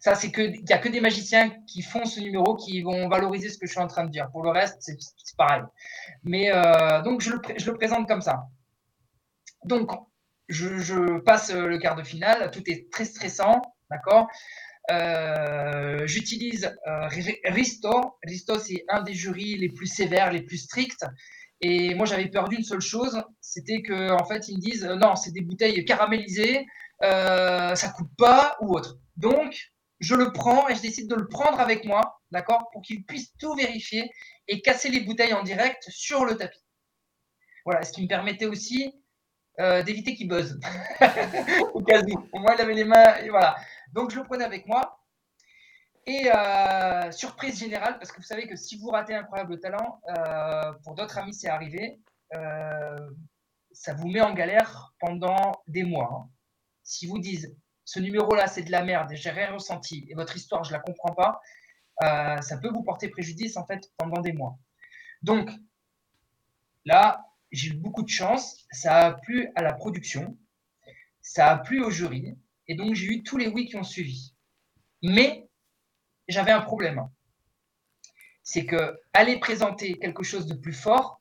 Ça, 0.00 0.14
c'est 0.14 0.30
que 0.30 0.42
il 0.42 0.68
y 0.68 0.72
a 0.72 0.78
que 0.78 0.88
des 0.88 1.00
magiciens 1.00 1.50
qui 1.66 1.82
font 1.82 2.04
ce 2.04 2.20
numéro 2.20 2.56
qui 2.56 2.82
vont 2.82 3.08
valoriser 3.08 3.48
ce 3.48 3.58
que 3.58 3.66
je 3.66 3.72
suis 3.72 3.80
en 3.80 3.88
train 3.88 4.04
de 4.04 4.10
dire. 4.10 4.30
Pour 4.30 4.42
le 4.42 4.50
reste, 4.50 4.82
c'est 4.82 5.36
pareil. 5.36 5.62
Mais 6.22 6.52
euh, 6.52 7.02
donc 7.02 7.20
je 7.20 7.32
le, 7.32 7.74
présente 7.74 8.06
comme 8.06 8.20
ça. 8.20 8.46
Donc 9.64 9.90
je, 10.48 10.78
je, 10.78 11.18
passe 11.20 11.52
le 11.52 11.78
quart 11.78 11.96
de 11.96 12.02
finale. 12.02 12.50
Tout 12.50 12.62
est 12.66 12.90
très 12.92 13.04
stressant, 13.04 13.62
d'accord? 13.90 14.28
Euh, 14.90 16.06
J'utilise 16.06 16.74
euh, 16.86 17.08
Risto. 17.44 18.18
Risto, 18.24 18.58
c'est 18.58 18.84
un 18.88 19.02
des 19.02 19.14
jurys 19.14 19.56
les 19.56 19.68
plus 19.68 19.86
sévères, 19.86 20.32
les 20.32 20.42
plus 20.42 20.58
stricts. 20.58 21.04
Et 21.60 21.94
moi, 21.94 22.06
j'avais 22.06 22.26
peur 22.26 22.48
d'une 22.48 22.64
seule 22.64 22.80
chose, 22.80 23.22
c'était 23.40 23.82
que 23.82 24.10
en 24.10 24.24
fait, 24.24 24.48
ils 24.48 24.56
me 24.56 24.60
disent 24.60 24.84
euh, 24.84 24.96
non, 24.96 25.14
c'est 25.14 25.30
des 25.30 25.42
bouteilles 25.42 25.84
caramélisées, 25.84 26.66
euh, 27.04 27.74
ça 27.76 27.88
coupe 27.90 28.10
pas 28.18 28.56
ou 28.60 28.74
autre. 28.74 28.98
Donc, 29.16 29.70
je 30.00 30.16
le 30.16 30.32
prends 30.32 30.68
et 30.68 30.74
je 30.74 30.82
décide 30.82 31.08
de 31.08 31.14
le 31.14 31.28
prendre 31.28 31.60
avec 31.60 31.84
moi, 31.84 32.20
d'accord, 32.32 32.68
pour 32.72 32.82
qu'il 32.82 33.04
puisse 33.04 33.32
tout 33.38 33.54
vérifier 33.54 34.10
et 34.48 34.60
casser 34.60 34.88
les 34.90 35.00
bouteilles 35.00 35.34
en 35.34 35.44
direct 35.44 35.84
sur 35.88 36.24
le 36.24 36.36
tapis. 36.36 36.58
Voilà, 37.64 37.84
ce 37.84 37.92
qui 37.92 38.02
me 38.02 38.08
permettait 38.08 38.46
aussi 38.46 38.92
d'éviter 39.58 40.16
qu'il 40.16 40.26
buzz. 40.26 40.58
Au 41.74 41.82
cas 41.82 42.02
où. 42.02 42.28
Au 42.32 42.40
moins, 42.40 42.54
il 42.56 42.62
avait 42.62 42.74
les 42.74 42.84
mains, 42.84 43.14
voilà. 43.30 43.54
Donc, 43.92 44.10
je 44.10 44.18
le 44.18 44.24
prenais 44.24 44.44
avec 44.44 44.66
moi. 44.66 44.98
Et 46.04 46.28
euh, 46.34 47.12
surprise 47.12 47.58
générale, 47.58 47.98
parce 47.98 48.10
que 48.10 48.16
vous 48.16 48.26
savez 48.26 48.48
que 48.48 48.56
si 48.56 48.76
vous 48.76 48.88
ratez 48.88 49.14
Incroyable 49.14 49.60
Talent, 49.60 50.00
euh, 50.08 50.72
pour 50.82 50.94
d'autres 50.94 51.18
amis, 51.18 51.34
c'est 51.34 51.48
arrivé, 51.48 52.00
ça 53.72 53.94
vous 53.94 54.08
met 54.08 54.20
en 54.20 54.32
galère 54.32 54.92
pendant 54.98 55.62
des 55.66 55.84
mois. 55.84 56.10
Hein. 56.12 56.30
Si 56.82 57.06
vous 57.06 57.18
disent 57.18 57.56
ce 57.84 58.00
numéro-là, 58.00 58.46
c'est 58.46 58.62
de 58.62 58.70
la 58.70 58.84
merde 58.84 59.10
j'ai 59.12 59.30
rien 59.30 59.52
ressenti 59.52 60.06
et 60.08 60.14
votre 60.14 60.36
histoire, 60.36 60.64
je 60.64 60.72
la 60.72 60.78
comprends 60.78 61.14
pas, 61.14 61.40
euh, 62.02 62.40
ça 62.40 62.58
peut 62.58 62.68
vous 62.68 62.82
porter 62.82 63.08
préjudice 63.08 63.56
en 63.56 63.66
fait 63.66 63.90
pendant 63.96 64.20
des 64.20 64.32
mois. 64.32 64.58
Donc 65.22 65.50
là, 66.84 67.24
j'ai 67.50 67.68
eu 67.68 67.74
beaucoup 67.74 68.02
de 68.02 68.08
chance, 68.08 68.66
ça 68.70 69.06
a 69.06 69.12
plu 69.12 69.50
à 69.54 69.62
la 69.62 69.72
production, 69.72 70.36
ça 71.20 71.50
a 71.50 71.58
plu 71.58 71.82
au 71.82 71.90
jury 71.90 72.36
et 72.68 72.74
donc 72.74 72.94
j'ai 72.94 73.06
eu 73.06 73.22
tous 73.22 73.36
les 73.36 73.48
oui 73.48 73.66
qui 73.66 73.76
ont 73.76 73.84
suivi. 73.84 74.34
Mais 75.02 75.48
j'avais 76.28 76.52
un 76.52 76.60
problème. 76.60 77.08
C'est 78.42 78.66
que 78.66 78.98
aller 79.12 79.38
présenter 79.38 79.98
quelque 79.98 80.22
chose 80.22 80.46
de 80.46 80.54
plus 80.54 80.72
fort 80.72 81.20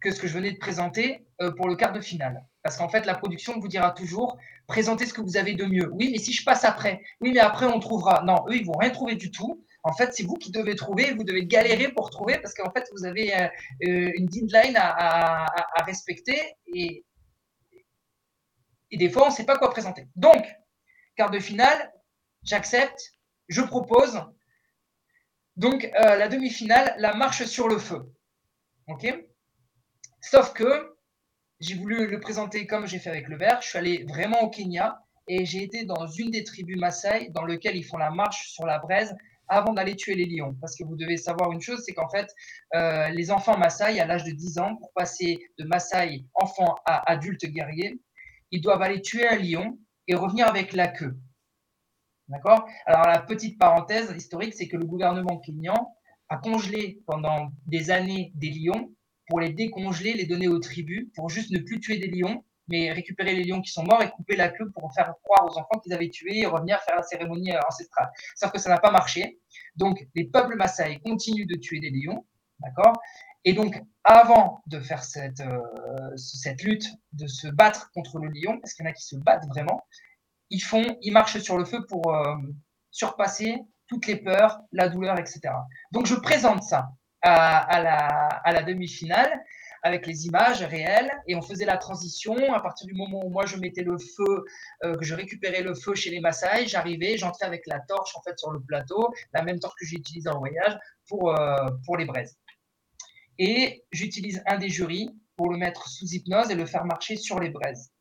que 0.00 0.10
ce 0.10 0.20
que 0.20 0.28
je 0.28 0.34
venais 0.34 0.52
de 0.52 0.58
présenter 0.58 1.26
euh, 1.40 1.50
pour 1.52 1.68
le 1.68 1.76
quart 1.76 1.92
de 1.92 2.00
finale. 2.00 2.44
Parce 2.62 2.76
qu'en 2.76 2.88
fait, 2.88 3.06
la 3.06 3.14
production 3.14 3.58
vous 3.58 3.68
dira 3.68 3.90
toujours 3.92 4.38
présentez 4.66 5.06
ce 5.06 5.14
que 5.14 5.20
vous 5.20 5.36
avez 5.36 5.54
de 5.54 5.64
mieux. 5.64 5.90
Oui, 5.92 6.10
mais 6.12 6.18
si 6.18 6.32
je 6.32 6.44
passe 6.44 6.64
après, 6.64 7.02
oui, 7.20 7.32
mais 7.32 7.40
après 7.40 7.66
on 7.66 7.80
trouvera. 7.80 8.22
Non, 8.24 8.44
eux, 8.48 8.56
ils 8.56 8.66
vont 8.66 8.78
rien 8.78 8.90
trouver 8.90 9.16
du 9.16 9.30
tout. 9.30 9.64
En 9.82 9.92
fait, 9.92 10.10
c'est 10.12 10.24
vous 10.24 10.34
qui 10.34 10.52
devez 10.52 10.74
trouver, 10.74 11.14
vous 11.14 11.24
devez 11.24 11.46
galérer 11.46 11.88
pour 11.88 12.10
trouver 12.10 12.38
parce 12.38 12.54
qu'en 12.54 12.70
fait, 12.70 12.84
vous 12.92 13.06
avez 13.06 13.34
euh, 13.34 13.48
euh, 13.86 14.10
une 14.14 14.26
deadline 14.26 14.76
à, 14.76 15.46
à, 15.46 15.82
respecter 15.84 16.38
et, 16.74 17.04
et 18.90 18.96
des 18.96 19.10
fois, 19.10 19.24
on 19.24 19.30
ne 19.30 19.32
sait 19.32 19.44
pas 19.44 19.56
quoi 19.56 19.70
présenter. 19.70 20.08
Donc, 20.16 20.44
quart 21.16 21.30
de 21.30 21.38
finale, 21.38 21.92
j'accepte, 22.42 23.12
je 23.48 23.62
propose. 23.62 24.22
Donc, 25.56 25.90
la 25.94 26.28
demi-finale, 26.28 26.94
la 26.98 27.14
marche 27.14 27.44
sur 27.44 27.68
le 27.68 27.78
feu. 27.78 28.12
OK? 28.86 29.06
Sauf 30.20 30.52
que 30.52 30.96
j'ai 31.60 31.74
voulu 31.74 32.06
le 32.06 32.20
présenter 32.20 32.66
comme 32.66 32.86
j'ai 32.86 32.98
fait 32.98 33.10
avec 33.10 33.28
le 33.28 33.36
verre. 33.36 33.60
Je 33.62 33.68
suis 33.68 33.78
allé 33.78 34.04
vraiment 34.08 34.42
au 34.42 34.50
Kenya 34.50 35.00
et 35.28 35.44
j'ai 35.44 35.62
été 35.62 35.84
dans 35.84 36.06
une 36.06 36.30
des 36.30 36.44
tribus 36.44 36.78
Maasai 36.78 37.30
dans 37.30 37.44
lequel 37.44 37.76
ils 37.76 37.84
font 37.84 37.98
la 37.98 38.10
marche 38.10 38.50
sur 38.50 38.64
la 38.64 38.78
braise 38.78 39.14
avant 39.48 39.72
d'aller 39.72 39.96
tuer 39.96 40.14
les 40.14 40.26
lions. 40.26 40.54
Parce 40.60 40.76
que 40.76 40.84
vous 40.84 40.96
devez 40.96 41.16
savoir 41.16 41.52
une 41.52 41.60
chose, 41.60 41.82
c'est 41.84 41.94
qu'en 41.94 42.08
fait, 42.08 42.28
euh, 42.74 43.08
les 43.08 43.30
enfants 43.30 43.56
Maasai, 43.58 43.98
à 44.00 44.06
l'âge 44.06 44.24
de 44.24 44.30
10 44.30 44.58
ans, 44.58 44.76
pour 44.76 44.92
passer 44.92 45.38
de 45.58 45.64
Maasai 45.64 46.24
enfant 46.34 46.76
à 46.84 47.10
adulte 47.10 47.44
guerrier, 47.46 48.00
ils 48.50 48.60
doivent 48.60 48.82
aller 48.82 49.02
tuer 49.02 49.26
un 49.26 49.36
lion 49.36 49.78
et 50.06 50.14
revenir 50.14 50.46
avec 50.48 50.72
la 50.72 50.88
queue. 50.88 51.16
D'accord? 52.28 52.66
Alors, 52.86 53.06
la 53.06 53.20
petite 53.20 53.58
parenthèse 53.58 54.12
historique, 54.16 54.54
c'est 54.54 54.68
que 54.68 54.76
le 54.76 54.84
gouvernement 54.84 55.38
kenyan 55.38 55.94
a 56.28 56.36
congelé 56.36 57.00
pendant 57.06 57.50
des 57.66 57.90
années 57.90 58.32
des 58.34 58.50
lions 58.50 58.92
pour 59.28 59.40
les 59.40 59.52
décongeler, 59.52 60.14
les 60.14 60.26
donner 60.26 60.48
aux 60.48 60.58
tribus, 60.58 61.06
pour 61.14 61.30
juste 61.30 61.50
ne 61.50 61.58
plus 61.58 61.80
tuer 61.80 61.98
des 61.98 62.08
lions, 62.08 62.44
mais 62.68 62.92
récupérer 62.92 63.34
les 63.34 63.44
lions 63.44 63.60
qui 63.62 63.70
sont 63.70 63.82
morts 63.82 64.02
et 64.02 64.10
couper 64.10 64.36
la 64.36 64.48
queue 64.48 64.70
pour 64.70 64.92
faire 64.92 65.14
croire 65.22 65.44
aux 65.46 65.58
enfants 65.58 65.78
qu'ils 65.82 65.94
avaient 65.94 66.10
tué 66.10 66.40
et 66.40 66.46
revenir 66.46 66.80
faire 66.82 66.96
la 66.96 67.02
cérémonie 67.02 67.52
euh, 67.52 67.60
ancestrale. 67.66 68.10
Sauf 68.36 68.52
que 68.52 68.58
ça 68.58 68.68
n'a 68.68 68.78
pas 68.78 68.90
marché. 68.90 69.40
Donc, 69.76 70.06
les 70.14 70.24
peuples 70.24 70.56
Maasai 70.56 71.00
continuent 71.00 71.46
de 71.46 71.56
tuer 71.56 71.80
des 71.80 71.90
lions, 71.90 72.26
d'accord? 72.60 72.92
Et 73.44 73.54
donc, 73.54 73.82
avant 74.08 74.62
de 74.66 74.80
faire 74.80 75.04
cette, 75.04 75.40
euh, 75.40 75.60
cette 76.16 76.62
lutte, 76.62 76.86
de 77.12 77.26
se 77.26 77.46
battre 77.46 77.90
contre 77.92 78.18
le 78.18 78.28
lion, 78.28 78.58
parce 78.58 78.72
qu'il 78.72 78.86
y 78.86 78.88
en 78.88 78.90
a 78.90 78.94
qui 78.94 79.04
se 79.04 79.16
battent 79.16 79.46
vraiment, 79.48 79.84
ils 80.48 80.62
font, 80.62 80.96
ils 81.02 81.12
marchent 81.12 81.38
sur 81.40 81.58
le 81.58 81.66
feu 81.66 81.84
pour 81.86 82.14
euh, 82.14 82.34
surpasser 82.90 83.58
toutes 83.86 84.06
les 84.06 84.16
peurs, 84.16 84.60
la 84.72 84.88
douleur, 84.88 85.18
etc. 85.18 85.50
Donc, 85.92 86.06
je 86.06 86.14
présente 86.14 86.62
ça 86.62 86.88
à, 87.20 87.82
la, 87.82 88.06
à 88.06 88.52
la 88.52 88.62
demi-finale 88.62 89.44
avec 89.82 90.06
les 90.06 90.26
images 90.26 90.62
réelles 90.62 91.12
et 91.26 91.34
on 91.34 91.42
faisait 91.42 91.66
la 91.66 91.76
transition 91.76 92.34
à 92.54 92.60
partir 92.60 92.86
du 92.86 92.94
moment 92.94 93.20
où 93.24 93.28
moi 93.28 93.44
je 93.44 93.56
mettais 93.56 93.82
le 93.82 93.98
feu, 93.98 94.44
euh, 94.84 94.96
que 94.96 95.04
je 95.04 95.14
récupérais 95.14 95.62
le 95.62 95.74
feu 95.74 95.94
chez 95.94 96.10
les 96.10 96.20
Maasai, 96.20 96.66
j'arrivais, 96.66 97.18
j'entrais 97.18 97.44
avec 97.44 97.66
la 97.66 97.80
torche 97.80 98.16
en 98.16 98.22
fait 98.22 98.38
sur 98.38 98.52
le 98.52 98.60
plateau, 98.60 99.12
la 99.34 99.42
même 99.42 99.60
torche 99.60 99.74
que 99.78 99.84
j'ai 99.84 99.96
utilisée 99.96 100.30
en 100.30 100.38
voyage 100.38 100.78
pour, 101.06 101.34
pour 101.84 101.96
les 101.98 102.06
braises. 102.06 102.38
Et 103.38 103.84
j'utilise 103.92 104.42
un 104.46 104.58
des 104.58 104.68
jurys 104.68 105.10
pour 105.36 105.50
le 105.50 105.56
mettre 105.56 105.88
sous 105.88 106.06
hypnose 106.06 106.50
et 106.50 106.54
le 106.54 106.66
faire 106.66 106.84
marcher 106.84 107.16
sur 107.16 107.38
les 107.38 107.50
braises. 107.50 107.92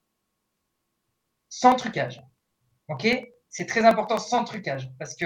Sans 1.49 1.75
trucage. 1.75 2.21
OK? 2.89 3.07
C'est 3.49 3.65
très 3.65 3.85
important 3.85 4.17
sans 4.17 4.43
trucage 4.43 4.91
parce 4.99 5.15
que 5.15 5.25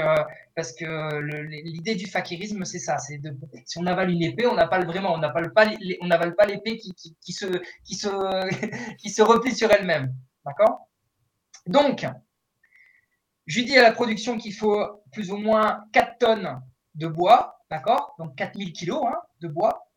parce 0.56 0.74
que 0.74 1.20
l'idée 1.64 1.96
du 1.96 2.06
fakirisme 2.06 2.64
c'est 2.66 2.80
ça 2.80 2.98
c'est 3.00 3.18
de 3.18 3.36
si 3.66 3.80
on 3.80 3.86
avale 3.88 4.12
une 4.12 4.22
épée 4.22 4.46
on 4.46 4.54
n'avale 4.56 4.86
vraiment 4.86 5.20
pas 5.20 5.66
l'épée 6.46 6.78
qui, 6.78 6.94
se 7.34 7.46
qui 7.84 7.96
se 7.96 8.96
qui 8.98 9.10
se 9.10 9.22
replie 9.22 9.56
sur 9.56 9.72
elle-même. 9.72 10.16
D'accord? 10.46 10.88
Donc 11.66 12.06
je 13.48 13.62
dis 13.62 13.78
à 13.78 13.82
la 13.82 13.92
production 13.92 14.38
qu'il 14.38 14.54
faut 14.54 15.04
plus 15.12 15.32
ou 15.32 15.38
moins 15.38 15.84
4 15.92 16.18
tonnes 16.20 16.62
de 16.96 17.08
bois 17.08 17.60
d'accord? 17.72 18.16
Donc 18.20 18.36
4000 18.36 18.72
kilos 18.72 19.04
hein, 19.08 19.18
de 19.42 19.48
bois 19.48 19.91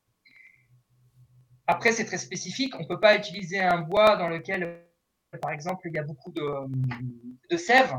après, 1.67 1.93
c'est 1.93 2.05
très 2.05 2.19
spécifique. 2.19 2.75
On 2.77 2.83
ne 2.83 2.89
peut 2.89 3.01
pas 3.01 3.17
utiliser 3.17 3.61
un 3.61 3.81
bois 3.81 4.17
dans 4.17 4.29
lequel, 4.29 4.85
par 5.41 5.51
exemple, 5.51 5.89
il 5.89 5.95
y 5.95 5.99
a 5.99 6.03
beaucoup 6.03 6.31
de, 6.33 6.43
de 7.51 7.57
sève, 7.57 7.95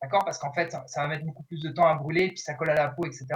d'accord 0.00 0.24
Parce 0.24 0.38
qu'en 0.38 0.52
fait, 0.52 0.70
ça 0.86 1.02
va 1.02 1.08
mettre 1.08 1.24
beaucoup 1.24 1.42
plus 1.44 1.60
de 1.60 1.70
temps 1.70 1.86
à 1.86 1.94
brûler, 1.94 2.28
puis 2.28 2.38
ça 2.38 2.54
colle 2.54 2.70
à 2.70 2.74
la 2.74 2.88
peau, 2.88 3.04
etc. 3.04 3.26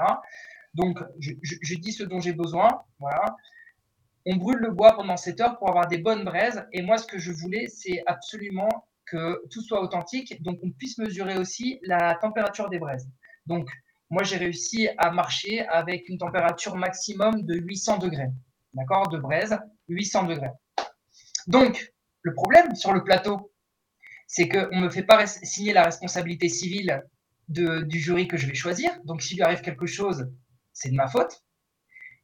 Donc, 0.74 0.98
je, 1.18 1.32
je 1.42 1.74
dis 1.76 1.92
ce 1.92 2.04
dont 2.04 2.20
j'ai 2.20 2.32
besoin. 2.32 2.82
Voilà. 2.98 3.36
On 4.26 4.36
brûle 4.36 4.58
le 4.58 4.70
bois 4.72 4.96
pendant 4.96 5.16
7 5.16 5.40
heures 5.40 5.58
pour 5.58 5.68
avoir 5.68 5.86
des 5.86 5.98
bonnes 5.98 6.24
braises. 6.24 6.66
Et 6.72 6.82
moi, 6.82 6.98
ce 6.98 7.06
que 7.06 7.18
je 7.18 7.32
voulais, 7.32 7.66
c'est 7.68 8.02
absolument 8.06 8.86
que 9.06 9.46
tout 9.50 9.62
soit 9.62 9.80
authentique, 9.80 10.42
donc 10.42 10.58
on 10.62 10.70
puisse 10.70 10.98
mesurer 10.98 11.38
aussi 11.38 11.78
la 11.82 12.16
température 12.16 12.68
des 12.68 12.78
braises. 12.78 13.08
Donc, 13.46 13.68
moi, 14.10 14.22
j'ai 14.22 14.36
réussi 14.36 14.88
à 14.98 15.10
marcher 15.10 15.66
avec 15.66 16.08
une 16.08 16.18
température 16.18 16.76
maximum 16.76 17.42
de 17.42 17.54
800 17.54 17.98
degrés. 17.98 18.30
D'accord 18.76 19.08
De 19.08 19.18
braise, 19.18 19.58
800 19.88 20.24
degrés. 20.24 20.50
Donc, 21.46 21.92
le 22.20 22.34
problème 22.34 22.74
sur 22.74 22.92
le 22.92 23.02
plateau, 23.02 23.52
c'est 24.26 24.48
qu'on 24.48 24.76
ne 24.76 24.82
me 24.82 24.90
fait 24.90 25.02
pas 25.02 25.26
signer 25.26 25.72
la 25.72 25.84
responsabilité 25.84 26.48
civile 26.50 27.02
du 27.48 27.98
jury 27.98 28.28
que 28.28 28.36
je 28.36 28.46
vais 28.46 28.54
choisir. 28.54 28.90
Donc, 29.04 29.22
s'il 29.22 29.38
lui 29.38 29.44
arrive 29.44 29.62
quelque 29.62 29.86
chose, 29.86 30.30
c'est 30.72 30.90
de 30.90 30.94
ma 30.94 31.08
faute. 31.08 31.42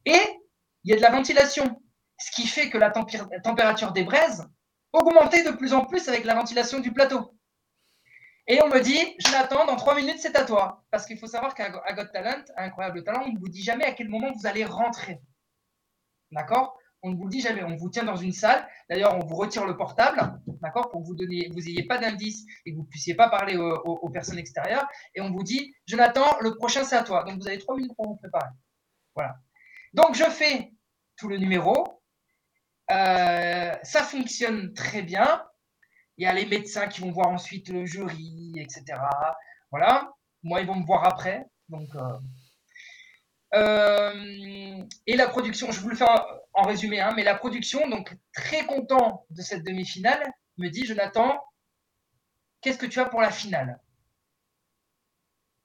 Et 0.05 0.19
il 0.83 0.91
y 0.91 0.93
a 0.93 0.97
de 0.97 1.01
la 1.01 1.09
ventilation, 1.09 1.81
ce 2.19 2.31
qui 2.31 2.45
fait 2.45 2.69
que 2.69 2.77
la 2.77 2.91
température 2.91 3.91
des 3.91 4.03
braises 4.03 4.45
augmentait 4.91 5.43
de 5.43 5.51
plus 5.51 5.73
en 5.73 5.85
plus 5.85 6.07
avec 6.07 6.23
la 6.23 6.35
ventilation 6.35 6.79
du 6.79 6.93
plateau. 6.93 7.35
Et 8.45 8.61
on 8.61 8.67
me 8.67 8.79
dit, 8.79 9.15
Jonathan, 9.19 9.65
dans 9.65 9.77
trois 9.77 9.95
minutes, 9.95 10.19
c'est 10.19 10.37
à 10.37 10.43
toi. 10.43 10.85
Parce 10.91 11.07
qu'il 11.07 11.17
faut 11.17 11.27
savoir 11.27 11.55
qu'à 11.55 11.69
Got 11.69 12.11
Talent, 12.13 12.43
Incroyable 12.57 13.03
Talent, 13.03 13.23
on 13.25 13.31
ne 13.31 13.39
vous 13.39 13.47
dit 13.47 13.63
jamais 13.63 13.85
à 13.85 13.93
quel 13.93 14.09
moment 14.09 14.31
vous 14.35 14.45
allez 14.45 14.65
rentrer. 14.65 15.21
D'accord? 16.33 16.77
On 17.03 17.11
ne 17.11 17.17
vous 17.17 17.25
le 17.25 17.29
dit 17.29 17.41
jamais. 17.41 17.63
On 17.63 17.75
vous 17.75 17.89
tient 17.89 18.05
dans 18.05 18.15
une 18.15 18.31
salle. 18.31 18.65
D'ailleurs, 18.89 19.15
on 19.15 19.25
vous 19.25 19.35
retire 19.35 19.65
le 19.65 19.75
portable, 19.75 20.39
d'accord? 20.61 20.89
Pour 20.89 21.01
que 21.01 21.07
vous 21.07 21.15
donniez, 21.15 21.49
vous 21.51 21.59
n'ayez 21.59 21.83
pas 21.83 21.97
d'indice 21.97 22.45
et 22.65 22.71
que 22.71 22.77
vous 22.77 22.83
ne 22.83 22.87
puissiez 22.87 23.13
pas 23.13 23.29
parler 23.29 23.57
aux, 23.57 24.09
personnes 24.09 24.37
extérieures. 24.37 24.87
Et 25.13 25.19
on 25.19 25.29
vous 25.29 25.43
dit, 25.43 25.75
Jonathan, 25.85 26.25
le 26.39 26.55
prochain, 26.55 26.85
c'est 26.85 26.95
à 26.95 27.03
toi. 27.03 27.23
Donc, 27.25 27.41
vous 27.41 27.47
avez 27.47 27.59
trois 27.59 27.75
minutes 27.75 27.93
pour 27.95 28.07
vous 28.07 28.15
préparer. 28.15 28.49
Voilà. 29.15 29.35
Donc, 29.93 30.15
je 30.15 30.23
fais 30.23 30.71
tout 31.17 31.27
le 31.27 31.37
numéro. 31.37 32.01
Euh, 32.91 33.73
ça 33.83 34.03
fonctionne 34.03 34.73
très 34.73 35.01
bien. 35.01 35.43
Il 36.17 36.23
y 36.23 36.27
a 36.27 36.33
les 36.33 36.45
médecins 36.45 36.87
qui 36.87 37.01
vont 37.01 37.11
voir 37.11 37.27
ensuite 37.27 37.67
le 37.67 37.85
jury, 37.85 38.53
etc. 38.57 38.83
Voilà. 39.71 40.13
Moi, 40.41 40.61
ils 40.61 40.67
vont 40.67 40.75
me 40.75 40.85
voir 40.85 41.05
après. 41.05 41.45
Donc, 41.67 41.89
euh, 41.95 42.17
et 43.53 45.15
la 45.15 45.27
production, 45.27 45.71
je 45.71 45.79
vous 45.79 45.89
le 45.89 45.95
fais 45.95 46.05
en, 46.53 46.63
résumé, 46.63 46.99
hein, 46.99 47.13
mais 47.15 47.23
la 47.23 47.35
production, 47.35 47.87
donc 47.89 48.15
très 48.33 48.65
content 48.65 49.25
de 49.29 49.41
cette 49.41 49.63
demi-finale, 49.63 50.23
me 50.57 50.69
dit 50.69 50.85
Jonathan, 50.85 51.39
qu'est-ce 52.61 52.77
que 52.77 52.85
tu 52.85 52.99
as 52.99 53.05
pour 53.05 53.21
la 53.21 53.31
finale? 53.31 53.79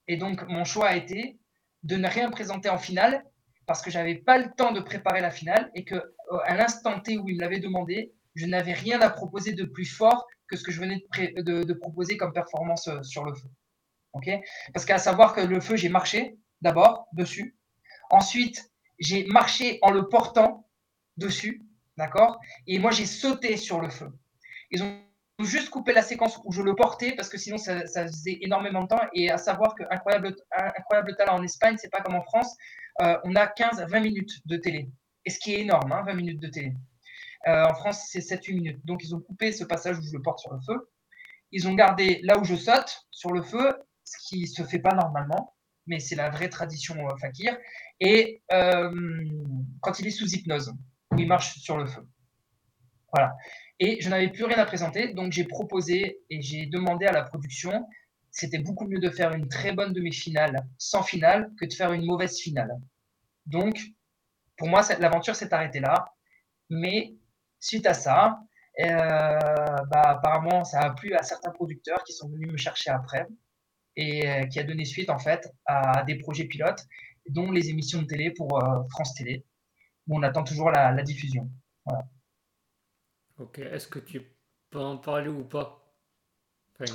Et 0.06 0.16
donc, 0.16 0.46
mon 0.48 0.64
choix 0.64 0.88
a 0.88 0.96
été 0.96 1.38
de 1.82 1.96
ne 1.96 2.08
rien 2.08 2.30
présenter 2.30 2.68
en 2.68 2.78
finale 2.78 3.24
parce 3.66 3.82
que 3.82 3.90
j'avais 3.90 4.16
pas 4.16 4.38
le 4.38 4.50
temps 4.56 4.72
de 4.72 4.80
préparer 4.80 5.20
la 5.20 5.30
finale 5.30 5.70
et 5.74 5.84
que 5.84 6.14
à 6.44 6.56
l'instant 6.56 7.00
T 7.00 7.18
où 7.18 7.28
il 7.28 7.38
l'avait 7.38 7.60
demandé, 7.60 8.12
je 8.34 8.46
n'avais 8.46 8.72
rien 8.72 9.00
à 9.00 9.10
proposer 9.10 9.52
de 9.52 9.64
plus 9.64 9.84
fort 9.84 10.26
que 10.48 10.56
ce 10.56 10.64
que 10.64 10.72
je 10.72 10.80
venais 10.80 11.04
de, 11.16 11.72
proposer 11.74 12.16
comme 12.16 12.32
performance 12.32 12.88
euh, 12.88 13.02
sur 13.02 13.24
le 13.24 13.34
feu. 13.34 13.48
Ok? 14.14 14.30
Parce 14.72 14.86
qu'à 14.86 14.98
savoir 14.98 15.34
que 15.34 15.42
le 15.42 15.60
feu, 15.60 15.76
j'ai 15.76 15.90
marché 15.90 16.38
d'abord 16.62 17.06
dessus. 17.12 17.57
Ensuite, 18.10 18.70
j'ai 18.98 19.24
marché 19.26 19.78
en 19.82 19.90
le 19.90 20.08
portant 20.08 20.68
dessus. 21.16 21.62
D'accord? 21.96 22.38
Et 22.66 22.78
moi, 22.78 22.90
j'ai 22.92 23.06
sauté 23.06 23.56
sur 23.56 23.80
le 23.80 23.90
feu. 23.90 24.08
Ils 24.70 24.82
ont 24.82 25.00
juste 25.40 25.70
coupé 25.70 25.92
la 25.92 26.02
séquence 26.02 26.40
où 26.44 26.52
je 26.52 26.62
le 26.62 26.74
portais 26.74 27.12
parce 27.12 27.28
que 27.28 27.38
sinon, 27.38 27.58
ça, 27.58 27.80
faisait 27.86 28.38
énormément 28.40 28.82
de 28.82 28.88
temps. 28.88 29.00
Et 29.14 29.30
à 29.30 29.38
savoir 29.38 29.74
que 29.74 29.82
Incroyable, 29.90 30.36
Incroyable 30.52 31.16
Talent 31.16 31.38
en 31.38 31.42
Espagne, 31.42 31.76
c'est 31.76 31.90
pas 31.90 32.00
comme 32.00 32.14
en 32.14 32.22
France. 32.22 32.56
Euh, 33.02 33.16
on 33.24 33.34
a 33.34 33.46
15-20 33.46 34.02
minutes 34.02 34.46
de 34.46 34.56
télé. 34.56 34.88
Et 35.24 35.30
ce 35.30 35.38
qui 35.38 35.54
est 35.54 35.60
énorme, 35.60 35.90
20 35.90 35.96
hein, 35.96 36.14
minutes 36.14 36.40
de 36.40 36.48
télé. 36.48 36.72
Euh, 37.46 37.64
en 37.64 37.74
France, 37.74 38.08
c'est 38.10 38.20
7-8 38.20 38.54
minutes. 38.54 38.84
Donc, 38.84 39.02
ils 39.04 39.14
ont 39.14 39.20
coupé 39.20 39.52
ce 39.52 39.64
passage 39.64 39.98
où 39.98 40.02
je 40.02 40.12
le 40.12 40.22
porte 40.22 40.38
sur 40.38 40.52
le 40.52 40.60
feu. 40.60 40.88
Ils 41.50 41.66
ont 41.68 41.74
gardé 41.74 42.20
là 42.22 42.38
où 42.38 42.44
je 42.44 42.54
saute 42.54 43.06
sur 43.10 43.32
le 43.32 43.42
feu, 43.42 43.74
ce 44.04 44.16
qui 44.28 44.46
se 44.46 44.62
fait 44.64 44.78
pas 44.78 44.94
normalement, 44.94 45.54
mais 45.88 45.98
c'est 45.98 46.14
la 46.14 46.30
vraie 46.30 46.48
tradition 46.48 47.08
euh, 47.08 47.16
fakir. 47.20 47.56
Et 48.00 48.42
euh, 48.52 48.90
quand 49.80 49.98
il 49.98 50.06
est 50.06 50.10
sous 50.10 50.28
hypnose, 50.28 50.72
où 51.12 51.18
il 51.18 51.26
marche 51.26 51.58
sur 51.58 51.76
le 51.76 51.86
feu. 51.86 52.06
Voilà. 53.12 53.34
Et 53.80 54.00
je 54.00 54.08
n'avais 54.10 54.28
plus 54.28 54.44
rien 54.44 54.58
à 54.58 54.66
présenter, 54.66 55.14
donc 55.14 55.32
j'ai 55.32 55.44
proposé 55.44 56.20
et 56.30 56.42
j'ai 56.42 56.66
demandé 56.66 57.06
à 57.06 57.12
la 57.12 57.22
production, 57.22 57.86
c'était 58.30 58.58
beaucoup 58.58 58.86
mieux 58.86 58.98
de 58.98 59.10
faire 59.10 59.32
une 59.32 59.48
très 59.48 59.72
bonne 59.72 59.92
demi-finale 59.92 60.66
sans 60.78 61.02
finale 61.02 61.50
que 61.58 61.64
de 61.64 61.72
faire 61.72 61.92
une 61.92 62.04
mauvaise 62.04 62.38
finale. 62.38 62.70
Donc, 63.46 63.80
pour 64.56 64.68
moi, 64.68 64.82
l'aventure 64.98 65.36
s'est 65.36 65.54
arrêtée 65.54 65.80
là. 65.80 66.12
Mais 66.70 67.14
Suite 67.60 67.86
à 67.86 67.94
ça, 67.94 68.40
euh, 68.80 68.86
bah, 69.90 70.02
apparemment, 70.02 70.62
ça 70.62 70.80
a 70.80 70.90
plu 70.90 71.12
à 71.14 71.22
certains 71.22 71.50
producteurs 71.50 72.04
qui 72.04 72.12
sont 72.12 72.28
venus 72.28 72.52
me 72.52 72.56
chercher 72.56 72.90
après 72.90 73.26
et 73.98 74.26
euh, 74.26 74.46
qui 74.46 74.58
a 74.58 74.64
donné 74.64 74.84
suite 74.84 75.10
en 75.10 75.18
fait 75.18 75.52
à 75.66 76.02
des 76.04 76.14
projets 76.14 76.44
pilotes, 76.44 76.86
dont 77.28 77.50
les 77.50 77.68
émissions 77.68 78.00
de 78.00 78.06
télé 78.06 78.30
pour 78.30 78.62
euh, 78.62 78.82
France 78.90 79.14
Télé, 79.14 79.44
où 80.06 80.16
on 80.16 80.22
attend 80.22 80.44
toujours 80.44 80.70
la, 80.70 81.02
diffusion. 81.02 81.50
Ok, 83.38 83.58
est-ce 83.58 83.88
que 83.88 83.98
tu 83.98 84.22
peux 84.70 84.80
en 84.80 84.96
parler 84.96 85.28
ou 85.28 85.44
pas? 85.44 85.84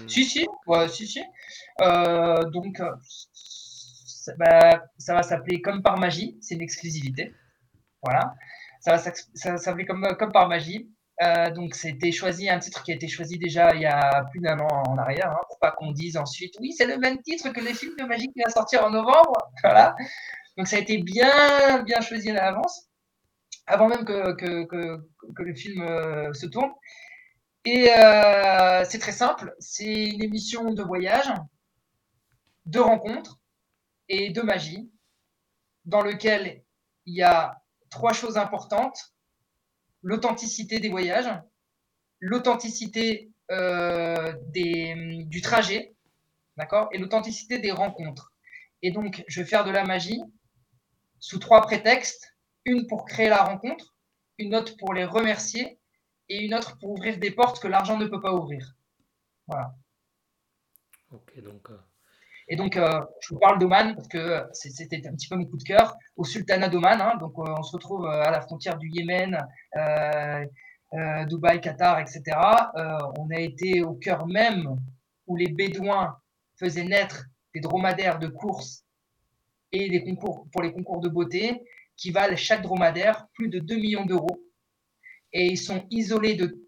Si, 0.08 0.24
si, 0.24 0.48
si, 0.90 1.08
si. 1.08 1.22
donc, 2.52 2.82
ça, 3.34 4.34
bah, 4.38 4.84
ça 4.98 5.14
va 5.14 5.24
s'appeler 5.24 5.62
Comme 5.62 5.84
par 5.84 6.00
magie, 6.00 6.38
c'est 6.42 6.56
une 6.56 6.62
exclusivité. 6.62 7.34
Voilà 8.02 8.34
ça, 8.84 8.98
ça, 9.58 9.76
fait 9.76 9.86
comme, 9.86 10.06
comme 10.20 10.32
par 10.32 10.48
magie. 10.48 10.90
Euh, 11.24 11.52
donc 11.52 11.76
c'était 11.76 12.12
choisi 12.12 12.50
un 12.50 12.60
titre 12.60 12.84
qui 12.84 12.92
a 12.92 12.96
été 12.96 13.08
choisi 13.08 13.38
déjà 13.38 13.74
il 13.76 13.82
y 13.82 13.86
a 13.86 14.26
plus 14.32 14.40
d'un 14.40 14.60
an 14.60 14.68
en 14.88 14.98
arrière, 14.98 15.32
hein, 15.32 15.42
pour 15.48 15.60
pas 15.60 15.72
qu'on 15.72 15.92
dise 15.92 16.18
ensuite 16.18 16.56
oui 16.60 16.74
c'est 16.74 16.88
le 16.88 16.98
même 16.98 17.22
titre 17.22 17.50
que 17.50 17.62
les 17.62 17.74
films 17.74 17.96
de 17.98 18.04
magie 18.06 18.28
qui 18.34 18.42
va 18.44 18.50
sortir 18.50 18.84
en 18.86 18.90
novembre. 18.90 19.38
Voilà. 19.64 19.96
Donc 20.58 20.68
ça 20.68 20.78
a 20.78 20.80
été 20.80 20.98
bien 20.98 21.84
bien 21.84 22.02
choisi 22.02 22.30
à 22.32 22.34
l'avance, 22.34 22.90
avant 23.68 23.88
même 23.88 24.06
que, 24.06 24.34
que, 24.34 24.66
que, 24.66 25.44
le 25.44 25.56
film 25.56 25.82
euh, 25.82 26.34
se 26.34 26.46
tourne. 26.48 26.72
Et 27.66 27.90
euh, 27.98 28.84
c'est 28.90 29.00
très 29.00 29.12
simple, 29.14 29.56
c'est 29.60 30.10
une 30.10 30.22
émission 30.22 30.74
de 30.74 30.84
voyage, 30.84 31.32
de 32.66 32.80
rencontres 32.80 33.40
et 34.10 34.32
de 34.32 34.42
magie, 34.42 34.92
dans 35.86 36.02
lequel 36.02 36.64
il 37.06 37.16
y 37.16 37.24
a 37.24 37.62
trois 37.90 38.14
choses 38.14 38.38
importantes. 38.38 39.14
L'authenticité 40.04 40.80
des 40.80 40.90
voyages, 40.90 41.34
l'authenticité 42.20 43.32
euh, 43.52 44.34
du 44.54 45.42
trajet, 45.42 45.96
d'accord, 46.58 46.90
et 46.92 46.98
l'authenticité 46.98 47.60
des 47.60 47.72
rencontres. 47.72 48.32
Et 48.82 48.92
donc, 48.92 49.24
je 49.28 49.42
vais 49.42 49.48
faire 49.48 49.64
de 49.64 49.72
la 49.72 49.84
magie 49.84 50.22
sous 51.20 51.40
trois 51.40 51.62
prétextes. 51.62 52.30
Une 52.66 52.88
pour 52.88 53.06
créer 53.06 53.28
la 53.28 53.44
rencontre, 53.44 53.94
une 54.38 54.56
autre 54.56 54.78
pour 54.78 54.94
les 54.94 55.04
remercier 55.04 55.80
et 56.30 56.46
une 56.46 56.54
autre 56.54 56.78
pour 56.80 56.92
ouvrir 56.92 57.18
des 57.18 57.32
portes 57.32 57.62
que 57.62 57.68
l'argent 57.68 57.98
ne 57.98 58.08
peut 58.08 58.22
pas 58.22 58.34
ouvrir. 58.34 58.76
Voilà. 59.48 59.76
Ok, 61.12 61.38
donc 61.42 61.70
euh, 61.70 61.78
et 62.50 62.56
donc, 62.56 62.76
euh, 62.76 63.02
je 63.22 63.34
vous 63.34 63.40
parle 63.40 63.60
d'Oman 63.60 63.96
parce 63.96 64.08
que 64.08 64.44
c'était 64.52 65.08
un 65.08 65.14
petit 65.14 65.28
peu 65.28 65.36
mon 65.36 65.46
coup 65.46 65.58
de 65.58 65.64
cœur, 65.64 65.96
au 66.18 66.24
Sultanat 66.24 66.70
d'Oman. 66.70 67.02
Hein. 67.02 67.18
donc, 67.20 67.34
euh, 67.38 67.44
on 67.58 67.64
se 67.64 67.74
retrouve 67.74 68.06
euh, 68.06 68.22
à 68.22 68.32
la 68.32 68.42
frontière 68.42 68.78
du 68.78 68.90
Yémen, 68.90 69.38
Dubaï, 71.28 71.60
Qatar, 71.60 72.00
etc. 72.00 72.22
on 73.18 73.30
a 73.32 73.40
été 73.40 73.82
au 73.82 73.94
cœur 73.96 74.28
même 74.28 74.76
où 75.26 75.36
les 75.36 75.50
Bédouins 75.50 76.18
faisaient 76.60 76.84
naître 76.84 77.26
des 77.56 77.62
dromadaires 77.62 78.20
de 78.20 78.28
course 78.28 78.86
et 79.72 79.90
des 79.90 80.04
concours 80.04 80.48
pour 80.52 80.62
les 80.62 80.72
concours 80.72 81.00
de 81.00 81.10
beauté 81.10 81.64
qui 81.98 82.12
valent 82.12 82.36
chaque 82.36 82.62
dromadaire 82.62 83.26
plus 83.34 83.50
de 83.50 83.58
2 83.58 83.76
millions 83.76 84.06
d'euros. 84.06 84.44
Et 85.32 85.48
ils 85.48 85.58
sont 85.58 85.84
isolés 85.90 86.36
de 86.36 86.62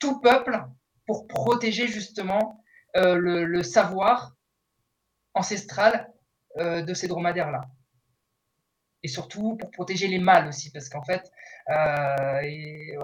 tout 0.00 0.20
peuple 0.20 0.64
pour 1.06 1.28
protéger 1.28 1.86
justement 1.86 2.64
le 2.94 3.62
savoir 3.62 4.35
ancestrale 5.36 6.12
euh, 6.58 6.82
de 6.82 6.94
ces 6.94 7.06
dromadaires-là. 7.06 7.62
Et 9.02 9.08
surtout 9.08 9.56
pour 9.56 9.70
protéger 9.70 10.08
les 10.08 10.18
mâles 10.18 10.48
aussi, 10.48 10.72
parce 10.72 10.88
qu'en 10.88 11.04
fait, 11.04 11.30
euh, 11.70 12.40
ils, 12.42 12.98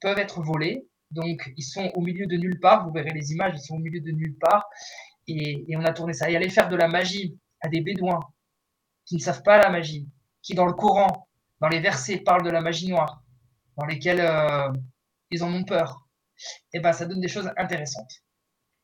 peuvent 0.00 0.18
être 0.18 0.42
volés. 0.42 0.86
Donc, 1.10 1.52
ils 1.56 1.62
sont 1.62 1.90
au 1.94 2.00
milieu 2.00 2.26
de 2.26 2.36
nulle 2.36 2.60
part. 2.60 2.86
Vous 2.86 2.92
verrez 2.92 3.10
les 3.10 3.32
images, 3.32 3.54
ils 3.54 3.60
sont 3.60 3.76
au 3.76 3.78
milieu 3.78 4.00
de 4.00 4.10
nulle 4.10 4.36
part. 4.38 4.68
Et, 5.26 5.64
on 5.76 5.84
a 5.84 5.92
tourné 5.92 6.12
ça. 6.12 6.30
Et 6.30 6.36
aller 6.36 6.50
faire 6.50 6.68
de 6.68 6.76
la 6.76 6.88
magie 6.88 7.38
à 7.60 7.68
des 7.68 7.80
bédouins 7.80 8.20
qui 9.06 9.16
ne 9.16 9.20
savent 9.20 9.42
pas 9.42 9.58
la 9.58 9.70
magie, 9.70 10.08
qui 10.42 10.54
dans 10.54 10.66
le 10.66 10.72
Coran 10.72 11.26
dans 11.60 11.68
les 11.68 11.80
versets 11.80 12.18
parlent 12.18 12.44
de 12.44 12.50
la 12.50 12.60
magie 12.60 12.88
noire, 12.88 13.22
dans 13.76 13.86
lesquels 13.86 14.20
euh, 14.20 14.72
ils 15.30 15.44
en 15.44 15.52
ont 15.52 15.64
peur, 15.64 16.08
et 16.72 16.78
eh 16.78 16.80
ben 16.80 16.92
ça 16.92 17.06
donne 17.06 17.20
des 17.20 17.28
choses 17.28 17.50
intéressantes. 17.56 18.12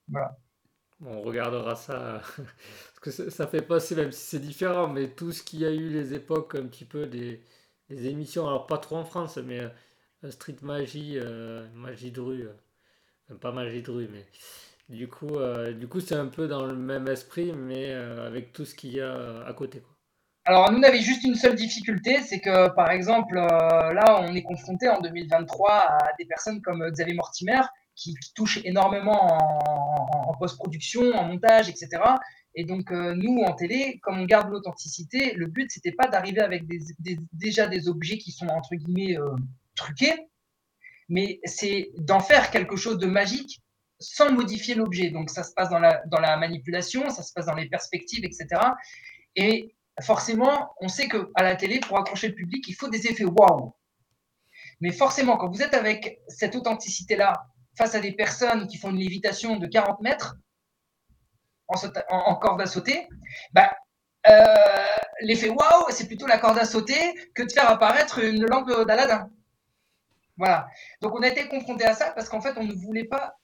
Voilà. 0.08 0.36
On 1.04 1.20
regardera 1.22 1.76
ça, 1.76 2.22
parce 2.36 3.18
que 3.18 3.30
ça 3.30 3.46
fait 3.46 3.62
passer, 3.62 3.94
même 3.94 4.12
si 4.12 4.24
c'est 4.24 4.38
différent, 4.38 4.88
mais 4.88 5.08
tout 5.08 5.32
ce 5.32 5.42
qu'il 5.42 5.60
y 5.60 5.66
a 5.66 5.70
eu 5.70 5.88
les 5.88 6.14
époques, 6.14 6.54
un 6.54 6.66
petit 6.66 6.84
peu 6.84 7.06
des, 7.06 7.42
des 7.90 8.06
émissions, 8.08 8.46
alors 8.46 8.66
pas 8.66 8.78
trop 8.78 8.96
en 8.96 9.04
France, 9.04 9.36
mais 9.38 9.60
euh, 9.60 10.30
Street 10.30 10.56
Magie, 10.62 11.14
euh, 11.16 11.66
Magie 11.74 12.12
de 12.12 12.20
rue, 12.20 12.48
pas 13.40 13.52
Magie 13.52 13.82
de 13.82 13.90
rue, 13.90 14.08
mais 14.10 14.26
du 14.88 15.08
coup, 15.08 16.00
c'est 16.00 16.14
un 16.14 16.26
peu 16.28 16.48
dans 16.48 16.64
le 16.66 16.76
même 16.76 17.08
esprit, 17.08 17.52
mais 17.52 17.92
avec 17.92 18.52
tout 18.52 18.64
ce 18.64 18.74
qu'il 18.74 18.94
y 18.94 19.00
a 19.00 19.44
à 19.44 19.52
côté. 19.52 19.82
Alors, 20.48 20.70
nous, 20.70 20.78
on 20.78 20.82
avait 20.84 21.00
juste 21.00 21.24
une 21.24 21.34
seule 21.34 21.56
difficulté, 21.56 22.22
c'est 22.22 22.38
que, 22.38 22.68
par 22.68 22.92
exemple, 22.92 23.36
euh, 23.36 23.92
là, 23.92 24.20
on 24.20 24.32
est 24.32 24.44
confronté 24.44 24.88
en 24.88 25.00
2023 25.00 25.72
à 25.72 26.12
des 26.20 26.24
personnes 26.24 26.62
comme 26.62 26.88
Xavier 26.88 27.14
Mortimer, 27.14 27.62
qui, 27.96 28.14
touchent 28.32 28.60
énormément 28.64 29.24
en, 29.24 29.95
post-production, 30.36 31.12
en 31.12 31.24
montage, 31.24 31.68
etc. 31.68 31.88
Et 32.54 32.64
donc, 32.64 32.90
euh, 32.90 33.14
nous, 33.14 33.42
en 33.42 33.52
télé, 33.52 34.00
comme 34.02 34.18
on 34.18 34.24
garde 34.24 34.50
l'authenticité, 34.50 35.34
le 35.34 35.46
but, 35.46 35.70
c'était 35.70 35.92
pas 35.92 36.08
d'arriver 36.08 36.40
avec 36.40 36.64
déjà 37.32 37.66
des 37.66 37.88
objets 37.88 38.18
qui 38.18 38.32
sont, 38.32 38.48
entre 38.48 38.74
guillemets, 38.74 39.18
euh, 39.18 39.36
truqués, 39.74 40.28
mais 41.08 41.38
c'est 41.44 41.90
d'en 41.98 42.20
faire 42.20 42.50
quelque 42.50 42.76
chose 42.76 42.98
de 42.98 43.06
magique 43.06 43.62
sans 43.98 44.32
modifier 44.32 44.74
l'objet. 44.74 45.10
Donc, 45.10 45.30
ça 45.30 45.42
se 45.42 45.52
passe 45.52 45.68
dans 45.68 45.78
la, 45.78 46.02
dans 46.06 46.20
la 46.20 46.36
manipulation, 46.38 47.10
ça 47.10 47.22
se 47.22 47.32
passe 47.32 47.46
dans 47.46 47.54
les 47.54 47.68
perspectives, 47.68 48.24
etc. 48.24 48.46
Et 49.36 49.74
forcément, 50.02 50.74
on 50.80 50.88
sait 50.88 51.08
que 51.08 51.30
à 51.34 51.42
la 51.42 51.56
télé, 51.56 51.80
pour 51.80 51.98
accrocher 51.98 52.28
le 52.28 52.34
public, 52.34 52.64
il 52.68 52.74
faut 52.74 52.88
des 52.88 53.06
effets 53.06 53.24
waouh. 53.24 53.74
Mais 54.80 54.92
forcément, 54.92 55.36
quand 55.36 55.48
vous 55.48 55.62
êtes 55.62 55.74
avec 55.74 56.20
cette 56.28 56.54
authenticité-là 56.54 57.34
face 57.76 57.94
à 57.94 58.00
des 58.00 58.12
personnes 58.12 58.66
qui 58.66 58.78
font 58.78 58.90
une 58.90 58.98
lévitation 58.98 59.56
de 59.56 59.66
40 59.66 60.00
mètres 60.00 60.36
en, 61.68 62.36
corde 62.36 62.60
à 62.60 62.66
sauter, 62.66 63.08
bah, 63.52 63.76
euh, 64.28 64.44
l'effet 65.20 65.48
waouh, 65.48 65.86
c'est 65.90 66.06
plutôt 66.06 66.26
la 66.26 66.38
corde 66.38 66.58
à 66.58 66.64
sauter 66.64 67.14
que 67.34 67.42
de 67.42 67.50
faire 67.50 67.68
apparaître 67.70 68.18
une 68.18 68.44
lampe 68.46 68.70
d'Aladin. 68.86 69.30
Voilà. 70.36 70.68
Donc 71.00 71.14
on 71.14 71.22
a 71.22 71.28
été 71.28 71.48
confronté 71.48 71.84
à 71.84 71.94
ça 71.94 72.12
parce 72.12 72.28
qu'en 72.28 72.40
fait, 72.40 72.56
on 72.56 72.64
ne 72.64 72.74
voulait 72.74 73.04
pas 73.04 73.36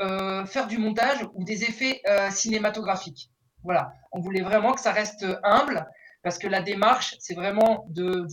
euh, 0.00 0.44
faire 0.46 0.66
du 0.66 0.78
montage 0.78 1.26
ou 1.34 1.44
des 1.44 1.64
effets 1.64 2.00
euh, 2.08 2.30
cinématographiques. 2.30 3.30
Voilà, 3.64 3.92
on 4.10 4.20
voulait 4.20 4.42
vraiment 4.42 4.72
que 4.72 4.80
ça 4.80 4.92
reste 4.92 5.24
humble 5.44 5.86
parce 6.22 6.38
que 6.38 6.46
la 6.46 6.62
démarche, 6.62 7.16
c'est 7.18 7.34
vraiment 7.34 7.86
de, 7.90 8.26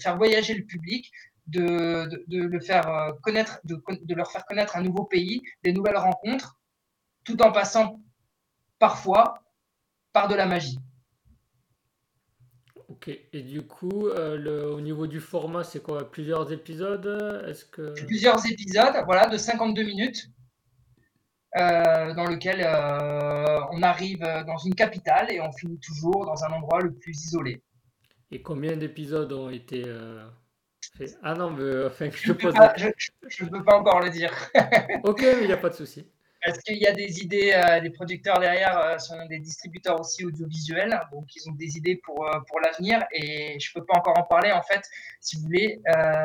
faire 0.00 0.16
voyager 0.16 0.54
le 0.54 0.64
public, 0.64 1.10
de, 1.52 2.24
le 2.28 2.60
faire 2.60 2.88
euh, 2.88 3.12
connaître, 3.22 3.60
de, 3.64 4.14
leur 4.14 4.30
faire 4.30 4.44
connaître 4.46 4.76
un 4.76 4.82
nouveau 4.82 5.04
pays, 5.04 5.42
des 5.62 5.72
nouvelles 5.72 5.96
rencontres, 5.96 6.58
tout 7.24 7.40
en 7.42 7.52
passant 7.52 8.00
parfois 8.78 9.34
par 10.12 10.28
de 10.28 10.34
la 10.34 10.46
magie. 10.46 10.78
Ok, 12.88 13.08
et 13.08 13.42
du 13.42 13.62
coup, 13.62 14.08
euh, 14.08 14.36
le, 14.36 14.70
au 14.70 14.80
niveau 14.80 15.06
du 15.06 15.20
format, 15.20 15.64
c'est 15.64 15.82
quoi? 15.82 16.10
Plusieurs 16.10 16.52
épisodes? 16.52 17.44
Est-ce 17.48 17.64
que... 17.64 17.94
Plusieurs 18.06 18.44
épisodes, 18.46 18.94
voilà, 19.06 19.28
de 19.28 19.36
52 19.36 19.82
minutes. 19.82 20.30
Euh, 21.58 22.14
dans 22.14 22.24
lequel 22.24 22.62
euh, 22.64 23.60
on 23.72 23.82
arrive 23.82 24.20
dans 24.46 24.56
une 24.56 24.74
capitale 24.74 25.30
et 25.30 25.38
on 25.38 25.52
finit 25.52 25.78
toujours 25.80 26.24
dans 26.24 26.44
un 26.44 26.50
endroit 26.50 26.80
le 26.80 26.94
plus 26.94 27.12
isolé. 27.26 27.62
Et 28.30 28.40
combien 28.40 28.74
d'épisodes 28.74 29.30
ont 29.34 29.50
été 29.50 29.84
Ah 31.22 31.34
non, 31.34 31.50
mais 31.50 31.86
enfin, 31.86 32.10
je, 32.10 32.32
ne 32.32 33.48
peux 33.48 33.64
pas 33.64 33.78
encore 33.78 34.00
le 34.00 34.10
dire. 34.10 34.32
ok, 35.04 35.20
mais 35.22 35.42
il 35.42 35.46
n'y 35.46 35.52
a 35.52 35.56
pas 35.56 35.70
de 35.70 35.74
souci. 35.74 36.06
Parce 36.44 36.58
qu'il 36.58 36.78
y 36.78 36.86
a 36.86 36.92
des 36.92 37.20
idées, 37.20 37.60
des 37.82 37.90
producteurs 37.90 38.40
derrière 38.40 39.00
sont 39.00 39.16
des 39.26 39.38
distributeurs 39.38 40.00
aussi 40.00 40.24
audiovisuels, 40.24 41.00
donc 41.12 41.24
ils 41.36 41.48
ont 41.48 41.54
des 41.54 41.76
idées 41.76 42.00
pour, 42.04 42.28
pour 42.48 42.60
l'avenir 42.60 43.04
et 43.12 43.60
je 43.60 43.70
ne 43.70 43.80
peux 43.80 43.86
pas 43.86 43.98
encore 43.98 44.18
en 44.18 44.24
parler. 44.24 44.50
En 44.50 44.62
fait, 44.62 44.82
si 45.20 45.36
vous 45.36 45.42
voulez, 45.42 45.80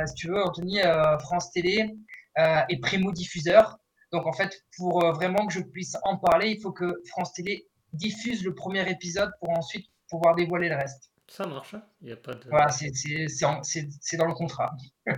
si 0.07 0.13
tu 0.15 0.29
veux, 0.29 0.43
Anthony, 0.43 0.79
France 1.19 1.51
Télé 1.51 1.95
est 2.35 2.81
primo-diffuseur 2.81 3.77
donc 4.11 4.25
en 4.25 4.33
fait, 4.33 4.63
pour 4.77 5.03
euh, 5.03 5.11
vraiment 5.11 5.45
que 5.47 5.53
je 5.53 5.59
puisse 5.59 5.97
en 6.03 6.17
parler, 6.17 6.51
il 6.51 6.61
faut 6.61 6.71
que 6.71 7.01
France 7.07 7.33
Télé 7.33 7.67
diffuse 7.93 8.43
le 8.43 8.53
premier 8.53 8.89
épisode 8.89 9.31
pour 9.39 9.49
ensuite 9.49 9.87
pouvoir 10.09 10.35
dévoiler 10.35 10.69
le 10.69 10.75
reste. 10.75 11.11
Ça 11.27 11.45
marche, 11.45 11.73
hein. 11.73 11.83
il 12.01 12.09
y 12.09 12.11
a 12.11 12.15
pas 12.15 12.33
de... 12.33 12.49
Voilà, 12.49 12.69
c'est 12.69 14.17
dans 14.17 14.27
le 14.27 14.33
contrat. 14.33 14.71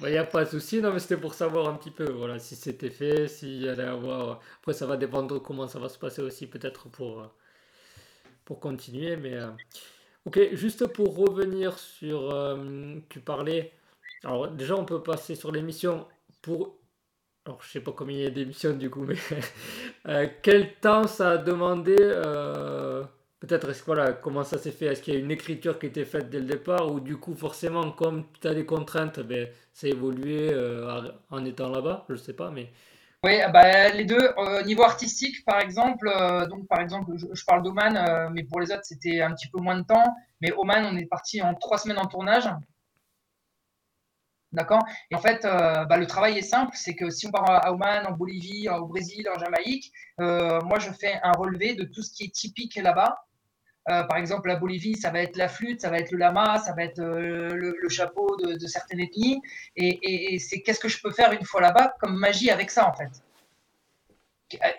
Il 0.00 0.08
n'y 0.08 0.16
a 0.16 0.24
pas 0.24 0.44
de 0.44 0.50
souci, 0.50 0.80
non, 0.80 0.92
mais 0.92 0.98
c'était 0.98 1.20
pour 1.20 1.34
savoir 1.34 1.68
un 1.68 1.74
petit 1.74 1.92
peu 1.92 2.10
voilà, 2.10 2.40
si 2.40 2.56
c'était 2.56 2.90
fait, 2.90 3.28
s'il 3.28 3.62
y 3.62 3.68
allait 3.68 3.84
avoir. 3.84 4.40
Après, 4.58 4.72
ça 4.72 4.84
va 4.84 4.96
dépendre 4.96 5.32
de 5.34 5.38
comment 5.38 5.68
ça 5.68 5.78
va 5.78 5.88
se 5.88 5.98
passer 5.98 6.22
aussi, 6.22 6.48
peut-être 6.48 6.88
pour, 6.88 7.20
euh, 7.20 7.26
pour 8.44 8.58
continuer. 8.58 9.16
Mais 9.16 9.34
euh, 9.34 9.50
ok, 10.24 10.54
juste 10.54 10.88
pour 10.88 11.14
revenir 11.14 11.78
sur. 11.78 12.34
tu 13.10 13.20
parlais. 13.20 13.72
Alors, 14.24 14.48
déjà, 14.48 14.74
on 14.74 14.84
peut 14.84 15.04
passer 15.04 15.36
sur 15.36 15.52
l'émission 15.52 16.08
pour 16.40 16.82
alors 17.44 17.60
je 17.62 17.70
sais 17.70 17.80
pas 17.80 17.92
combien 17.92 18.16
il 18.16 18.22
y 18.22 18.26
a 18.26 18.30
d'émissions 18.30 18.74
du 18.74 18.88
coup, 18.88 19.02
mais 19.02 19.16
euh, 20.06 20.28
quel 20.42 20.74
temps 20.76 21.08
ça 21.08 21.32
a 21.32 21.38
demandé 21.38 21.96
euh, 21.98 23.04
Peut-être 23.42 23.72
voilà, 23.86 24.12
comment 24.12 24.44
ça 24.44 24.56
s'est 24.56 24.70
fait? 24.70 24.86
Est-ce 24.86 25.02
qu'il 25.02 25.14
y 25.14 25.16
a 25.16 25.20
une 25.20 25.32
écriture 25.32 25.78
qui 25.78 25.86
était 25.86 26.04
faite 26.04 26.30
dès 26.30 26.38
le 26.38 26.46
départ? 26.46 26.92
Ou 26.92 27.00
du 27.00 27.16
coup 27.16 27.34
forcément 27.34 27.90
comme 27.90 28.24
tu 28.40 28.46
as 28.46 28.54
des 28.54 28.64
contraintes, 28.64 29.18
ben, 29.18 29.48
ça 29.72 29.88
a 29.88 29.90
évolué 29.90 30.50
euh, 30.52 31.10
en 31.28 31.44
étant 31.44 31.68
là-bas? 31.68 32.06
Je 32.08 32.14
sais 32.14 32.34
pas, 32.34 32.50
mais... 32.52 32.70
Oui, 33.24 33.38
bah, 33.52 33.88
les 33.90 34.04
deux. 34.04 34.32
Au 34.36 34.62
niveau 34.62 34.84
artistique, 34.84 35.44
par 35.44 35.60
exemple, 35.60 36.08
donc 36.48 36.68
par 36.68 36.80
exemple, 36.80 37.12
je, 37.16 37.44
parle 37.44 37.62
d'Oman, 37.62 38.30
mais 38.32 38.44
pour 38.44 38.60
les 38.60 38.70
autres, 38.72 38.84
c'était 38.84 39.20
un 39.22 39.32
petit 39.32 39.48
peu 39.48 39.60
moins 39.60 39.78
de 39.78 39.86
temps. 39.86 40.14
Mais 40.40 40.52
Oman, 40.52 40.86
on 40.86 40.96
est 40.96 41.06
parti 41.06 41.42
en 41.42 41.54
trois 41.54 41.78
semaines 41.78 41.98
en 41.98 42.06
tournage. 42.06 42.48
D'accord? 44.52 44.82
Et 45.10 45.14
en 45.14 45.18
fait, 45.18 45.44
euh, 45.44 45.84
bah, 45.86 45.96
le 45.96 46.06
travail 46.06 46.36
est 46.38 46.42
simple, 46.42 46.72
c'est 46.76 46.94
que 46.94 47.08
si 47.10 47.26
on 47.26 47.30
part 47.30 47.48
à 47.48 47.72
Oman, 47.72 48.06
en 48.06 48.12
Bolivie, 48.12 48.68
au 48.68 48.86
Brésil, 48.86 49.26
en 49.34 49.38
Jamaïque, 49.38 49.90
euh, 50.20 50.60
moi 50.62 50.78
je 50.78 50.90
fais 50.90 51.18
un 51.22 51.32
relevé 51.32 51.74
de 51.74 51.84
tout 51.84 52.02
ce 52.02 52.12
qui 52.12 52.24
est 52.24 52.34
typique 52.34 52.76
là-bas. 52.76 53.16
Euh, 53.90 54.04
par 54.04 54.16
exemple, 54.16 54.48
la 54.48 54.56
Bolivie, 54.56 54.96
ça 54.96 55.10
va 55.10 55.20
être 55.20 55.36
la 55.36 55.48
flûte, 55.48 55.80
ça 55.80 55.90
va 55.90 55.98
être 55.98 56.12
le 56.12 56.18
lama, 56.18 56.58
ça 56.58 56.72
va 56.72 56.84
être 56.84 57.02
le, 57.02 57.88
chapeau 57.88 58.36
de, 58.36 58.66
certaines 58.66 59.00
ethnies. 59.00 59.40
Et, 59.76 60.38
c'est 60.38 60.62
qu'est-ce 60.62 60.80
que 60.80 60.88
je 60.88 61.00
peux 61.02 61.10
faire 61.10 61.32
une 61.32 61.44
fois 61.44 61.60
là-bas 61.60 61.94
comme 62.00 62.16
magie 62.16 62.50
avec 62.50 62.70
ça 62.70 62.88
en 62.88 62.94
fait? 62.94 63.10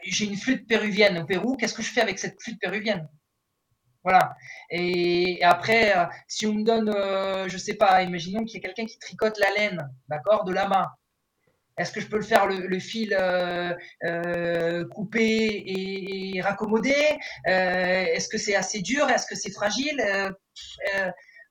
J'ai 0.03 0.25
une 0.25 0.37
flûte 0.37 0.67
péruvienne 0.67 1.17
au 1.17 1.25
Pérou, 1.25 1.57
qu'est-ce 1.57 1.73
que 1.73 1.81
je 1.81 1.91
fais 1.91 2.01
avec 2.01 2.19
cette 2.19 2.41
flûte 2.41 2.59
péruvienne? 2.59 3.09
Voilà. 4.03 4.35
Et, 4.69 5.43
après, 5.43 5.97
euh, 5.97 6.05
si 6.27 6.45
on 6.45 6.53
me 6.53 6.63
donne, 6.63 6.89
euh, 6.89 7.47
je 7.47 7.57
sais 7.57 7.75
pas, 7.75 8.03
imaginons 8.03 8.43
qu'il 8.43 8.55
y 8.55 8.57
a 8.57 8.67
quelqu'un 8.67 8.85
qui 8.85 8.99
tricote 8.99 9.37
la 9.39 9.51
laine, 9.51 9.89
d'accord, 10.09 10.43
de 10.43 10.53
la 10.53 10.67
main. 10.67 10.87
Est-ce 11.77 11.91
que 11.91 12.01
je 12.01 12.07
peux 12.07 12.17
le 12.17 12.23
faire 12.23 12.45
le, 12.47 12.79
fil 12.79 13.17
euh, 13.19 14.85
coupé 14.89 15.63
et, 15.65 16.41
raccommodé? 16.41 16.95
Est-ce 17.45 18.29
que 18.29 18.37
c'est 18.37 18.55
assez 18.55 18.81
dur? 18.81 19.09
Est-ce 19.09 19.25
que 19.25 19.35
c'est 19.35 19.51
fragile? 19.51 20.01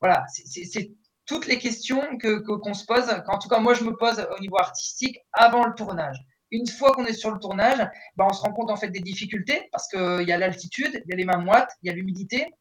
Voilà, 0.01 0.25
c'est 0.29 0.93
toutes 1.27 1.47
les 1.47 1.59
questions 1.59 2.19
que 2.19 2.39
qu'on 2.39 2.75
se 2.75 2.85
pose. 2.85 3.09
En 3.29 3.39
tout 3.39 3.49
cas, 3.49 3.59
moi, 3.59 3.75
je 3.75 3.85
me 3.85 3.97
pose 3.97 4.27
au 4.37 4.41
niveau 4.41 4.59
artistique 4.59 5.19
avant 5.33 5.65
le 5.65 5.75
tournage. 5.75 6.19
Une 6.51 6.67
fois 6.67 6.93
qu'on 6.93 7.07
est 7.07 7.15
sur 7.15 7.31
le 7.31 7.39
tournage, 7.39 7.79
bah, 8.17 8.27
on 8.29 8.33
se 8.33 8.43
rend 8.43 8.53
compte 8.53 8.71
en 8.71 8.77
fait 8.77 8.89
des 8.89 9.01
difficultés 9.01 9.69
parce 9.73 9.89
qu'il 9.89 10.29
y 10.29 10.33
a 10.33 10.37
l'altitude, 10.37 11.03
il 11.07 11.11
y 11.11 11.13
a 11.15 11.17
les 11.17 11.25
mains 11.25 11.39
moites, 11.39 11.71
il 11.83 11.89
y 11.89 11.91
a 11.91 11.95
l'humidité. 11.95 12.53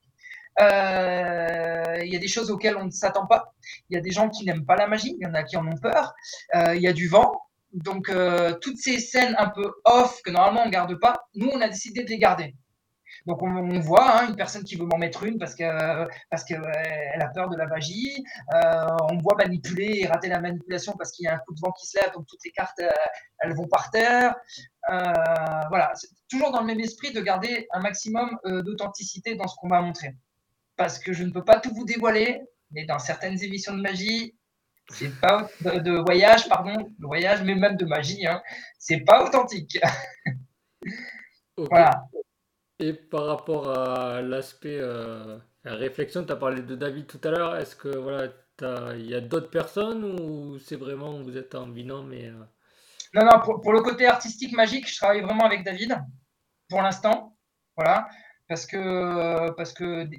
Euh, 0.60 1.98
il 2.04 2.12
y 2.12 2.16
a 2.16 2.20
des 2.20 2.28
choses 2.28 2.52
auxquelles 2.52 2.78
on 2.78 2.86
ne 2.86 2.92
s'attend 2.92 3.26
pas. 3.26 3.54
Il 3.90 3.96
y 3.96 3.98
a 3.98 4.02
des 4.02 4.12
gens 4.12 4.30
qui 4.30 4.46
n'aiment 4.46 4.66
pas 4.66 4.76
la 4.76 4.88
magie, 4.88 5.16
il 5.20 5.24
y 5.24 5.28
en 5.28 5.34
a 5.34 5.44
qui 5.44 5.58
en 5.58 5.68
ont 5.68 5.78
peur. 5.78 6.14
Euh, 6.56 6.76
il 6.76 6.82
y 6.82 6.88
a 6.88 6.94
du 6.94 7.08
vent. 7.08 7.31
Donc, 7.74 8.10
euh, 8.10 8.54
toutes 8.62 8.78
ces 8.78 9.00
scènes 9.00 9.36
un 9.38 9.50
peu 9.50 9.72
off 9.86 10.22
que 10.24 10.32
normalement 10.32 10.64
on 10.64 10.66
ne 10.66 10.72
garde 10.72 11.00
pas, 11.00 11.28
nous, 11.36 11.50
on 11.54 11.62
a 11.62 11.68
décidé 11.68 12.04
de 12.04 12.10
les 12.10 12.18
garder. 12.18 12.56
Donc 13.26 13.42
on, 13.44 13.80
voit 13.80 14.20
hein, 14.20 14.30
une 14.30 14.36
personne 14.36 14.64
qui 14.64 14.76
veut 14.76 14.86
m'en 14.86 14.98
mettre 14.98 15.24
une 15.24 15.38
parce 15.38 15.54
que 15.54 16.08
parce 16.30 16.44
que 16.44 16.56
elle 16.56 17.22
a 17.22 17.28
peur 17.28 17.50
de 17.50 17.58
la 17.58 17.68
magie. 17.68 18.24
Euh, 18.56 18.88
on 19.12 19.18
voit 19.18 19.36
manipuler 19.36 20.00
et 20.02 20.08
rater 20.08 20.28
la 20.28 20.40
manipulation 20.40 20.94
parce 20.98 21.12
qu'il 21.12 21.26
y 21.26 21.28
a 21.28 21.36
un 21.36 21.38
coup 21.38 21.54
de 21.54 21.60
vent 21.60 21.72
qui 21.72 21.86
se 21.86 22.00
lève, 22.00 22.14
donc 22.14 22.26
toutes 22.28 22.44
les 22.44 22.52
cartes 22.52 22.80
euh, 22.80 22.90
elles 23.40 23.54
vont 23.54 23.68
par 23.68 23.92
terre. 23.92 24.36
Euh, 24.90 25.04
voilà, 25.70 25.92
c'est 25.96 26.10
toujours 26.30 26.52
dans 26.52 26.62
le 26.62 26.68
même 26.68 26.80
esprit 26.80 27.14
de 27.14 27.22
garder 27.22 27.68
un 27.72 27.82
maximum 27.82 28.38
d'authenticité 28.46 29.36
dans 29.36 29.48
ce 29.48 29.56
qu'on 29.58 29.68
va 29.68 29.82
montrer. 29.82 30.16
Parce 30.76 30.98
que 30.98 31.14
je 31.14 31.24
ne 31.24 31.32
peux 31.32 31.44
pas 31.44 31.60
tout 31.60 31.74
vous 31.76 31.86
dévoiler, 31.86 32.42
mais 32.72 32.86
dans 32.86 33.00
certaines 33.00 33.44
émissions 33.44 33.76
de 33.76 33.82
magie, 33.82 34.36
c'est 34.90 35.20
pas 35.20 35.50
de, 35.62 36.04
voyage, 36.04 36.50
pardon, 36.50 36.74
de 36.74 37.06
voyage, 37.06 37.44
mais 37.44 37.56
même 37.56 37.78
de 37.78 37.86
magie, 37.86 38.26
hein, 38.26 38.42
c'est 38.78 39.02
pas 39.02 39.24
authentique. 39.26 39.80
Voilà. 41.58 42.06
Et 42.80 42.94
par 42.94 43.28
rapport 43.28 43.70
à 43.70 44.22
l'aspect 44.22 44.80
euh, 44.80 45.38
réflexion, 45.64 46.26
tu 46.26 46.32
as 46.32 46.36
parlé 46.36 46.64
de 46.64 46.76
David 46.76 47.06
tout 47.06 47.20
à 47.24 47.30
l'heure. 47.30 47.56
Est-ce 47.56 47.76
que 47.76 47.90
voilà, 47.90 48.30
il 48.96 49.06
y 49.06 49.14
a 49.14 49.22
d'autres 49.22 49.50
personnes 49.52 50.04
ou 50.04 50.58
c'est 50.58 50.78
vraiment 50.78 51.22
vous 51.22 51.38
êtes 51.38 51.54
en 51.54 51.68
binôme 51.68 52.08
mais 52.08 52.30
euh, 52.30 52.44
Non, 53.14 53.26
non, 53.26 53.40
pour, 53.62 53.74
le 53.74 53.82
côté 53.82 54.08
artistique 54.08 54.54
magique, 54.54 54.90
je 54.90 54.98
travaille 54.98 55.22
vraiment 55.22 55.46
avec 55.46 55.64
David 55.64 55.96
pour 56.70 56.82
l'instant. 56.82 57.38
Voilà. 57.78 58.08
Parce 58.48 58.66
que, 58.66 59.52
parce 59.52 59.74
que 59.74 60.10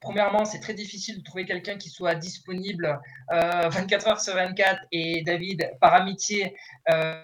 premièrement, 0.00 0.44
c'est 0.44 0.60
très 0.60 0.74
difficile 0.74 1.18
de 1.18 1.22
trouver 1.22 1.44
quelqu'un 1.44 1.76
qui 1.76 1.90
soit 1.90 2.14
disponible 2.14 3.00
24 3.30 4.06
euh, 4.06 4.10
heures 4.10 4.20
sur 4.20 4.34
24 4.34 4.80
et 4.92 5.22
David, 5.22 5.70
par 5.80 5.94
amitié, 5.94 6.54
euh, 6.90 7.22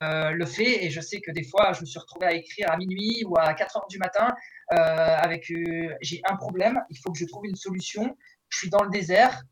le 0.00 0.46
fait. 0.46 0.84
Et 0.84 0.90
je 0.90 1.00
sais 1.00 1.20
que 1.20 1.30
des 1.30 1.44
fois, 1.44 1.72
je 1.72 1.80
me 1.80 1.86
suis 1.86 1.98
retrouvé 1.98 2.26
à 2.26 2.32
écrire 2.32 2.70
à 2.70 2.76
minuit 2.76 3.24
ou 3.26 3.36
à 3.38 3.54
4 3.54 3.76
heures 3.76 3.88
du 3.88 3.98
matin 3.98 4.34
avec 4.68 5.52
j'ai 6.00 6.20
un 6.28 6.36
problème, 6.36 6.82
il 6.90 6.98
faut 6.98 7.12
que 7.12 7.18
je 7.18 7.24
trouve 7.24 7.46
une 7.46 7.54
solution. 7.54 8.16
Je 8.48 8.58
suis 8.58 8.70
dans 8.70 8.82
le 8.82 8.90
désert, 8.90 9.42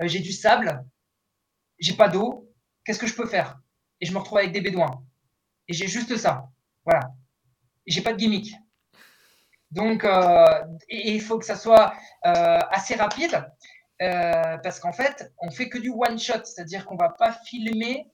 euh, 0.00 0.08
j'ai 0.08 0.20
du 0.20 0.32
sable, 0.32 0.84
j'ai 1.78 1.94
pas 1.94 2.08
d'eau, 2.08 2.52
qu'est-ce 2.84 2.98
que 2.98 3.06
je 3.06 3.14
peux 3.14 3.26
faire? 3.26 3.60
Et 4.00 4.06
je 4.06 4.12
me 4.12 4.18
retrouve 4.18 4.38
avec 4.38 4.52
des 4.52 4.60
bédouins. 4.60 5.04
Et 5.66 5.72
j'ai 5.72 5.88
juste 5.88 6.16
ça. 6.16 6.48
Voilà. 6.84 7.12
J'ai 7.86 8.00
pas 8.00 8.12
de 8.12 8.18
gimmick. 8.18 8.54
Donc, 9.70 10.04
euh, 10.04 10.46
il 10.88 11.20
faut 11.20 11.38
que 11.38 11.44
ça 11.44 11.56
soit 11.56 11.92
euh, 12.26 12.58
assez 12.70 12.94
rapide 12.94 13.44
parce 14.00 14.78
qu'en 14.78 14.92
fait, 14.92 15.32
on 15.38 15.50
fait 15.50 15.68
que 15.68 15.78
du 15.78 15.90
one 15.90 16.18
shot, 16.18 16.44
c'est-à-dire 16.44 16.86
qu'on 16.86 16.96
va 16.96 17.08
pas 17.08 17.32
filmer 17.32 18.06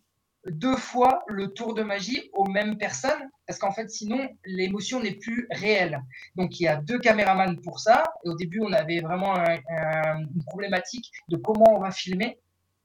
deux 0.47 0.77
fois 0.77 1.25
le 1.27 1.53
tour 1.53 1.75
de 1.75 1.83
magie 1.83 2.31
aux 2.33 2.47
mêmes 2.47 2.77
personnes, 2.77 3.31
parce 3.47 3.59
qu'en 3.59 3.73
fait, 3.73 3.91
sinon, 3.91 4.29
l'émotion 4.45 5.01
n'est 5.01 5.15
plus 5.15 5.47
réelle. 5.51 6.03
Donc, 6.37 6.61
il 6.61 6.65
y 6.65 6.69
a 6.69 6.77
deux 6.77 6.99
caméramans 6.99 7.61
pour 7.63 7.81
ça. 7.81 8.05
Et 8.25 8.29
au 8.29 8.35
début, 8.35 8.61
on 8.61 8.73
avait 8.73 9.01
vraiment 9.01 9.35
une 9.37 10.45
problématique 10.47 11.11
de 11.29 11.37
comment 11.37 11.77
on 11.77 11.81
va 11.81 11.91
filmer, 11.91 12.39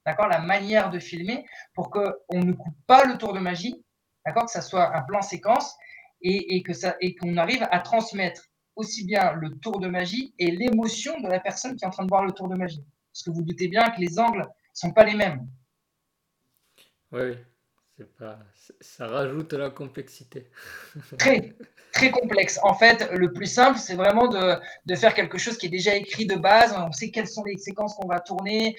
d'accord, 0.06 0.28
la 0.28 0.40
manière 0.40 0.90
de 0.90 0.98
filmer, 0.98 1.44
pour 1.74 1.90
qu'on 1.90 2.12
ne 2.32 2.52
coupe 2.52 2.76
pas 2.86 3.04
le 3.04 3.18
tour 3.18 3.32
de 3.32 3.40
magie, 3.40 3.82
d'accord, 4.24 4.46
que 4.46 4.52
ça 4.52 4.62
soit 4.62 4.96
un 4.96 5.02
plan 5.02 5.22
séquence 5.22 5.74
et, 6.22 6.56
et 6.56 6.62
que 6.62 6.72
ça 6.72 6.96
et 7.00 7.14
qu'on 7.14 7.36
arrive 7.36 7.66
à 7.70 7.80
transmettre 7.80 8.49
aussi 8.76 9.04
bien 9.04 9.32
le 9.32 9.50
tour 9.58 9.80
de 9.80 9.88
magie 9.88 10.34
et 10.38 10.50
l'émotion 10.50 11.20
de 11.20 11.28
la 11.28 11.40
personne 11.40 11.76
qui 11.76 11.84
est 11.84 11.88
en 11.88 11.90
train 11.90 12.04
de 12.04 12.10
voir 12.10 12.24
le 12.24 12.32
tour 12.32 12.48
de 12.48 12.56
magie. 12.56 12.84
Parce 13.12 13.22
que 13.24 13.30
vous 13.30 13.42
doutez 13.42 13.68
bien 13.68 13.90
que 13.90 14.00
les 14.00 14.18
angles 14.18 14.46
sont 14.72 14.92
pas 14.92 15.04
les 15.04 15.14
mêmes. 15.14 15.46
Oui, 17.12 17.34
pas, 18.18 18.38
ça 18.80 19.06
rajoute 19.06 19.52
la 19.52 19.70
complexité. 19.70 20.48
Très, 21.18 21.54
très 21.92 22.10
complexe. 22.10 22.58
En 22.62 22.74
fait, 22.74 23.10
le 23.12 23.32
plus 23.32 23.46
simple, 23.46 23.78
c'est 23.78 23.94
vraiment 23.94 24.28
de, 24.28 24.54
de, 24.86 24.94
faire 24.94 25.14
quelque 25.14 25.38
chose 25.38 25.58
qui 25.58 25.66
est 25.66 25.70
déjà 25.70 25.94
écrit 25.94 26.26
de 26.26 26.36
base. 26.36 26.74
On 26.76 26.92
sait 26.92 27.10
quelles 27.10 27.28
sont 27.28 27.44
les 27.44 27.56
séquences 27.56 27.94
qu'on 27.94 28.08
va 28.08 28.20
tourner, 28.20 28.76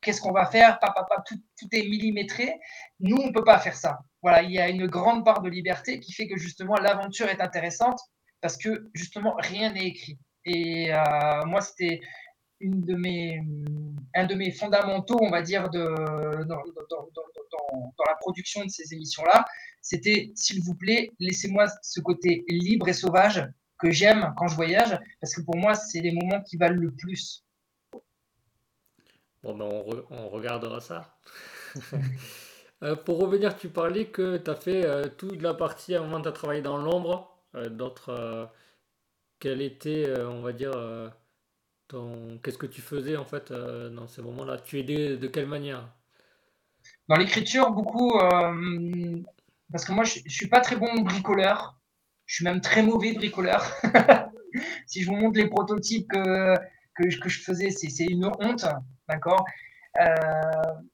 qu'est-ce 0.00 0.20
qu'on 0.20 0.32
va 0.32 0.46
faire, 0.46 0.78
papa, 0.78 1.06
tout, 1.26 1.40
tout, 1.58 1.68
est 1.72 1.88
millimétré. 1.88 2.58
Nous, 2.98 3.16
on 3.16 3.32
peut 3.32 3.44
pas 3.44 3.58
faire 3.58 3.76
ça. 3.76 4.00
Voilà, 4.22 4.42
il 4.42 4.50
y 4.50 4.58
a 4.58 4.68
une 4.68 4.86
grande 4.86 5.24
part 5.24 5.42
de 5.42 5.48
liberté 5.48 6.00
qui 6.00 6.12
fait 6.12 6.28
que 6.28 6.36
justement 6.36 6.74
l'aventure 6.76 7.28
est 7.28 7.40
intéressante 7.40 8.00
parce 8.40 8.56
que 8.56 8.90
justement 8.94 9.34
rien 9.38 9.72
n'est 9.72 9.88
écrit. 9.88 10.18
Et 10.44 10.92
euh, 10.92 11.44
moi, 11.46 11.60
c'était 11.60 12.00
une 12.60 12.82
de 12.82 12.94
mes, 12.94 13.40
un 14.14 14.26
de 14.26 14.34
mes 14.34 14.50
fondamentaux, 14.50 15.18
on 15.20 15.30
va 15.30 15.42
dire, 15.42 15.70
de, 15.70 16.44
dans, 16.44 16.62
la 18.06 18.14
production 18.20 18.64
de 18.64 18.70
ces 18.70 18.92
émissions-là, 18.92 19.44
c'était, 19.80 20.30
s'il 20.34 20.62
vous 20.62 20.74
plaît, 20.74 21.10
laissez-moi 21.18 21.66
ce 21.82 22.00
côté 22.00 22.44
libre 22.48 22.88
et 22.88 22.92
sauvage 22.92 23.46
que 23.78 23.90
j'aime 23.90 24.34
quand 24.36 24.48
je 24.48 24.56
voyage, 24.56 24.98
parce 25.20 25.34
que 25.34 25.40
pour 25.40 25.56
moi, 25.56 25.74
c'est 25.74 26.00
les 26.00 26.12
moments 26.12 26.42
qui 26.42 26.56
valent 26.56 26.76
le 26.76 26.90
plus. 26.90 27.44
Bon, 29.42 29.56
ben 29.56 29.64
on, 30.10 30.28
regardera 30.28 30.80
ça. 30.80 31.18
Euh, 32.82 32.96
pour 32.96 33.18
revenir, 33.18 33.58
tu 33.58 33.68
parlais 33.68 34.06
que 34.06 34.38
tu 34.38 34.50
as 34.50 34.54
fait 34.54 34.86
euh, 34.86 35.06
toute 35.06 35.42
la 35.42 35.52
partie, 35.52 35.94
à 35.94 36.00
un 36.00 36.04
moment, 36.04 36.22
tu 36.22 36.28
as 36.28 36.32
travaillé 36.32 36.62
dans 36.62 36.78
l'ombre, 36.78 37.39
d'autres. 37.54 38.50
quel 39.38 39.62
était, 39.62 40.12
on 40.20 40.40
va 40.42 40.52
dire, 40.52 40.72
Qu'est-ce 42.42 42.58
que 42.58 42.66
tu 42.66 42.80
faisais 42.80 43.16
en 43.16 43.24
fait 43.24 43.52
dans 43.52 44.06
ces 44.06 44.22
moments-là? 44.22 44.58
Tu 44.58 44.78
aidais 44.78 45.16
de 45.16 45.26
quelle 45.26 45.46
manière? 45.46 45.88
Dans 47.08 47.16
l'écriture, 47.16 47.72
beaucoup, 47.72 48.16
euh, 48.18 49.16
parce 49.72 49.84
que 49.84 49.92
moi, 49.92 50.04
je, 50.04 50.20
ne 50.24 50.28
suis 50.28 50.48
pas 50.48 50.60
très 50.60 50.76
bon 50.76 51.00
bricoleur. 51.02 51.80
Je 52.26 52.36
suis 52.36 52.44
même 52.44 52.60
très 52.60 52.82
mauvais 52.82 53.12
bricoleur. 53.12 53.64
si 54.86 55.02
je 55.02 55.08
vous 55.08 55.16
montre 55.16 55.38
les 55.38 55.48
prototypes 55.48 56.08
que, 56.08 56.54
que, 56.94 57.28
je 57.28 57.40
faisais, 57.40 57.70
c'est 57.70 58.04
une 58.04 58.26
honte, 58.26 58.64
d'accord? 59.08 59.44
euh, 59.44 59.69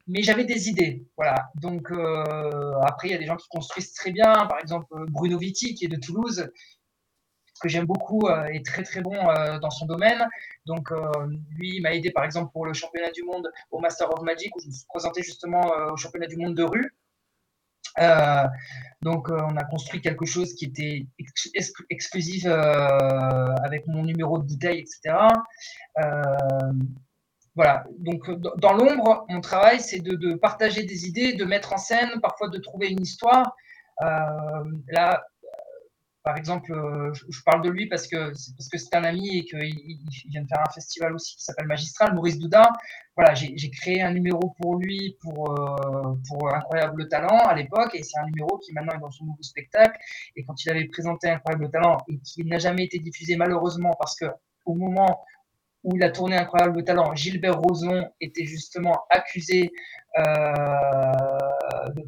mais 0.06 0.22
j'avais 0.22 0.44
des 0.44 0.68
idées, 0.68 1.06
voilà. 1.16 1.50
Donc 1.56 1.90
euh, 1.90 2.72
après, 2.82 3.08
il 3.08 3.10
y 3.12 3.14
a 3.14 3.18
des 3.18 3.26
gens 3.26 3.36
qui 3.36 3.48
construisent 3.48 3.92
très 3.92 4.10
bien. 4.10 4.32
Par 4.46 4.58
exemple, 4.60 4.86
Bruno 5.08 5.38
Vitti, 5.38 5.74
qui 5.74 5.84
est 5.84 5.88
de 5.88 5.96
Toulouse, 5.96 6.48
que 7.60 7.68
j'aime 7.68 7.86
beaucoup 7.86 8.28
euh, 8.28 8.44
est 8.46 8.64
très 8.64 8.82
très 8.82 9.00
bon 9.00 9.14
euh, 9.14 9.58
dans 9.58 9.70
son 9.70 9.86
domaine. 9.86 10.26
Donc 10.66 10.92
euh, 10.92 11.10
lui 11.56 11.80
m'a 11.80 11.94
aidé 11.94 12.10
par 12.10 12.24
exemple 12.24 12.52
pour 12.52 12.66
le 12.66 12.72
championnat 12.72 13.10
du 13.10 13.22
monde 13.22 13.50
au 13.70 13.80
Master 13.80 14.10
of 14.12 14.22
Magic 14.22 14.54
où 14.56 14.60
je 14.60 14.66
me 14.66 14.72
suis 14.72 14.86
présenté 14.88 15.22
justement 15.22 15.62
au 15.92 15.96
championnat 15.96 16.26
du 16.26 16.36
monde 16.36 16.54
de 16.54 16.62
rue. 16.62 16.94
donc 19.02 19.28
on 19.30 19.56
a 19.56 19.64
construit 19.64 20.00
quelque 20.00 20.26
chose 20.26 20.54
qui 20.54 20.66
était 20.66 21.06
exclusif 21.90 22.46
avec 22.46 23.86
mon 23.86 24.02
numéro 24.04 24.38
de 24.38 24.44
bouteille, 24.44 24.80
etc. 24.80 25.16
voilà, 27.56 27.84
donc 27.98 28.30
dans 28.60 28.74
l'ombre, 28.74 29.24
mon 29.28 29.40
travail, 29.40 29.80
c'est 29.80 30.00
de, 30.00 30.34
partager 30.34 30.84
des 30.84 31.08
idées, 31.08 31.32
de 31.32 31.44
mettre 31.44 31.72
en 31.72 31.78
scène, 31.78 32.20
parfois 32.20 32.48
de 32.48 32.58
trouver 32.58 32.88
une 32.88 33.00
histoire. 33.00 33.56
là, 34.00 35.24
par 36.26 36.36
exemple, 36.36 36.72
euh, 36.72 37.12
je 37.14 37.40
parle 37.44 37.62
de 37.62 37.70
lui 37.70 37.86
parce 37.86 38.08
que 38.08 38.16
parce 38.16 38.68
que 38.68 38.78
c'est 38.78 38.96
un 38.96 39.04
ami 39.04 39.38
et 39.38 39.44
qu'il 39.44 39.60
vient 40.28 40.42
de 40.42 40.48
faire 40.48 40.60
un 40.60 40.72
festival 40.72 41.14
aussi 41.14 41.36
qui 41.36 41.44
s'appelle 41.44 41.68
Magistral, 41.68 42.16
Maurice 42.16 42.36
Doudin. 42.40 42.66
Voilà, 43.16 43.32
j'ai 43.34 43.70
créé 43.70 44.02
un 44.02 44.10
numéro 44.12 44.52
pour 44.60 44.74
lui 44.74 45.16
pour 45.20 45.52
euh, 45.52 46.16
pour 46.28 46.52
Incroyable 46.52 47.06
Talent 47.06 47.38
à 47.46 47.54
l'époque 47.54 47.94
et 47.94 48.02
c'est 48.02 48.18
un 48.18 48.26
numéro 48.26 48.58
qui 48.58 48.72
maintenant 48.72 48.94
est 48.94 49.00
dans 49.00 49.12
son 49.12 49.24
nouveau 49.24 49.42
spectacle. 49.42 49.96
Et 50.34 50.44
quand 50.44 50.64
il 50.64 50.70
avait 50.70 50.88
présenté 50.88 51.30
Incroyable 51.30 51.70
Talent 51.70 51.98
et 52.08 52.18
qui 52.18 52.44
n'a 52.44 52.58
jamais 52.58 52.82
été 52.82 52.98
diffusé 52.98 53.36
malheureusement 53.36 53.94
parce 53.96 54.16
que 54.18 54.26
au 54.64 54.74
moment 54.74 55.24
où 55.86 55.96
il 55.96 56.02
a 56.02 56.10
tourné 56.10 56.36
Incroyable 56.36 56.82
Talent, 56.84 57.14
Gilbert 57.14 57.60
Rozon 57.60 58.10
était 58.20 58.44
justement 58.44 59.04
accusé 59.08 59.70
euh, 60.18 60.22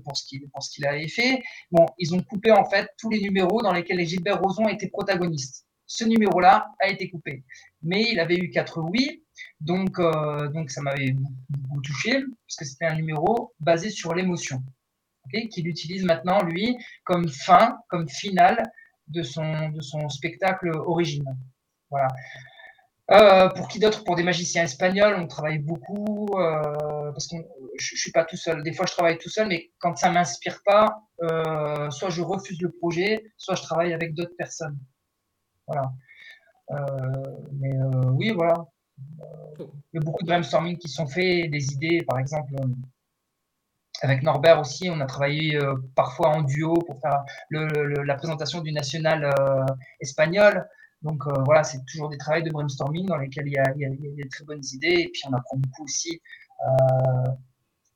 pour 0.05 0.17
ce 0.17 0.71
qu'il 0.75 0.87
avait 0.87 1.07
fait. 1.07 1.41
Bon, 1.71 1.87
ils 1.97 2.13
ont 2.13 2.21
coupé 2.21 2.51
en 2.51 2.65
fait 2.65 2.91
tous 2.99 3.09
les 3.09 3.21
numéros 3.21 3.63
dans 3.63 3.73
lesquels 3.73 4.05
Gilbert 4.05 4.41
Rozon 4.41 4.69
était 4.69 4.89
protagoniste. 4.89 5.65
Ce 5.87 6.05
numéro-là 6.05 6.67
a 6.81 6.89
été 6.89 7.09
coupé, 7.09 7.45
mais 7.83 8.03
il 8.11 8.19
avait 8.19 8.37
eu 8.37 8.51
quatre 8.51 8.83
oui, 8.83 9.25
donc 9.61 9.99
euh, 10.01 10.49
donc 10.49 10.71
ça 10.71 10.83
m'avait 10.83 11.13
beaucoup 11.49 11.81
touché 11.81 12.13
parce 12.47 12.57
que 12.59 12.65
c'était 12.65 12.87
un 12.87 12.97
numéro 12.97 13.55
basé 13.61 13.91
sur 13.91 14.13
l'émotion, 14.15 14.61
qu'il 15.51 15.69
utilise 15.69 16.05
maintenant 16.05 16.43
lui 16.43 16.77
comme 17.05 17.29
fin, 17.29 17.79
comme 17.89 18.09
finale 18.09 18.63
de 19.07 19.23
son 19.23 19.71
de 19.71 19.81
son 19.81 20.09
spectacle 20.09 20.71
original. 20.75 21.37
Voilà. 21.91 22.09
Euh, 23.11 23.49
pour 23.49 23.69
qui 23.69 23.79
d'autre? 23.79 24.05
Pour 24.05 24.17
des 24.17 24.23
magiciens 24.23 24.65
espagnols, 24.65 25.17
on 25.19 25.27
travaille 25.27 25.59
beaucoup 25.59 26.29
euh, 26.35 27.11
parce 27.13 27.27
que 27.27 27.37
je, 27.79 27.97
suis 27.97 28.13
pas 28.13 28.25
tout 28.25 28.37
seul. 28.37 28.63
Des 28.63 28.73
fois, 28.75 28.85
je 28.87 28.93
travaille 28.93 29.17
tout 29.17 29.31
seul, 29.31 29.49
mais 29.49 29.71
quand 29.79 29.97
ça 29.97 30.11
m'inspire 30.11 30.61
pas, 30.65 31.03
euh, 31.23 31.91
soit 31.91 32.11
je 32.11 32.21
refuse 32.21 32.61
le 32.61 32.71
projet, 32.71 33.25
soit 33.39 33.55
je 33.55 33.63
travaille 33.63 33.95
avec 33.95 34.15
d'autres 34.15 34.37
personnes. 34.37 34.79
Voilà. 35.67 35.91
mais 37.53 37.73
oui, 38.13 38.31
voilà. 38.31 38.65
Il 39.59 39.95
y 39.95 39.99
a 39.99 40.01
beaucoup 40.01 40.23
de 40.23 40.29
brainstorming 40.29 40.77
qui 40.77 40.89
sont 40.89 41.07
faits, 41.07 41.51
des 41.51 41.73
idées, 41.73 42.03
par 42.07 42.19
exemple. 42.19 42.55
Avec 44.03 44.23
Norbert 44.23 44.61
aussi, 44.61 44.91
on 44.91 45.01
a 45.01 45.07
travaillé 45.07 45.59
parfois 45.95 46.29
en 46.29 46.43
duo 46.43 46.75
pour 46.75 47.01
faire 47.01 47.25
la 47.51 48.15
présentation 48.17 48.61
du 48.61 48.73
national 48.73 49.31
espagnol. 50.01 50.69
Donc 51.03 51.27
euh, 51.27 51.43
voilà, 51.45 51.63
c'est 51.63 51.85
toujours 51.87 52.09
des 52.09 52.19
travaux 52.19 52.43
de 52.43 52.51
brainstorming 52.51 53.07
dans 53.07 53.17
lesquels 53.17 53.47
il 53.47 53.53
y, 53.53 53.59
a, 53.59 53.73
des 53.73 54.29
très 54.29 54.45
bonnes 54.45 54.65
idées 54.73 55.03
et 55.03 55.11
puis 55.13 55.23
on 55.29 55.33
apprend 55.33 55.57
beaucoup 55.57 55.85
aussi 55.85 56.21
euh, 56.67 57.31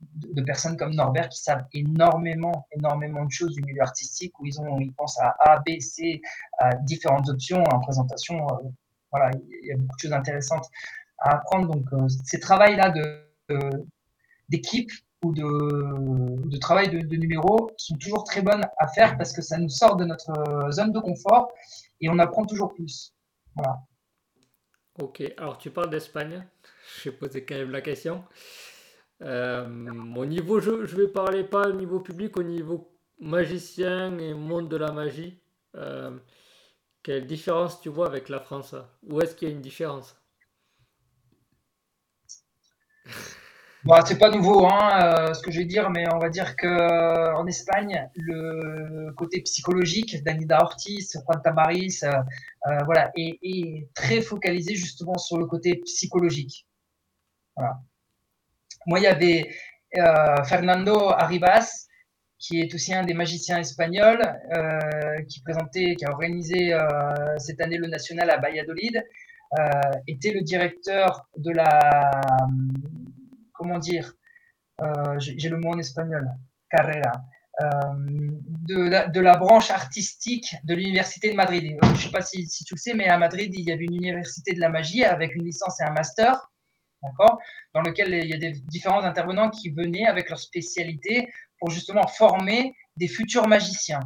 de, 0.01 0.43
personnes 0.43 0.77
comme 0.77 0.95
Norbert 0.95 1.29
qui 1.29 1.41
savent 1.41 1.65
énormément, 1.73 2.67
énormément 2.71 3.25
de 3.25 3.31
choses 3.31 3.55
du 3.55 3.63
milieu 3.63 3.83
artistique 3.83 4.39
où 4.39 4.47
ils 4.47 4.61
ont, 4.61 4.79
ils 4.79 4.93
pensent 4.93 5.19
à 5.19 5.35
A, 5.41 5.59
B, 5.61 5.81
C, 5.81 6.21
à 6.59 6.77
différentes 6.77 7.29
options 7.29 7.65
en 7.65 7.81
présentation. 7.81 8.47
Euh, 8.49 8.69
voilà, 9.11 9.31
il 9.63 9.67
y 9.67 9.73
a 9.73 9.77
beaucoup 9.77 9.97
de 9.97 10.03
choses 10.03 10.13
intéressantes 10.13 10.69
à 11.19 11.35
apprendre. 11.37 11.75
Donc 11.75 11.89
ces 12.25 12.39
travails-là 12.41 12.95
d'équipe 14.49 14.91
ou 15.25 15.33
de, 15.33 16.57
travail 16.59 16.91
de, 16.91 16.99
de 17.07 17.17
numéro 17.17 17.71
sont 17.77 17.97
toujours 17.97 18.25
très 18.25 18.43
bonnes 18.43 18.65
à 18.79 18.89
faire 18.89 19.17
parce 19.17 19.33
que 19.33 19.43
ça 19.43 19.59
nous 19.59 19.69
sort 19.69 19.97
de 19.97 20.05
notre 20.05 20.33
zone 20.71 20.93
de 20.93 21.01
confort 21.01 21.53
et 22.01 22.09
on 22.09 22.19
apprend 22.19 22.45
toujours 22.45 22.75
plus. 22.75 23.15
Voilà. 23.55 23.81
Ok, 25.01 25.23
alors 25.39 25.59
tu 25.59 25.71
parles 25.71 25.91
d'Espagne. 25.91 26.47
Je 27.03 27.11
vais 27.11 27.17
poser 27.17 27.45
quand 27.45 27.55
même 27.55 27.71
la 27.71 27.81
question. 27.81 28.25
Euh, 29.23 29.67
au 30.17 30.27
niveau 30.27 30.61
jeu, 30.61 30.85
je 30.85 30.97
vais 30.97 31.09
parler 31.09 31.45
pas 31.45 31.69
au 31.69 31.73
niveau 31.73 32.01
public, 32.01 32.37
au 32.37 32.43
niveau 32.43 32.93
magicien 33.21 34.19
et 34.19 34.35
monde 34.35 34.69
de 34.69 34.77
la 34.77 34.91
magie. 34.93 35.41
Euh, 35.77 36.19
quelle 37.03 37.27
différence 37.27 37.81
tu 37.81 37.89
vois 37.89 38.07
avec 38.07 38.29
la 38.29 38.41
France? 38.41 38.75
Où 39.05 39.21
est-ce 39.21 39.35
qu'il 39.37 39.49
y 39.49 39.51
a 39.53 39.55
une 39.55 39.61
différence? 39.61 40.17
Bah, 43.85 44.01
c'est 44.07 44.19
pas 44.19 44.31
nouveau, 44.31 44.65
hein, 44.65 44.91
euh, 45.03 45.35
ce 45.35 45.43
que 45.43 45.51
je 45.51 45.59
vais 45.59 45.65
dire, 45.65 45.91
mais 45.91 46.05
on 46.15 46.19
va 46.19 46.29
dire 46.29 46.55
que 46.55 46.69
euh, 46.69 47.35
en 47.35 47.49
Espagne, 47.49 48.09
le 48.15 49.11
côté 49.17 49.41
psychologique 49.41 50.23
d'Anida 50.23 50.61
Ortiz, 50.63 51.21
Juan 51.27 51.43
Tamaris, 51.43 51.99
euh, 52.05 52.13
euh, 52.69 52.79
voilà, 52.85 53.11
est, 53.17 53.41
est, 53.43 53.89
très 53.93 54.21
focalisé 54.21 54.77
justement 54.77 55.19
sur 55.19 55.37
le 55.37 55.47
côté 55.47 55.81
psychologique. 55.85 56.69
Voilà. 57.57 57.81
Moi, 58.87 59.01
il 59.01 59.03
y 59.03 59.09
avait 59.09 59.51
euh, 59.99 60.45
Fernando 60.45 61.11
Arribas, 61.11 61.89
qui 62.39 62.61
est 62.61 62.73
aussi 62.73 62.95
un 62.95 63.03
des 63.03 63.15
magiciens 63.15 63.59
espagnols, 63.59 64.23
euh, 64.57 65.23
qui 65.29 65.43
présentait, 65.43 65.97
qui 65.97 66.05
a 66.05 66.13
organisé 66.13 66.77
cette 67.39 67.61
année 67.61 67.79
le 67.79 67.89
national 67.89 68.31
à 68.31 68.39
Valladolid, 68.39 69.05
était 70.07 70.33
le 70.33 70.41
directeur 70.41 71.29
de 71.37 71.51
la 71.51 72.21
comment 73.63 73.79
dire, 73.79 74.13
euh, 74.81 75.19
j'ai 75.19 75.49
le 75.49 75.59
mot 75.59 75.71
en 75.71 75.79
espagnol, 75.79 76.29
carrera, 76.69 77.13
euh, 77.63 77.67
de, 78.69 79.21
la, 79.21 79.37
branche 79.37 79.71
artistique 79.71 80.57
de 80.65 80.75
l'université 80.75 81.31
de 81.31 81.37
Madrid. 81.37 81.77
Je 81.81 81.89
ne 81.89 81.95
sais 81.95 82.11
pas 82.11 82.23
si, 82.23 82.49
tu 82.49 82.75
le 82.75 82.79
sais, 82.79 82.95
mais 82.95 83.07
à 83.07 83.19
Madrid, 83.19 83.53
il 83.55 83.65
y 83.65 83.71
avait 83.71 83.85
une 83.85 83.95
université 83.95 84.53
de 84.53 84.61
la 84.61 84.69
magie 84.69 85.05
avec 85.05 85.37
une 85.37 85.45
licence 85.45 85.81
et 85.81 85.85
un 85.85 85.93
master, 85.93 86.51
d'accord, 87.03 87.39
dans 87.73 87.83
lequel 87.83 88.13
il 88.13 88.31
y 88.31 88.35
a 88.35 88.39
des 88.39 88.53
différents 88.53 89.05
intervenants 89.05 89.51
qui 89.51 89.71
venaient 89.71 90.07
avec 90.07 90.29
leur 90.29 90.41
spécialité 90.41 91.33
pour 91.61 91.71
justement 91.71 92.07
former 92.09 92.75
des 92.97 93.09
futurs 93.09 93.47
magiciens. 93.47 94.01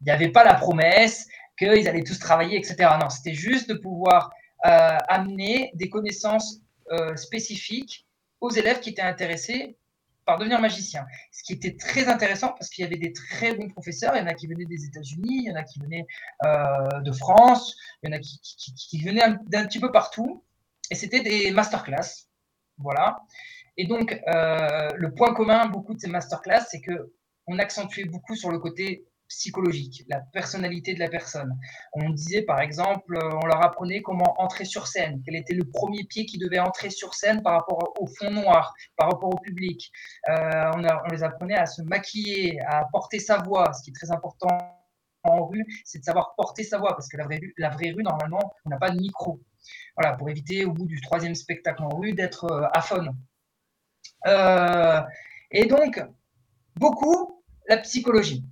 Il 0.00 0.04
n'y 0.04 0.12
avait 0.12 0.30
pas 0.30 0.44
la 0.44 0.54
promesse 0.54 1.28
qu'ils 1.58 1.86
allaient 1.86 2.04
tous 2.04 2.18
travailler, 2.18 2.56
etc. 2.56 2.76
Non, 2.98 3.10
c'était 3.10 3.34
juste 3.34 3.68
de 3.68 3.74
pouvoir 3.74 4.30
euh, 4.64 4.96
amener 5.08 5.70
des 5.74 5.90
connaissances 5.90 6.60
euh, 6.92 7.14
spécifiques 7.16 8.06
aux 8.40 8.50
élèves 8.50 8.80
qui 8.80 8.90
étaient 8.90 9.02
intéressés 9.02 9.76
par 10.24 10.38
devenir 10.38 10.60
magicien. 10.60 11.06
Ce 11.32 11.42
qui 11.42 11.52
était 11.52 11.76
très 11.76 12.08
intéressant 12.08 12.48
parce 12.48 12.68
qu'il 12.70 12.84
y 12.84 12.86
avait 12.86 12.98
des 12.98 13.12
très 13.12 13.54
bons 13.54 13.68
professeurs. 13.68 14.14
Il 14.16 14.20
y 14.20 14.22
en 14.22 14.26
a 14.26 14.34
qui 14.34 14.46
venaient 14.46 14.66
des 14.66 14.84
États-Unis, 14.84 15.44
il 15.44 15.48
y 15.48 15.52
en 15.52 15.56
a 15.56 15.64
qui 15.64 15.80
venaient 15.80 16.06
euh, 16.44 17.00
de 17.00 17.12
France, 17.12 17.76
il 18.02 18.10
y 18.10 18.12
en 18.12 18.16
a 18.16 18.20
qui, 18.20 19.02
venaient 19.02 19.36
d'un 19.46 19.66
petit 19.66 19.80
peu 19.80 19.90
partout. 19.90 20.44
Et 20.90 20.94
c'était 20.94 21.20
des 21.20 21.50
masterclass. 21.50 22.28
Voilà. 22.78 23.22
Et 23.76 23.86
donc, 23.86 24.20
euh, 24.28 24.88
le 24.94 25.14
point 25.14 25.34
commun, 25.34 25.66
beaucoup 25.66 25.94
de 25.94 26.00
ces 26.00 26.08
masterclass, 26.08 26.64
c'est 26.68 26.80
que 26.80 27.12
on 27.46 27.58
accentuait 27.58 28.04
beaucoup 28.04 28.36
sur 28.36 28.50
le 28.50 28.58
côté 28.58 29.06
psychologique, 29.30 30.04
la 30.08 30.20
personnalité 30.20 30.92
de 30.92 30.98
la 30.98 31.08
personne. 31.08 31.56
On 31.94 32.10
disait 32.10 32.42
par 32.42 32.60
exemple, 32.60 33.16
on 33.42 33.46
leur 33.46 33.64
apprenait 33.64 34.02
comment 34.02 34.34
entrer 34.38 34.64
sur 34.64 34.86
scène, 34.86 35.22
quel 35.24 35.36
était 35.36 35.54
le 35.54 35.64
premier 35.64 36.04
pied 36.04 36.26
qui 36.26 36.36
devait 36.36 36.58
entrer 36.58 36.90
sur 36.90 37.14
scène 37.14 37.42
par 37.42 37.54
rapport 37.54 37.94
au 37.98 38.06
fond 38.06 38.30
noir, 38.30 38.74
par 38.96 39.08
rapport 39.10 39.30
au 39.32 39.38
public. 39.38 39.90
Euh, 40.28 40.72
on, 40.74 41.08
les 41.10 41.22
apprenait 41.22 41.56
à 41.56 41.66
se 41.66 41.80
maquiller, 41.82 42.60
à 42.66 42.84
porter 42.92 43.20
sa 43.20 43.38
voix, 43.38 43.72
ce 43.72 43.82
qui 43.84 43.90
est 43.90 43.94
très 43.94 44.10
important 44.10 44.58
en 45.22 45.46
rue, 45.46 45.64
c'est 45.84 46.00
de 46.00 46.04
savoir 46.04 46.34
porter 46.36 46.64
sa 46.64 46.78
voix, 46.78 46.94
parce 46.94 47.08
que 47.08 47.16
la 47.16 47.24
vraie, 47.24 47.40
la 47.58 47.70
vraie 47.70 47.90
rue, 47.90 48.02
normalement, 48.02 48.52
on 48.64 48.70
n'a 48.70 48.78
pas 48.78 48.90
de 48.90 48.98
micro. 48.98 49.40
Voilà, 49.96 50.16
pour 50.16 50.28
éviter 50.30 50.64
au 50.64 50.72
bout 50.72 50.86
du 50.86 51.00
troisième 51.00 51.34
spectacle 51.34 51.82
en 51.82 51.90
rue 51.90 52.12
d'être 52.12 52.44
euh, 52.50 52.66
aphone. 52.72 53.14
Euh, 54.26 55.00
et 55.50 55.66
donc, 55.66 56.02
beaucoup, 56.76 57.42
la 57.68 57.76
psychologie. 57.78 58.44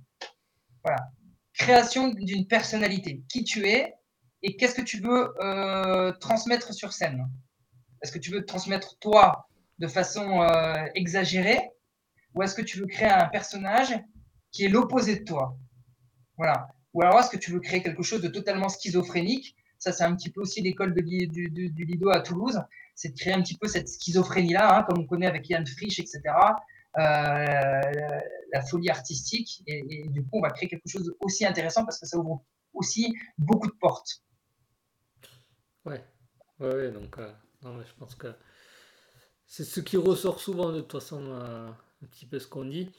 Voilà. 0.83 1.11
Création 1.53 2.09
d'une 2.09 2.47
personnalité. 2.47 3.23
Qui 3.29 3.43
tu 3.43 3.67
es 3.67 3.93
et 4.41 4.55
qu'est-ce 4.55 4.75
que 4.75 4.81
tu 4.81 4.99
veux 4.99 5.33
euh, 5.41 6.11
transmettre 6.13 6.73
sur 6.73 6.93
scène? 6.93 7.29
Est-ce 8.01 8.11
que 8.11 8.19
tu 8.19 8.31
veux 8.31 8.45
transmettre 8.45 8.97
toi 8.99 9.47
de 9.79 9.87
façon 9.87 10.41
euh, 10.41 10.85
exagérée 10.95 11.59
ou 12.33 12.43
est-ce 12.43 12.55
que 12.55 12.61
tu 12.61 12.79
veux 12.79 12.85
créer 12.85 13.09
un 13.09 13.27
personnage 13.27 13.99
qui 14.51 14.63
est 14.63 14.69
l'opposé 14.69 15.19
de 15.19 15.23
toi? 15.25 15.57
Voilà. 16.37 16.67
Ou 16.93 17.01
alors 17.01 17.19
est-ce 17.19 17.29
que 17.29 17.37
tu 17.37 17.51
veux 17.51 17.59
créer 17.59 17.83
quelque 17.83 18.03
chose 18.03 18.21
de 18.21 18.29
totalement 18.29 18.69
schizophrénique? 18.69 19.55
Ça, 19.77 19.91
c'est 19.91 20.03
un 20.03 20.15
petit 20.15 20.29
peu 20.29 20.41
aussi 20.41 20.61
l'école 20.61 20.93
du, 20.93 21.03
Lido 21.05 22.09
à 22.09 22.21
Toulouse. 22.21 22.61
C'est 22.95 23.09
de 23.09 23.17
créer 23.17 23.33
un 23.33 23.41
petit 23.41 23.57
peu 23.57 23.67
cette 23.67 23.87
schizophrénie-là, 23.87 24.77
hein, 24.77 24.83
comme 24.83 24.99
on 25.03 25.05
connaît 25.05 25.27
avec 25.27 25.47
Yann 25.49 25.65
Frisch, 25.65 25.99
etc 25.99 26.21
la 26.95 28.61
folie 28.69 28.89
artistique. 28.89 29.63
Et, 29.67 30.07
du 30.09 30.23
coup, 30.23 30.37
on 30.37 30.41
va 30.41 30.51
créer 30.51 30.69
quelque 30.69 30.87
chose 30.87 31.13
aussi 31.19 31.45
intéressant 31.45 31.85
parce 31.85 31.99
que 31.99 32.05
ça 32.05 32.17
ouvre 32.17 32.43
aussi 32.73 33.15
beaucoup 33.37 33.67
de 33.67 33.75
portes. 33.79 34.23
Ouais, 35.85 36.03
ouais, 36.59 36.91
donc 36.91 37.17
euh, 37.17 37.31
non, 37.63 37.73
mais 37.73 37.85
je 37.85 37.93
pense 37.93 38.15
que 38.15 38.27
c'est 39.47 39.63
ce 39.63 39.79
qui 39.79 39.97
ressort 39.97 40.39
souvent 40.39 40.71
de 40.71 40.81
toute 40.81 40.91
façon, 40.91 41.23
euh, 41.25 41.69
un 41.69 42.07
petit 42.07 42.25
peu 42.25 42.37
ce 42.39 42.47
qu'on 42.47 42.65
dit. 42.65 42.91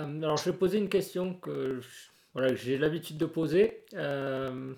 Euh, 0.00 0.22
alors, 0.22 0.36
je 0.36 0.50
vais 0.50 0.56
poser 0.56 0.78
une 0.78 0.88
question 0.88 1.34
que 1.34 1.80
voilà, 2.32 2.54
j'ai 2.54 2.78
l'habitude 2.78 3.18
de 3.18 3.26
poser. 3.26 3.84
Euh, 3.94 4.74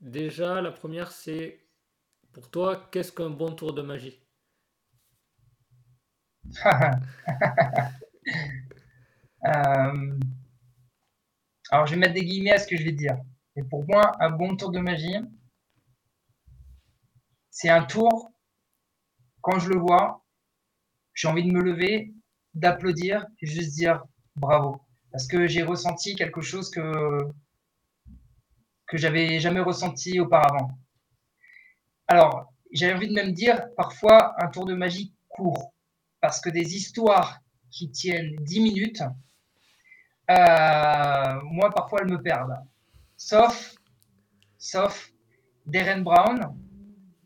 déjà, 0.00 0.60
la 0.60 0.70
première, 0.70 1.12
c'est 1.12 1.60
pour 2.32 2.50
toi, 2.50 2.88
qu'est-ce 2.90 3.12
qu'un 3.12 3.30
bon 3.30 3.52
tour 3.52 3.72
de 3.74 3.82
magie? 3.82 4.18
euh, 9.46 10.18
alors, 11.70 11.86
je 11.86 11.94
vais 11.94 12.00
mettre 12.00 12.14
des 12.14 12.24
guillemets 12.24 12.52
à 12.52 12.58
ce 12.58 12.66
que 12.66 12.76
je 12.76 12.84
vais 12.84 12.92
dire. 12.92 13.16
Et 13.56 13.62
pour 13.62 13.86
moi, 13.86 14.12
un 14.20 14.30
bon 14.30 14.56
tour 14.56 14.70
de 14.70 14.78
magie, 14.78 15.16
c'est 17.50 17.70
un 17.70 17.84
tour, 17.84 18.30
quand 19.40 19.58
je 19.58 19.70
le 19.70 19.78
vois, 19.78 20.24
j'ai 21.14 21.28
envie 21.28 21.44
de 21.44 21.52
me 21.52 21.62
lever, 21.62 22.12
d'applaudir 22.54 23.26
et 23.40 23.46
juste 23.46 23.74
dire 23.74 24.04
bravo. 24.36 24.80
Parce 25.10 25.26
que 25.26 25.46
j'ai 25.46 25.62
ressenti 25.62 26.14
quelque 26.14 26.40
chose 26.40 26.70
que, 26.70 27.18
que 28.86 28.96
j'avais 28.96 29.38
jamais 29.40 29.60
ressenti 29.60 30.20
auparavant. 30.20 30.70
Alors, 32.06 32.52
j'ai 32.72 32.92
envie 32.92 33.08
de 33.08 33.14
même 33.14 33.32
dire, 33.32 33.68
parfois, 33.76 34.34
un 34.42 34.48
tour 34.48 34.66
de 34.66 34.74
magie 34.74 35.14
court 35.28 35.71
parce 36.22 36.40
que 36.40 36.48
des 36.48 36.76
histoires 36.76 37.40
qui 37.70 37.90
tiennent 37.90 38.36
10 38.36 38.60
minutes, 38.60 39.02
euh, 40.30 41.40
moi, 41.42 41.70
parfois, 41.74 41.98
elles 42.00 42.10
me 42.10 42.22
perdent. 42.22 42.56
Sauf, 43.16 43.74
sauf 44.56 45.12
Darren 45.66 46.02
Brown, 46.02 46.56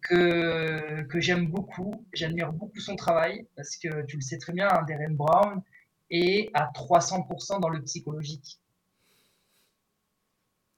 que, 0.00 1.02
que 1.02 1.20
j'aime 1.20 1.46
beaucoup. 1.48 2.06
J'admire 2.14 2.52
beaucoup 2.52 2.80
son 2.80 2.96
travail, 2.96 3.46
parce 3.54 3.76
que 3.76 4.02
tu 4.06 4.16
le 4.16 4.22
sais 4.22 4.38
très 4.38 4.54
bien, 4.54 4.68
hein, 4.68 4.82
Darren 4.88 5.14
Brown 5.14 5.62
est 6.10 6.50
à 6.54 6.70
300% 6.74 7.60
dans 7.60 7.68
le 7.68 7.82
psychologique. 7.82 8.60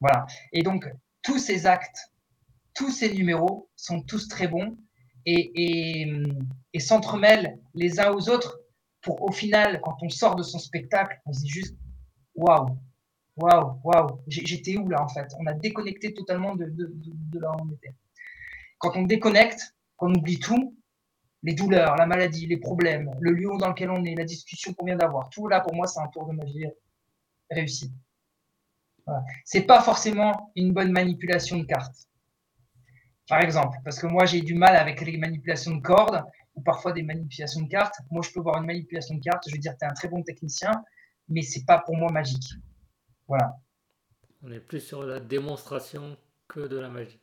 Voilà. 0.01 0.27
Et 0.53 0.63
donc, 0.63 0.91
tous 1.23 1.39
ces 1.39 1.67
actes, 1.67 2.13
tous 2.75 2.91
ces 2.91 3.15
numéros 3.15 3.71
sont 3.77 4.03
tous 4.03 4.27
très 4.27 4.49
bons 4.49 4.77
et, 5.29 6.13
et, 6.73 6.81
s'entremêlent 6.81 7.59
les 7.75 8.01
uns 8.01 8.13
aux 8.13 8.29
autres 8.29 8.61
pour 9.01 9.23
au 9.23 9.33
final, 9.33 9.81
quand 9.83 9.97
on 10.03 10.09
sort 10.09 10.37
de 10.37 10.43
son 10.43 10.59
spectacle, 10.59 11.21
on 11.27 11.33
se 11.33 11.41
dit 11.41 11.49
juste 11.49 11.77
waouh, 12.35 12.79
waouh, 13.37 13.81
waouh, 13.85 14.21
j'étais 14.27 14.77
où 14.77 14.89
là 14.89 15.03
en 15.03 15.09
fait? 15.09 15.29
On 15.39 15.47
a 15.47 15.53
déconnecté 15.53 16.15
totalement 16.15 16.55
de, 16.57 16.65
là 17.35 17.53
où 17.53 17.63
on 17.63 17.73
était. 17.73 17.95
Quand 18.79 18.97
on 18.97 19.03
déconnecte, 19.03 19.75
qu'on 19.97 20.15
oublie 20.15 20.39
tout, 20.39 20.77
les 21.43 21.55
douleurs, 21.55 21.97
la 21.97 22.07
maladie, 22.07 22.47
les 22.47 22.57
problèmes, 22.57 23.11
le 23.21 23.33
lieu 23.33 23.49
dans 23.59 23.69
lequel 23.69 23.91
on 23.91 24.05
est, 24.05 24.15
la 24.15 24.25
discussion 24.25 24.73
qu'on 24.75 24.87
vient 24.87 24.97
d'avoir, 24.97 25.29
tout 25.31 25.49
là 25.49 25.61
pour 25.61 25.75
moi 25.75 25.87
c'est 25.87 26.01
un 26.01 26.09
tour 26.09 26.27
de 26.27 26.33
magie 26.33 26.67
réussi. 27.51 27.93
Voilà. 29.07 29.25
C'est 29.45 29.63
pas 29.63 29.81
forcément 29.83 30.53
une 30.55 30.73
bonne 30.73 30.93
manipulation 30.93 31.59
de 31.59 31.65
cartes. 31.65 32.08
Par 33.29 33.43
exemple, 33.43 33.77
parce 33.85 33.99
que 34.01 34.07
moi 34.07 34.25
j'ai 34.25 34.41
du 34.41 34.55
mal 34.55 34.75
avec 34.75 35.01
les 35.03 35.19
manipulations 35.19 35.77
de 35.77 35.83
cordes 35.83 36.23
ou 36.55 36.63
parfois 36.63 36.93
des 36.93 37.03
manipulations 37.03 37.61
de 37.61 37.69
cartes. 37.69 37.95
Moi 38.11 38.23
je 38.23 38.33
peux 38.33 38.41
voir 38.41 38.59
une 38.59 38.67
manipulation 38.67 39.15
de 39.17 39.21
cartes, 39.23 39.45
je 39.47 39.53
vais 39.53 39.59
dire 39.59 39.75
tu 39.79 39.85
es 39.85 39.89
un 39.89 39.93
très 39.93 40.09
bon 40.09 40.23
technicien, 40.23 40.73
mais 41.29 41.43
c'est 41.43 41.67
pas 41.67 41.79
pour 41.79 41.97
moi 41.97 42.11
magique. 42.11 42.55
Voilà. 43.29 43.57
On 44.43 44.51
est 44.51 44.61
plus 44.61 44.81
sur 44.81 45.03
la 45.03 45.21
démonstration 45.21 46.17
que 46.49 46.61
de 46.61 46.79
la 46.79 46.89
magie. 46.89 47.21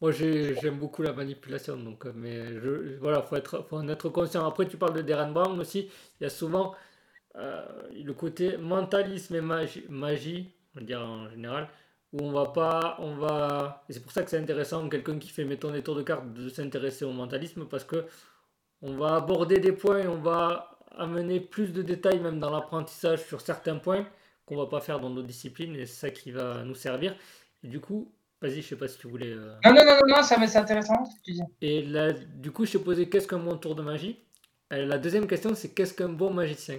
Moi 0.00 0.10
j'aime 0.10 0.78
beaucoup 0.78 1.02
la 1.02 1.12
manipulation, 1.12 1.76
donc 1.76 2.04
mais 2.06 2.58
je, 2.60 2.98
voilà, 2.98 3.22
faut 3.22 3.36
être, 3.36 3.64
faut 3.68 3.76
en 3.76 3.88
être 3.88 4.08
conscient. 4.08 4.46
Après 4.46 4.66
tu 4.66 4.76
parles 4.76 4.94
de 4.94 5.02
Darren 5.02 5.30
Brown 5.30 5.58
aussi, 5.60 5.88
il 6.20 6.24
y 6.24 6.26
a 6.26 6.30
souvent 6.30 6.74
euh, 7.36 7.64
le 7.92 8.12
côté 8.14 8.56
mentalisme 8.56 9.36
et 9.36 9.40
magie, 9.40 9.84
magie, 9.88 10.52
on 10.74 10.80
va 10.80 10.86
dire 10.86 11.00
en 11.00 11.30
général, 11.30 11.68
où 12.16 12.24
on 12.24 12.32
va 12.32 12.46
pas, 12.46 12.96
on 13.00 13.14
va, 13.16 13.84
et 13.88 13.92
c'est 13.92 14.00
pour 14.00 14.12
ça 14.12 14.22
que 14.22 14.30
c'est 14.30 14.38
intéressant, 14.38 14.88
quelqu'un 14.88 15.18
qui 15.18 15.28
fait, 15.28 15.44
mettons, 15.44 15.70
des 15.70 15.82
tours 15.82 15.96
de 15.96 16.02
cartes, 16.02 16.32
de 16.32 16.48
s'intéresser 16.48 17.04
au 17.04 17.12
mentalisme, 17.12 17.66
parce 17.66 17.84
que 17.84 18.06
on 18.82 18.96
va 18.96 19.16
aborder 19.16 19.58
des 19.58 19.72
points 19.72 19.98
et 20.00 20.08
on 20.08 20.20
va 20.20 20.78
amener 20.96 21.40
plus 21.40 21.72
de 21.72 21.82
détails, 21.82 22.20
même 22.20 22.40
dans 22.40 22.50
l'apprentissage, 22.50 23.22
sur 23.26 23.40
certains 23.40 23.76
points 23.76 24.06
qu'on 24.46 24.56
va 24.56 24.66
pas 24.66 24.80
faire 24.80 25.00
dans 25.00 25.10
nos 25.10 25.22
disciplines, 25.22 25.74
et 25.76 25.86
c'est 25.86 26.00
ça 26.06 26.10
qui 26.10 26.30
va 26.30 26.62
nous 26.64 26.74
servir. 26.74 27.14
Et 27.64 27.68
du 27.68 27.80
coup, 27.80 28.12
vas-y, 28.40 28.62
je 28.62 28.68
sais 28.68 28.76
pas 28.76 28.88
si 28.88 28.98
tu 28.98 29.08
voulais. 29.08 29.32
euh, 29.32 29.54
Non, 29.64 29.72
non, 29.74 29.84
non, 29.84 29.96
non, 30.06 30.16
non, 30.16 30.22
ça 30.22 30.36
c'est 30.46 30.58
intéressant 30.58 31.04
ce 31.04 31.16
que 31.16 31.22
tu 31.24 31.32
dis. 31.32 31.42
Et 31.60 31.82
là, 31.82 32.12
du 32.12 32.50
coup, 32.52 32.64
je 32.64 32.72
t'ai 32.72 32.78
posé 32.78 33.08
qu'est-ce 33.10 33.26
qu'un 33.28 33.38
bon 33.38 33.56
tour 33.58 33.74
de 33.74 33.82
magie? 33.82 34.18
Euh, 34.72 34.86
La 34.86 34.98
deuxième 34.98 35.26
question, 35.26 35.54
c'est 35.54 35.74
qu'est-ce 35.74 35.94
qu'un 35.94 36.08
bon 36.08 36.32
magicien? 36.32 36.78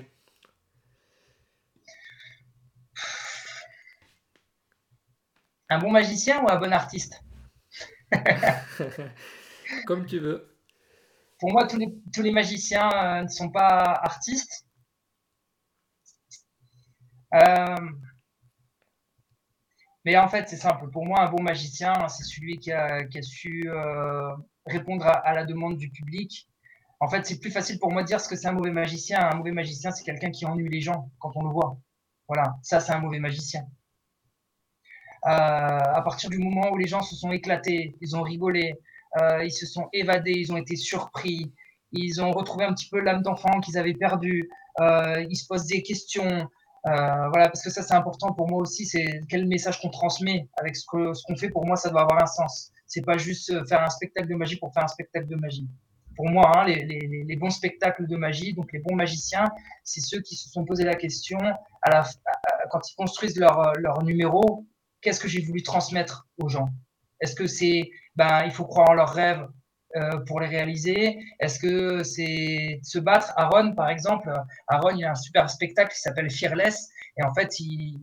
Un 5.70 5.80
bon 5.80 5.92
magicien 5.92 6.44
ou 6.44 6.50
un 6.50 6.58
bon 6.58 6.72
artiste? 6.72 7.24
Comme 9.86 10.06
tu 10.06 10.20
veux. 10.20 10.58
Pour 11.40 11.52
moi, 11.52 11.68
tous 11.68 11.78
les, 11.78 11.94
tous 12.14 12.22
les 12.22 12.32
magiciens 12.32 12.90
euh, 12.92 13.24
ne 13.24 13.28
sont 13.28 13.50
pas 13.50 14.00
artistes. 14.02 14.66
Euh, 17.34 17.76
mais 20.06 20.18
en 20.18 20.28
fait, 20.30 20.48
c'est 20.50 20.58
simple. 20.58 20.90
Pour 20.90 21.06
moi, 21.06 21.22
un 21.22 21.30
bon 21.30 21.44
magicien, 21.44 22.08
c'est 22.08 22.24
celui 22.24 22.58
qui 22.58 22.72
a, 22.72 23.04
qui 23.06 23.20
a 23.20 23.22
su 23.22 23.70
euh, 23.70 24.36
répondre 24.66 25.06
à, 25.06 25.12
à 25.20 25.34
la 25.34 25.46
demande 25.46 25.78
du 25.78 25.90
public. 25.90 26.48
En 27.00 27.08
fait, 27.10 27.26
c'est 27.26 27.40
plus 27.40 27.52
facile 27.52 27.78
pour 27.80 27.92
moi 27.92 28.02
de 28.02 28.08
dire 28.08 28.20
ce 28.22 28.30
que 28.30 28.36
c'est 28.36 28.48
un 28.48 28.54
mauvais 28.54 28.72
magicien. 28.72 29.20
Un 29.30 29.36
mauvais 29.36 29.52
magicien, 29.52 29.92
c'est 29.92 30.04
quelqu'un 30.04 30.32
qui 30.32 30.46
ennuie 30.46 30.70
les 30.70 30.82
gens 30.82 31.12
quand 31.20 31.32
on 31.36 31.44
le 31.44 31.52
voit. 31.52 31.78
Voilà, 32.28 32.58
ça, 32.64 32.80
c'est 32.80 32.94
un 32.94 33.00
mauvais 33.00 33.20
magicien. 33.20 33.68
Euh, 35.28 35.30
à 35.30 36.02
partir 36.04 36.30
du 36.30 36.38
moment 36.38 36.72
où 36.72 36.78
les 36.78 36.88
gens 36.88 37.02
se 37.02 37.16
sont 37.16 37.32
éclatés, 37.32 37.98
ils 38.00 38.16
ont 38.16 38.22
rigolé, 38.22 38.76
euh, 39.22 39.44
ils 39.44 39.52
se 39.52 39.66
sont 39.66 39.90
évadés, 39.92 40.32
ils 40.32 40.54
ont 40.54 40.58
été 40.58 40.78
surpris, 40.78 41.52
ils 41.92 42.22
ont 42.22 42.32
retrouvé 42.32 42.64
un 42.64 42.74
petit 42.74 42.88
peu 42.90 43.02
l'âme 43.02 43.24
d'enfant 43.24 43.60
qu'ils 43.60 43.78
avaient 43.78 43.94
perdue, 43.94 44.50
euh, 44.80 45.26
ils 45.30 45.36
se 45.36 45.46
posent 45.46 45.66
des 45.66 45.84
questions. 45.84 46.48
Voilà, 46.86 47.50
parce 47.50 47.62
que 47.62 47.70
ça 47.70 47.84
c'est 47.84 47.96
important 47.96 48.32
pour 48.32 48.48
moi 48.48 48.62
aussi, 48.62 48.86
c'est 48.86 49.20
quel 49.28 49.46
message 49.46 49.82
qu'on 49.82 49.90
transmet 49.90 50.48
avec 50.58 50.78
ce 50.78 50.86
qu'on 50.86 51.36
fait. 51.36 51.50
Pour 51.50 51.66
moi, 51.66 51.76
ça 51.76 51.90
doit 51.90 52.04
avoir 52.04 52.24
un 52.24 52.28
sens. 52.28 52.72
C'est 52.86 53.02
pas 53.02 53.18
juste 53.18 53.68
faire 53.68 53.84
un 53.84 53.90
spectacle 53.90 54.30
de 54.30 54.36
magie 54.36 54.56
pour 54.56 54.74
faire 54.74 54.86
un 54.86 54.88
spectacle 54.88 55.28
de 55.28 55.36
magie. 55.36 55.68
Pour 56.16 56.30
moi, 56.30 56.50
hein, 56.56 56.64
les, 56.64 57.36
bons 57.36 57.50
spectacles 57.50 58.08
de 58.08 58.16
magie, 58.16 58.54
donc 58.54 58.72
les 58.72 58.80
bons 58.80 58.96
magiciens, 58.96 59.52
c'est 59.84 60.00
ceux 60.00 60.22
qui 60.22 60.38
se 60.38 60.50
sont 60.50 60.64
posé 60.64 60.86
la 60.86 60.96
question 60.96 61.40
quand 61.84 62.90
ils 62.90 62.96
construisent 62.96 63.38
leur 63.38 64.02
numéro, 64.04 64.66
qu'est-ce 65.02 65.20
que 65.20 65.28
j'ai 65.28 65.42
voulu 65.42 65.64
transmettre 65.64 66.28
aux 66.38 66.50
gens? 66.50 66.70
Est-ce 67.22 67.36
que 67.36 67.48
c'est, 67.48 67.90
ben, 68.16 68.44
il 68.46 68.52
faut 68.52 68.66
croire 68.66 68.90
en 68.90 68.94
leurs 68.94 69.14
rêves 69.14 69.48
euh, 69.96 70.20
pour 70.26 70.40
les 70.40 70.48
réaliser? 70.48 71.20
Est-ce 71.40 71.60
que 71.60 72.04
c'est 72.04 72.80
se 72.84 73.00
battre? 73.00 73.34
Aaron, 73.38 73.74
par 73.74 73.90
exemple, 73.90 74.32
Aaron, 74.68 74.96
il 74.96 75.06
a 75.06 75.12
un 75.12 75.16
super 75.16 75.50
spectacle 75.50 75.94
qui 75.94 76.02
s'appelle 76.02 76.30
Fearless, 76.30 76.90
et 77.18 77.24
en 77.24 77.34
fait, 77.34 77.60
il, 77.60 78.00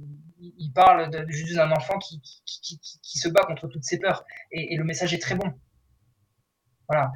parle 0.75 1.09
juste 1.29 1.55
d'un 1.55 1.71
enfant 1.71 1.99
qui, 1.99 2.21
qui, 2.21 3.19
se 3.19 3.29
bat 3.29 3.43
contre 3.43 3.69
toutes 3.69 3.85
ses 3.85 3.99
peurs, 3.99 4.25
et, 4.51 4.75
et 4.75 4.77
le 4.77 4.85
message 4.85 5.15
est 5.15 5.23
très 5.23 5.37
bon. 5.37 5.53
Voilà. 6.89 7.13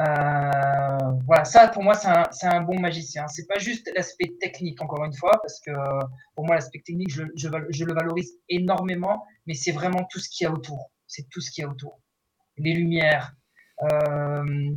Euh, 0.00 0.98
voilà, 1.26 1.44
ça 1.44 1.66
pour 1.68 1.82
moi 1.82 1.94
c'est 1.94 2.06
un, 2.08 2.50
un, 2.52 2.60
bon 2.60 2.78
magicien. 2.78 3.26
C'est 3.26 3.46
pas 3.46 3.58
juste 3.58 3.90
l'aspect 3.94 4.32
technique 4.40 4.80
encore 4.80 5.04
une 5.04 5.12
fois, 5.12 5.40
parce 5.42 5.60
que 5.60 5.72
pour 6.34 6.46
moi 6.46 6.54
l'aspect 6.54 6.80
technique 6.80 7.10
je, 7.10 7.24
je, 7.34 7.84
le 7.84 7.94
valorise 7.94 8.32
énormément, 8.48 9.24
mais 9.46 9.54
c'est 9.54 9.72
vraiment 9.72 10.04
tout 10.10 10.20
ce 10.20 10.28
qu'il 10.28 10.44
y 10.44 10.48
a 10.48 10.52
autour. 10.52 10.92
C'est 11.08 11.28
tout 11.30 11.40
ce 11.40 11.50
qu'il 11.50 11.62
y 11.62 11.64
a 11.66 11.70
autour. 11.70 12.00
Les 12.58 12.74
lumières, 12.74 13.34
euh, 13.82 14.70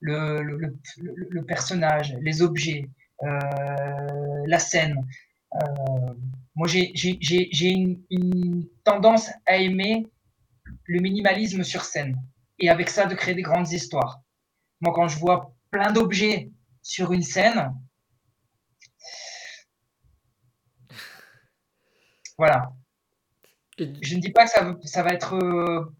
le, 0.00 0.42
le, 0.42 1.44
personnage, 1.44 2.16
les 2.20 2.42
objets, 2.42 2.88
euh, 3.24 3.28
la 4.46 4.58
scène. 4.60 5.04
Euh, 5.54 6.14
moi 6.54 6.68
j'ai 6.68 6.92
une 8.10 8.68
tendance 8.84 9.30
à 9.46 9.56
aimer 9.56 10.06
le 10.84 11.00
minimalisme 11.00 11.64
sur 11.64 11.84
scène 11.84 12.16
et 12.60 12.68
avec 12.68 12.90
ça 12.90 13.06
de 13.06 13.14
créer 13.14 13.34
des 13.34 13.42
grandes 13.42 13.72
histoires. 13.72 14.20
Moi, 14.80 14.92
quand 14.94 15.08
je 15.08 15.18
vois 15.18 15.54
plein 15.70 15.92
d'objets 15.92 16.50
sur 16.82 17.12
une 17.12 17.22
scène, 17.22 17.74
voilà. 22.38 22.72
Je 23.78 24.14
ne 24.14 24.20
dis 24.20 24.30
pas 24.30 24.44
que 24.44 24.50
ça, 24.50 24.76
ça 24.84 25.02
va 25.02 25.12
être 25.12 25.34
euh, 25.34 25.92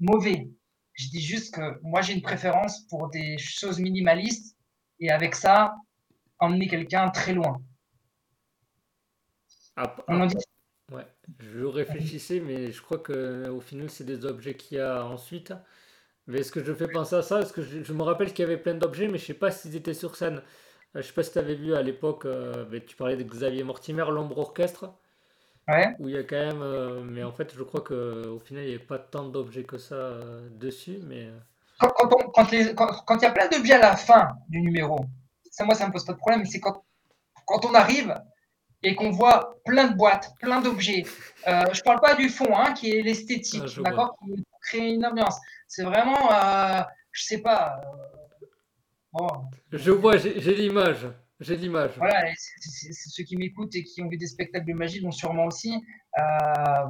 mauvais. 0.00 0.50
Je 0.92 1.08
dis 1.08 1.22
juste 1.22 1.54
que 1.54 1.80
moi, 1.82 2.02
j'ai 2.02 2.12
une 2.12 2.22
préférence 2.22 2.86
pour 2.88 3.08
des 3.08 3.38
choses 3.38 3.78
minimalistes 3.78 4.56
et 5.00 5.10
avec 5.10 5.34
ça, 5.34 5.74
emmener 6.38 6.68
quelqu'un 6.68 7.08
très 7.08 7.32
loin. 7.32 7.62
Ah, 9.76 9.96
ah, 10.06 10.26
dit... 10.26 10.36
ouais. 10.92 11.06
Je 11.38 11.64
réfléchissais, 11.64 12.40
mais 12.40 12.72
je 12.72 12.82
crois 12.82 12.98
qu'au 12.98 13.60
final, 13.60 13.88
c'est 13.88 14.04
des 14.04 14.26
objets 14.26 14.54
qu'il 14.54 14.76
y 14.76 14.80
a 14.80 15.06
ensuite. 15.06 15.54
Mais 16.26 16.40
est-ce 16.40 16.52
que 16.52 16.62
je 16.62 16.72
fais 16.72 16.88
penser 16.88 17.16
à 17.16 17.22
ça? 17.22 17.40
Est-ce 17.40 17.52
que 17.52 17.62
je, 17.62 17.82
je, 17.82 17.92
me 17.92 18.02
rappelle 18.02 18.32
qu'il 18.32 18.44
y 18.44 18.46
avait 18.46 18.56
plein 18.56 18.74
d'objets, 18.74 19.08
mais 19.08 19.18
je 19.18 19.26
sais 19.26 19.34
pas 19.34 19.50
s'ils 19.50 19.74
étaient 19.74 19.94
sur 19.94 20.16
scène. 20.16 20.42
Euh, 20.94 21.02
je 21.02 21.06
sais 21.06 21.12
pas 21.12 21.22
si 21.22 21.32
tu 21.32 21.38
avais 21.38 21.54
vu 21.54 21.74
à 21.74 21.82
l'époque, 21.82 22.26
euh, 22.26 22.64
tu 22.86 22.96
parlais 22.96 23.16
de 23.16 23.24
Xavier 23.24 23.64
Mortimer, 23.64 24.04
l'ombre 24.08 24.38
orchestre. 24.38 24.92
Ouais. 25.68 25.94
Où 25.98 26.08
il 26.08 26.14
y 26.14 26.18
a 26.18 26.22
quand 26.22 26.36
même. 26.36 26.62
Euh, 26.62 27.02
mais 27.02 27.22
en 27.24 27.32
fait, 27.32 27.52
je 27.56 27.62
crois 27.62 27.80
qu'au 27.82 28.38
final, 28.40 28.64
il 28.64 28.68
n'y 28.68 28.74
avait 28.74 28.84
pas 28.84 28.98
tant 28.98 29.24
d'objets 29.24 29.64
que 29.64 29.78
ça 29.78 29.94
euh, 29.94 30.48
dessus. 30.50 30.98
Mais... 31.04 31.28
Quand, 31.78 31.88
quand, 31.88 32.10
on, 32.14 32.30
quand, 32.30 32.50
les, 32.50 32.74
quand, 32.74 32.86
quand, 33.06 33.16
il 33.16 33.22
y 33.22 33.26
a 33.26 33.32
plein 33.32 33.48
d'objets 33.48 33.74
à 33.74 33.78
la 33.78 33.96
fin 33.96 34.28
du 34.48 34.60
numéro, 34.60 35.04
ça, 35.50 35.64
moi, 35.64 35.74
ça 35.74 35.86
me 35.86 35.92
pose 35.92 36.04
pas 36.04 36.12
de 36.12 36.18
problème. 36.18 36.44
C'est 36.46 36.60
quand, 36.60 36.84
quand 37.46 37.64
on 37.64 37.74
arrive 37.74 38.14
et 38.84 38.94
qu'on 38.94 39.10
voit 39.10 39.56
plein 39.64 39.88
de 39.88 39.96
boîtes, 39.96 40.32
plein 40.40 40.60
d'objets. 40.60 41.04
Je 41.46 41.82
parle 41.82 42.00
pas 42.00 42.14
du 42.14 42.28
fond, 42.28 42.56
hein, 42.56 42.72
qui 42.74 42.90
est 42.90 43.02
l'esthétique, 43.02 43.62
ah, 43.78 43.82
d'accord? 43.82 44.18
Qui 44.70 44.78
crée 44.78 44.88
une 44.94 45.04
ambiance. 45.04 45.38
C'est 45.66 45.84
vraiment, 45.84 46.32
euh, 46.32 46.82
je 47.10 47.22
sais 47.24 47.42
pas. 47.42 47.80
Euh, 47.84 48.46
bon. 49.12 49.28
Je 49.72 49.90
vois, 49.90 50.16
j'ai 50.16 50.54
l'image. 50.54 51.06
J'ai 51.40 51.56
l'image. 51.56 51.92
Voilà, 51.96 52.32
c'est 52.36 52.92
ceux 52.92 53.24
qui 53.24 53.36
m'écoutent 53.36 53.74
et 53.74 53.82
qui 53.82 54.00
ont 54.00 54.08
vu 54.08 54.16
des 54.16 54.28
spectacles 54.28 54.66
de 54.66 54.74
magie 54.74 55.00
l'ont 55.00 55.10
sûrement 55.10 55.46
aussi. 55.46 55.74
Euh, 56.18 56.84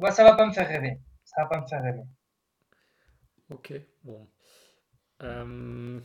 bah, 0.00 0.10
ça 0.10 0.24
va 0.24 0.34
pas 0.34 0.46
me 0.46 0.52
faire 0.52 0.66
rêver. 0.66 0.98
Ça 1.24 1.42
va 1.42 1.48
pas 1.48 1.60
me 1.60 1.66
faire 1.66 1.82
rêver. 1.82 2.02
Ok, 3.50 3.74
bon. 4.04 4.26
Euh, 5.22 6.00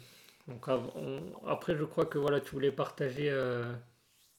donc, 0.47 0.67
on, 0.67 1.21
après, 1.47 1.77
je 1.77 1.85
crois 1.85 2.05
que 2.05 2.17
voilà, 2.17 2.41
tu 2.41 2.51
voulais 2.51 2.71
partager 2.71 3.29
euh, 3.29 3.73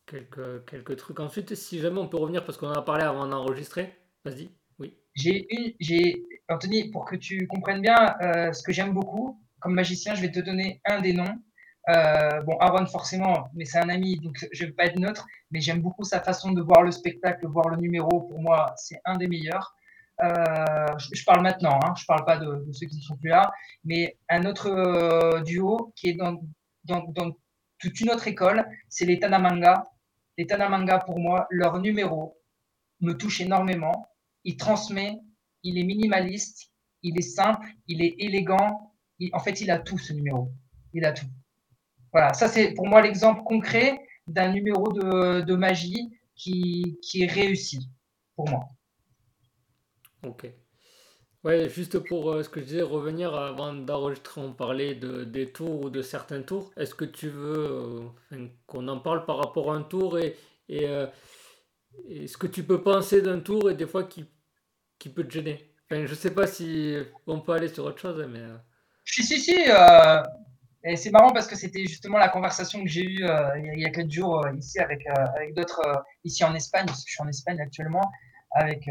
quelques, 0.04 0.66
quelques 0.66 0.96
trucs. 0.96 1.20
Ensuite, 1.20 1.54
si 1.54 1.78
jamais 1.80 1.98
on 1.98 2.08
peut 2.08 2.18
revenir, 2.18 2.44
parce 2.44 2.58
qu'on 2.58 2.68
en 2.68 2.74
a 2.74 2.82
parlé 2.82 3.04
avant 3.04 3.26
d'enregistrer, 3.26 3.96
vas-y. 4.24 4.50
Oui. 4.78 4.96
J'ai 5.14 5.46
une, 5.54 5.72
j'ai 5.80 6.24
Anthony, 6.48 6.90
pour 6.90 7.04
que 7.04 7.16
tu 7.16 7.46
comprennes 7.46 7.82
bien 7.82 8.16
euh, 8.22 8.52
ce 8.52 8.62
que 8.62 8.72
j'aime 8.72 8.92
beaucoup 8.92 9.40
comme 9.60 9.74
magicien, 9.74 10.14
je 10.14 10.22
vais 10.22 10.30
te 10.30 10.40
donner 10.40 10.80
un 10.84 11.00
des 11.00 11.12
noms. 11.12 11.38
Euh, 11.88 12.42
bon, 12.42 12.56
Aaron 12.58 12.86
forcément, 12.86 13.48
mais 13.54 13.64
c'est 13.64 13.78
un 13.78 13.88
ami, 13.88 14.16
donc 14.20 14.46
je 14.52 14.66
vais 14.66 14.72
pas 14.72 14.84
être 14.84 14.98
neutre. 14.98 15.26
Mais 15.50 15.60
j'aime 15.60 15.80
beaucoup 15.80 16.04
sa 16.04 16.20
façon 16.20 16.52
de 16.52 16.60
voir 16.60 16.82
le 16.82 16.90
spectacle, 16.90 17.46
voir 17.46 17.68
le 17.68 17.78
numéro. 17.78 18.22
Pour 18.22 18.40
moi, 18.40 18.74
c'est 18.76 19.00
un 19.04 19.16
des 19.16 19.28
meilleurs. 19.28 19.74
Euh, 20.22 20.86
je, 20.98 21.24
parle 21.24 21.42
maintenant, 21.42 21.78
hein, 21.82 21.94
je 21.98 22.04
parle 22.06 22.24
pas 22.24 22.38
de, 22.38 22.64
de, 22.66 22.72
ceux 22.72 22.86
qui 22.86 22.96
ne 22.96 23.02
sont 23.02 23.16
plus 23.16 23.28
là, 23.28 23.52
mais 23.84 24.16
un 24.30 24.46
autre 24.46 25.42
duo 25.42 25.92
qui 25.94 26.10
est 26.10 26.14
dans, 26.14 26.40
dans, 26.84 27.04
dans, 27.08 27.36
toute 27.78 28.00
une 28.00 28.10
autre 28.10 28.26
école, 28.26 28.66
c'est 28.88 29.04
les 29.04 29.18
Tanamanga. 29.18 29.84
Les 30.38 30.46
Tanamanga, 30.46 30.98
pour 31.00 31.18
moi, 31.18 31.46
leur 31.50 31.78
numéro 31.80 32.40
me 33.00 33.12
touche 33.12 33.40
énormément. 33.40 34.08
Il 34.46 34.56
transmet 34.56 35.20
il 35.66 35.78
est 35.78 35.82
minimaliste, 35.82 36.70
il 37.02 37.18
est 37.18 37.22
simple, 37.22 37.66
il 37.88 38.02
est 38.02 38.14
élégant. 38.18 38.94
En 39.32 39.40
fait, 39.40 39.60
il 39.60 39.70
a 39.70 39.78
tout 39.78 39.98
ce 39.98 40.12
numéro. 40.12 40.52
Il 40.92 41.04
a 41.04 41.12
tout. 41.12 41.26
Voilà, 42.12 42.32
ça 42.32 42.48
c'est 42.48 42.72
pour 42.72 42.86
moi 42.86 43.02
l'exemple 43.02 43.42
concret 43.42 43.98
d'un 44.26 44.52
numéro 44.52 44.92
de, 44.92 45.40
de 45.40 45.54
magie 45.54 46.08
qui, 46.34 46.98
qui, 47.02 47.22
est 47.22 47.30
réussi 47.30 47.90
pour 48.36 48.48
moi. 48.48 48.68
Ok. 50.22 50.46
Ouais, 51.44 51.68
juste 51.68 51.98
pour 51.98 52.32
euh, 52.32 52.42
ce 52.42 52.48
que 52.48 52.60
je 52.60 52.66
disais, 52.66 52.82
revenir 52.82 53.34
avant 53.34 53.72
d'enregistrer, 53.72 54.40
on 54.40 54.52
parlait 54.52 54.94
de, 54.94 55.24
des 55.24 55.50
tours 55.52 55.82
ou 55.82 55.90
de 55.90 56.02
certains 56.02 56.42
tours. 56.42 56.72
Est-ce 56.76 56.94
que 56.94 57.04
tu 57.04 57.28
veux 57.28 58.08
euh, 58.32 58.48
qu'on 58.66 58.88
en 58.88 58.98
parle 58.98 59.24
par 59.26 59.38
rapport 59.38 59.72
à 59.72 59.76
un 59.76 59.82
tour 59.82 60.18
et, 60.18 60.36
et, 60.68 60.86
euh, 60.86 61.06
et 62.08 62.26
ce 62.26 62.36
que 62.36 62.46
tu 62.46 62.64
peux 62.64 62.82
penser 62.82 63.22
d'un 63.22 63.40
tour 63.40 63.70
et 63.70 63.74
des 63.74 63.86
fois 63.86 64.04
qui 64.04 64.24
qui 64.98 65.08
peut 65.08 65.24
te 65.24 65.32
gêner 65.32 65.72
enfin, 65.84 66.06
Je 66.06 66.14
sais 66.14 66.32
pas 66.32 66.46
si 66.46 66.96
on 67.26 67.40
peut 67.40 67.52
aller 67.52 67.68
sur 67.68 67.84
autre 67.84 67.98
chose, 67.98 68.26
mais. 68.30 68.40
Si, 69.04 69.22
si, 69.22 69.38
si. 69.38 69.56
Euh, 70.86 70.94
c'est 70.96 71.10
marrant 71.10 71.32
parce 71.32 71.46
que 71.46 71.56
c'était 71.56 71.84
justement 71.84 72.18
la 72.18 72.28
conversation 72.28 72.82
que 72.82 72.88
j'ai 72.88 73.02
eue 73.02 73.24
euh, 73.24 73.58
il 73.58 73.80
y 73.80 73.84
a 73.84 73.90
quelques 73.90 74.10
jours 74.10 74.46
euh, 74.46 74.54
ici 74.56 74.78
avec, 74.78 75.04
avec 75.06 75.54
d'autres, 75.54 76.04
ici 76.24 76.44
en 76.44 76.54
Espagne, 76.54 76.86
parce 76.86 77.02
que 77.02 77.10
je 77.10 77.14
suis 77.14 77.22
en 77.22 77.28
Espagne 77.28 77.60
actuellement. 77.60 78.08
avec, 78.52 78.88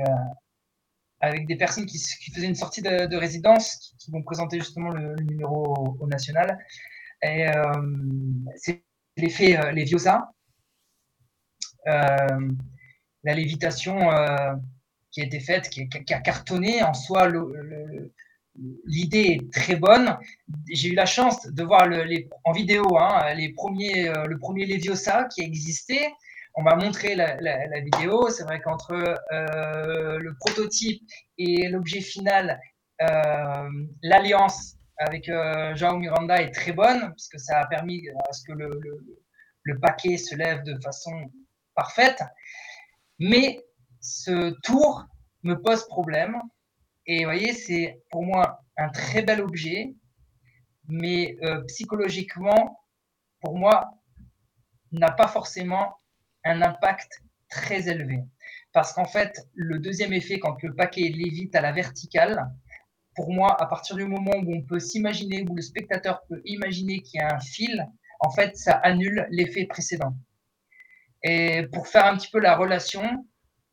avec 1.21 1.47
des 1.47 1.55
personnes 1.55 1.85
qui, 1.85 1.97
qui, 1.97 2.31
faisaient 2.31 2.47
une 2.47 2.55
sortie 2.55 2.81
de, 2.81 3.15
résidence, 3.15 3.95
qui, 3.99 4.11
vont 4.11 4.21
présenter 4.21 4.59
justement 4.59 4.89
le, 4.89 5.15
numéro 5.23 5.97
au, 5.99 6.07
national. 6.07 6.59
Et 7.23 7.47
c'est 8.57 8.83
l'effet 9.17 9.71
Leviosa, 9.71 10.29
la 11.85 13.33
lévitation 13.33 13.97
qui 15.15 15.21
a 15.21 15.25
été 15.25 15.39
faite, 15.39 15.69
qui, 15.69 15.87
a 16.13 16.19
cartonné 16.19 16.83
en 16.83 16.93
soi. 16.93 17.31
L'idée 18.85 19.39
est 19.39 19.53
très 19.53 19.77
bonne. 19.77 20.17
J'ai 20.69 20.89
eu 20.89 20.93
la 20.93 21.05
chance 21.05 21.47
de 21.47 21.63
voir 21.63 21.87
en 22.43 22.51
vidéo 22.51 22.97
hein, 22.97 23.33
les 23.33 23.53
premiers, 23.53 24.09
euh, 24.09 24.25
le 24.25 24.37
premier 24.37 24.65
Leviosa 24.65 25.25
qui 25.33 25.41
existait. 25.41 26.11
On 26.55 26.63
m'a 26.63 26.75
montré 26.75 27.15
la, 27.15 27.79
vidéo. 27.79 28.29
C'est 28.29 28.43
vrai 28.43 28.59
qu'entre 28.59 28.91
euh, 28.91 30.19
le 30.19 30.35
prototype 30.35 31.01
et 31.37 31.69
l'objet 31.69 32.01
final, 32.01 32.59
euh, 33.01 33.69
l'alliance 34.03 34.75
avec 34.97 35.29
euh, 35.29 35.75
Jean 35.75 35.97
Miranda 35.97 36.41
est 36.41 36.51
très 36.51 36.73
bonne, 36.73 36.99
parce 36.99 37.29
que 37.29 37.37
ça 37.37 37.59
a 37.59 37.67
permis 37.67 38.01
à 38.09 38.33
ce 38.33 38.43
que 38.47 38.53
le, 38.53 38.69
le 39.63 39.79
paquet 39.79 40.17
se 40.17 40.35
lève 40.35 40.63
de 40.63 40.77
façon 40.81 41.11
parfaite. 41.73 42.21
Mais 43.19 43.64
ce 44.05 44.51
tour 44.61 45.05
me 45.43 45.55
pose 45.55 45.85
problème. 45.87 46.39
Et 47.07 47.19
vous 47.19 47.31
voyez, 47.31 47.53
c'est 47.53 48.01
pour 48.11 48.23
moi 48.23 48.61
un 48.77 48.89
très 48.89 49.23
bel 49.23 49.41
objet, 49.41 49.95
mais 50.87 51.37
euh, 51.43 51.61
psychologiquement, 51.63 52.79
pour 53.41 53.57
moi, 53.57 53.91
n'a 54.91 55.11
pas 55.11 55.27
forcément 55.27 55.97
un 56.43 56.61
impact 56.61 57.23
très 57.49 57.89
élevé. 57.89 58.23
Parce 58.73 58.93
qu'en 58.93 59.05
fait, 59.05 59.47
le 59.53 59.79
deuxième 59.79 60.13
effet, 60.13 60.39
quand 60.39 60.61
le 60.61 60.75
paquet 60.75 61.09
lévite 61.09 61.55
à 61.55 61.61
la 61.61 61.71
verticale, 61.71 62.47
pour 63.15 63.31
moi, 63.31 63.59
à 63.59 63.65
partir 63.65 63.95
du 63.95 64.05
moment 64.05 64.35
où 64.43 64.53
on 64.53 64.61
peut 64.61 64.79
s'imaginer, 64.79 65.45
où 65.49 65.55
le 65.55 65.61
spectateur 65.61 66.21
peut 66.27 66.41
imaginer 66.45 67.01
qu'il 67.01 67.21
y 67.21 67.23
a 67.23 67.35
un 67.35 67.39
fil, 67.39 67.87
en 68.19 68.29
fait, 68.29 68.57
ça 68.57 68.73
annule 68.73 69.27
l'effet 69.29 69.65
précédent. 69.65 70.15
Et 71.23 71.67
pour 71.71 71.87
faire 71.87 72.05
un 72.05 72.17
petit 72.17 72.29
peu 72.29 72.39
la 72.39 72.55
relation, 72.55 73.25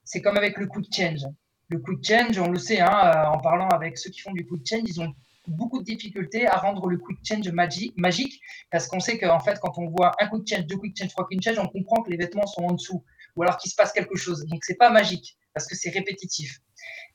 c'est 0.05 0.21
comme 0.21 0.37
avec 0.37 0.57
le 0.59 0.67
de 0.67 0.95
change. 0.95 1.27
Le 1.69 1.79
de 1.79 2.05
change, 2.05 2.39
on 2.39 2.51
le 2.51 2.59
sait, 2.59 2.81
hein, 2.81 3.13
euh, 3.15 3.25
en 3.27 3.39
parlant 3.39 3.69
avec 3.69 3.99
ceux 3.99 4.11
qui 4.11 4.21
font 4.21 4.33
du 4.33 4.43
de 4.43 4.67
change, 4.67 4.83
ils 4.87 5.01
ont 5.01 5.15
beaucoup 5.47 5.81
de 5.81 5.85
difficultés 5.85 6.47
à 6.47 6.57
rendre 6.57 6.87
le 6.87 6.97
de 6.97 7.03
change 7.25 7.51
magique, 7.51 8.41
parce 8.71 8.87
qu'on 8.87 9.01
sait 9.01 9.19
qu'en 9.19 9.41
fait, 9.41 9.59
quand 9.61 9.79
on 9.79 9.89
voit 9.89 10.13
un 10.21 10.27
de 10.37 10.47
change, 10.47 10.67
deux 10.67 10.77
de 10.77 10.97
change, 10.97 11.11
trois 11.11 11.27
de 11.31 11.43
change, 11.43 11.59
on 11.59 11.69
comprend 11.69 12.03
que 12.03 12.11
les 12.11 12.17
vêtements 12.17 12.47
sont 12.47 12.63
en 12.63 12.73
dessous, 12.73 13.05
ou 13.37 13.43
alors 13.43 13.57
qu'il 13.57 13.71
se 13.71 13.77
passe 13.77 13.93
quelque 13.93 14.17
chose. 14.17 14.45
Donc, 14.47 14.65
c'est 14.65 14.77
pas 14.77 14.91
magique, 14.91 15.37
parce 15.55 15.67
que 15.67 15.75
c'est 15.75 15.91
répétitif. 15.91 16.61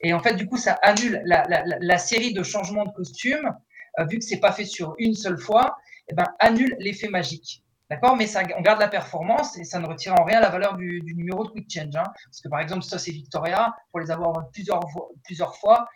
Et 0.02 0.14
en 0.14 0.20
fait, 0.20 0.36
du 0.36 0.48
coup, 0.48 0.58
ça 0.58 0.74
annule 0.82 1.22
la, 1.26 1.98
série 1.98 2.34
de 2.34 2.44
changements 2.44 2.86
de 2.86 2.92
costume, 2.92 3.52
euh, 4.00 4.06
vu 4.06 4.20
que 4.20 4.26
c'est 4.26 4.40
pas 4.40 4.52
fait 4.52 4.66
sur 4.66 4.96
une 5.00 5.16
seule 5.16 5.38
fois, 5.38 5.76
eh 6.10 6.14
ben, 6.14 6.26
annule 6.40 6.76
l'effet 6.80 7.08
magique. 7.08 7.64
D'accord 7.90 8.18
Mais 8.18 8.28
ça, 8.28 8.44
on 8.58 8.62
garde 8.62 8.80
la 8.80 8.90
performance 8.90 9.58
et 9.58 9.64
ça 9.64 9.80
ne 9.80 9.88
retire 9.88 10.14
en 10.14 10.24
rien 10.24 10.42
la 10.42 10.50
valeur 10.50 10.76
du, 10.76 11.02
numéro 11.04 11.46
de 11.46 11.52
quick 11.52 11.72
change. 11.72 11.96
Hein. 11.96 12.04
Parce 12.26 12.42
que 12.42 12.50
par 12.50 12.60
exemple, 12.60 12.84
ça 12.84 13.00
c'est 13.00 13.12
Victoria, 13.12 13.74
pour 13.92 14.02
les 14.02 14.12
avoir 14.12 14.50
plusieurs, 14.52 14.82
plusieurs 15.24 15.56
fois, 15.56 15.88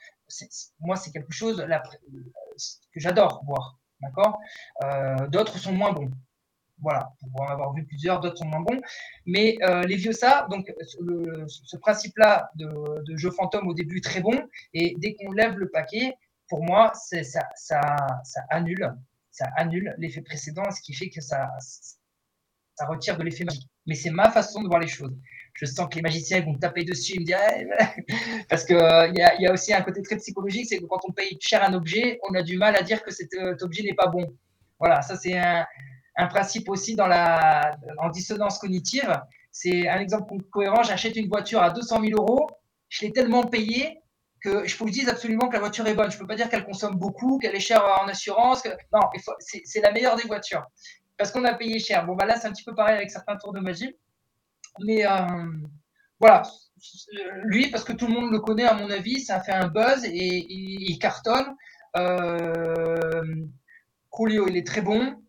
moi 0.79 0.95
c'est 0.95 1.11
quelque 1.11 1.33
chose 1.33 1.57
que 1.57 2.99
j'adore 2.99 3.43
voir. 3.45 3.77
D'accord? 4.01 4.39
Euh, 4.83 5.27
D'autres 5.27 5.57
sont 5.57 5.73
moins 5.73 5.91
bons. 5.91 6.09
Voilà, 6.81 7.13
pour 7.19 7.41
en 7.41 7.47
avoir 7.47 7.73
vu 7.73 7.85
plusieurs, 7.85 8.19
d'autres 8.19 8.37
sont 8.37 8.47
moins 8.47 8.61
bons. 8.61 8.81
Mais 9.27 9.57
euh, 9.61 9.83
les 9.83 9.99
ça, 10.13 10.47
donc 10.49 10.73
ce 11.47 11.77
principe-là 11.77 12.49
de, 12.55 13.17
jeu 13.17 13.29
fantôme 13.31 13.67
au 13.67 13.73
début 13.73 14.01
très 14.01 14.21
bon, 14.21 14.47
et 14.73 14.95
dès 14.97 15.13
qu'on 15.13 15.31
lève 15.31 15.57
le 15.57 15.69
paquet, 15.69 16.15
pour 16.47 16.63
moi, 16.63 16.91
ça, 16.95 17.21
ça, 17.55 17.95
ça 18.23 18.41
annule 18.49 18.91
ça 19.31 19.47
annule 19.55 19.95
l'effet 19.97 20.21
précédent, 20.21 20.69
ce 20.71 20.81
qui 20.81 20.93
fait 20.93 21.09
que 21.09 21.21
ça, 21.21 21.49
ça 22.75 22.85
retire 22.85 23.17
de 23.17 23.23
l'effet 23.23 23.43
magique. 23.43 23.67
Mais 23.87 23.95
c'est 23.95 24.09
ma 24.09 24.29
façon 24.29 24.61
de 24.61 24.67
voir 24.67 24.79
les 24.79 24.87
choses. 24.87 25.15
Je 25.53 25.65
sens 25.65 25.87
que 25.89 25.95
les 25.95 26.01
magiciens 26.01 26.41
vont 26.41 26.55
taper 26.55 26.83
dessus, 26.83 27.19
me 27.19 27.25
dire, 27.25 27.39
parce 28.49 28.63
qu'il 28.63 28.75
euh, 28.75 29.07
il 29.07 29.17
y, 29.17 29.47
a, 29.47 29.51
aussi 29.51 29.73
un 29.73 29.81
côté 29.81 30.01
très 30.01 30.17
psychologique, 30.17 30.67
c'est 30.67 30.77
que 30.77 30.85
quand 30.85 30.99
on 31.07 31.11
paye 31.11 31.37
cher 31.41 31.63
un 31.63 31.73
objet, 31.73 32.19
on 32.29 32.35
a 32.35 32.41
du 32.41 32.57
mal 32.57 32.75
à 32.75 32.83
dire 32.83 33.03
que 33.03 33.11
cet, 33.11 33.33
euh, 33.33 33.55
objet 33.61 33.83
n'est 33.83 33.95
pas 33.95 34.07
bon. 34.07 34.25
Voilà, 34.79 35.01
ça 35.01 35.15
c'est 35.17 35.37
un, 35.37 35.65
principe 36.29 36.69
aussi 36.69 36.95
dans 36.95 37.07
la, 37.07 37.77
en 37.97 38.09
dissonance 38.09 38.59
cognitive. 38.59 39.19
C'est 39.51 39.89
un 39.89 39.99
exemple 39.99 40.33
cohérent. 40.51 40.83
J'achète 40.83 41.15
une 41.15 41.27
voiture 41.27 41.61
à 41.61 41.71
200 41.71 42.01
000 42.01 42.21
euros, 42.21 42.47
je 42.89 43.05
l'ai 43.05 43.11
tellement 43.11 43.43
payé 43.43 44.00
que 44.41 44.67
je 44.67 44.75
vous 44.77 44.89
dise 44.89 45.07
absolument 45.07 45.47
que 45.47 45.53
la 45.53 45.59
voiture 45.59 45.85
est 45.87 45.93
bonne. 45.93 46.09
Je 46.09 46.15
ne 46.15 46.21
peux 46.21 46.27
pas 46.27 46.35
dire 46.35 46.49
qu'elle 46.49 46.65
consomme 46.65 46.95
beaucoup, 46.95 47.37
qu'elle 47.37 47.55
est 47.55 47.59
chère 47.59 47.83
en 48.01 48.07
assurance. 48.07 48.63
Non, 48.91 49.01
c'est 49.39 49.81
la 49.81 49.91
meilleure 49.91 50.15
des 50.15 50.27
voitures. 50.27 50.65
Parce 51.17 51.31
qu'on 51.31 51.45
a 51.45 51.53
payé 51.53 51.79
cher. 51.79 52.05
Bon, 52.05 52.15
bah 52.15 52.25
là, 52.25 52.39
c'est 52.39 52.47
un 52.47 52.51
petit 52.51 52.63
peu 52.63 52.73
pareil 52.73 52.95
avec 52.95 53.11
certains 53.11 53.37
tours 53.37 53.53
de 53.53 53.59
magie. 53.59 53.95
Mais 54.79 55.05
euh, 55.05 55.45
voilà, 56.19 56.41
lui, 57.43 57.69
parce 57.69 57.83
que 57.83 57.93
tout 57.93 58.07
le 58.07 58.13
monde 58.13 58.31
le 58.31 58.39
connaît, 58.39 58.65
à 58.65 58.73
mon 58.73 58.89
avis, 58.89 59.21
ça 59.21 59.35
a 59.35 59.41
fait 59.41 59.51
un 59.51 59.67
buzz 59.67 60.03
et, 60.05 60.45
il 60.49 60.97
cartonne. 60.97 61.55
Euh, 61.97 63.45
il 64.19 64.57
est 64.57 64.65
très 64.65 64.81
bon. 64.81 65.21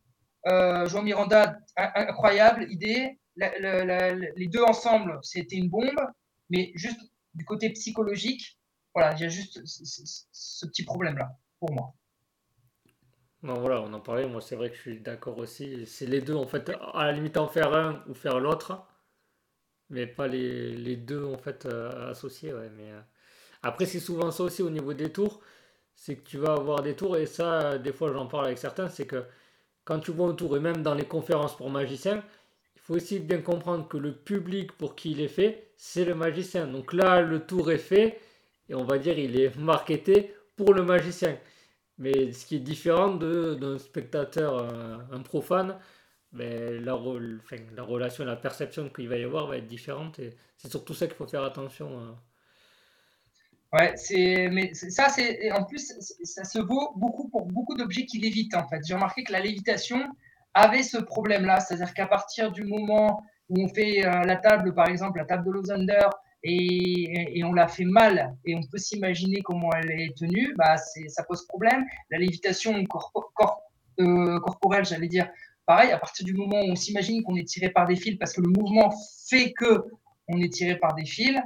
Euh, 0.48 0.86
Jean 0.86 1.02
Miranda, 1.02 1.58
incroyable 1.76 2.66
idée. 2.70 3.18
les 3.36 4.46
deux 4.48 4.62
ensemble, 4.62 5.18
c'était 5.22 5.56
une 5.56 5.68
bombe. 5.68 6.00
Mais 6.48 6.72
juste 6.74 7.00
du 7.34 7.44
côté 7.44 7.70
psychologique, 7.70 8.58
voilà, 8.94 9.14
il 9.14 9.20
y 9.20 9.24
a 9.24 9.28
juste 9.28 9.64
ce, 9.64 10.66
petit 10.66 10.84
problème-là, 10.84 11.36
pour 11.58 11.72
moi. 11.72 11.94
Non, 13.42 13.54
voilà, 13.54 13.80
on 13.80 13.92
en 13.92 14.00
parlait. 14.00 14.26
Moi, 14.26 14.40
c'est 14.40 14.56
vrai 14.56 14.70
que 14.70 14.76
je 14.76 14.80
suis 14.80 15.00
d'accord 15.00 15.38
aussi. 15.38 15.86
C'est 15.86 16.06
les 16.06 16.20
deux, 16.20 16.34
en 16.34 16.46
fait, 16.46 16.70
à 16.94 17.06
la 17.06 17.12
limite 17.12 17.36
en 17.36 17.48
faire 17.48 17.74
un 17.74 18.04
ou 18.08 18.14
faire 18.14 18.38
l'autre, 18.38 18.86
mais 19.90 20.06
pas 20.06 20.28
les, 20.28 20.96
deux, 20.96 21.24
en 21.24 21.38
fait, 21.38 21.66
euh, 21.66 22.10
associés. 22.10 22.50
Euh, 22.52 23.00
Après, 23.62 23.86
c'est 23.86 24.00
souvent 24.00 24.30
ça 24.30 24.44
aussi 24.44 24.62
au 24.62 24.70
niveau 24.70 24.94
des 24.94 25.12
tours. 25.12 25.40
C'est 25.94 26.16
que 26.16 26.28
tu 26.28 26.38
vas 26.38 26.54
avoir 26.54 26.82
des 26.82 26.94
tours, 26.96 27.16
et 27.16 27.26
ça, 27.26 27.78
des 27.78 27.92
fois, 27.92 28.12
j'en 28.12 28.26
parle 28.26 28.46
avec 28.46 28.58
certains, 28.58 28.88
c'est 28.88 29.06
que 29.06 29.24
quand 29.84 30.00
tu 30.00 30.12
vois 30.12 30.28
un 30.28 30.34
tour, 30.34 30.56
et 30.56 30.60
même 30.60 30.82
dans 30.82 30.94
les 30.94 31.06
conférences 31.06 31.56
pour 31.56 31.70
magiciens, 31.70 32.24
il 32.76 32.80
faut 32.82 32.94
aussi 32.94 33.20
bien 33.20 33.40
comprendre 33.42 33.88
que 33.88 33.96
le 33.96 34.12
public 34.14 34.72
pour 34.72 34.96
qui 34.96 35.12
il 35.12 35.20
est 35.20 35.28
fait, 35.28 35.72
c'est 35.76 36.04
le 36.04 36.14
magicien. 36.14 36.66
Donc 36.66 36.92
là, 36.92 37.20
le 37.22 37.40
tour 37.46 37.70
est 37.72 37.78
fait 37.78 38.20
et 38.68 38.74
on 38.74 38.84
va 38.84 38.98
dire 38.98 39.18
il 39.18 39.38
est 39.38 39.56
marketé 39.56 40.34
pour 40.56 40.74
le 40.74 40.82
magicien. 40.82 41.38
Mais 41.98 42.32
ce 42.32 42.46
qui 42.46 42.56
est 42.56 42.60
différent 42.60 43.14
d'un 43.14 43.78
spectateur, 43.78 44.58
euh, 44.58 44.98
un, 45.12 45.20
profane, 45.20 45.78
ben, 46.32 46.82
la, 46.84 46.98
la, 47.76 47.82
relation, 47.82 48.24
la 48.24 48.36
perception 48.36 48.88
qu'il 48.88 49.08
va 49.08 49.16
y 49.18 49.24
avoir 49.24 49.46
va 49.46 49.58
être 49.58 49.66
différente 49.66 50.18
et 50.18 50.30
c'est 50.56 50.70
surtout 50.70 50.94
ça 50.94 51.06
qu'il 51.06 51.16
faut 51.16 51.26
faire 51.26 51.44
attention. 51.44 51.98
Hein. 52.00 52.16
Ouais, 53.72 53.94
c'est 53.96 54.48
mais 54.52 54.74
ça 54.74 55.08
c'est 55.08 55.50
en 55.50 55.64
plus 55.64 55.94
ça 56.24 56.44
se 56.44 56.58
vaut 56.58 56.92
beaucoup 56.96 57.28
pour 57.28 57.46
beaucoup 57.46 57.74
d'objets 57.74 58.04
qui 58.04 58.18
lévitent 58.18 58.54
en 58.54 58.68
fait. 58.68 58.80
J'ai 58.86 58.94
remarqué 58.94 59.24
que 59.24 59.32
la 59.32 59.40
lévitation 59.40 59.98
avait 60.52 60.82
ce 60.82 60.98
problème-là, 60.98 61.60
c'est-à-dire 61.60 61.94
qu'à 61.94 62.06
partir 62.06 62.52
du 62.52 62.64
moment 62.64 63.22
où 63.48 63.62
on 63.62 63.68
fait 63.68 64.04
euh, 64.04 64.24
la 64.24 64.36
table, 64.36 64.74
par 64.74 64.88
exemple 64.88 65.18
la 65.18 65.24
table 65.24 65.46
de 65.46 65.50
Losander, 65.52 66.06
et, 66.44 67.42
on 67.44 67.52
l'a 67.52 67.68
fait 67.68 67.84
mal 67.84 68.36
et 68.44 68.54
on 68.54 68.62
peut 68.62 68.78
s'imaginer 68.78 69.40
comment 69.42 69.70
elle 69.72 69.90
est 69.90 70.16
tenue, 70.16 70.54
bah 70.56 70.76
ça 70.76 71.22
pose 71.24 71.46
problème. 71.46 71.84
La 72.10 72.18
lévitation 72.18 72.74
euh, 74.00 74.40
corporelle, 74.40 74.84
j'allais 74.84 75.08
dire, 75.08 75.28
pareil, 75.66 75.92
à 75.92 75.98
partir 75.98 76.24
du 76.24 76.34
moment 76.34 76.60
où 76.60 76.70
on 76.70 76.76
s'imagine 76.76 77.22
qu'on 77.22 77.36
est 77.36 77.46
tiré 77.46 77.70
par 77.70 77.86
des 77.86 77.96
fils 77.96 78.16
parce 78.18 78.32
que 78.32 78.40
le 78.40 78.48
mouvement 78.48 78.92
fait 79.28 79.52
que 79.52 79.84
on 80.28 80.40
est 80.40 80.52
tiré 80.52 80.76
par 80.76 80.94
des 80.94 81.04
fils, 81.04 81.38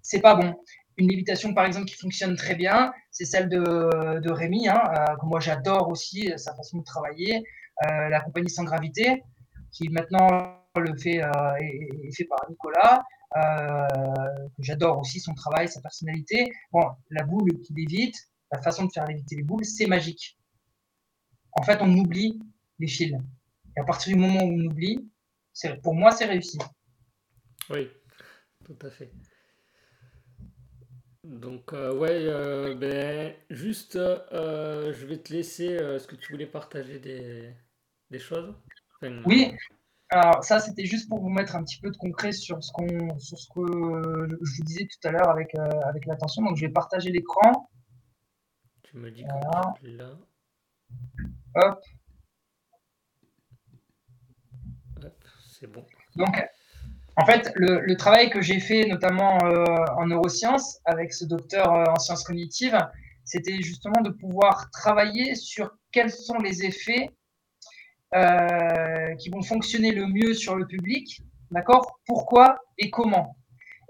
c'est 0.00 0.20
pas 0.20 0.34
bon. 0.34 0.54
Une 0.96 1.08
lévitation, 1.08 1.54
par 1.54 1.64
exemple, 1.64 1.86
qui 1.86 1.96
fonctionne 1.96 2.36
très 2.36 2.54
bien, 2.54 2.92
c'est 3.10 3.24
celle 3.24 3.48
de, 3.48 4.20
de 4.20 4.30
Rémi, 4.30 4.68
hein, 4.68 4.82
euh, 4.90 5.16
que 5.16 5.26
moi 5.26 5.40
j'adore 5.40 5.88
aussi, 5.88 6.30
euh, 6.30 6.36
sa 6.36 6.54
façon 6.54 6.78
de 6.78 6.84
travailler, 6.84 7.42
la 7.80 8.20
compagnie 8.20 8.50
sans 8.50 8.62
gravité, 8.62 9.24
qui 9.72 9.88
maintenant 9.88 10.56
le 10.76 10.96
fait, 10.96 11.16
est, 11.16 11.88
est 12.04 12.16
fait 12.16 12.24
par 12.26 12.38
Nicolas. 12.48 13.02
Euh, 13.36 14.48
que 14.56 14.62
j'adore 14.62 14.98
aussi 14.98 15.20
son 15.20 15.34
travail, 15.34 15.68
sa 15.68 15.80
personnalité. 15.80 16.52
Bon, 16.70 16.90
la 17.10 17.24
boule 17.24 17.60
qui 17.60 17.72
lévite, 17.72 18.16
la 18.50 18.60
façon 18.60 18.84
de 18.84 18.92
faire 18.92 19.06
léviter 19.06 19.36
les 19.36 19.42
boules, 19.42 19.64
c'est 19.64 19.86
magique. 19.86 20.38
En 21.52 21.62
fait, 21.62 21.78
on 21.80 21.90
oublie 21.96 22.40
les 22.78 22.88
fils. 22.88 23.14
Et 23.76 23.80
à 23.80 23.84
partir 23.84 24.14
du 24.14 24.20
moment 24.20 24.42
où 24.42 24.52
on 24.52 24.66
oublie, 24.66 25.10
pour 25.82 25.94
moi, 25.94 26.12
c'est 26.12 26.26
réussi. 26.26 26.58
Oui, 27.70 27.88
tout 28.64 28.76
à 28.82 28.90
fait. 28.90 29.10
Donc, 31.24 31.72
euh, 31.72 31.94
ouais, 31.94 32.10
euh, 32.10 32.74
ben, 32.74 33.34
juste, 33.48 33.94
je 33.94 35.06
vais 35.06 35.18
te 35.18 35.32
laisser. 35.32 35.66
Est-ce 35.66 36.06
que 36.06 36.16
tu 36.16 36.32
voulais 36.32 36.46
partager 36.46 36.98
des, 36.98 37.54
des 38.10 38.18
choses? 38.18 38.54
Oui, 39.24 39.56
Alors 40.12 40.44
ça, 40.44 40.60
c'était 40.60 40.84
juste 40.84 41.08
pour 41.08 41.20
vous 41.20 41.30
mettre 41.30 41.56
un 41.56 41.64
petit 41.64 41.80
peu 41.80 41.90
de 41.90 41.96
concret 41.96 42.32
sur 42.32 42.62
ce, 42.62 42.70
qu'on, 42.70 43.18
sur 43.18 43.38
ce 43.38 43.48
que 43.48 43.62
je 44.42 44.56
vous 44.56 44.64
disais 44.64 44.86
tout 44.86 45.08
à 45.08 45.10
l'heure 45.10 45.30
avec, 45.30 45.54
euh, 45.54 45.80
avec 45.86 46.04
l'attention. 46.04 46.42
Donc 46.42 46.56
je 46.56 46.66
vais 46.66 46.72
partager 46.72 47.10
l'écran. 47.10 47.70
Tu 48.82 48.98
me 48.98 49.10
dis 49.10 49.24
voilà. 49.24 49.72
là. 49.82 50.10
Hop. 51.54 51.80
Hop 55.02 55.24
c'est 55.48 55.66
bon. 55.66 55.82
Donc, 56.16 56.44
en 57.16 57.24
fait, 57.24 57.50
le, 57.54 57.80
le 57.80 57.96
travail 57.96 58.28
que 58.28 58.42
j'ai 58.42 58.60
fait 58.60 58.84
notamment 58.86 59.38
euh, 59.44 59.64
en 59.96 60.06
neurosciences 60.06 60.78
avec 60.84 61.14
ce 61.14 61.24
docteur 61.24 61.72
euh, 61.72 61.84
en 61.84 61.98
sciences 61.98 62.24
cognitives, 62.24 62.78
c'était 63.24 63.62
justement 63.62 64.02
de 64.02 64.10
pouvoir 64.10 64.70
travailler 64.72 65.36
sur 65.36 65.74
quels 65.90 66.10
sont 66.10 66.36
les 66.36 66.66
effets 66.66 67.08
euh, 67.08 67.21
qui 69.18 69.30
vont 69.30 69.42
fonctionner 69.42 69.92
le 69.92 70.06
mieux 70.06 70.34
sur 70.34 70.56
le 70.56 70.66
public, 70.66 71.22
d'accord? 71.50 72.00
Pourquoi 72.06 72.58
et 72.78 72.90
comment? 72.90 73.36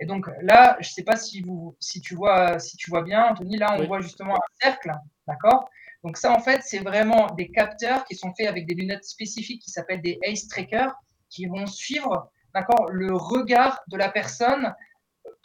Et 0.01 0.07
donc 0.07 0.27
là, 0.43 0.77
je 0.81 0.89
ne 0.89 0.93
sais 0.93 1.05
pas 1.05 1.17
si, 1.17 1.43
vous, 1.43 1.77
si, 1.79 2.01
tu 2.01 2.15
vois, 2.15 2.59
si 2.59 2.77
tu 2.77 2.91
vois 2.91 3.03
bien, 3.03 3.25
Anthony, 3.27 3.57
là, 3.57 3.77
on 3.79 3.87
voit 3.87 4.01
justement 4.01 4.35
un 4.35 4.55
cercle, 4.61 4.93
d'accord? 5.29 5.69
Donc 6.03 6.17
ça, 6.17 6.33
en 6.33 6.41
fait, 6.41 6.63
c'est 6.65 6.81
vraiment 6.81 7.27
des 7.37 7.51
capteurs 7.51 8.05
qui 8.05 8.17
sont 8.17 8.33
faits 8.35 8.49
avec 8.49 8.67
des 8.67 8.75
lunettes 8.75 9.05
spécifiques 9.05 9.63
qui 9.63 9.71
s'appellent 9.71 10.03
des 10.03 10.19
Ace 10.23 10.49
Trackers, 10.49 10.93
qui 11.31 11.47
vont 11.47 11.67
suivre, 11.67 12.31
d'accord, 12.55 12.91
le 12.91 13.15
regard 13.15 13.81
de 13.87 13.97
la 13.97 14.09
personne 14.09 14.75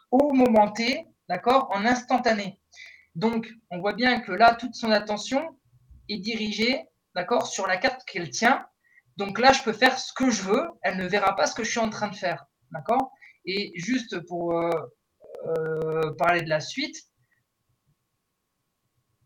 au 0.09 0.33
moment 0.33 0.71
T, 0.71 1.05
d'accord, 1.29 1.69
en 1.71 1.85
instantané. 1.85 2.59
Donc, 3.13 3.47
on 3.69 3.79
voit 3.79 3.93
bien 3.93 4.19
que 4.19 4.31
là, 4.31 4.55
toute 4.55 4.73
son 4.73 4.91
attention 4.91 5.55
est 6.09 6.17
dirigée 6.17 6.85
d'accord, 7.17 7.47
sur 7.47 7.65
la 7.65 7.77
carte 7.77 8.05
qu'elle 8.05 8.29
tient. 8.29 8.63
Donc 9.17 9.39
là, 9.39 9.51
je 9.51 9.63
peux 9.63 9.73
faire 9.73 9.97
ce 9.97 10.13
que 10.13 10.29
je 10.29 10.43
veux. 10.43 10.67
Elle 10.83 10.97
ne 10.97 11.07
verra 11.07 11.35
pas 11.35 11.47
ce 11.47 11.55
que 11.55 11.63
je 11.63 11.71
suis 11.71 11.79
en 11.79 11.89
train 11.89 12.09
de 12.09 12.15
faire, 12.15 12.45
d'accord? 12.71 13.11
Et 13.43 13.71
juste 13.75 14.19
pour 14.27 14.55
euh, 14.55 14.69
euh, 15.47 16.13
parler 16.15 16.43
de 16.43 16.49
la 16.49 16.59
suite, 16.59 16.95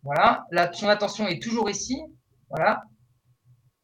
voilà, 0.03 0.45
là, 0.51 0.71
son 0.71 0.87
attention 0.87 1.27
est 1.27 1.43
toujours 1.43 1.69
ici, 1.69 2.01
voilà. 2.49 2.81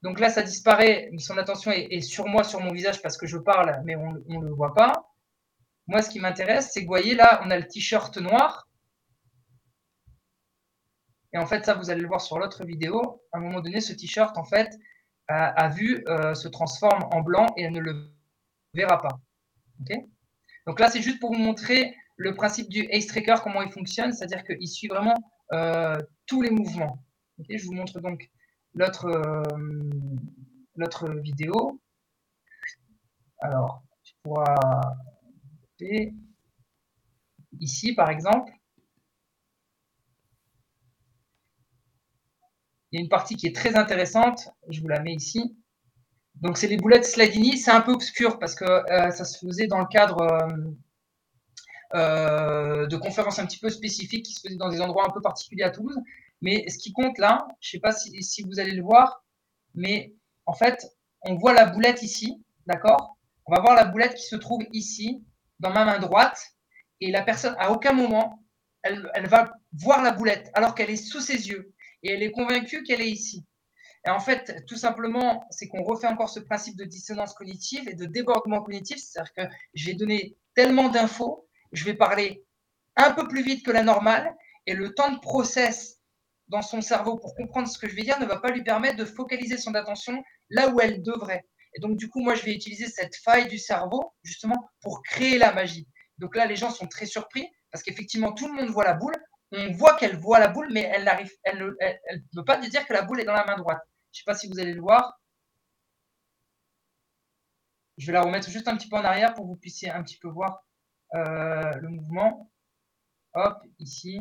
Donc 0.03 0.21
là, 0.21 0.29
ça 0.29 0.41
disparaît, 0.41 1.09
son 1.17 1.37
attention 1.37 1.71
est, 1.71 2.01
sur 2.01 2.27
moi, 2.27 2.45
sur 2.45 2.61
mon 2.61 2.71
visage, 2.71 3.01
parce 3.01 3.17
que 3.17 3.27
je 3.27 3.37
parle, 3.37 3.81
mais 3.83 3.97
on 3.97 4.13
ne 4.13 4.45
le 4.45 4.53
voit 4.53 4.73
pas. 4.73 5.09
Moi, 5.87 6.01
ce 6.01 6.09
qui 6.09 6.21
m'intéresse, 6.21 6.71
c'est 6.71 6.79
que 6.79 6.85
vous 6.85 6.91
voyez, 6.91 7.13
là, 7.13 7.41
on 7.43 7.51
a 7.51 7.57
le 7.57 7.67
t-shirt 7.67 8.17
noir, 8.17 8.69
et 11.33 11.37
en 11.37 11.45
fait, 11.45 11.65
ça, 11.65 11.73
vous 11.73 11.89
allez 11.89 12.01
le 12.01 12.07
voir 12.07 12.21
sur 12.21 12.39
l'autre 12.39 12.65
vidéo. 12.65 13.21
À 13.33 13.37
un 13.37 13.41
moment 13.41 13.59
donné, 13.61 13.81
ce 13.81 13.93
t-shirt, 13.93 14.37
en 14.37 14.45
fait, 14.45 14.77
a, 15.27 15.69
vu 15.69 16.03
euh, 16.07 16.33
se 16.33 16.47
transforme 16.47 17.03
en 17.11 17.21
blanc 17.21 17.47
et 17.57 17.63
elle 17.63 17.73
ne 17.73 17.81
le 17.81 18.13
verra 18.73 19.01
pas. 19.01 19.19
Donc 20.65 20.79
là, 20.79 20.89
c'est 20.89 21.01
juste 21.01 21.19
pour 21.19 21.33
vous 21.33 21.39
montrer 21.39 21.95
le 22.15 22.33
principe 22.33 22.69
du 22.69 22.87
Ace 22.91 23.07
Tracker, 23.07 23.35
comment 23.43 23.61
il 23.61 23.71
fonctionne, 23.71 24.13
c'est-à-dire 24.13 24.43
qu'il 24.43 24.67
suit 24.67 24.87
vraiment 24.87 25.15
euh, 25.53 25.97
tous 26.25 26.41
les 26.41 26.49
mouvements. 26.49 27.03
je 27.49 27.65
vous 27.65 27.73
montre 27.73 27.99
donc 27.99 28.29
l'autre 28.73 29.05
euh, 29.05 29.43
vidéo. 31.21 31.79
Alors, 33.39 33.83
tu 34.03 34.13
pourras 34.23 34.55
ici, 37.59 37.93
par 37.93 38.09
exemple. 38.09 38.51
Il 42.91 42.99
y 42.99 43.01
a 43.01 43.03
une 43.03 43.09
partie 43.09 43.35
qui 43.35 43.47
est 43.47 43.55
très 43.55 43.75
intéressante. 43.75 44.49
Je 44.69 44.81
vous 44.81 44.87
la 44.87 45.01
mets 45.01 45.13
ici. 45.13 45.57
Donc, 46.35 46.57
c'est 46.57 46.67
les 46.67 46.77
boulettes 46.77 47.05
Sladini. 47.05 47.57
C'est 47.57 47.71
un 47.71 47.81
peu 47.81 47.91
obscur 47.91 48.39
parce 48.39 48.55
que 48.55 48.65
euh, 48.65 49.11
ça 49.11 49.25
se 49.25 49.45
faisait 49.45 49.67
dans 49.67 49.79
le 49.79 49.87
cadre 49.87 50.21
euh, 50.21 50.47
euh, 51.95 52.87
de 52.87 52.95
conférences 52.95 53.39
un 53.39 53.45
petit 53.45 53.59
peu 53.59 53.69
spécifiques 53.69 54.25
qui 54.25 54.33
se 54.33 54.41
faisaient 54.41 54.55
dans 54.55 54.69
des 54.69 54.81
endroits 54.81 55.05
un 55.07 55.11
peu 55.11 55.21
particuliers 55.21 55.63
à 55.63 55.69
Toulouse. 55.69 55.97
Mais 56.41 56.69
ce 56.69 56.77
qui 56.77 56.93
compte 56.93 57.17
là, 57.17 57.47
je 57.59 57.69
ne 57.69 57.71
sais 57.71 57.79
pas 57.79 57.91
si, 57.91 58.43
vous 58.43 58.59
allez 58.59 58.73
le 58.73 58.83
voir, 58.83 59.25
mais 59.73 60.13
en 60.45 60.53
fait, 60.53 60.85
on 61.23 61.35
voit 61.35 61.53
la 61.53 61.65
boulette 61.65 62.03
ici, 62.03 62.43
d'accord? 62.67 63.17
On 63.47 63.55
va 63.55 63.61
voir 63.61 63.73
la 63.73 63.85
boulette 63.85 64.13
qui 64.13 64.25
se 64.27 64.35
trouve 64.35 64.63
ici, 64.71 65.25
dans 65.59 65.71
ma 65.71 65.83
main 65.83 65.97
droite, 65.97 66.39
et 67.01 67.11
la 67.11 67.23
personne, 67.23 67.55
à 67.57 67.71
aucun 67.71 67.93
moment, 67.93 68.43
elle, 68.83 69.09
elle 69.15 69.27
va 69.27 69.51
voir 69.73 70.03
la 70.03 70.11
boulette 70.11 70.51
alors 70.53 70.75
qu'elle 70.75 70.91
est 70.91 70.95
sous 70.95 71.21
ses 71.21 71.47
yeux 71.47 71.73
et 72.07 72.13
elle 72.13 72.23
est 72.23 72.31
convaincue 72.31 72.83
qu'elle 72.83 73.01
est 73.01 73.09
ici. 73.09 73.45
Et 74.05 74.09
en 74.09 74.19
fait, 74.19 74.63
tout 74.67 74.77
simplement, 74.77 75.45
c'est 75.49 75.67
qu'on 75.67 75.83
refait 75.83 76.07
encore 76.07 76.29
ce 76.29 76.39
principe 76.39 76.77
de 76.77 76.85
dissonance 76.85 77.33
cognitive 77.33 77.89
et 77.89 77.93
de 77.93 78.05
débordement 78.05 78.61
cognitif, 78.61 78.97
c'est-à-dire 78.97 79.33
que 79.33 79.41
je 79.73 79.85
vais 79.87 79.93
donner 79.95 80.37
tellement 80.55 80.87
d'infos, 80.89 81.47
je 81.73 81.83
vais 81.83 81.93
parler 81.93 82.45
un 82.95 83.11
peu 83.11 83.27
plus 83.27 83.43
vite 83.43 83.65
que 83.65 83.71
la 83.71 83.83
normale, 83.83 84.33
et 84.65 84.73
le 84.73 84.93
temps 84.93 85.11
de 85.11 85.19
process 85.19 85.97
dans 86.47 86.61
son 86.61 86.81
cerveau 86.81 87.17
pour 87.17 87.35
comprendre 87.35 87.67
ce 87.67 87.77
que 87.77 87.89
je 87.89 87.95
vais 87.95 88.03
dire 88.03 88.19
ne 88.19 88.25
va 88.25 88.37
pas 88.37 88.51
lui 88.51 88.63
permettre 88.63 88.95
de 88.95 89.05
focaliser 89.05 89.57
son 89.57 89.75
attention 89.75 90.23
là 90.49 90.69
où 90.69 90.79
elle 90.79 91.01
devrait. 91.03 91.45
Et 91.75 91.81
donc, 91.81 91.97
du 91.97 92.09
coup, 92.09 92.21
moi, 92.21 92.35
je 92.35 92.43
vais 92.43 92.53
utiliser 92.53 92.87
cette 92.87 93.15
faille 93.17 93.47
du 93.49 93.57
cerveau 93.57 94.13
justement 94.23 94.69
pour 94.81 95.03
créer 95.03 95.37
la 95.37 95.51
magie. 95.51 95.87
Donc 96.17 96.35
là, 96.35 96.45
les 96.45 96.55
gens 96.55 96.71
sont 96.71 96.87
très 96.87 97.05
surpris 97.05 97.47
parce 97.71 97.83
qu'effectivement, 97.83 98.31
tout 98.31 98.47
le 98.47 98.53
monde 98.53 98.69
voit 98.69 98.85
la 98.85 98.93
boule, 98.93 99.15
on 99.51 99.71
voit 99.73 99.95
qu'elle 99.97 100.17
voit 100.17 100.39
la 100.39 100.49
boule, 100.49 100.69
mais 100.71 100.81
elle 100.81 101.03
n'arrive, 101.03 101.31
elle 101.43 101.59
ne 101.59 102.21
peut 102.33 102.45
pas 102.45 102.57
dire 102.57 102.85
que 102.85 102.93
la 102.93 103.03
boule 103.03 103.21
est 103.21 103.25
dans 103.25 103.33
la 103.33 103.45
main 103.45 103.57
droite. 103.57 103.81
Je 104.11 104.19
ne 104.19 104.23
sais 104.23 104.25
pas 104.25 104.35
si 104.35 104.47
vous 104.47 104.59
allez 104.59 104.73
le 104.73 104.81
voir. 104.81 105.19
Je 107.97 108.07
vais 108.07 108.13
la 108.13 108.21
remettre 108.21 108.49
juste 108.49 108.67
un 108.67 108.77
petit 108.77 108.89
peu 108.89 108.97
en 108.97 109.03
arrière 109.03 109.33
pour 109.33 109.45
que 109.45 109.49
vous 109.49 109.55
puissiez 109.55 109.89
un 109.89 110.03
petit 110.03 110.17
peu 110.17 110.27
voir 110.27 110.63
euh, 111.15 111.71
le 111.75 111.89
mouvement. 111.89 112.51
Hop, 113.33 113.57
ici. 113.79 114.19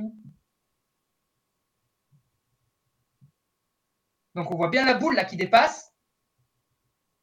Donc 4.35 4.51
on 4.51 4.57
voit 4.57 4.69
bien 4.69 4.85
la 4.85 4.95
boule 4.95 5.17
là 5.17 5.25
qui 5.25 5.37
dépasse. 5.37 5.93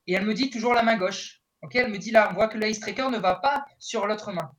Et 0.08 0.14
elle 0.14 0.26
me 0.26 0.34
dit 0.34 0.50
toujours 0.50 0.74
la 0.74 0.84
main 0.84 0.98
gauche. 0.98 1.44
Elle 1.74 1.92
me 1.92 1.98
dit 1.98 2.12
là, 2.12 2.30
on 2.30 2.34
voit 2.34 2.50
que 2.50 2.58
le 2.58 2.80
tracker 2.80 3.10
ne 3.10 3.18
va 3.18 3.36
pas 3.36 3.66
sur 3.80 4.06
l'autre 4.06 4.32
main. 4.34 4.54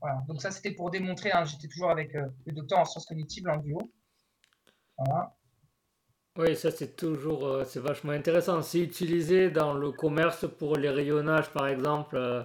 Voilà. 0.00 0.22
Donc 0.28 0.40
ça, 0.40 0.50
c'était 0.50 0.72
pour 0.72 0.90
démontrer. 0.90 1.32
Hein, 1.32 1.44
j'étais 1.44 1.68
toujours 1.68 1.90
avec 1.90 2.14
euh, 2.14 2.26
le 2.46 2.52
docteur 2.52 2.78
en 2.80 2.84
sciences 2.84 3.06
cognitives 3.06 3.48
en 3.48 3.58
duo. 3.58 3.78
Voilà. 4.96 5.34
Oui, 6.36 6.54
ça 6.56 6.70
c'est 6.70 6.94
toujours, 6.94 7.46
euh, 7.46 7.64
c'est 7.64 7.80
vachement 7.80 8.12
intéressant. 8.12 8.62
C'est 8.62 8.80
utilisé 8.80 9.50
dans 9.50 9.74
le 9.74 9.90
commerce 9.90 10.46
pour 10.58 10.76
les 10.76 10.88
rayonnages, 10.88 11.50
par 11.50 11.66
exemple, 11.66 12.16
euh, 12.16 12.42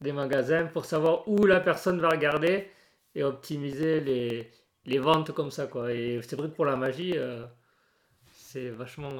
des 0.00 0.12
magasins, 0.12 0.66
pour 0.66 0.84
savoir 0.84 1.26
où 1.26 1.46
la 1.46 1.60
personne 1.60 2.00
va 2.00 2.10
regarder 2.10 2.70
et 3.14 3.22
optimiser 3.22 4.00
les, 4.00 4.50
les 4.84 4.98
ventes 4.98 5.32
comme 5.32 5.50
ça, 5.50 5.66
quoi. 5.66 5.92
Et 5.92 6.20
c'est 6.22 6.36
vrai 6.36 6.48
que 6.48 6.54
pour 6.54 6.66
la 6.66 6.76
magie, 6.76 7.14
c'est 8.32 8.70
vachement, 8.70 9.10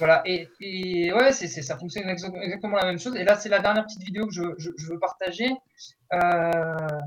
voilà, 0.00 0.22
et, 0.24 1.12
ouais, 1.12 1.30
c'est, 1.30 1.46
ça 1.46 1.76
fonctionne 1.76 2.08
exactement 2.08 2.76
la 2.76 2.86
même 2.86 2.98
chose. 2.98 3.14
Et 3.16 3.24
là, 3.24 3.36
c'est 3.36 3.50
la 3.50 3.58
dernière 3.60 3.84
petite 3.84 4.02
vidéo 4.02 4.26
que 4.26 4.32
je, 4.32 4.86
veux 4.88 4.98
partager. 4.98 5.50
Euh, 6.14 6.98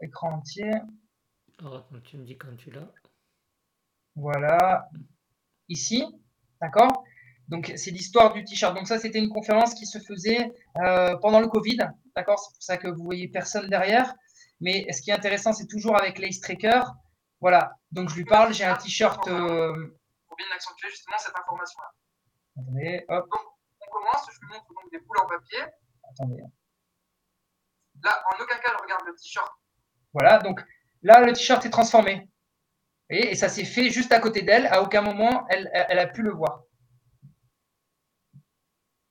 écran 0.00 0.32
entier. 0.32 0.72
Alors, 1.60 1.88
tu 2.02 2.18
me 2.18 2.24
dis 2.24 2.36
quand 2.36 2.56
tu 2.56 2.72
l'as. 2.72 2.90
Voilà, 4.16 4.88
ici, 5.68 6.04
d'accord? 6.60 7.04
Donc, 7.46 7.72
c'est 7.76 7.92
l'histoire 7.92 8.32
du 8.32 8.42
t-shirt. 8.42 8.74
Donc, 8.74 8.88
ça, 8.88 8.98
c'était 8.98 9.20
une 9.20 9.28
conférence 9.28 9.74
qui 9.74 9.86
se 9.86 10.00
faisait 10.00 10.52
euh, 10.82 11.16
pendant 11.18 11.38
le 11.38 11.46
Covid, 11.46 11.78
d'accord? 12.16 12.40
C'est 12.40 12.52
pour 12.52 12.62
ça 12.64 12.76
que 12.78 12.88
vous 12.88 13.04
voyez 13.04 13.28
personne 13.28 13.70
derrière. 13.70 14.12
Mais 14.60 14.90
ce 14.92 15.00
qui 15.02 15.10
est 15.10 15.14
intéressant, 15.14 15.52
c'est 15.52 15.68
toujours 15.68 15.96
avec 15.96 16.18
l'Ace 16.18 16.40
Tracker. 16.40 16.80
Voilà, 17.40 17.76
donc 17.92 18.08
je 18.08 18.16
lui 18.16 18.24
parle, 18.24 18.52
j'ai 18.52 18.64
un 18.64 18.74
t-shirt. 18.74 19.28
Euh, 19.28 19.96
bien 20.36 20.46
accentuer 20.54 20.90
justement 20.90 21.18
cette 21.18 21.36
information-là. 21.36 21.90
Attendez, 22.56 23.04
hop. 23.08 23.28
Donc, 23.30 23.40
on 23.86 23.90
commence, 23.90 24.28
je 24.32 24.38
vous 24.40 24.52
montre 24.52 24.66
donc 24.68 24.90
des 24.90 24.98
boules 25.00 25.18
en 25.22 25.26
papier. 25.26 25.60
Attendez. 26.10 26.42
Là, 28.02 28.24
en 28.32 28.42
aucun 28.42 28.56
cas, 28.58 28.70
elle 28.70 28.82
regarde 28.82 29.06
le 29.06 29.14
t-shirt. 29.14 29.52
Voilà, 30.12 30.38
donc 30.38 30.60
là, 31.02 31.20
le 31.20 31.32
t-shirt 31.32 31.64
est 31.64 31.70
transformé. 31.70 32.28
et 33.08 33.34
ça 33.34 33.48
s'est 33.48 33.64
fait 33.64 33.90
juste 33.90 34.12
à 34.12 34.20
côté 34.20 34.42
d'elle. 34.42 34.66
À 34.66 34.82
aucun 34.82 35.02
moment, 35.02 35.46
elle, 35.50 35.70
elle, 35.72 35.98
a 35.98 36.06
pu 36.06 36.22
le 36.22 36.32
voir. 36.32 36.62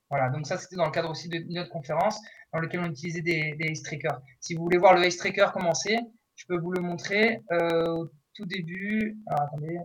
Voilà, 0.10 0.30
donc 0.30 0.46
ça, 0.46 0.58
c'était 0.58 0.76
dans 0.76 0.86
le 0.86 0.92
cadre 0.92 1.10
aussi 1.10 1.28
d'une 1.28 1.60
autre 1.60 1.72
conférence 1.72 2.20
dans 2.52 2.60
laquelle 2.60 2.82
on 2.82 2.90
utilisait 2.90 3.22
des, 3.22 3.56
des 3.56 3.74
trackers. 3.82 4.22
Si 4.40 4.54
vous 4.54 4.64
voulez 4.64 4.78
voir 4.78 4.94
le 4.94 5.04
ace 5.04 5.18
tracker 5.18 5.48
commencer, 5.54 5.98
je 6.36 6.46
peux 6.48 6.58
vous 6.58 6.72
le 6.72 6.82
montrer 6.82 7.42
euh, 7.52 7.88
au 7.88 8.10
tout 8.34 8.46
début. 8.46 9.18
Alors, 9.28 9.44
attendez. 9.44 9.80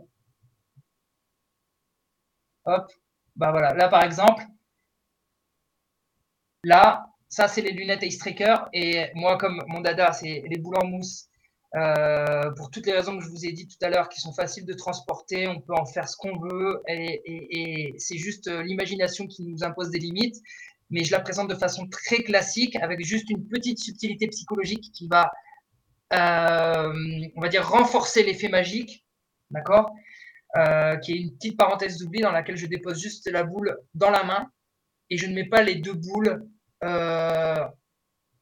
Hop, 2.69 2.93
bah 3.35 3.51
voilà. 3.51 3.73
Là, 3.73 3.89
par 3.89 4.03
exemple, 4.05 4.45
là, 6.65 7.07
ça, 7.31 7.49
c'est 7.49 7.63
les 7.63 7.73
lunettes 7.73 8.03
Ace 8.03 8.19
Tracker. 8.19 8.57
Et 8.75 9.07
moi, 9.15 9.39
comme 9.39 9.63
mon 9.69 9.81
dada, 9.81 10.13
c'est 10.13 10.45
les 10.47 10.59
boules 10.59 10.77
en 10.77 10.87
mousse 10.87 11.29
euh, 11.77 12.51
pour 12.53 12.71
toutes 12.71 12.87
les 12.87 12.93
raisons 12.93 13.17
que 13.17 13.25
je 13.25 13.31
vous 13.31 13.47
ai 13.47 13.53
dit 13.53 13.67
tout 13.67 13.79
à 13.81 13.89
l'heure, 13.89 14.11
qui 14.11 14.21
sont 14.21 14.33
faciles 14.33 14.67
de 14.67 14.75
transporter, 14.75 15.49
on 15.49 15.61
peut 15.61 15.75
en 15.75 15.87
faire 15.87 16.09
ce 16.09 16.17
qu'on 16.17 16.39
veut, 16.39 16.83
et, 16.89 17.95
c'est 17.99 18.19
juste 18.19 18.49
euh, 18.49 18.63
l'imagination 18.63 19.27
qui 19.27 19.45
nous 19.45 19.65
impose 19.65 19.91
des 19.91 19.99
limites. 19.99 20.37
Mais 20.91 21.05
je 21.05 21.13
la 21.13 21.21
présente 21.21 21.49
de 21.49 21.55
façon 21.55 21.87
très 21.89 22.23
classique, 22.23 22.77
avec 22.77 23.05
juste 23.05 23.31
une 23.31 23.47
petite 23.47 23.79
subtilité 23.79 24.27
psychologique 24.29 24.91
qui 24.93 25.09
va, 25.09 25.31
euh, 26.13 26.93
on 27.37 27.41
va 27.41 27.49
dire, 27.49 27.67
renforcer 27.69 28.23
l'effet 28.23 28.49
magique, 28.49 29.07
d'accord? 29.51 29.91
Qui 31.03 31.13
est 31.13 31.17
une 31.19 31.35
petite 31.35 31.57
parenthèse 31.57 31.99
d'oubli 31.99 32.21
dans 32.21 32.33
laquelle 32.33 32.57
je 32.57 32.67
dépose 32.67 33.01
juste 33.01 33.31
la 33.31 33.45
boule 33.45 33.77
dans 33.95 34.11
la 34.11 34.25
main, 34.25 34.51
et 35.11 35.17
je 35.17 35.27
ne 35.27 35.35
mets 35.35 35.49
pas 35.49 35.63
les 35.63 35.77
deux 35.77 35.95
boules 35.95 36.43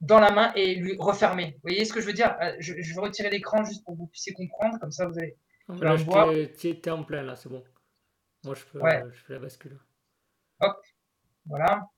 dans 0.01 0.20
la 0.20 0.30
main 0.30 0.52
et 0.55 0.74
lui 0.74 0.97
refermer. 0.98 1.52
Vous 1.56 1.68
voyez 1.70 1.84
ce 1.84 1.93
que 1.93 2.01
je 2.01 2.06
veux 2.06 2.12
dire? 2.12 2.36
Euh, 2.43 2.52
je, 2.59 2.72
vais 2.74 3.01
retirer 3.01 3.30
l'écran 3.30 3.64
juste 3.64 3.84
pour 3.84 3.94
que 3.94 4.01
vous 4.01 4.06
puissiez 4.06 4.32
comprendre, 4.32 4.78
comme 4.78 4.93
ça 4.93 5.06
vous 5.06 5.18
allez. 5.18 5.36
Là, 5.80 5.97
je 5.97 6.72
t'es 6.72 6.90
en 6.90 7.02
plein, 7.02 7.22
là, 7.22 7.34
c'est 7.36 7.48
bon. 7.48 7.62
Moi, 8.44 8.55
je 8.55 8.64
peux 8.64 8.80
je 9.10 9.24
fais 9.24 9.32
la 9.32 9.38
bascule. 9.40 9.78
Hop, 10.60 10.80
voilà. 11.47 11.88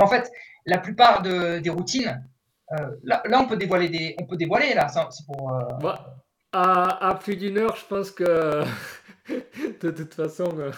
en 0.00 0.06
fait, 0.06 0.30
la 0.66 0.78
plupart 0.78 1.22
de, 1.22 1.60
des 1.60 1.70
routines, 1.70 2.28
euh, 2.72 2.96
là, 3.04 3.22
là, 3.26 3.40
on 3.40 3.46
peut 3.46 3.56
dévoiler 3.56 3.88
des, 3.88 4.16
on 4.20 4.26
peut 4.26 4.36
dévoiler 4.36 4.74
là, 4.74 4.88
c'est 4.88 5.24
pour. 5.24 5.52
Euh, 5.52 5.64
bah, 5.80 6.16
à, 6.52 7.08
à, 7.08 7.14
plus 7.14 7.36
d'une 7.36 7.58
heure, 7.58 7.76
je 7.76 7.84
pense 7.84 8.10
que 8.10 8.64
de 9.80 9.90
toute 9.90 10.14
façon, 10.14 10.72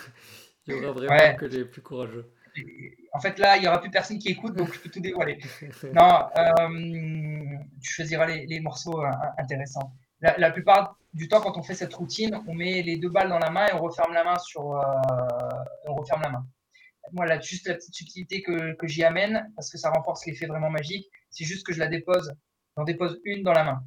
il 0.67 0.75
y 0.75 0.85
aura 0.85 0.93
vraiment 0.93 1.37
que 1.37 1.47
les 1.47 1.65
plus 1.65 1.83
courageux 1.83 2.33
en 3.13 3.21
fait, 3.21 3.39
là, 3.39 3.57
il 3.57 3.63
n'y 3.63 3.69
aura 3.69 3.81
plus 3.81 3.91
personne 3.91 4.19
qui 4.19 4.29
écoute, 4.29 4.55
donc 4.55 4.73
je 4.73 4.79
peux 4.79 4.89
tout 4.89 5.01
dévoiler. 5.01 5.39
non, 5.95 6.29
euh, 6.37 7.59
tu 7.83 7.93
choisiras 7.93 8.27
les, 8.27 8.61
morceaux 8.61 9.03
euh, 9.03 9.11
intéressants. 9.39 9.93
La, 10.21 10.51
plupart 10.51 10.99
du 11.15 11.29
temps, 11.29 11.41
quand 11.41 11.57
on 11.57 11.63
fait 11.63 11.75
cette 11.75 11.95
routine, 11.95 12.39
on 12.47 12.55
met 12.55 12.83
les 12.83 12.97
deux 12.99 13.09
balles 13.09 13.31
dans 13.31 13.39
la 13.39 13.51
main 13.51 13.67
et 13.69 13.73
on 13.73 13.81
referme 13.81 14.13
la 14.13 14.23
main 14.23 14.39
sur. 14.39 14.77
Euh, 14.77 14.83
on 15.87 15.95
referme 15.95 16.23
la 16.23 16.31
main. 16.31 16.47
Moi, 17.13 17.27
là, 17.27 17.41
juste 17.41 17.67
la 17.67 17.75
petite 17.75 17.95
subtilité 17.95 18.43
que, 18.43 18.75
que 18.75 18.87
j'y 18.87 19.03
amène, 19.03 19.51
parce 19.57 19.71
que 19.71 19.79
ça 19.79 19.91
renforce 19.91 20.27
l'effet 20.27 20.47
vraiment 20.47 20.71
magique, 20.71 21.11
c'est 21.31 21.45
juste 21.45 21.67
que 21.67 21.73
je 21.73 21.79
la 21.79 21.87
dépose. 21.87 22.33
J'en 22.77 22.85
dépose 22.85 23.19
une 23.25 23.43
dans 23.43 23.53
la 23.53 23.65
main. 23.65 23.83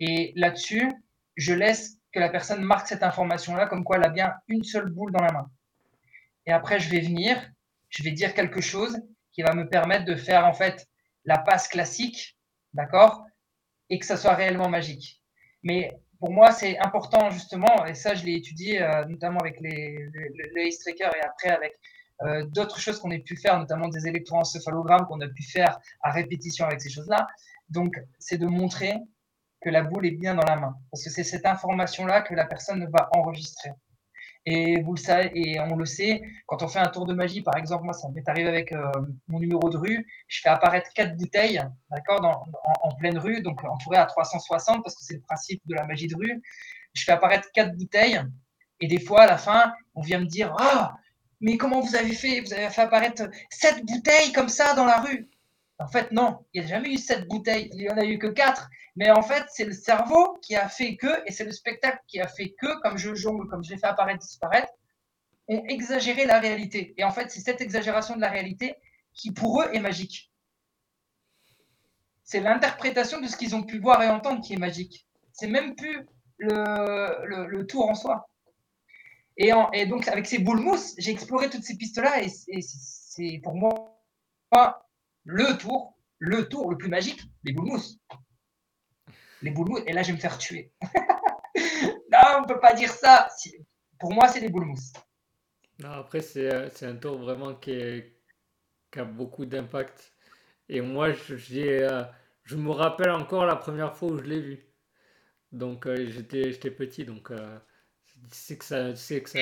Et 0.00 0.32
là-dessus, 0.36 0.90
je 1.36 1.52
laisse 1.52 1.99
que 2.12 2.18
la 2.18 2.28
personne 2.28 2.62
marque 2.62 2.88
cette 2.88 3.02
information-là, 3.02 3.66
comme 3.66 3.84
quoi 3.84 3.96
elle 3.96 4.04
a 4.04 4.08
bien 4.08 4.34
une 4.48 4.64
seule 4.64 4.90
boule 4.90 5.12
dans 5.12 5.22
la 5.22 5.32
main. 5.32 5.50
Et 6.46 6.52
après, 6.52 6.80
je 6.80 6.90
vais 6.90 7.00
venir, 7.00 7.36
je 7.88 8.02
vais 8.02 8.12
dire 8.12 8.34
quelque 8.34 8.60
chose 8.60 9.00
qui 9.32 9.42
va 9.42 9.54
me 9.54 9.68
permettre 9.68 10.04
de 10.04 10.16
faire 10.16 10.46
en 10.46 10.52
fait 10.52 10.88
la 11.24 11.38
passe 11.38 11.68
classique, 11.68 12.36
d'accord 12.74 13.24
Et 13.88 13.98
que 13.98 14.06
ça 14.06 14.16
soit 14.16 14.34
réellement 14.34 14.68
magique. 14.68 15.22
Mais 15.62 15.92
pour 16.18 16.32
moi, 16.32 16.52
c'est 16.52 16.78
important 16.78 17.30
justement, 17.30 17.86
et 17.86 17.94
ça, 17.94 18.14
je 18.14 18.24
l'ai 18.24 18.34
étudié 18.34 18.82
euh, 18.82 19.04
notamment 19.06 19.40
avec 19.40 19.60
les, 19.60 20.08
le, 20.12 20.66
Ace 20.66 20.78
Tracker 20.80 21.10
et 21.16 21.22
après 21.22 21.50
avec 21.50 21.78
euh, 22.22 22.44
d'autres 22.46 22.78
choses 22.78 23.00
qu'on 23.00 23.10
a 23.10 23.18
pu 23.18 23.36
faire, 23.36 23.58
notamment 23.58 23.88
des 23.88 24.06
électroencéphalogrammes 24.06 25.06
qu'on 25.06 25.20
a 25.20 25.28
pu 25.28 25.42
faire 25.42 25.78
à 26.02 26.10
répétition 26.10 26.66
avec 26.66 26.80
ces 26.80 26.90
choses-là. 26.90 27.26
Donc, 27.70 27.94
c'est 28.18 28.36
de 28.36 28.46
montrer 28.46 28.94
que 29.60 29.70
la 29.70 29.82
boule 29.82 30.06
est 30.06 30.12
bien 30.12 30.34
dans 30.34 30.46
la 30.46 30.56
main. 30.56 30.74
Parce 30.90 31.04
que 31.04 31.10
c'est 31.10 31.24
cette 31.24 31.46
information-là 31.46 32.22
que 32.22 32.34
la 32.34 32.46
personne 32.46 32.88
va 32.92 33.08
enregistrer. 33.12 33.70
Et 34.46 34.80
vous 34.80 34.94
le 34.94 34.98
savez, 34.98 35.30
et 35.34 35.60
on 35.60 35.76
le 35.76 35.84
sait, 35.84 36.22
quand 36.46 36.62
on 36.62 36.68
fait 36.68 36.78
un 36.78 36.88
tour 36.88 37.04
de 37.04 37.12
magie, 37.12 37.42
par 37.42 37.56
exemple, 37.56 37.84
moi, 37.84 37.92
ça 37.92 38.08
m'est 38.08 38.26
arrivé 38.26 38.48
avec 38.48 38.72
euh, 38.72 38.90
mon 39.28 39.38
numéro 39.38 39.68
de 39.68 39.76
rue, 39.76 40.06
je 40.28 40.40
fais 40.40 40.48
apparaître 40.48 40.90
quatre 40.94 41.14
bouteilles, 41.16 41.62
d'accord, 41.90 42.46
en, 42.82 42.94
pleine 42.94 43.18
rue, 43.18 43.42
donc 43.42 43.62
entouré 43.64 43.98
à 43.98 44.06
360, 44.06 44.82
parce 44.82 44.96
que 44.96 45.04
c'est 45.04 45.14
le 45.14 45.20
principe 45.20 45.60
de 45.66 45.74
la 45.74 45.86
magie 45.86 46.06
de 46.06 46.16
rue. 46.16 46.42
Je 46.94 47.04
fais 47.04 47.12
apparaître 47.12 47.48
quatre 47.52 47.76
bouteilles, 47.76 48.22
et 48.80 48.86
des 48.86 48.98
fois, 48.98 49.22
à 49.22 49.26
la 49.26 49.36
fin, 49.36 49.74
on 49.94 50.00
vient 50.00 50.20
me 50.20 50.26
dire, 50.26 50.54
ah, 50.58 50.96
mais 51.42 51.58
comment 51.58 51.80
vous 51.80 51.94
avez 51.94 52.12
fait? 52.12 52.40
Vous 52.40 52.54
avez 52.54 52.70
fait 52.70 52.82
apparaître 52.82 53.28
sept 53.50 53.84
bouteilles 53.84 54.32
comme 54.32 54.48
ça 54.48 54.74
dans 54.74 54.86
la 54.86 55.00
rue 55.00 55.29
En 55.80 55.88
fait, 55.88 56.12
non, 56.12 56.44
il 56.52 56.60
n'y 56.60 56.66
a 56.66 56.68
jamais 56.68 56.92
eu 56.92 56.98
sept 56.98 57.26
bouteilles, 57.26 57.70
il 57.72 57.78
n'y 57.78 57.90
en 57.90 57.96
a 57.96 58.04
eu 58.04 58.18
que 58.18 58.26
quatre. 58.26 58.68
Mais 58.96 59.10
en 59.10 59.22
fait, 59.22 59.44
c'est 59.48 59.64
le 59.64 59.72
cerveau 59.72 60.38
qui 60.42 60.54
a 60.54 60.68
fait 60.68 60.96
que, 60.96 61.26
et 61.26 61.32
c'est 61.32 61.44
le 61.44 61.52
spectacle 61.52 61.98
qui 62.06 62.20
a 62.20 62.28
fait 62.28 62.50
que, 62.50 62.80
comme 62.82 62.98
je 62.98 63.14
jongle, 63.14 63.48
comme 63.48 63.64
je 63.64 63.70
l'ai 63.70 63.78
fait 63.78 63.86
apparaître, 63.86 64.20
disparaître, 64.20 64.70
ont 65.48 65.64
exagéré 65.68 66.26
la 66.26 66.38
réalité. 66.38 66.92
Et 66.98 67.04
en 67.04 67.10
fait, 67.10 67.30
c'est 67.30 67.40
cette 67.40 67.62
exagération 67.62 68.14
de 68.14 68.20
la 68.20 68.28
réalité 68.28 68.76
qui, 69.14 69.32
pour 69.32 69.62
eux, 69.62 69.70
est 69.72 69.80
magique. 69.80 70.30
C'est 72.24 72.40
l'interprétation 72.40 73.20
de 73.20 73.26
ce 73.26 73.36
qu'ils 73.36 73.56
ont 73.56 73.62
pu 73.62 73.78
voir 73.78 74.02
et 74.02 74.08
entendre 74.08 74.42
qui 74.42 74.52
est 74.52 74.58
magique. 74.58 75.06
C'est 75.32 75.48
même 75.48 75.74
plus 75.74 76.06
le, 76.36 77.46
le, 77.46 77.66
tour 77.66 77.88
en 77.88 77.94
soi. 77.94 78.28
Et, 79.38 79.50
donc, 79.86 80.08
avec 80.08 80.26
ces 80.26 80.38
boules 80.38 80.60
mousse, 80.60 80.94
j'ai 80.98 81.10
exploré 81.10 81.48
toutes 81.48 81.64
ces 81.64 81.76
pistes-là 81.78 82.22
et, 82.22 82.28
et 82.48 82.60
c'est 82.60 83.40
pour 83.42 83.54
moi 83.54 83.96
le 85.24 85.56
tour, 85.58 85.96
le 86.18 86.48
tour 86.48 86.70
le 86.70 86.76
plus 86.76 86.88
magique, 86.88 87.22
les 87.44 87.52
boules 87.52 87.80
les 89.42 89.50
boules 89.50 89.82
et 89.86 89.92
là, 89.92 90.02
je 90.02 90.08
vais 90.08 90.14
me 90.14 90.20
faire 90.20 90.38
tuer. 90.38 90.72
non, 90.84 92.18
on 92.38 92.40
ne 92.42 92.46
peut 92.46 92.60
pas 92.60 92.74
dire 92.74 92.90
ça. 92.90 93.28
Pour 93.98 94.12
moi, 94.12 94.28
c'est 94.28 94.40
les 94.40 94.48
boules 94.48 94.66
Non, 95.78 95.90
après, 95.92 96.20
c'est 96.20 96.52
euh, 96.52 96.68
un 96.82 96.96
tour 96.96 97.18
vraiment 97.18 97.54
qui, 97.54 98.02
a 98.96 99.04
beaucoup 99.04 99.46
d'impact. 99.46 100.12
Et 100.68 100.80
moi, 100.80 101.12
j'ai, 101.12 101.82
euh, 101.82 102.04
je 102.44 102.56
me 102.56 102.70
rappelle 102.70 103.10
encore 103.10 103.46
la 103.46 103.56
première 103.56 103.96
fois 103.96 104.10
où 104.10 104.18
je 104.18 104.24
l'ai 104.24 104.40
vu. 104.40 104.66
Donc, 105.52 105.86
euh, 105.86 106.06
j'étais, 106.08 106.52
j'étais 106.52 106.70
petit, 106.70 107.04
donc 107.04 107.32
c'est 108.30 108.58
que 108.58 108.64
ça, 108.64 108.94
c'est 108.94 109.22
que 109.22 109.30
ça. 109.30 109.38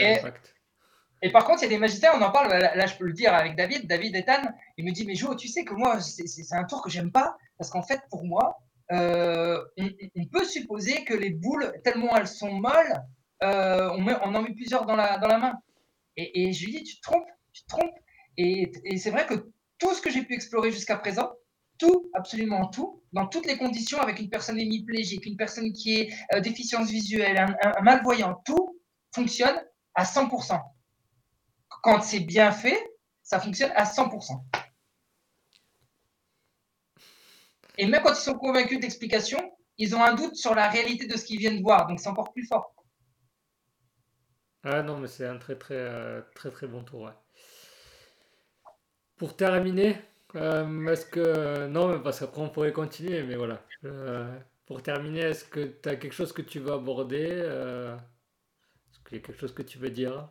Et 1.23 1.31
par 1.33 1.45
contre, 1.45 1.63
il 1.63 1.65
y 1.65 1.67
a 1.67 1.71
des 1.71 1.79
magiciens, 1.79 2.13
on 2.15 2.23
en 2.23 2.31
parle, 2.31 2.51
là, 2.51 2.87
je 2.87 2.97
peux 2.97 3.05
le 3.05 3.13
dire 3.13 3.35
avec 3.35 3.57
David, 3.57 3.87
David 3.89 4.15
Ethan, 4.15 4.43
il 4.77 4.85
me 4.85 4.93
dit, 4.93 5.05
mais 5.05 5.15
Jo, 5.15 5.35
tu 5.35 5.49
sais 5.49 5.65
que 5.65 5.75
moi, 5.75 6.01
c'est 6.01 6.55
un 6.55 6.65
tour 6.65 6.83
que 6.83 6.91
j'aime 6.91 7.11
pas, 7.11 7.37
parce 7.59 7.71
qu'en 7.71 7.83
fait, 7.83 8.01
pour 8.11 8.25
moi, 8.25 8.59
euh, 8.93 9.63
on, 9.77 10.25
peut 10.27 10.45
supposer 10.45 11.05
que 11.05 11.15
les 11.15 11.31
boules, 11.31 11.73
tellement 11.85 12.17
elles 12.17 12.29
sont 12.29 12.53
molles, 12.53 13.03
euh, 13.43 13.91
on, 13.91 14.35
en 14.35 14.43
met 14.43 14.55
plusieurs 14.55 14.87
dans 14.87 14.97
la, 14.97 15.19
dans 15.19 15.29
la 15.29 15.39
main. 15.39 15.55
Et, 16.17 16.53
je 16.53 16.65
lui 16.65 16.73
dis, 16.73 16.83
tu 16.83 16.97
te 16.97 17.03
trompes, 17.03 17.29
tu 17.53 17.63
te 17.63 17.69
trompes. 17.69 17.95
Et, 18.37 18.73
c'est 18.97 19.11
vrai 19.11 19.27
que 19.27 19.51
tout 19.79 19.95
ce 19.95 20.01
que 20.01 20.11
j'ai 20.11 20.23
pu 20.23 20.35
explorer 20.35 20.71
jusqu'à 20.71 20.97
présent, 20.97 21.31
tout, 21.79 22.11
absolument 22.15 22.67
tout, 22.69 23.03
dans 23.13 23.27
toutes 23.29 23.47
les 23.47 23.57
conditions, 23.57 24.01
avec 24.01 24.19
une 24.19 24.29
personne 24.29 24.59
hémiplégique, 24.59 25.27
une 25.27 25.37
personne 25.37 25.73
qui 25.73 26.01
est 26.01 26.13
euh, 26.35 26.41
déficience 26.41 26.91
visuelle, 26.91 27.39
un, 27.39 27.83
malvoyant, 27.83 28.41
tout 28.45 28.81
fonctionne 29.15 29.57
à 29.95 30.05
100%. 30.05 30.61
Quand 31.83 32.01
c'est 32.03 32.21
bien 32.21 32.53
fait, 32.53 32.79
ça 33.23 33.41
fonctionne 33.41 33.73
à 33.75 33.85
100%. 33.85 34.43
Et 37.79 37.87
même 37.87 38.03
quand 38.03 38.13
ils 38.13 38.17
sont 38.17 38.35
convaincus 38.35 38.81
d'explication, 38.81 39.39
ils 39.79 39.95
ont 39.95 40.03
un 40.03 40.15
doute 40.15 40.35
sur 40.35 40.55
la 40.55 40.69
réalité 40.69 41.07
de 41.07 41.17
ce 41.17 41.25
qu'ils 41.25 41.39
viennent 41.39 41.63
voir. 41.63 41.87
Donc 41.87 42.01
c'est 42.01 42.09
encore 42.09 42.33
plus 42.33 42.47
fort. 42.47 42.75
Ah 44.65 44.83
non, 44.83 44.99
mais 44.99 45.07
c'est 45.07 45.27
un 45.27 45.39
très 45.39 45.57
très 45.57 45.77
euh, 45.77 46.21
très 46.35 46.51
très 46.51 46.67
bon 46.67 46.83
tour. 46.83 47.11
Pour 49.17 49.37
terminer, 49.37 49.97
euh, 50.37 50.87
est-ce 50.89 51.07
que 51.07 51.67
non, 51.69 51.89
mais 51.89 52.01
parce 52.03 52.21
qu'après 52.21 52.41
on 52.41 52.49
pourrait 52.49 52.73
continuer, 52.73 53.23
mais 53.23 53.37
voilà. 53.37 53.63
Euh, 53.85 54.37
pour 54.67 54.83
terminer, 54.83 55.21
est-ce 55.21 55.45
que 55.45 55.61
tu 55.61 55.89
as 55.89 55.97
quelque 55.97 56.13
chose 56.13 56.33
que 56.33 56.43
tu 56.43 56.59
veux 56.59 56.73
aborder 56.73 57.21
Est-ce 57.21 58.99
qu'il 59.05 59.19
y 59.19 59.21
a 59.21 59.25
quelque 59.25 59.39
chose 59.41 59.55
que 59.55 59.63
tu 59.63 59.79
veux 59.79 59.91
dire? 59.91 60.29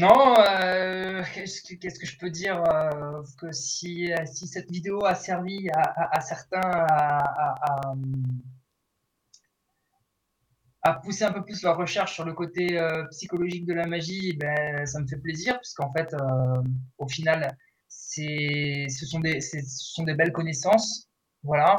Non, 0.00 0.34
euh, 0.38 1.22
qu'est-ce 1.34 1.98
que 1.98 2.06
je 2.06 2.18
peux 2.18 2.30
dire 2.30 2.62
euh, 2.72 3.22
si, 3.52 4.10
cette 4.46 4.70
vidéo 4.70 5.04
a 5.04 5.14
servi 5.14 5.68
à, 5.70 6.20
certains 6.22 6.86
à, 10.82 10.94
pousser 11.04 11.24
un 11.24 11.32
peu 11.32 11.44
plus 11.44 11.62
leur 11.62 11.76
recherche 11.76 12.14
sur 12.14 12.24
le 12.24 12.32
côté 12.32 12.78
euh, 12.78 13.04
psychologique 13.10 13.66
de 13.66 13.74
la 13.74 13.86
magie, 13.86 14.32
ben, 14.38 14.86
ça 14.86 15.00
me 15.00 15.06
fait 15.06 15.18
plaisir, 15.18 15.58
puisqu'en 15.58 15.92
fait, 15.92 16.16
au 16.96 17.06
final, 17.06 17.54
ce 17.88 18.86
sont, 19.06 19.20
des, 19.20 19.42
ce 19.42 19.58
sont 19.60 20.04
des 20.04 20.14
belles 20.14 20.32
connaissances. 20.32 21.10
Voilà. 21.42 21.76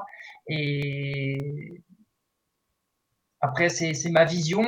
Et 0.47 1.81
après, 3.39 3.69
c'est 3.69 4.09
ma 4.11 4.25
vision. 4.25 4.63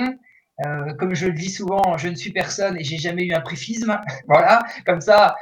Euh, 0.66 0.94
comme 0.94 1.16
je 1.16 1.28
le 1.28 1.34
dis 1.34 1.50
souvent, 1.50 1.98
je 1.98 2.08
ne 2.08 2.16
suis 2.16 2.32
personne 2.32 2.78
et 2.78 2.84
j'ai 2.84 2.98
jamais 2.98 3.26
eu 3.26 3.34
un 3.34 3.42
préfisme. 3.42 4.00
voilà, 4.28 4.64
comme 4.86 5.02
ça, 5.02 5.36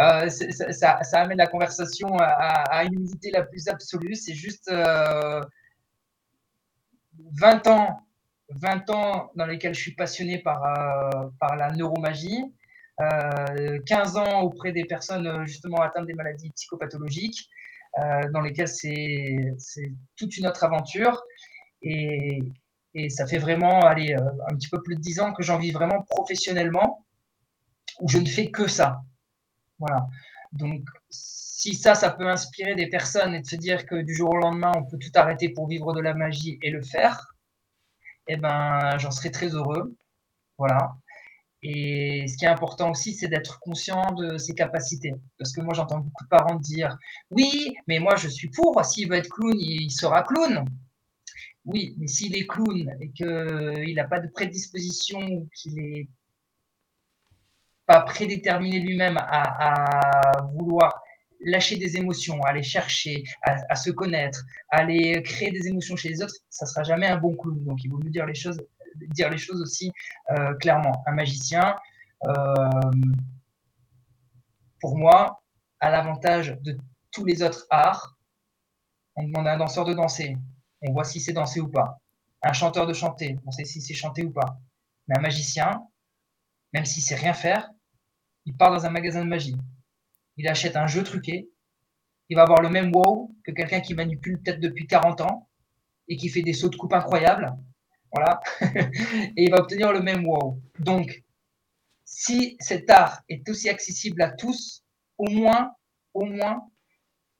euh, 0.00 0.28
ça, 0.28 1.02
ça, 1.02 1.20
amène 1.20 1.38
la 1.38 1.46
conversation 1.46 2.08
à, 2.18 2.84
une 2.84 2.94
unité 2.94 3.30
la 3.30 3.42
plus 3.42 3.68
absolue. 3.68 4.14
C'est 4.14 4.34
juste 4.34 4.70
20 4.70 4.76
euh, 4.76 5.40
ans, 7.70 8.00
20 8.50 8.90
ans 8.90 9.30
dans 9.34 9.46
lesquels 9.46 9.74
je 9.74 9.80
suis 9.80 9.94
passionné 9.94 10.38
par, 10.38 10.62
par 11.40 11.56
la 11.56 11.70
neuromagie. 11.72 12.44
15 13.86 14.16
ans 14.16 14.42
auprès 14.42 14.70
des 14.70 14.84
personnes 14.84 15.44
justement 15.46 15.78
atteintes 15.78 16.06
des 16.06 16.14
maladies 16.14 16.50
psychopathologiques. 16.50 17.50
dans 18.32 18.40
lesquels 18.40 18.68
c'est 18.68 19.92
toute 20.16 20.36
une 20.36 20.46
autre 20.46 20.62
aventure. 20.62 21.20
Et, 21.82 22.40
et 22.94 23.08
ça 23.08 23.26
fait 23.26 23.38
vraiment 23.38 23.80
aller 23.80 24.14
un 24.14 24.54
petit 24.54 24.68
peu 24.68 24.82
plus 24.82 24.96
de 24.96 25.00
dix 25.00 25.20
ans 25.20 25.32
que 25.32 25.42
j'en 25.42 25.58
vis 25.58 25.72
vraiment 25.72 26.02
professionnellement, 26.02 27.04
où 28.00 28.08
je 28.08 28.18
ne 28.18 28.26
fais 28.26 28.50
que 28.50 28.68
ça. 28.68 29.02
Voilà. 29.78 30.06
Donc, 30.52 30.82
si 31.10 31.74
ça, 31.74 31.94
ça 31.94 32.10
peut 32.10 32.28
inspirer 32.28 32.74
des 32.74 32.88
personnes 32.88 33.34
et 33.34 33.40
de 33.40 33.46
se 33.46 33.56
dire 33.56 33.86
que 33.86 33.96
du 33.96 34.14
jour 34.14 34.30
au 34.30 34.36
lendemain, 34.36 34.72
on 34.76 34.84
peut 34.84 34.98
tout 34.98 35.10
arrêter 35.14 35.48
pour 35.48 35.68
vivre 35.68 35.92
de 35.92 36.00
la 36.00 36.14
magie 36.14 36.58
et 36.62 36.70
le 36.70 36.82
faire, 36.82 37.34
eh 38.28 38.36
ben, 38.36 38.96
j'en 38.98 39.10
serais 39.10 39.30
très 39.30 39.48
heureux. 39.48 39.96
Voilà. 40.58 40.94
Et 41.62 42.26
ce 42.28 42.36
qui 42.36 42.44
est 42.44 42.48
important 42.48 42.90
aussi, 42.90 43.14
c'est 43.14 43.28
d'être 43.28 43.58
conscient 43.60 44.12
de 44.12 44.36
ses 44.36 44.54
capacités. 44.54 45.14
Parce 45.38 45.52
que 45.52 45.62
moi, 45.62 45.74
j'entends 45.74 45.98
beaucoup 45.98 46.24
de 46.24 46.28
parents 46.28 46.56
dire 46.56 46.96
Oui, 47.30 47.74
mais 47.88 47.98
moi, 47.98 48.16
je 48.16 48.28
suis 48.28 48.50
pour. 48.50 48.84
S'il 48.84 49.08
veut 49.08 49.16
être 49.16 49.30
clown, 49.30 49.54
il 49.58 49.90
sera 49.90 50.22
clown. 50.22 50.64
Oui, 51.64 51.94
mais 51.98 52.06
s'il 52.06 52.36
est 52.36 52.46
clown 52.46 52.94
et 53.00 53.10
qu'il 53.10 53.94
n'a 53.94 54.04
pas 54.04 54.20
de 54.20 54.28
prédisposition, 54.28 55.48
qu'il 55.54 55.78
est 55.78 56.08
pas 57.86 58.02
prédéterminé 58.02 58.80
lui-même 58.80 59.16
à, 59.18 60.32
vouloir 60.54 61.02
lâcher 61.40 61.76
des 61.76 61.96
émotions, 61.96 62.40
à 62.42 62.52
les 62.52 62.62
chercher, 62.62 63.24
à, 63.42 63.76
se 63.76 63.90
connaître, 63.90 64.42
à 64.70 64.78
aller 64.78 65.22
créer 65.22 65.50
des 65.50 65.68
émotions 65.68 65.96
chez 65.96 66.08
les 66.10 66.22
autres, 66.22 66.34
ça 66.48 66.66
sera 66.66 66.82
jamais 66.82 67.06
un 67.06 67.18
bon 67.18 67.36
clown. 67.36 67.62
Donc 67.64 67.82
il 67.84 67.90
vaut 67.90 67.98
mieux 67.98 68.10
dire 68.10 68.26
les 68.26 68.34
choses, 68.34 68.60
dire 68.96 69.30
les 69.30 69.38
choses 69.38 69.60
aussi 69.60 69.90
euh, 70.30 70.54
clairement. 70.54 71.02
Un 71.06 71.12
magicien, 71.12 71.76
euh, 72.26 72.90
pour 74.80 74.96
moi, 74.96 75.42
a 75.80 75.90
l'avantage 75.90 76.58
de 76.62 76.76
tous 77.10 77.24
les 77.24 77.42
autres 77.42 77.66
arts. 77.70 78.18
On 79.16 79.24
demande 79.24 79.46
à 79.46 79.54
un 79.54 79.58
danseur 79.58 79.84
de 79.84 79.94
danser, 79.94 80.36
on 80.84 80.92
voit 80.92 81.04
si 81.04 81.20
c'est 81.20 81.32
danser 81.32 81.60
ou 81.60 81.68
pas. 81.68 81.98
Un 82.42 82.52
chanteur 82.52 82.86
de 82.86 82.92
chanter, 82.92 83.38
on 83.46 83.50
sait 83.50 83.64
si 83.64 83.80
c'est 83.80 83.94
chanter 83.94 84.22
ou 84.22 84.30
pas. 84.30 84.58
Mais 85.08 85.18
un 85.18 85.20
magicien, 85.20 85.82
même 86.72 86.84
s'il 86.84 87.02
sait 87.02 87.14
rien 87.14 87.32
faire, 87.32 87.70
il 88.44 88.56
part 88.56 88.70
dans 88.70 88.84
un 88.84 88.90
magasin 88.90 89.24
de 89.24 89.28
magie. 89.28 89.56
Il 90.36 90.48
achète 90.48 90.76
un 90.76 90.86
jeu 90.86 91.02
truqué. 91.02 91.48
Il 92.28 92.36
va 92.36 92.42
avoir 92.42 92.60
le 92.60 92.68
même 92.68 92.94
wow 92.94 93.34
que 93.44 93.52
quelqu'un 93.52 93.80
qui 93.80 93.94
manipule 93.94 94.40
peut-être 94.40 94.60
depuis 94.60 94.86
40 94.86 95.20
ans 95.22 95.48
et 96.08 96.16
qui 96.16 96.28
fait 96.28 96.42
des 96.42 96.52
sauts 96.52 96.68
de 96.68 96.76
coupe 96.76 96.92
incroyables. 96.92 97.54
Voilà. 98.12 98.40
et 98.60 99.44
il 99.44 99.50
va 99.50 99.58
obtenir 99.58 99.92
le 99.92 100.00
même 100.00 100.26
wow. 100.26 100.60
Donc, 100.78 101.22
si 102.04 102.56
cet 102.60 102.90
art 102.90 103.22
est 103.28 103.48
aussi 103.48 103.68
accessible 103.68 104.22
à 104.22 104.30
tous, 104.30 104.84
au 105.18 105.30
moins, 105.30 105.72
au 106.12 106.24
moins, 106.24 106.68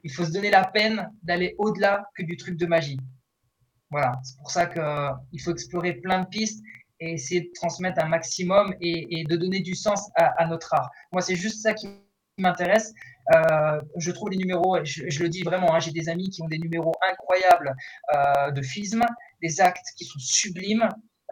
il 0.03 0.13
faut 0.13 0.25
se 0.25 0.33
donner 0.33 0.51
la 0.51 0.65
peine 0.67 1.11
d'aller 1.23 1.55
au-delà 1.59 2.05
que 2.15 2.23
du 2.23 2.37
truc 2.37 2.57
de 2.57 2.67
magie. 2.67 2.99
Voilà. 3.95 4.19
C'est 4.25 4.37
pour 4.39 4.51
ça 4.51 4.67
qu'il 4.67 5.41
faut 5.41 5.53
explorer 5.53 5.93
plein 5.93 6.23
de 6.23 6.27
pistes 6.27 6.65
et 6.99 7.13
essayer 7.13 7.43
de 7.43 7.51
transmettre 7.55 8.03
un 8.03 8.09
maximum 8.09 8.75
et, 8.81 9.23
de 9.23 9.37
donner 9.37 9.61
du 9.61 9.77
sens 9.77 10.11
à, 10.17 10.45
notre 10.47 10.75
art. 10.75 10.91
Moi, 11.13 11.23
c'est 11.23 11.37
juste 11.37 11.63
ça 11.63 11.75
qui 11.75 11.87
m'intéresse. 12.37 12.93
Euh, 13.37 13.81
je 13.97 14.11
trouve 14.11 14.31
les 14.31 14.37
numéros, 14.37 14.79
je, 14.83 15.09
je 15.09 15.23
le 15.23 15.29
dis 15.29 15.45
vraiment, 15.45 15.73
hein, 15.73 15.79
j'ai 15.79 15.93
des 15.93 16.09
amis 16.09 16.29
qui 16.29 16.43
ont 16.43 16.49
des 16.49 16.59
numéros 16.59 16.93
incroyables 17.09 17.77
euh, 18.17 18.51
de 18.51 18.63
fisme, 18.63 19.03
des 19.41 19.61
actes 19.61 19.87
qui 19.97 20.05
sont 20.07 20.19
sublimes. 20.19 20.89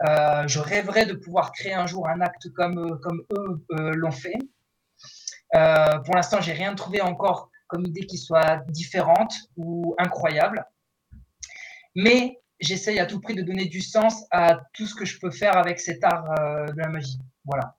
Euh, 0.07 0.47
je 0.47 0.59
rêverais 0.59 1.05
de 1.05 1.15
pouvoir 1.15 1.51
créer 1.51 1.73
un 1.73 1.85
jour 1.85 2.07
un 2.07 2.21
acte 2.21 2.49
comme, 2.55 2.97
comme 3.01 3.25
eux 3.33 3.91
l'ont 3.91 4.11
fait. 4.11 4.39
pour 5.51 6.15
l'instant, 6.15 6.39
j'ai 6.39 6.53
rien 6.53 6.75
trouvé 6.75 7.01
encore 7.01 7.49
comme 7.67 7.85
idée 7.85 8.05
qui 8.05 8.17
soit 8.17 8.63
différente 8.69 9.33
ou 9.57 9.95
incroyable. 9.97 10.65
Mais 11.95 12.39
j'essaye 12.59 12.99
à 12.99 13.05
tout 13.05 13.19
prix 13.19 13.35
de 13.35 13.41
donner 13.41 13.65
du 13.65 13.81
sens 13.81 14.25
à 14.31 14.61
tout 14.73 14.85
ce 14.85 14.95
que 14.95 15.05
je 15.05 15.19
peux 15.19 15.31
faire 15.31 15.57
avec 15.57 15.79
cet 15.79 16.03
art 16.03 16.25
euh, 16.39 16.65
de 16.67 16.77
la 16.77 16.89
magie. 16.89 17.19
Voilà. 17.45 17.75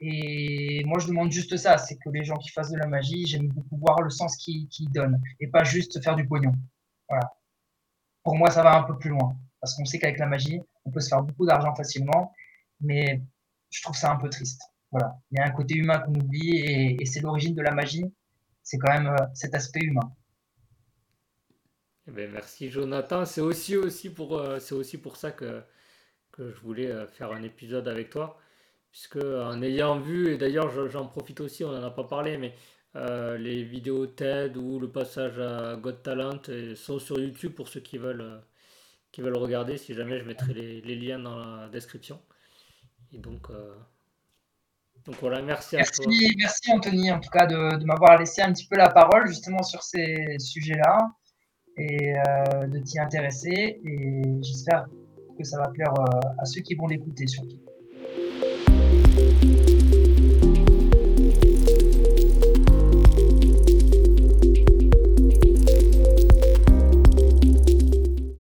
Et 0.00 0.84
moi, 0.84 0.98
je 1.00 1.08
demande 1.08 1.32
juste 1.32 1.56
ça, 1.56 1.76
c'est 1.78 1.96
que 1.96 2.10
les 2.10 2.24
gens 2.24 2.36
qui 2.36 2.50
fassent 2.50 2.70
de 2.70 2.78
la 2.78 2.86
magie, 2.86 3.26
j'aime 3.26 3.48
beaucoup 3.48 3.76
voir 3.78 4.00
le 4.00 4.10
sens 4.10 4.36
qu'ils 4.36 4.68
donnent 4.92 5.20
et 5.40 5.48
pas 5.48 5.64
juste 5.64 6.02
faire 6.02 6.14
du 6.14 6.26
pognon. 6.26 6.52
Voilà. 7.08 7.32
Pour 8.22 8.36
moi, 8.36 8.50
ça 8.50 8.62
va 8.62 8.76
un 8.76 8.84
peu 8.84 8.96
plus 8.96 9.10
loin 9.10 9.36
parce 9.60 9.74
qu'on 9.74 9.84
sait 9.84 9.98
qu'avec 9.98 10.18
la 10.18 10.26
magie, 10.26 10.60
on 10.84 10.90
peut 10.90 11.00
se 11.00 11.08
faire 11.08 11.22
beaucoup 11.22 11.46
d'argent 11.46 11.74
facilement, 11.74 12.32
mais 12.80 13.22
je 13.70 13.82
trouve 13.82 13.96
ça 13.96 14.12
un 14.12 14.16
peu 14.16 14.28
triste. 14.28 14.62
Voilà. 14.90 15.18
Il 15.30 15.38
y 15.38 15.40
a 15.40 15.46
un 15.46 15.50
côté 15.50 15.76
humain 15.76 15.98
qu'on 15.98 16.14
oublie 16.14 16.58
et, 17.00 17.04
c'est 17.06 17.20
l'origine 17.20 17.54
de 17.54 17.62
la 17.62 17.72
magie, 17.72 18.04
c'est 18.62 18.78
quand 18.78 18.92
même 18.92 19.08
euh, 19.08 19.26
cet 19.34 19.54
aspect 19.54 19.80
humain. 19.80 20.12
Eh 22.08 22.10
ben, 22.10 22.30
merci 22.32 22.70
Jonathan. 22.70 23.26
C'est 23.26 23.42
aussi, 23.42 23.76
aussi, 23.76 24.08
pour, 24.10 24.38
euh, 24.38 24.58
c'est 24.60 24.74
aussi 24.74 24.96
pour 24.98 25.16
ça 25.16 25.30
que, 25.30 25.62
que 26.32 26.50
je 26.50 26.60
voulais 26.60 26.90
euh, 26.90 27.06
faire 27.06 27.32
un 27.32 27.42
épisode 27.42 27.86
avec 27.86 28.08
toi. 28.10 28.38
Puisque 28.90 29.16
en 29.16 29.60
ayant 29.62 30.00
vu, 30.00 30.32
et 30.32 30.38
d'ailleurs 30.38 30.88
j'en 30.88 31.06
profite 31.06 31.40
aussi, 31.42 31.62
on 31.62 31.72
n'en 31.72 31.82
a 31.82 31.90
pas 31.90 32.04
parlé, 32.04 32.38
mais 32.38 32.54
euh, 32.96 33.36
les 33.36 33.62
vidéos 33.62 34.06
TED 34.06 34.56
ou 34.56 34.80
le 34.80 34.90
passage 34.90 35.38
à 35.38 35.76
God 35.76 36.02
Talent 36.02 36.40
sont 36.74 36.98
sur 36.98 37.20
YouTube 37.20 37.52
pour 37.52 37.68
ceux 37.68 37.80
qui 37.80 37.98
veulent, 37.98 38.40
qui 39.12 39.20
veulent 39.20 39.36
regarder. 39.36 39.76
Si 39.76 39.92
jamais, 39.92 40.18
je 40.18 40.24
mettrai 40.24 40.54
les, 40.54 40.80
les 40.80 40.96
liens 40.96 41.18
dans 41.18 41.36
la 41.38 41.68
description. 41.68 42.18
Et 43.12 43.18
donc, 43.18 43.48
donc 45.04 45.16
voilà, 45.20 45.42
merci, 45.42 45.76
à 45.76 45.84
toi. 45.84 46.06
Merci 46.38 46.72
Anthony, 46.72 47.12
en 47.12 47.20
tout 47.20 47.30
cas, 47.30 47.46
de, 47.46 47.76
de 47.78 47.84
m'avoir 47.84 48.18
laissé 48.18 48.40
un 48.40 48.52
petit 48.54 48.66
peu 48.66 48.76
la 48.76 48.88
parole 48.88 49.28
justement 49.28 49.62
sur 49.62 49.82
ces 49.82 50.38
sujets-là 50.38 51.17
et 51.78 52.14
euh, 52.14 52.66
de 52.66 52.78
t'y 52.78 52.98
intéresser. 52.98 53.80
Et 53.84 54.22
j'espère 54.42 54.86
que 55.38 55.44
ça 55.44 55.58
va 55.58 55.68
plaire 55.68 55.92
euh, 55.98 56.20
à 56.38 56.44
ceux 56.44 56.60
qui 56.60 56.74
vont 56.74 56.86
l'écouter 56.86 57.26
surtout. 57.26 57.58